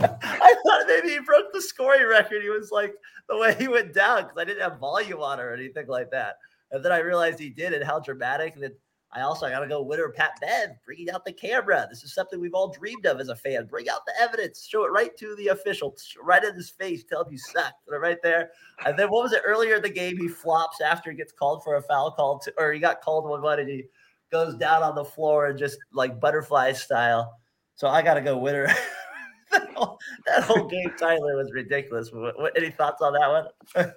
I 0.00 0.54
thought 0.66 0.86
maybe 0.86 1.10
he 1.10 1.20
broke 1.20 1.52
the 1.52 1.62
scoring 1.62 2.06
record. 2.06 2.42
He 2.42 2.48
was 2.48 2.70
like 2.70 2.94
the 3.28 3.36
way 3.36 3.54
he 3.58 3.68
went 3.68 3.92
down 3.92 4.22
because 4.22 4.38
I 4.38 4.44
didn't 4.44 4.62
have 4.62 4.78
volume 4.78 5.20
on 5.20 5.40
or 5.40 5.52
anything 5.52 5.86
like 5.86 6.10
that. 6.10 6.36
And 6.70 6.84
then 6.84 6.92
I 6.92 6.98
realized 6.98 7.38
he 7.38 7.50
did 7.50 7.72
and 7.72 7.84
how 7.84 8.00
dramatic. 8.00 8.54
And 8.54 8.62
then 8.62 8.72
I 9.14 9.20
also 9.20 9.46
I 9.46 9.50
got 9.50 9.60
to 9.60 9.68
go 9.68 9.82
winner 9.82 10.08
Pat 10.08 10.32
Bev, 10.40 10.70
bringing 10.86 11.10
out 11.10 11.26
the 11.26 11.32
camera. 11.32 11.86
This 11.90 12.02
is 12.02 12.14
something 12.14 12.40
we've 12.40 12.54
all 12.54 12.72
dreamed 12.72 13.04
of 13.04 13.20
as 13.20 13.28
a 13.28 13.36
fan. 13.36 13.66
Bring 13.66 13.88
out 13.90 14.06
the 14.06 14.14
evidence, 14.18 14.66
show 14.66 14.84
it 14.84 14.90
right 14.90 15.14
to 15.18 15.36
the 15.36 15.48
official, 15.48 15.94
right 16.22 16.42
in 16.42 16.54
his 16.54 16.70
face, 16.70 17.04
tell 17.04 17.24
him 17.24 17.32
you 17.32 17.38
suck. 17.38 17.74
Right 17.86 18.16
there. 18.22 18.50
And 18.86 18.98
then 18.98 19.08
what 19.08 19.24
was 19.24 19.34
it 19.34 19.42
earlier 19.44 19.76
in 19.76 19.82
the 19.82 19.90
game? 19.90 20.16
He 20.16 20.28
flops 20.28 20.80
after 20.80 21.10
he 21.10 21.16
gets 21.16 21.32
called 21.32 21.62
for 21.62 21.76
a 21.76 21.82
foul 21.82 22.12
call, 22.12 22.38
to, 22.38 22.52
or 22.56 22.72
he 22.72 22.80
got 22.80 23.02
called 23.02 23.28
one 23.28 23.42
one, 23.42 23.60
and 23.60 23.68
he 23.68 23.84
goes 24.30 24.56
down 24.56 24.82
on 24.82 24.94
the 24.94 25.04
floor 25.04 25.46
and 25.46 25.58
just 25.58 25.76
like 25.92 26.18
butterfly 26.18 26.72
style. 26.72 27.38
So 27.74 27.88
I 27.88 28.00
got 28.00 28.14
to 28.14 28.22
go 28.22 28.38
winner. 28.38 28.68
that, 29.52 29.70
whole, 29.74 29.98
that 30.26 30.44
whole 30.44 30.66
game, 30.66 30.92
Tyler, 30.98 31.36
was 31.36 31.50
ridiculous. 31.52 32.10
What, 32.12 32.38
what, 32.38 32.56
any 32.56 32.70
thoughts 32.70 33.02
on 33.02 33.12
that 33.14 33.28
one? 33.28 33.92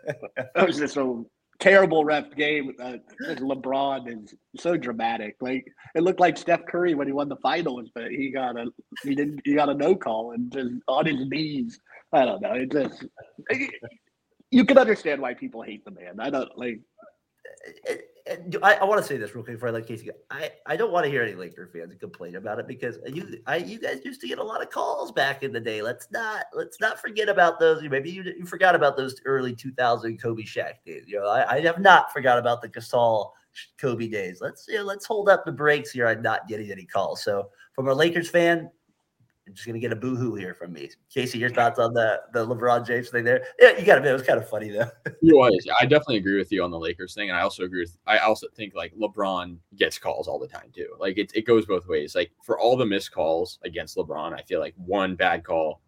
that 0.55 0.67
was 0.67 0.77
just 0.77 0.97
a 0.97 1.23
terrible 1.59 2.05
ref 2.05 2.33
game. 2.35 2.73
Uh, 2.79 2.97
LeBron 3.21 4.23
is 4.23 4.35
so 4.57 4.77
dramatic. 4.77 5.35
Like 5.41 5.65
it 5.95 6.03
looked 6.03 6.19
like 6.19 6.37
Steph 6.37 6.65
Curry 6.65 6.93
when 6.93 7.07
he 7.07 7.13
won 7.13 7.29
the 7.29 7.37
finals, 7.37 7.89
but 7.93 8.11
he 8.11 8.29
got 8.29 8.57
a 8.57 8.67
he 9.03 9.15
didn't 9.15 9.41
he 9.43 9.55
got 9.55 9.69
a 9.69 9.73
no 9.73 9.95
call 9.95 10.31
and 10.31 10.51
just 10.51 10.71
on 10.87 11.05
his 11.05 11.27
knees. 11.27 11.79
I 12.13 12.25
don't 12.25 12.41
know. 12.41 12.53
It 12.53 12.71
just 12.71 13.05
you 14.51 14.65
can 14.65 14.77
understand 14.77 15.21
why 15.21 15.33
people 15.33 15.61
hate 15.61 15.83
the 15.85 15.91
man. 15.91 16.19
I 16.19 16.29
don't 16.29 16.57
like. 16.57 16.79
It, 17.85 18.05
I, 18.27 18.73
I 18.81 18.83
want 18.85 18.99
to 18.99 19.07
say 19.07 19.17
this 19.17 19.35
real 19.35 19.43
quick 19.43 19.57
before 19.57 19.69
I 19.69 19.71
let 19.71 19.85
Casey 19.85 20.07
go. 20.07 20.13
I, 20.31 20.51
I 20.65 20.75
don't 20.75 20.91
want 20.91 21.03
to 21.03 21.11
hear 21.11 21.21
any 21.21 21.35
Laker 21.35 21.69
fans 21.71 21.93
complain 21.99 22.35
about 22.35 22.57
it 22.57 22.67
because 22.67 22.97
you 23.05 23.39
I 23.45 23.57
you 23.57 23.79
guys 23.79 24.01
used 24.03 24.19
to 24.21 24.27
get 24.27 24.39
a 24.39 24.43
lot 24.43 24.63
of 24.63 24.71
calls 24.71 25.11
back 25.11 25.43
in 25.43 25.51
the 25.51 25.59
day. 25.59 25.83
Let's 25.83 26.07
not 26.11 26.45
let's 26.51 26.79
not 26.79 26.99
forget 26.99 27.29
about 27.29 27.59
those. 27.59 27.83
Maybe 27.83 28.09
you, 28.09 28.23
you 28.23 28.45
forgot 28.45 28.73
about 28.73 28.97
those 28.97 29.21
early 29.25 29.55
2000 29.55 30.19
Kobe 30.19 30.41
Shaq 30.41 30.73
days. 30.85 31.03
You 31.05 31.19
know, 31.19 31.27
I, 31.27 31.57
I 31.57 31.61
have 31.61 31.79
not 31.79 32.11
forgot 32.11 32.39
about 32.39 32.63
the 32.63 32.69
Gasol 32.69 33.31
Kobe 33.77 34.07
days. 34.07 34.39
Let's 34.41 34.67
you 34.67 34.77
know, 34.77 34.83
let's 34.83 35.05
hold 35.05 35.29
up 35.29 35.45
the 35.45 35.51
brakes 35.51 35.91
here 35.91 36.07
I'm 36.07 36.23
not 36.23 36.47
getting 36.47 36.71
any 36.71 36.85
calls. 36.85 37.23
So 37.23 37.49
from 37.73 37.89
a 37.89 37.93
Lakers 37.93 38.29
fan, 38.29 38.71
I'm 39.47 39.53
just 39.53 39.67
gonna 39.67 39.79
get 39.79 39.91
a 39.91 39.95
boohoo 39.95 40.33
here 40.33 40.55
from 40.55 40.73
me. 40.73 40.89
Casey, 41.13 41.37
your 41.37 41.51
thoughts 41.51 41.77
on 41.77 41.93
the 41.93 42.19
the 42.33 42.45
LeBron 42.45 42.85
James 42.85 43.09
thing 43.09 43.23
there? 43.23 43.45
Yeah, 43.59 43.77
you 43.77 43.85
got 43.85 43.93
to 43.93 43.97
admit 43.97 44.11
it 44.11 44.13
was 44.13 44.23
kind 44.23 44.39
of 44.39 44.49
funny 44.49 44.69
though. 44.69 44.89
it 45.05 45.15
was. 45.21 45.67
I 45.79 45.85
definitely 45.85 46.17
agree 46.17 46.37
with 46.37 46.51
you 46.51 46.63
on 46.63 46.71
the 46.71 46.79
Lakers 46.79 47.13
thing, 47.13 47.29
and 47.29 47.37
I 47.37 47.41
also 47.41 47.63
agree 47.63 47.81
with. 47.81 47.95
I 48.07 48.17
also 48.19 48.47
think 48.55 48.73
like 48.73 48.93
LeBron 48.95 49.57
gets 49.75 49.99
calls 49.99 50.27
all 50.27 50.39
the 50.39 50.47
time 50.47 50.71
too. 50.73 50.95
Like 50.99 51.19
it, 51.19 51.31
it 51.35 51.45
goes 51.45 51.67
both 51.67 51.87
ways. 51.87 52.15
Like 52.15 52.31
for 52.43 52.59
all 52.59 52.75
the 52.75 52.85
missed 52.85 53.11
calls 53.11 53.59
against 53.63 53.97
LeBron, 53.97 54.33
I 54.33 54.41
feel 54.41 54.59
like 54.59 54.73
one 54.77 55.15
bad 55.15 55.43
call. 55.43 55.81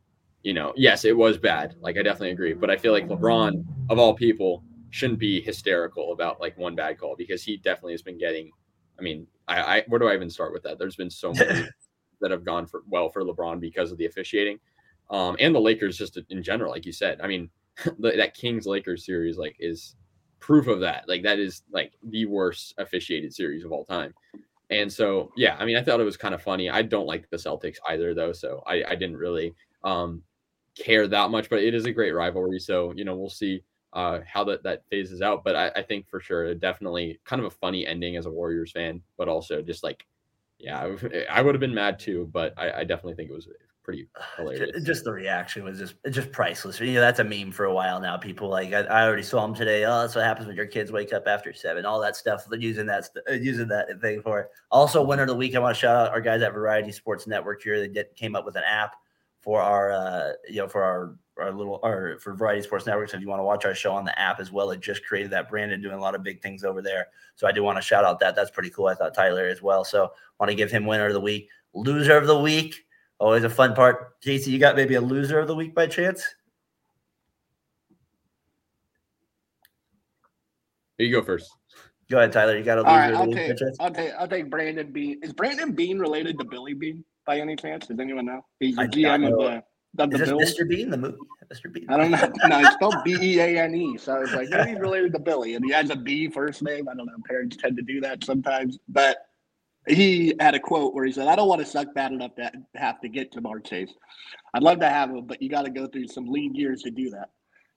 You 0.44 0.54
know, 0.54 0.72
yes, 0.76 1.04
it 1.04 1.18
was 1.18 1.40
bad. 1.40 1.76
Like 1.82 1.98
I 1.98 2.04
definitely 2.04 2.32
agree, 2.32 2.54
but 2.54 2.70
I 2.70 2.78
feel 2.78 2.94
like 2.94 3.08
LeBron 3.08 3.66
of 3.90 3.98
all 3.98 4.14
people 4.14 4.64
shouldn't 4.92 5.20
be 5.20 5.42
hysterical 5.42 6.14
about 6.14 6.40
like 6.40 6.56
one 6.58 6.76
bad 6.76 7.00
call 7.00 7.16
because 7.16 7.44
he 7.44 7.58
definitely 7.58 7.94
has 7.94 8.04
been 8.04 8.20
getting. 8.20 8.52
I 9.00 9.02
mean, 9.02 9.26
I, 9.48 9.62
I 9.62 9.84
where 9.88 10.00
do 10.00 10.08
I 10.08 10.14
even 10.14 10.30
start 10.30 10.54
with 10.54 10.62
that? 10.64 10.78
There's 10.78 10.96
been 10.96 11.10
so 11.10 11.34
many 11.34 11.68
that 12.22 12.32
have 12.32 12.46
gone 12.46 12.66
for 12.66 12.84
well 12.90 13.10
for 13.10 13.24
LeBron 13.24 13.60
because 13.60 13.92
of 13.92 13.98
the 13.98 14.06
officiating, 14.06 14.60
um, 15.10 15.36
and 15.40 15.54
the 15.54 15.60
Lakers 15.60 15.98
just 15.98 16.20
in 16.30 16.44
general, 16.44 16.72
like 16.72 16.86
you 16.86 16.92
said. 16.92 17.20
I 17.22 17.28
mean, 17.28 17.50
that 18.00 18.34
Kings 18.34 18.66
Lakers 18.66 19.06
series 19.06 19.38
like 19.38 19.56
is 19.60 19.96
proof 20.40 20.68
of 20.68 20.80
that. 20.82 21.06
Like 21.08 21.24
that 21.24 21.40
is 21.40 21.64
like 21.72 21.94
the 22.04 22.26
worst 22.26 22.74
officiated 22.78 23.34
series 23.34 23.64
of 23.64 23.72
all 23.72 23.86
time. 23.86 24.14
And 24.70 24.92
so, 24.92 25.32
yeah, 25.38 25.56
I 25.60 25.66
mean, 25.66 25.78
I 25.78 25.84
thought 25.84 26.00
it 26.00 26.06
was 26.06 26.18
kind 26.18 26.36
of 26.36 26.42
funny. 26.42 26.70
I 26.70 26.82
don't 26.82 27.08
like 27.08 27.30
the 27.30 27.38
Celtics 27.38 27.78
either, 27.88 28.14
though, 28.14 28.34
so 28.34 28.62
I, 28.68 28.84
I 28.84 28.96
didn't 28.96 29.18
really 29.18 29.56
um, 29.84 30.24
care 30.78 31.08
that 31.08 31.32
much. 31.32 31.50
But 31.50 31.64
it 31.64 31.74
is 31.74 31.86
a 31.86 31.92
great 31.92 32.12
rivalry, 32.12 32.60
so 32.60 32.94
you 32.96 33.06
know 33.06 33.16
we'll 33.16 33.30
see 33.30 33.64
uh, 33.94 34.20
how 34.32 34.44
that 34.46 34.64
that 34.64 34.84
phases 34.90 35.22
out. 35.22 35.44
But 35.44 35.56
I, 35.56 35.70
I 35.70 35.84
think 35.84 36.08
for 36.10 36.20
sure, 36.20 36.54
definitely 36.54 37.20
kind 37.24 37.40
of 37.40 37.46
a 37.46 37.56
funny 37.56 37.88
ending 37.88 38.18
as 38.18 38.26
a 38.26 38.32
Warriors 38.32 38.72
fan, 38.72 39.02
but 39.18 39.30
also 39.30 39.62
just 39.62 39.84
like 39.84 40.06
yeah, 40.60 40.96
I 41.30 41.42
would 41.42 41.56
have 41.56 41.60
been 41.60 41.74
mad 41.74 42.00
too, 42.00 42.30
but 42.32 42.54
I, 42.58 42.80
I 42.80 42.84
definitely 42.84 43.16
think 43.16 43.30
it 43.30 43.34
was 43.34 43.48
pretty 43.88 44.08
hilarious. 44.38 44.84
Just 44.84 45.06
the 45.06 45.12
reaction 45.12 45.64
was 45.64 45.80
just 45.80 45.96
just 46.12 46.32
priceless. 46.32 46.80
You 46.80 46.94
know, 46.94 47.02
that's 47.02 47.20
a 47.20 47.24
meme 47.24 47.52
for 47.52 47.66
a 47.66 47.74
while 47.74 48.00
now. 48.00 48.18
People 48.18 48.50
like 48.50 48.74
I, 48.74 48.82
I 48.82 49.08
already 49.08 49.24
saw 49.24 49.42
them 49.42 49.56
today. 49.56 49.86
Oh, 49.86 50.02
that's 50.02 50.14
what 50.14 50.26
happens 50.26 50.46
when 50.48 50.56
your 50.56 50.68
kids 50.68 50.92
wake 50.92 51.14
up 51.14 51.28
after 51.28 51.54
seven. 51.54 51.86
All 51.86 52.00
that 52.02 52.16
stuff. 52.16 52.46
They're 52.50 52.60
using 52.60 52.86
that 52.88 53.10
uh, 53.30 53.34
using 53.34 53.68
that 53.70 53.88
thing 54.02 54.22
for 54.22 54.42
it. 54.42 54.50
Also, 54.70 55.04
winner 55.04 55.24
of 55.24 55.30
the 55.30 55.36
week. 55.36 55.56
I 55.56 55.60
want 55.60 55.76
to 55.76 55.80
shout 55.80 56.08
out 56.08 56.12
our 56.12 56.22
guys 56.22 56.42
at 56.42 56.54
Variety 56.54 56.92
Sports 56.92 57.26
Network 57.26 57.64
here. 57.64 57.80
They 57.80 57.88
did, 57.88 58.16
came 58.16 58.36
up 58.36 58.46
with 58.46 58.56
an 58.58 58.64
app 58.68 58.96
for 59.42 59.62
our 59.62 59.92
uh, 59.92 60.32
you 60.48 60.58
know 60.58 60.68
for 60.68 60.84
our 60.84 61.16
our 61.40 61.52
little 61.52 61.80
or 61.84 62.18
for 62.20 62.34
Variety 62.34 62.62
Sports 62.62 62.86
Networks. 62.86 63.14
If 63.14 63.22
you 63.22 63.28
want 63.28 63.40
to 63.40 63.44
watch 63.44 63.66
our 63.66 63.76
show 63.76 63.94
on 63.94 64.06
the 64.06 64.18
app 64.20 64.40
as 64.40 64.52
well, 64.52 64.72
it 64.72 64.80
just 64.80 65.06
created 65.06 65.32
that 65.32 65.50
brand 65.50 65.72
and 65.72 65.82
doing 65.82 65.96
a 65.96 66.02
lot 66.02 66.16
of 66.16 66.24
big 66.24 66.42
things 66.42 66.64
over 66.64 66.82
there. 66.82 67.08
So 67.36 67.48
I 67.48 67.52
do 67.52 67.64
want 67.64 67.78
to 67.78 67.82
shout 67.82 68.06
out 68.06 68.20
that. 68.20 68.36
That's 68.36 68.52
pretty 68.52 68.70
cool. 68.70 68.88
I 68.88 68.96
thought 68.96 69.14
Tyler 69.14 69.48
as 69.48 69.62
well. 69.62 69.84
So 69.84 70.12
want 70.40 70.50
to 70.50 70.56
give 70.56 70.72
him 70.72 70.86
winner 70.86 71.08
of 71.08 71.14
the 71.14 71.22
week, 71.22 71.50
loser 71.74 72.18
of 72.18 72.28
the 72.28 72.40
week. 72.40 72.86
Always 73.20 73.44
a 73.44 73.50
fun 73.50 73.74
part. 73.74 74.20
JC, 74.22 74.48
you 74.48 74.60
got 74.60 74.76
maybe 74.76 74.96
a 74.96 75.02
loser 75.02 75.40
of 75.40 75.48
the 75.48 75.56
week 75.56 75.74
by 75.74 75.88
chance? 75.88 76.24
Here 80.98 81.08
you 81.08 81.14
go 81.14 81.24
first. 81.24 81.50
Go 82.10 82.18
ahead, 82.18 82.32
Tyler. 82.32 82.58
You 82.58 82.64
got 82.64 82.78
a 82.78 82.82
loser 82.82 82.92
right, 82.92 83.14
I'll 83.14 83.32
take, 83.32 83.52
I'll 83.80 83.92
take, 83.92 84.12
I'll 84.18 84.28
take 84.28 84.50
Brandon 84.50 84.92
Beane. 84.92 85.20
Is 85.22 85.34
Brandon 85.34 85.74
Beane 85.74 86.00
related 86.00 86.40
to 86.40 86.46
Billy 86.46 86.74
Beane 86.74 87.04
by 87.26 87.40
any 87.40 87.56
chance? 87.56 87.88
Does 87.88 88.00
anyone 88.00 88.26
know? 88.26 88.46
He's 88.60 88.76
the 88.76 88.84
GM 88.84 89.28
of 89.32 89.38
the 89.38 89.64
of 90.00 90.12
the 90.12 90.18
Mr. 90.18 90.68
Bean, 90.68 90.90
the 90.90 90.98
movie? 90.98 91.18
Mr. 91.52 91.72
Bean. 91.72 91.86
I 91.90 91.98
don't 91.98 92.12
know. 92.12 92.32
No, 92.48 92.60
it's 92.60 92.74
spelled 92.74 92.96
B 93.04 93.18
E 93.20 93.40
A 93.40 93.62
N 93.64 93.76
E. 93.76 93.98
So 93.98 94.16
I 94.16 94.20
was 94.20 94.34
like, 94.34 94.50
maybe 94.50 94.72
he's 94.72 94.80
related 94.80 95.14
to 95.14 95.20
Billy. 95.20 95.56
And 95.56 95.64
he 95.64 95.72
has 95.72 95.90
a 95.90 95.96
B 95.96 96.30
first 96.30 96.62
name. 96.62 96.90
I 96.90 96.96
don't 96.96 97.06
know. 97.06 97.14
Parents 97.26 97.58
tend 97.58 97.78
to 97.78 97.84
do 97.84 98.02
that 98.02 98.24
sometimes. 98.24 98.78
But 98.90 99.18
he 99.88 100.34
had 100.40 100.56
a 100.56 100.60
quote 100.60 100.94
where 100.94 101.06
he 101.06 101.12
said, 101.12 101.28
I 101.28 101.36
don't 101.36 101.48
want 101.48 101.62
to 101.62 101.66
suck 101.66 101.94
bad 101.94 102.12
enough 102.12 102.36
to 102.36 102.52
have 102.76 103.00
to 103.02 103.10
get 103.10 103.32
Ja'Marr 103.32 103.66
Chase. 103.66 103.94
I'd 104.54 104.64
love 104.64 104.80
to 104.80 104.90
have 104.90 105.10
him, 105.10 105.26
but 105.26 105.42
you 105.42 105.50
got 105.50 105.64
to 105.64 105.72
go 105.72 105.88
through 105.88 106.08
some 106.08 106.28
lean 106.28 106.54
years 106.56 106.82
to 106.84 106.92
do 106.92 107.10
that. 107.12 107.30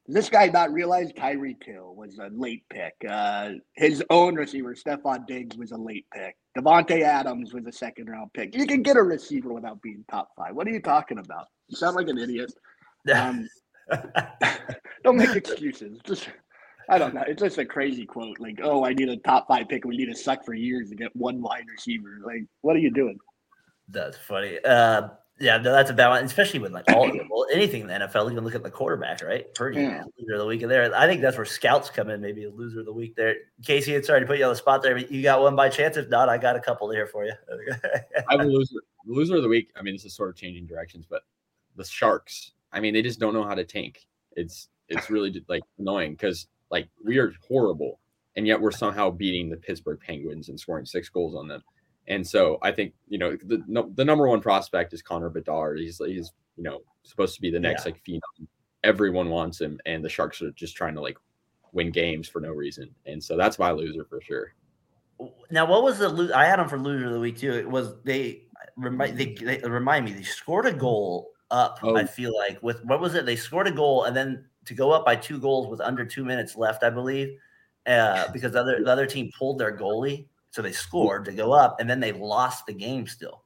Does 0.07 0.15
this 0.15 0.31
guy 0.31 0.49
not 0.49 0.73
realize 0.73 1.13
Tyreek 1.13 1.63
Hill 1.65 1.95
was 1.95 2.19
a 2.19 2.29
late 2.33 2.65
pick? 2.69 2.95
Uh, 3.09 3.51
his 3.75 4.03
own 4.11 4.35
receiver, 4.35 4.75
Stefon 4.75 5.27
Diggs, 5.27 5.57
was 5.57 5.71
a 5.71 5.77
late 5.77 6.07
pick. 6.13 6.37
Davante 6.57 7.03
Adams 7.03 7.55
was 7.55 7.67
a 7.67 7.73
second 7.73 8.09
round 8.09 8.33
pick. 8.33 8.55
You 8.57 8.67
can 8.67 8.83
get 8.83 8.97
a 8.97 9.03
receiver 9.03 9.53
without 9.53 9.81
being 9.83 10.05
top 10.11 10.31
five. 10.37 10.55
What 10.55 10.67
are 10.67 10.71
you 10.71 10.81
talking 10.81 11.19
about? 11.19 11.47
You 11.69 11.77
sound 11.77 11.97
like 11.97 12.09
an 12.09 12.19
idiot. 12.19 12.53
Um, 13.15 13.49
don't 15.05 15.17
make 15.17 15.37
excuses. 15.37 15.99
Just 16.05 16.29
I 16.89 16.99
don't 16.99 17.15
know. 17.15 17.23
It's 17.27 17.41
just 17.41 17.59
a 17.59 17.65
crazy 17.65 18.05
quote. 18.05 18.41
Like, 18.41 18.59
oh, 18.63 18.85
I 18.85 18.93
need 18.93 19.09
a 19.09 19.17
top 19.19 19.47
five 19.47 19.69
pick. 19.69 19.85
We 19.85 19.97
need 19.97 20.13
to 20.13 20.17
suck 20.17 20.45
for 20.45 20.55
years 20.55 20.89
to 20.91 20.97
get 20.97 21.15
one 21.15 21.41
wide 21.41 21.67
receiver. 21.71 22.19
Like, 22.25 22.45
what 22.63 22.75
are 22.75 22.81
you 22.81 22.91
doing? 22.91 23.17
That's 23.89 24.17
funny. 24.17 24.59
Uh, 24.65 25.09
yeah, 25.41 25.57
no, 25.57 25.73
that's 25.73 25.91
a 25.91 25.95
bad 25.95 26.09
one, 26.11 26.25
especially 26.25 26.61
with 26.61 26.73
like 26.73 26.85
all 26.93 27.11
well, 27.31 27.47
anything 27.51 27.81
in 27.81 27.87
the 27.87 27.95
NFL. 27.95 28.29
You 28.29 28.37
can 28.37 28.45
look 28.45 28.55
at 28.55 28.63
the 28.63 28.71
quarterback, 28.71 29.23
right? 29.23 29.53
Purdy, 29.55 29.81
yeah. 29.81 30.05
loser 30.19 30.35
of 30.35 30.41
the 30.41 30.47
week 30.47 30.61
there. 30.61 30.95
I 30.95 31.07
think 31.07 31.23
that's 31.23 31.39
where 31.39 31.47
scouts 31.47 31.89
come 31.89 32.11
in. 32.11 32.21
Maybe 32.21 32.45
a 32.45 32.51
loser 32.51 32.81
of 32.81 32.87
the 32.87 32.93
week 32.93 33.17
there. 33.17 33.37
Casey, 33.65 33.95
it's 33.95 34.07
sorry 34.07 34.21
to 34.21 34.27
put 34.27 34.39
you 34.39 34.45
on 34.45 34.51
the 34.51 34.57
spot 34.57 34.83
there, 34.83 34.95
but 34.95 35.11
you 35.11 35.23
got 35.23 35.41
one 35.41 35.57
by 35.57 35.71
chance. 35.71 35.97
If 35.97 36.11
not, 36.11 36.29
I 36.29 36.37
got 36.37 36.57
a 36.57 36.61
couple 36.61 36.91
here 36.91 37.07
for 37.07 37.25
you. 37.25 37.33
I 38.29 38.33
have 38.33 38.41
a 38.41 38.45
loser, 38.45 38.77
loser 39.07 39.37
of 39.37 39.43
the 39.43 39.49
week. 39.49 39.71
I 39.77 39.83
mean, 39.83 39.95
this 39.95 40.05
is 40.05 40.15
sort 40.15 40.29
of 40.29 40.37
changing 40.37 40.67
directions, 40.67 41.07
but 41.09 41.23
the 41.77 41.85
Sharks. 41.85 42.53
I 42.73 42.81
mean, 42.81 42.93
they 42.93 43.03
just 43.03 43.19
don't 43.19 43.33
know 43.33 43.45
how 43.45 43.55
to 43.55 43.65
tank. 43.65 44.07
It's 44.37 44.69
it's 44.89 45.09
really 45.09 45.43
like 45.49 45.63
annoying 45.79 46.13
because 46.13 46.49
like 46.71 46.89
we 47.03 47.17
are 47.19 47.33
horrible, 47.49 47.99
and 48.37 48.47
yet 48.47 48.61
we're 48.61 48.73
somehow 48.73 49.11
beating 49.11 49.49
the 49.49 49.57
Pittsburgh 49.57 49.99
Penguins 50.01 50.51
and 50.51 50.61
scoring 50.61 50.85
six 50.85 51.09
goals 51.09 51.35
on 51.35 51.49
them. 51.49 51.63
And 52.09 52.27
so 52.27 52.59
I 52.63 52.73
think 52.73 52.95
you 53.09 53.19
know 53.19 53.37
the 53.45 53.63
the 53.95 54.05
number 54.05 54.27
one 54.27 54.41
prospect 54.41 54.93
is 54.93 55.03
Connor 55.03 55.31
Bedard. 55.31 55.79
He's 55.79 55.99
he's 55.99 56.33
you 56.57 56.65
know 56.65 56.81
supposed 57.03 57.35
to 57.37 57.41
be 57.41 57.51
the 57.51 57.61
next 57.61 57.87
yeah. 57.87 57.93
like 57.93 58.03
phenom 58.05 58.47
everyone 58.83 59.29
wants 59.29 59.61
him, 59.61 59.79
and 59.87 60.05
the 60.05 60.09
Sharks 60.09 60.43
are 60.43 60.51
just 60.53 60.77
trying 60.77 60.95
to 60.95 61.01
like 61.01 61.19
win 61.73 61.91
games 61.91 62.29
for 62.29 62.41
no 62.41 62.51
reason. 62.51 62.91
And 63.07 63.23
so 63.23 63.37
that's 63.37 63.59
my 63.59 63.71
loser 63.71 64.05
for 64.05 64.21
sure. 64.21 64.55
Now, 65.51 65.67
what 65.67 65.83
was 65.83 65.99
the 65.99 66.33
I 66.35 66.47
had 66.47 66.59
them 66.59 66.69
for 66.69 66.79
loser 66.79 67.07
of 67.07 67.13
the 67.13 67.21
week 67.21 67.39
too. 67.39 67.53
It 67.53 67.69
was 67.69 68.01
they 68.05 68.45
remind 68.77 69.19
they, 69.19 69.35
they 69.35 69.59
remind 69.59 70.05
me 70.05 70.13
they 70.13 70.23
scored 70.23 70.67
a 70.67 70.73
goal 70.73 71.31
up. 71.51 71.79
Oh. 71.83 71.97
I 71.97 72.05
feel 72.05 72.35
like 72.37 72.63
with 72.63 72.85
what 72.85 73.01
was 73.01 73.15
it? 73.15 73.27
They 73.27 73.37
scored 73.37 73.67
a 73.67 73.73
goal 73.73 74.05
and 74.05 74.17
then 74.17 74.47
to 74.67 74.75
go 74.75 74.91
up 74.93 75.05
by 75.05 75.17
two 75.17 75.39
goals 75.39 75.69
with 75.69 75.81
under 75.81 76.05
two 76.05 76.25
minutes 76.25 76.57
left, 76.57 76.83
I 76.83 76.91
believe, 76.91 77.37
uh, 77.87 78.29
because 78.33 78.53
the 78.53 78.61
other 78.61 78.83
the 78.83 78.91
other 78.91 79.07
team 79.07 79.31
pulled 79.39 79.59
their 79.59 79.77
goalie, 79.77 80.27
so 80.51 80.63
they 80.63 80.73
scored 80.73 81.25
to 81.27 81.33
go 81.33 81.53
up, 81.53 81.81
and 81.81 81.89
then 81.89 82.01
they 82.01 82.13
lost 82.13 82.67
the 82.67 82.73
game 82.73 83.07
still. 83.07 83.43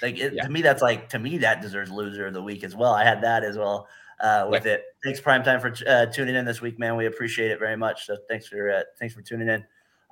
Like 0.00 0.18
it, 0.18 0.34
yeah. 0.34 0.44
to 0.44 0.50
me, 0.50 0.62
that's 0.62 0.82
like 0.82 1.08
to 1.10 1.18
me 1.18 1.38
that 1.38 1.60
deserves 1.60 1.90
loser 1.90 2.26
of 2.26 2.34
the 2.34 2.42
week 2.42 2.62
as 2.64 2.76
well. 2.76 2.92
I 2.92 3.04
had 3.04 3.20
that 3.22 3.42
as 3.42 3.58
well 3.58 3.88
uh, 4.20 4.46
with 4.48 4.64
yeah. 4.64 4.74
it. 4.74 4.84
Thanks, 5.04 5.20
Prime 5.20 5.42
Time, 5.42 5.60
for 5.60 5.74
uh, 5.86 6.06
tuning 6.06 6.36
in 6.36 6.44
this 6.44 6.60
week, 6.60 6.78
man. 6.78 6.96
We 6.96 7.06
appreciate 7.06 7.50
it 7.50 7.58
very 7.58 7.76
much. 7.76 8.06
So 8.06 8.16
thanks 8.28 8.46
for 8.46 8.70
uh, 8.70 8.82
thanks 8.98 9.14
for 9.14 9.22
tuning 9.22 9.48
in. 9.48 9.64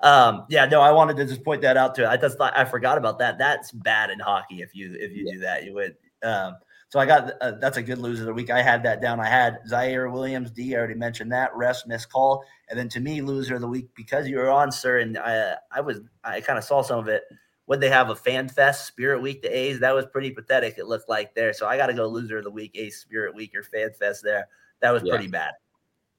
Um, 0.02 0.44
yeah, 0.48 0.66
no, 0.66 0.80
I 0.80 0.92
wanted 0.92 1.16
to 1.16 1.24
just 1.24 1.44
point 1.44 1.62
that 1.62 1.76
out 1.76 1.94
too. 1.94 2.06
I 2.06 2.16
just 2.16 2.36
thought 2.36 2.56
I 2.56 2.64
forgot 2.64 2.98
about 2.98 3.18
that. 3.20 3.38
That's 3.38 3.72
bad 3.72 4.10
in 4.10 4.18
hockey 4.18 4.62
if 4.62 4.74
you 4.74 4.94
if 4.98 5.12
you 5.12 5.26
yeah. 5.26 5.32
do 5.32 5.38
that, 5.40 5.64
you 5.64 5.74
would. 5.74 5.96
Um, 6.22 6.56
so 6.88 7.00
I 7.00 7.06
got 7.06 7.32
uh, 7.40 7.52
that's 7.60 7.76
a 7.76 7.82
good 7.82 7.98
loser 7.98 8.22
of 8.22 8.26
the 8.26 8.34
week. 8.34 8.50
I 8.50 8.62
had 8.62 8.82
that 8.84 9.02
down. 9.02 9.18
I 9.18 9.28
had 9.28 9.58
Ziaire 9.68 10.10
Williams 10.12 10.50
D. 10.50 10.74
I 10.74 10.78
already 10.78 10.94
mentioned 10.94 11.32
that. 11.32 11.54
Rest 11.56 11.86
missed 11.88 12.12
call, 12.12 12.44
and 12.68 12.78
then 12.78 12.88
to 12.90 13.00
me, 13.00 13.20
loser 13.20 13.56
of 13.56 13.60
the 13.60 13.68
week 13.68 13.88
because 13.96 14.28
you 14.28 14.36
were 14.36 14.50
on, 14.50 14.70
sir. 14.70 14.98
And 14.98 15.18
I 15.18 15.56
I 15.72 15.80
was 15.80 16.00
I 16.22 16.40
kind 16.40 16.58
of 16.58 16.64
saw 16.64 16.82
some 16.82 16.98
of 16.98 17.08
it. 17.08 17.24
Would 17.66 17.80
they 17.80 17.88
have 17.88 18.10
a 18.10 18.16
fan 18.16 18.48
fest 18.48 18.86
Spirit 18.86 19.20
Week 19.20 19.42
to 19.42 19.48
A's? 19.48 19.80
That 19.80 19.94
was 19.94 20.06
pretty 20.06 20.30
pathetic. 20.30 20.78
It 20.78 20.86
looked 20.86 21.08
like 21.08 21.34
there. 21.34 21.52
So 21.52 21.66
I 21.66 21.76
got 21.76 21.88
to 21.88 21.94
go 21.94 22.06
loser 22.06 22.38
of 22.38 22.44
the 22.44 22.50
week, 22.50 22.70
A's 22.76 22.98
Spirit 22.98 23.34
Week 23.34 23.52
or 23.56 23.64
fan 23.64 23.90
fest 23.98 24.22
there. 24.22 24.46
That 24.80 24.92
was 24.92 25.02
yeah. 25.04 25.14
pretty 25.14 25.26
bad. 25.26 25.54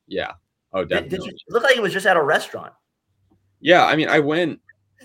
Yeah. 0.07 0.33
Oh, 0.73 0.83
definitely. 0.83 1.09
Did, 1.09 1.23
did 1.23 1.31
you, 1.31 1.37
look 1.49 1.63
like 1.63 1.77
it 1.77 1.81
was 1.81 1.93
just 1.93 2.05
at 2.05 2.17
a 2.17 2.23
restaurant. 2.23 2.73
Yeah, 3.61 3.85
I 3.85 3.95
mean, 3.95 4.09
I 4.09 4.19
went 4.19 4.59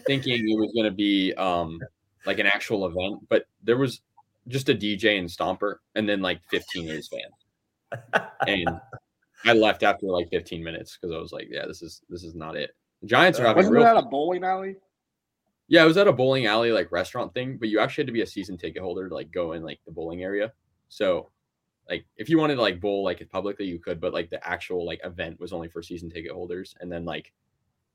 thinking 0.05 0.35
it 0.35 0.59
was 0.59 0.73
going 0.75 0.87
to 0.87 0.91
be 0.91 1.33
um 1.35 1.81
like 2.27 2.41
an 2.41 2.47
actual 2.47 2.87
event, 2.87 3.29
but 3.29 3.47
there 3.63 3.77
was 3.77 4.01
just 4.49 4.69
a 4.69 4.75
DJ 4.75 5.19
and 5.19 5.29
Stomper, 5.29 5.77
and 5.95 6.09
then 6.09 6.21
like 6.21 6.41
15 6.51 6.91
A's 6.91 7.09
fans. 7.09 8.23
and 8.47 8.69
I 9.45 9.53
left 9.53 9.83
after 9.83 10.07
like 10.07 10.31
15 10.31 10.63
minutes 10.63 10.97
because 11.01 11.15
I 11.15 11.19
was 11.19 11.33
like, 11.33 11.49
yeah, 11.51 11.67
this 11.67 11.83
is 11.83 12.03
this 12.09 12.25
is 12.25 12.35
not 12.35 12.57
it. 12.57 12.71
The 13.01 13.09
Giants 13.09 13.39
are 13.39 13.45
uh, 13.45 13.49
having. 13.49 13.59
Wasn't 13.59 13.75
real- 13.75 13.85
that 13.85 13.97
a 13.97 14.03
bowling 14.03 14.45
alley? 14.45 14.77
Yeah, 15.69 15.85
it 15.85 15.87
was 15.87 15.97
at 15.97 16.09
a 16.09 16.13
bowling 16.13 16.47
alley 16.47 16.71
like 16.71 16.93
restaurant 16.93 17.33
thing, 17.33 17.57
but 17.59 17.69
you 17.69 17.81
actually 17.81 18.03
had 18.03 18.09
to 18.09 18.13
be 18.13 18.23
a 18.23 18.27
season 18.27 18.59
ticket 18.59 18.83
holder 18.83 19.09
to 19.09 19.15
like 19.15 19.31
go 19.31 19.53
in 19.53 19.63
like 19.63 19.81
the 19.87 19.93
bowling 19.93 20.23
area. 20.23 20.53
So 20.89 21.31
like 21.89 22.05
if 22.17 22.29
you 22.29 22.39
wanted 22.39 22.57
to 22.57 22.63
like 22.63 22.81
bowl 22.81 23.05
like 23.05 23.27
publicly 23.31 23.67
you 23.67 23.79
could, 23.79 24.01
but 24.01 24.13
like 24.13 24.29
the 24.31 24.47
actual 24.47 24.85
like 24.85 25.01
event 25.05 25.41
was 25.41 25.53
only 25.53 25.69
for 25.69 25.83
season 25.83 26.11
ticket 26.11 26.33
holders. 26.33 26.75
And 26.81 26.93
then 26.93 27.05
like 27.05 27.33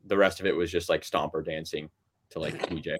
the 0.06 0.18
rest 0.18 0.40
of 0.40 0.45
it 0.45 0.56
was 0.56 0.72
just 0.72 0.90
like 0.90 1.03
stomper 1.03 1.45
dancing 1.45 1.90
to 2.32 2.40
like 2.40 2.60
DJ. 2.69 2.98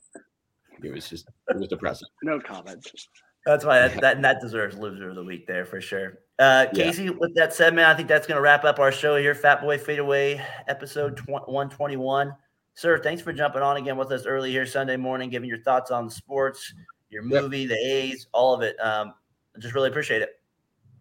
It 0.84 0.94
was 0.94 1.10
just 1.10 1.28
it 1.49 1.57
was 1.57 1.68
depressing. 1.69 2.07
No 2.22 2.40
comments. 2.40 3.07
That's 3.48 3.64
why 3.64 3.80
that, 3.80 4.02
that, 4.02 4.22
that 4.24 4.41
deserves 4.41 4.78
loser 4.78 5.07
of 5.07 5.15
the 5.15 5.24
week 5.24 5.48
there 5.48 5.65
for 5.65 5.80
sure. 5.80 6.19
Uh, 6.38 6.65
Casey, 6.76 7.06
yeah. 7.06 7.11
with 7.11 7.34
that 7.36 7.53
said, 7.53 7.74
man, 7.74 7.86
I 7.86 7.94
think 7.94 8.10
that's 8.10 8.28
going 8.28 8.36
to 8.36 8.41
wrap 8.41 8.65
up 8.65 8.78
our 8.78 8.91
show 8.91 9.15
here. 9.15 9.34
Fatboy 9.34 9.80
Fadeaway, 9.80 10.45
episode 10.68 11.18
121. 11.28 12.36
Sir, 12.74 12.99
thanks 13.02 13.22
for 13.22 13.32
jumping 13.32 13.61
on 13.61 13.78
again 13.78 13.95
with 13.95 14.11
us 14.11 14.26
early 14.26 14.52
here 14.52 14.65
Sunday 14.65 14.98
morning, 14.98 15.30
giving 15.30 15.48
your 15.48 15.61
thoughts 15.61 15.91
on 15.91 16.07
the 16.07 16.11
sports, 16.11 16.74
your 17.10 17.24
movie, 17.24 17.60
yep. 17.60 17.69
the 17.69 17.76
A's, 17.76 18.28
all 18.34 18.53
of 18.53 18.64
it. 18.64 18.76
Um, 18.82 19.14
I 19.56 19.60
just 19.61 19.74
really 19.74 19.88
appreciate 19.88 20.22
it. 20.22 20.41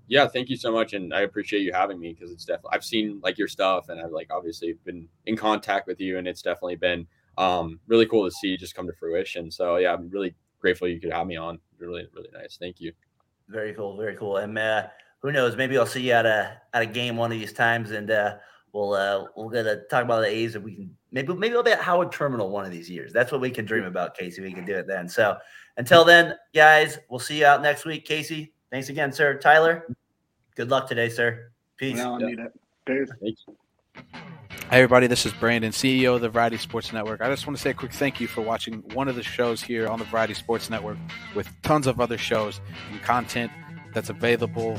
Yeah, 0.06 0.28
thank 0.28 0.48
you 0.48 0.56
so 0.56 0.70
much, 0.70 0.92
and 0.92 1.12
I 1.12 1.22
appreciate 1.22 1.62
you 1.62 1.72
having 1.72 1.98
me 1.98 2.12
because 2.12 2.30
it's 2.30 2.44
definitely 2.44 2.70
I've 2.74 2.84
seen 2.84 3.20
like 3.24 3.38
your 3.38 3.48
stuff, 3.48 3.88
and 3.88 4.00
I've 4.00 4.12
like 4.12 4.28
obviously 4.30 4.78
been 4.84 5.08
in 5.26 5.36
contact 5.36 5.88
with 5.88 6.00
you, 6.00 6.18
and 6.18 6.28
it's 6.28 6.42
definitely 6.42 6.76
been 6.76 7.08
um, 7.38 7.80
really 7.88 8.06
cool 8.06 8.24
to 8.24 8.30
see 8.30 8.56
just 8.56 8.76
come 8.76 8.86
to 8.86 8.92
fruition. 8.92 9.50
So 9.50 9.78
yeah, 9.78 9.92
I'm 9.92 10.08
really 10.10 10.36
grateful 10.60 10.86
you 10.86 11.00
could 11.00 11.12
have 11.12 11.26
me 11.26 11.36
on. 11.36 11.58
Really, 11.78 12.08
really 12.14 12.30
nice. 12.32 12.56
Thank 12.58 12.80
you. 12.80 12.92
Very 13.48 13.74
cool, 13.74 13.96
very 13.96 14.16
cool. 14.16 14.38
And 14.38 14.58
uh, 14.58 14.88
who 15.20 15.32
knows? 15.32 15.56
Maybe 15.56 15.78
I'll 15.78 15.86
see 15.86 16.02
you 16.08 16.12
at 16.12 16.26
a 16.26 16.60
at 16.74 16.82
a 16.82 16.86
game 16.86 17.16
one 17.16 17.32
of 17.32 17.38
these 17.38 17.52
times, 17.52 17.90
and 17.90 18.10
uh, 18.10 18.36
we'll 18.72 18.94
uh, 18.94 19.26
we'll 19.36 19.48
get 19.48 19.64
to 19.64 19.82
talk 19.90 20.04
about 20.04 20.20
the 20.20 20.28
A's 20.28 20.56
if 20.56 20.62
we 20.62 20.74
can. 20.74 20.96
Maybe 21.12 21.32
maybe 21.34 21.54
we'll 21.54 21.62
be 21.62 21.72
at 21.72 21.80
Howard 21.80 22.12
Terminal 22.12 22.50
one 22.50 22.64
of 22.64 22.70
these 22.70 22.90
years. 22.90 23.12
That's 23.12 23.32
what 23.32 23.40
we 23.40 23.50
can 23.50 23.64
dream 23.64 23.84
about, 23.84 24.16
Casey. 24.16 24.42
We 24.42 24.52
can 24.52 24.64
do 24.64 24.74
it 24.74 24.86
then. 24.86 25.08
So 25.08 25.36
until 25.76 26.04
then, 26.04 26.34
guys, 26.54 26.98
we'll 27.08 27.20
see 27.20 27.38
you 27.38 27.46
out 27.46 27.62
next 27.62 27.84
week. 27.84 28.04
Casey, 28.04 28.52
thanks 28.70 28.88
again, 28.88 29.12
sir. 29.12 29.38
Tyler, 29.38 29.86
good 30.56 30.70
luck 30.70 30.88
today, 30.88 31.08
sir. 31.08 31.52
Peace. 31.76 31.96
No, 31.96 32.16
I 32.16 32.18
need 32.18 32.38
it. 32.38 32.52
Peace. 33.20 33.44
Hey 34.68 34.78
everybody, 34.78 35.06
this 35.06 35.24
is 35.24 35.32
Brandon, 35.32 35.70
CEO 35.70 36.16
of 36.16 36.22
the 36.22 36.28
Variety 36.28 36.56
Sports 36.56 36.92
Network. 36.92 37.20
I 37.20 37.28
just 37.28 37.46
want 37.46 37.56
to 37.56 37.62
say 37.62 37.70
a 37.70 37.74
quick 37.74 37.92
thank 37.92 38.20
you 38.20 38.26
for 38.26 38.40
watching 38.40 38.82
one 38.94 39.06
of 39.06 39.14
the 39.14 39.22
shows 39.22 39.62
here 39.62 39.86
on 39.86 40.00
the 40.00 40.04
Variety 40.06 40.34
Sports 40.34 40.70
Network 40.70 40.98
with 41.36 41.48
tons 41.62 41.86
of 41.86 42.00
other 42.00 42.18
shows 42.18 42.60
and 42.90 43.00
content 43.02 43.52
that's 43.94 44.10
available 44.10 44.76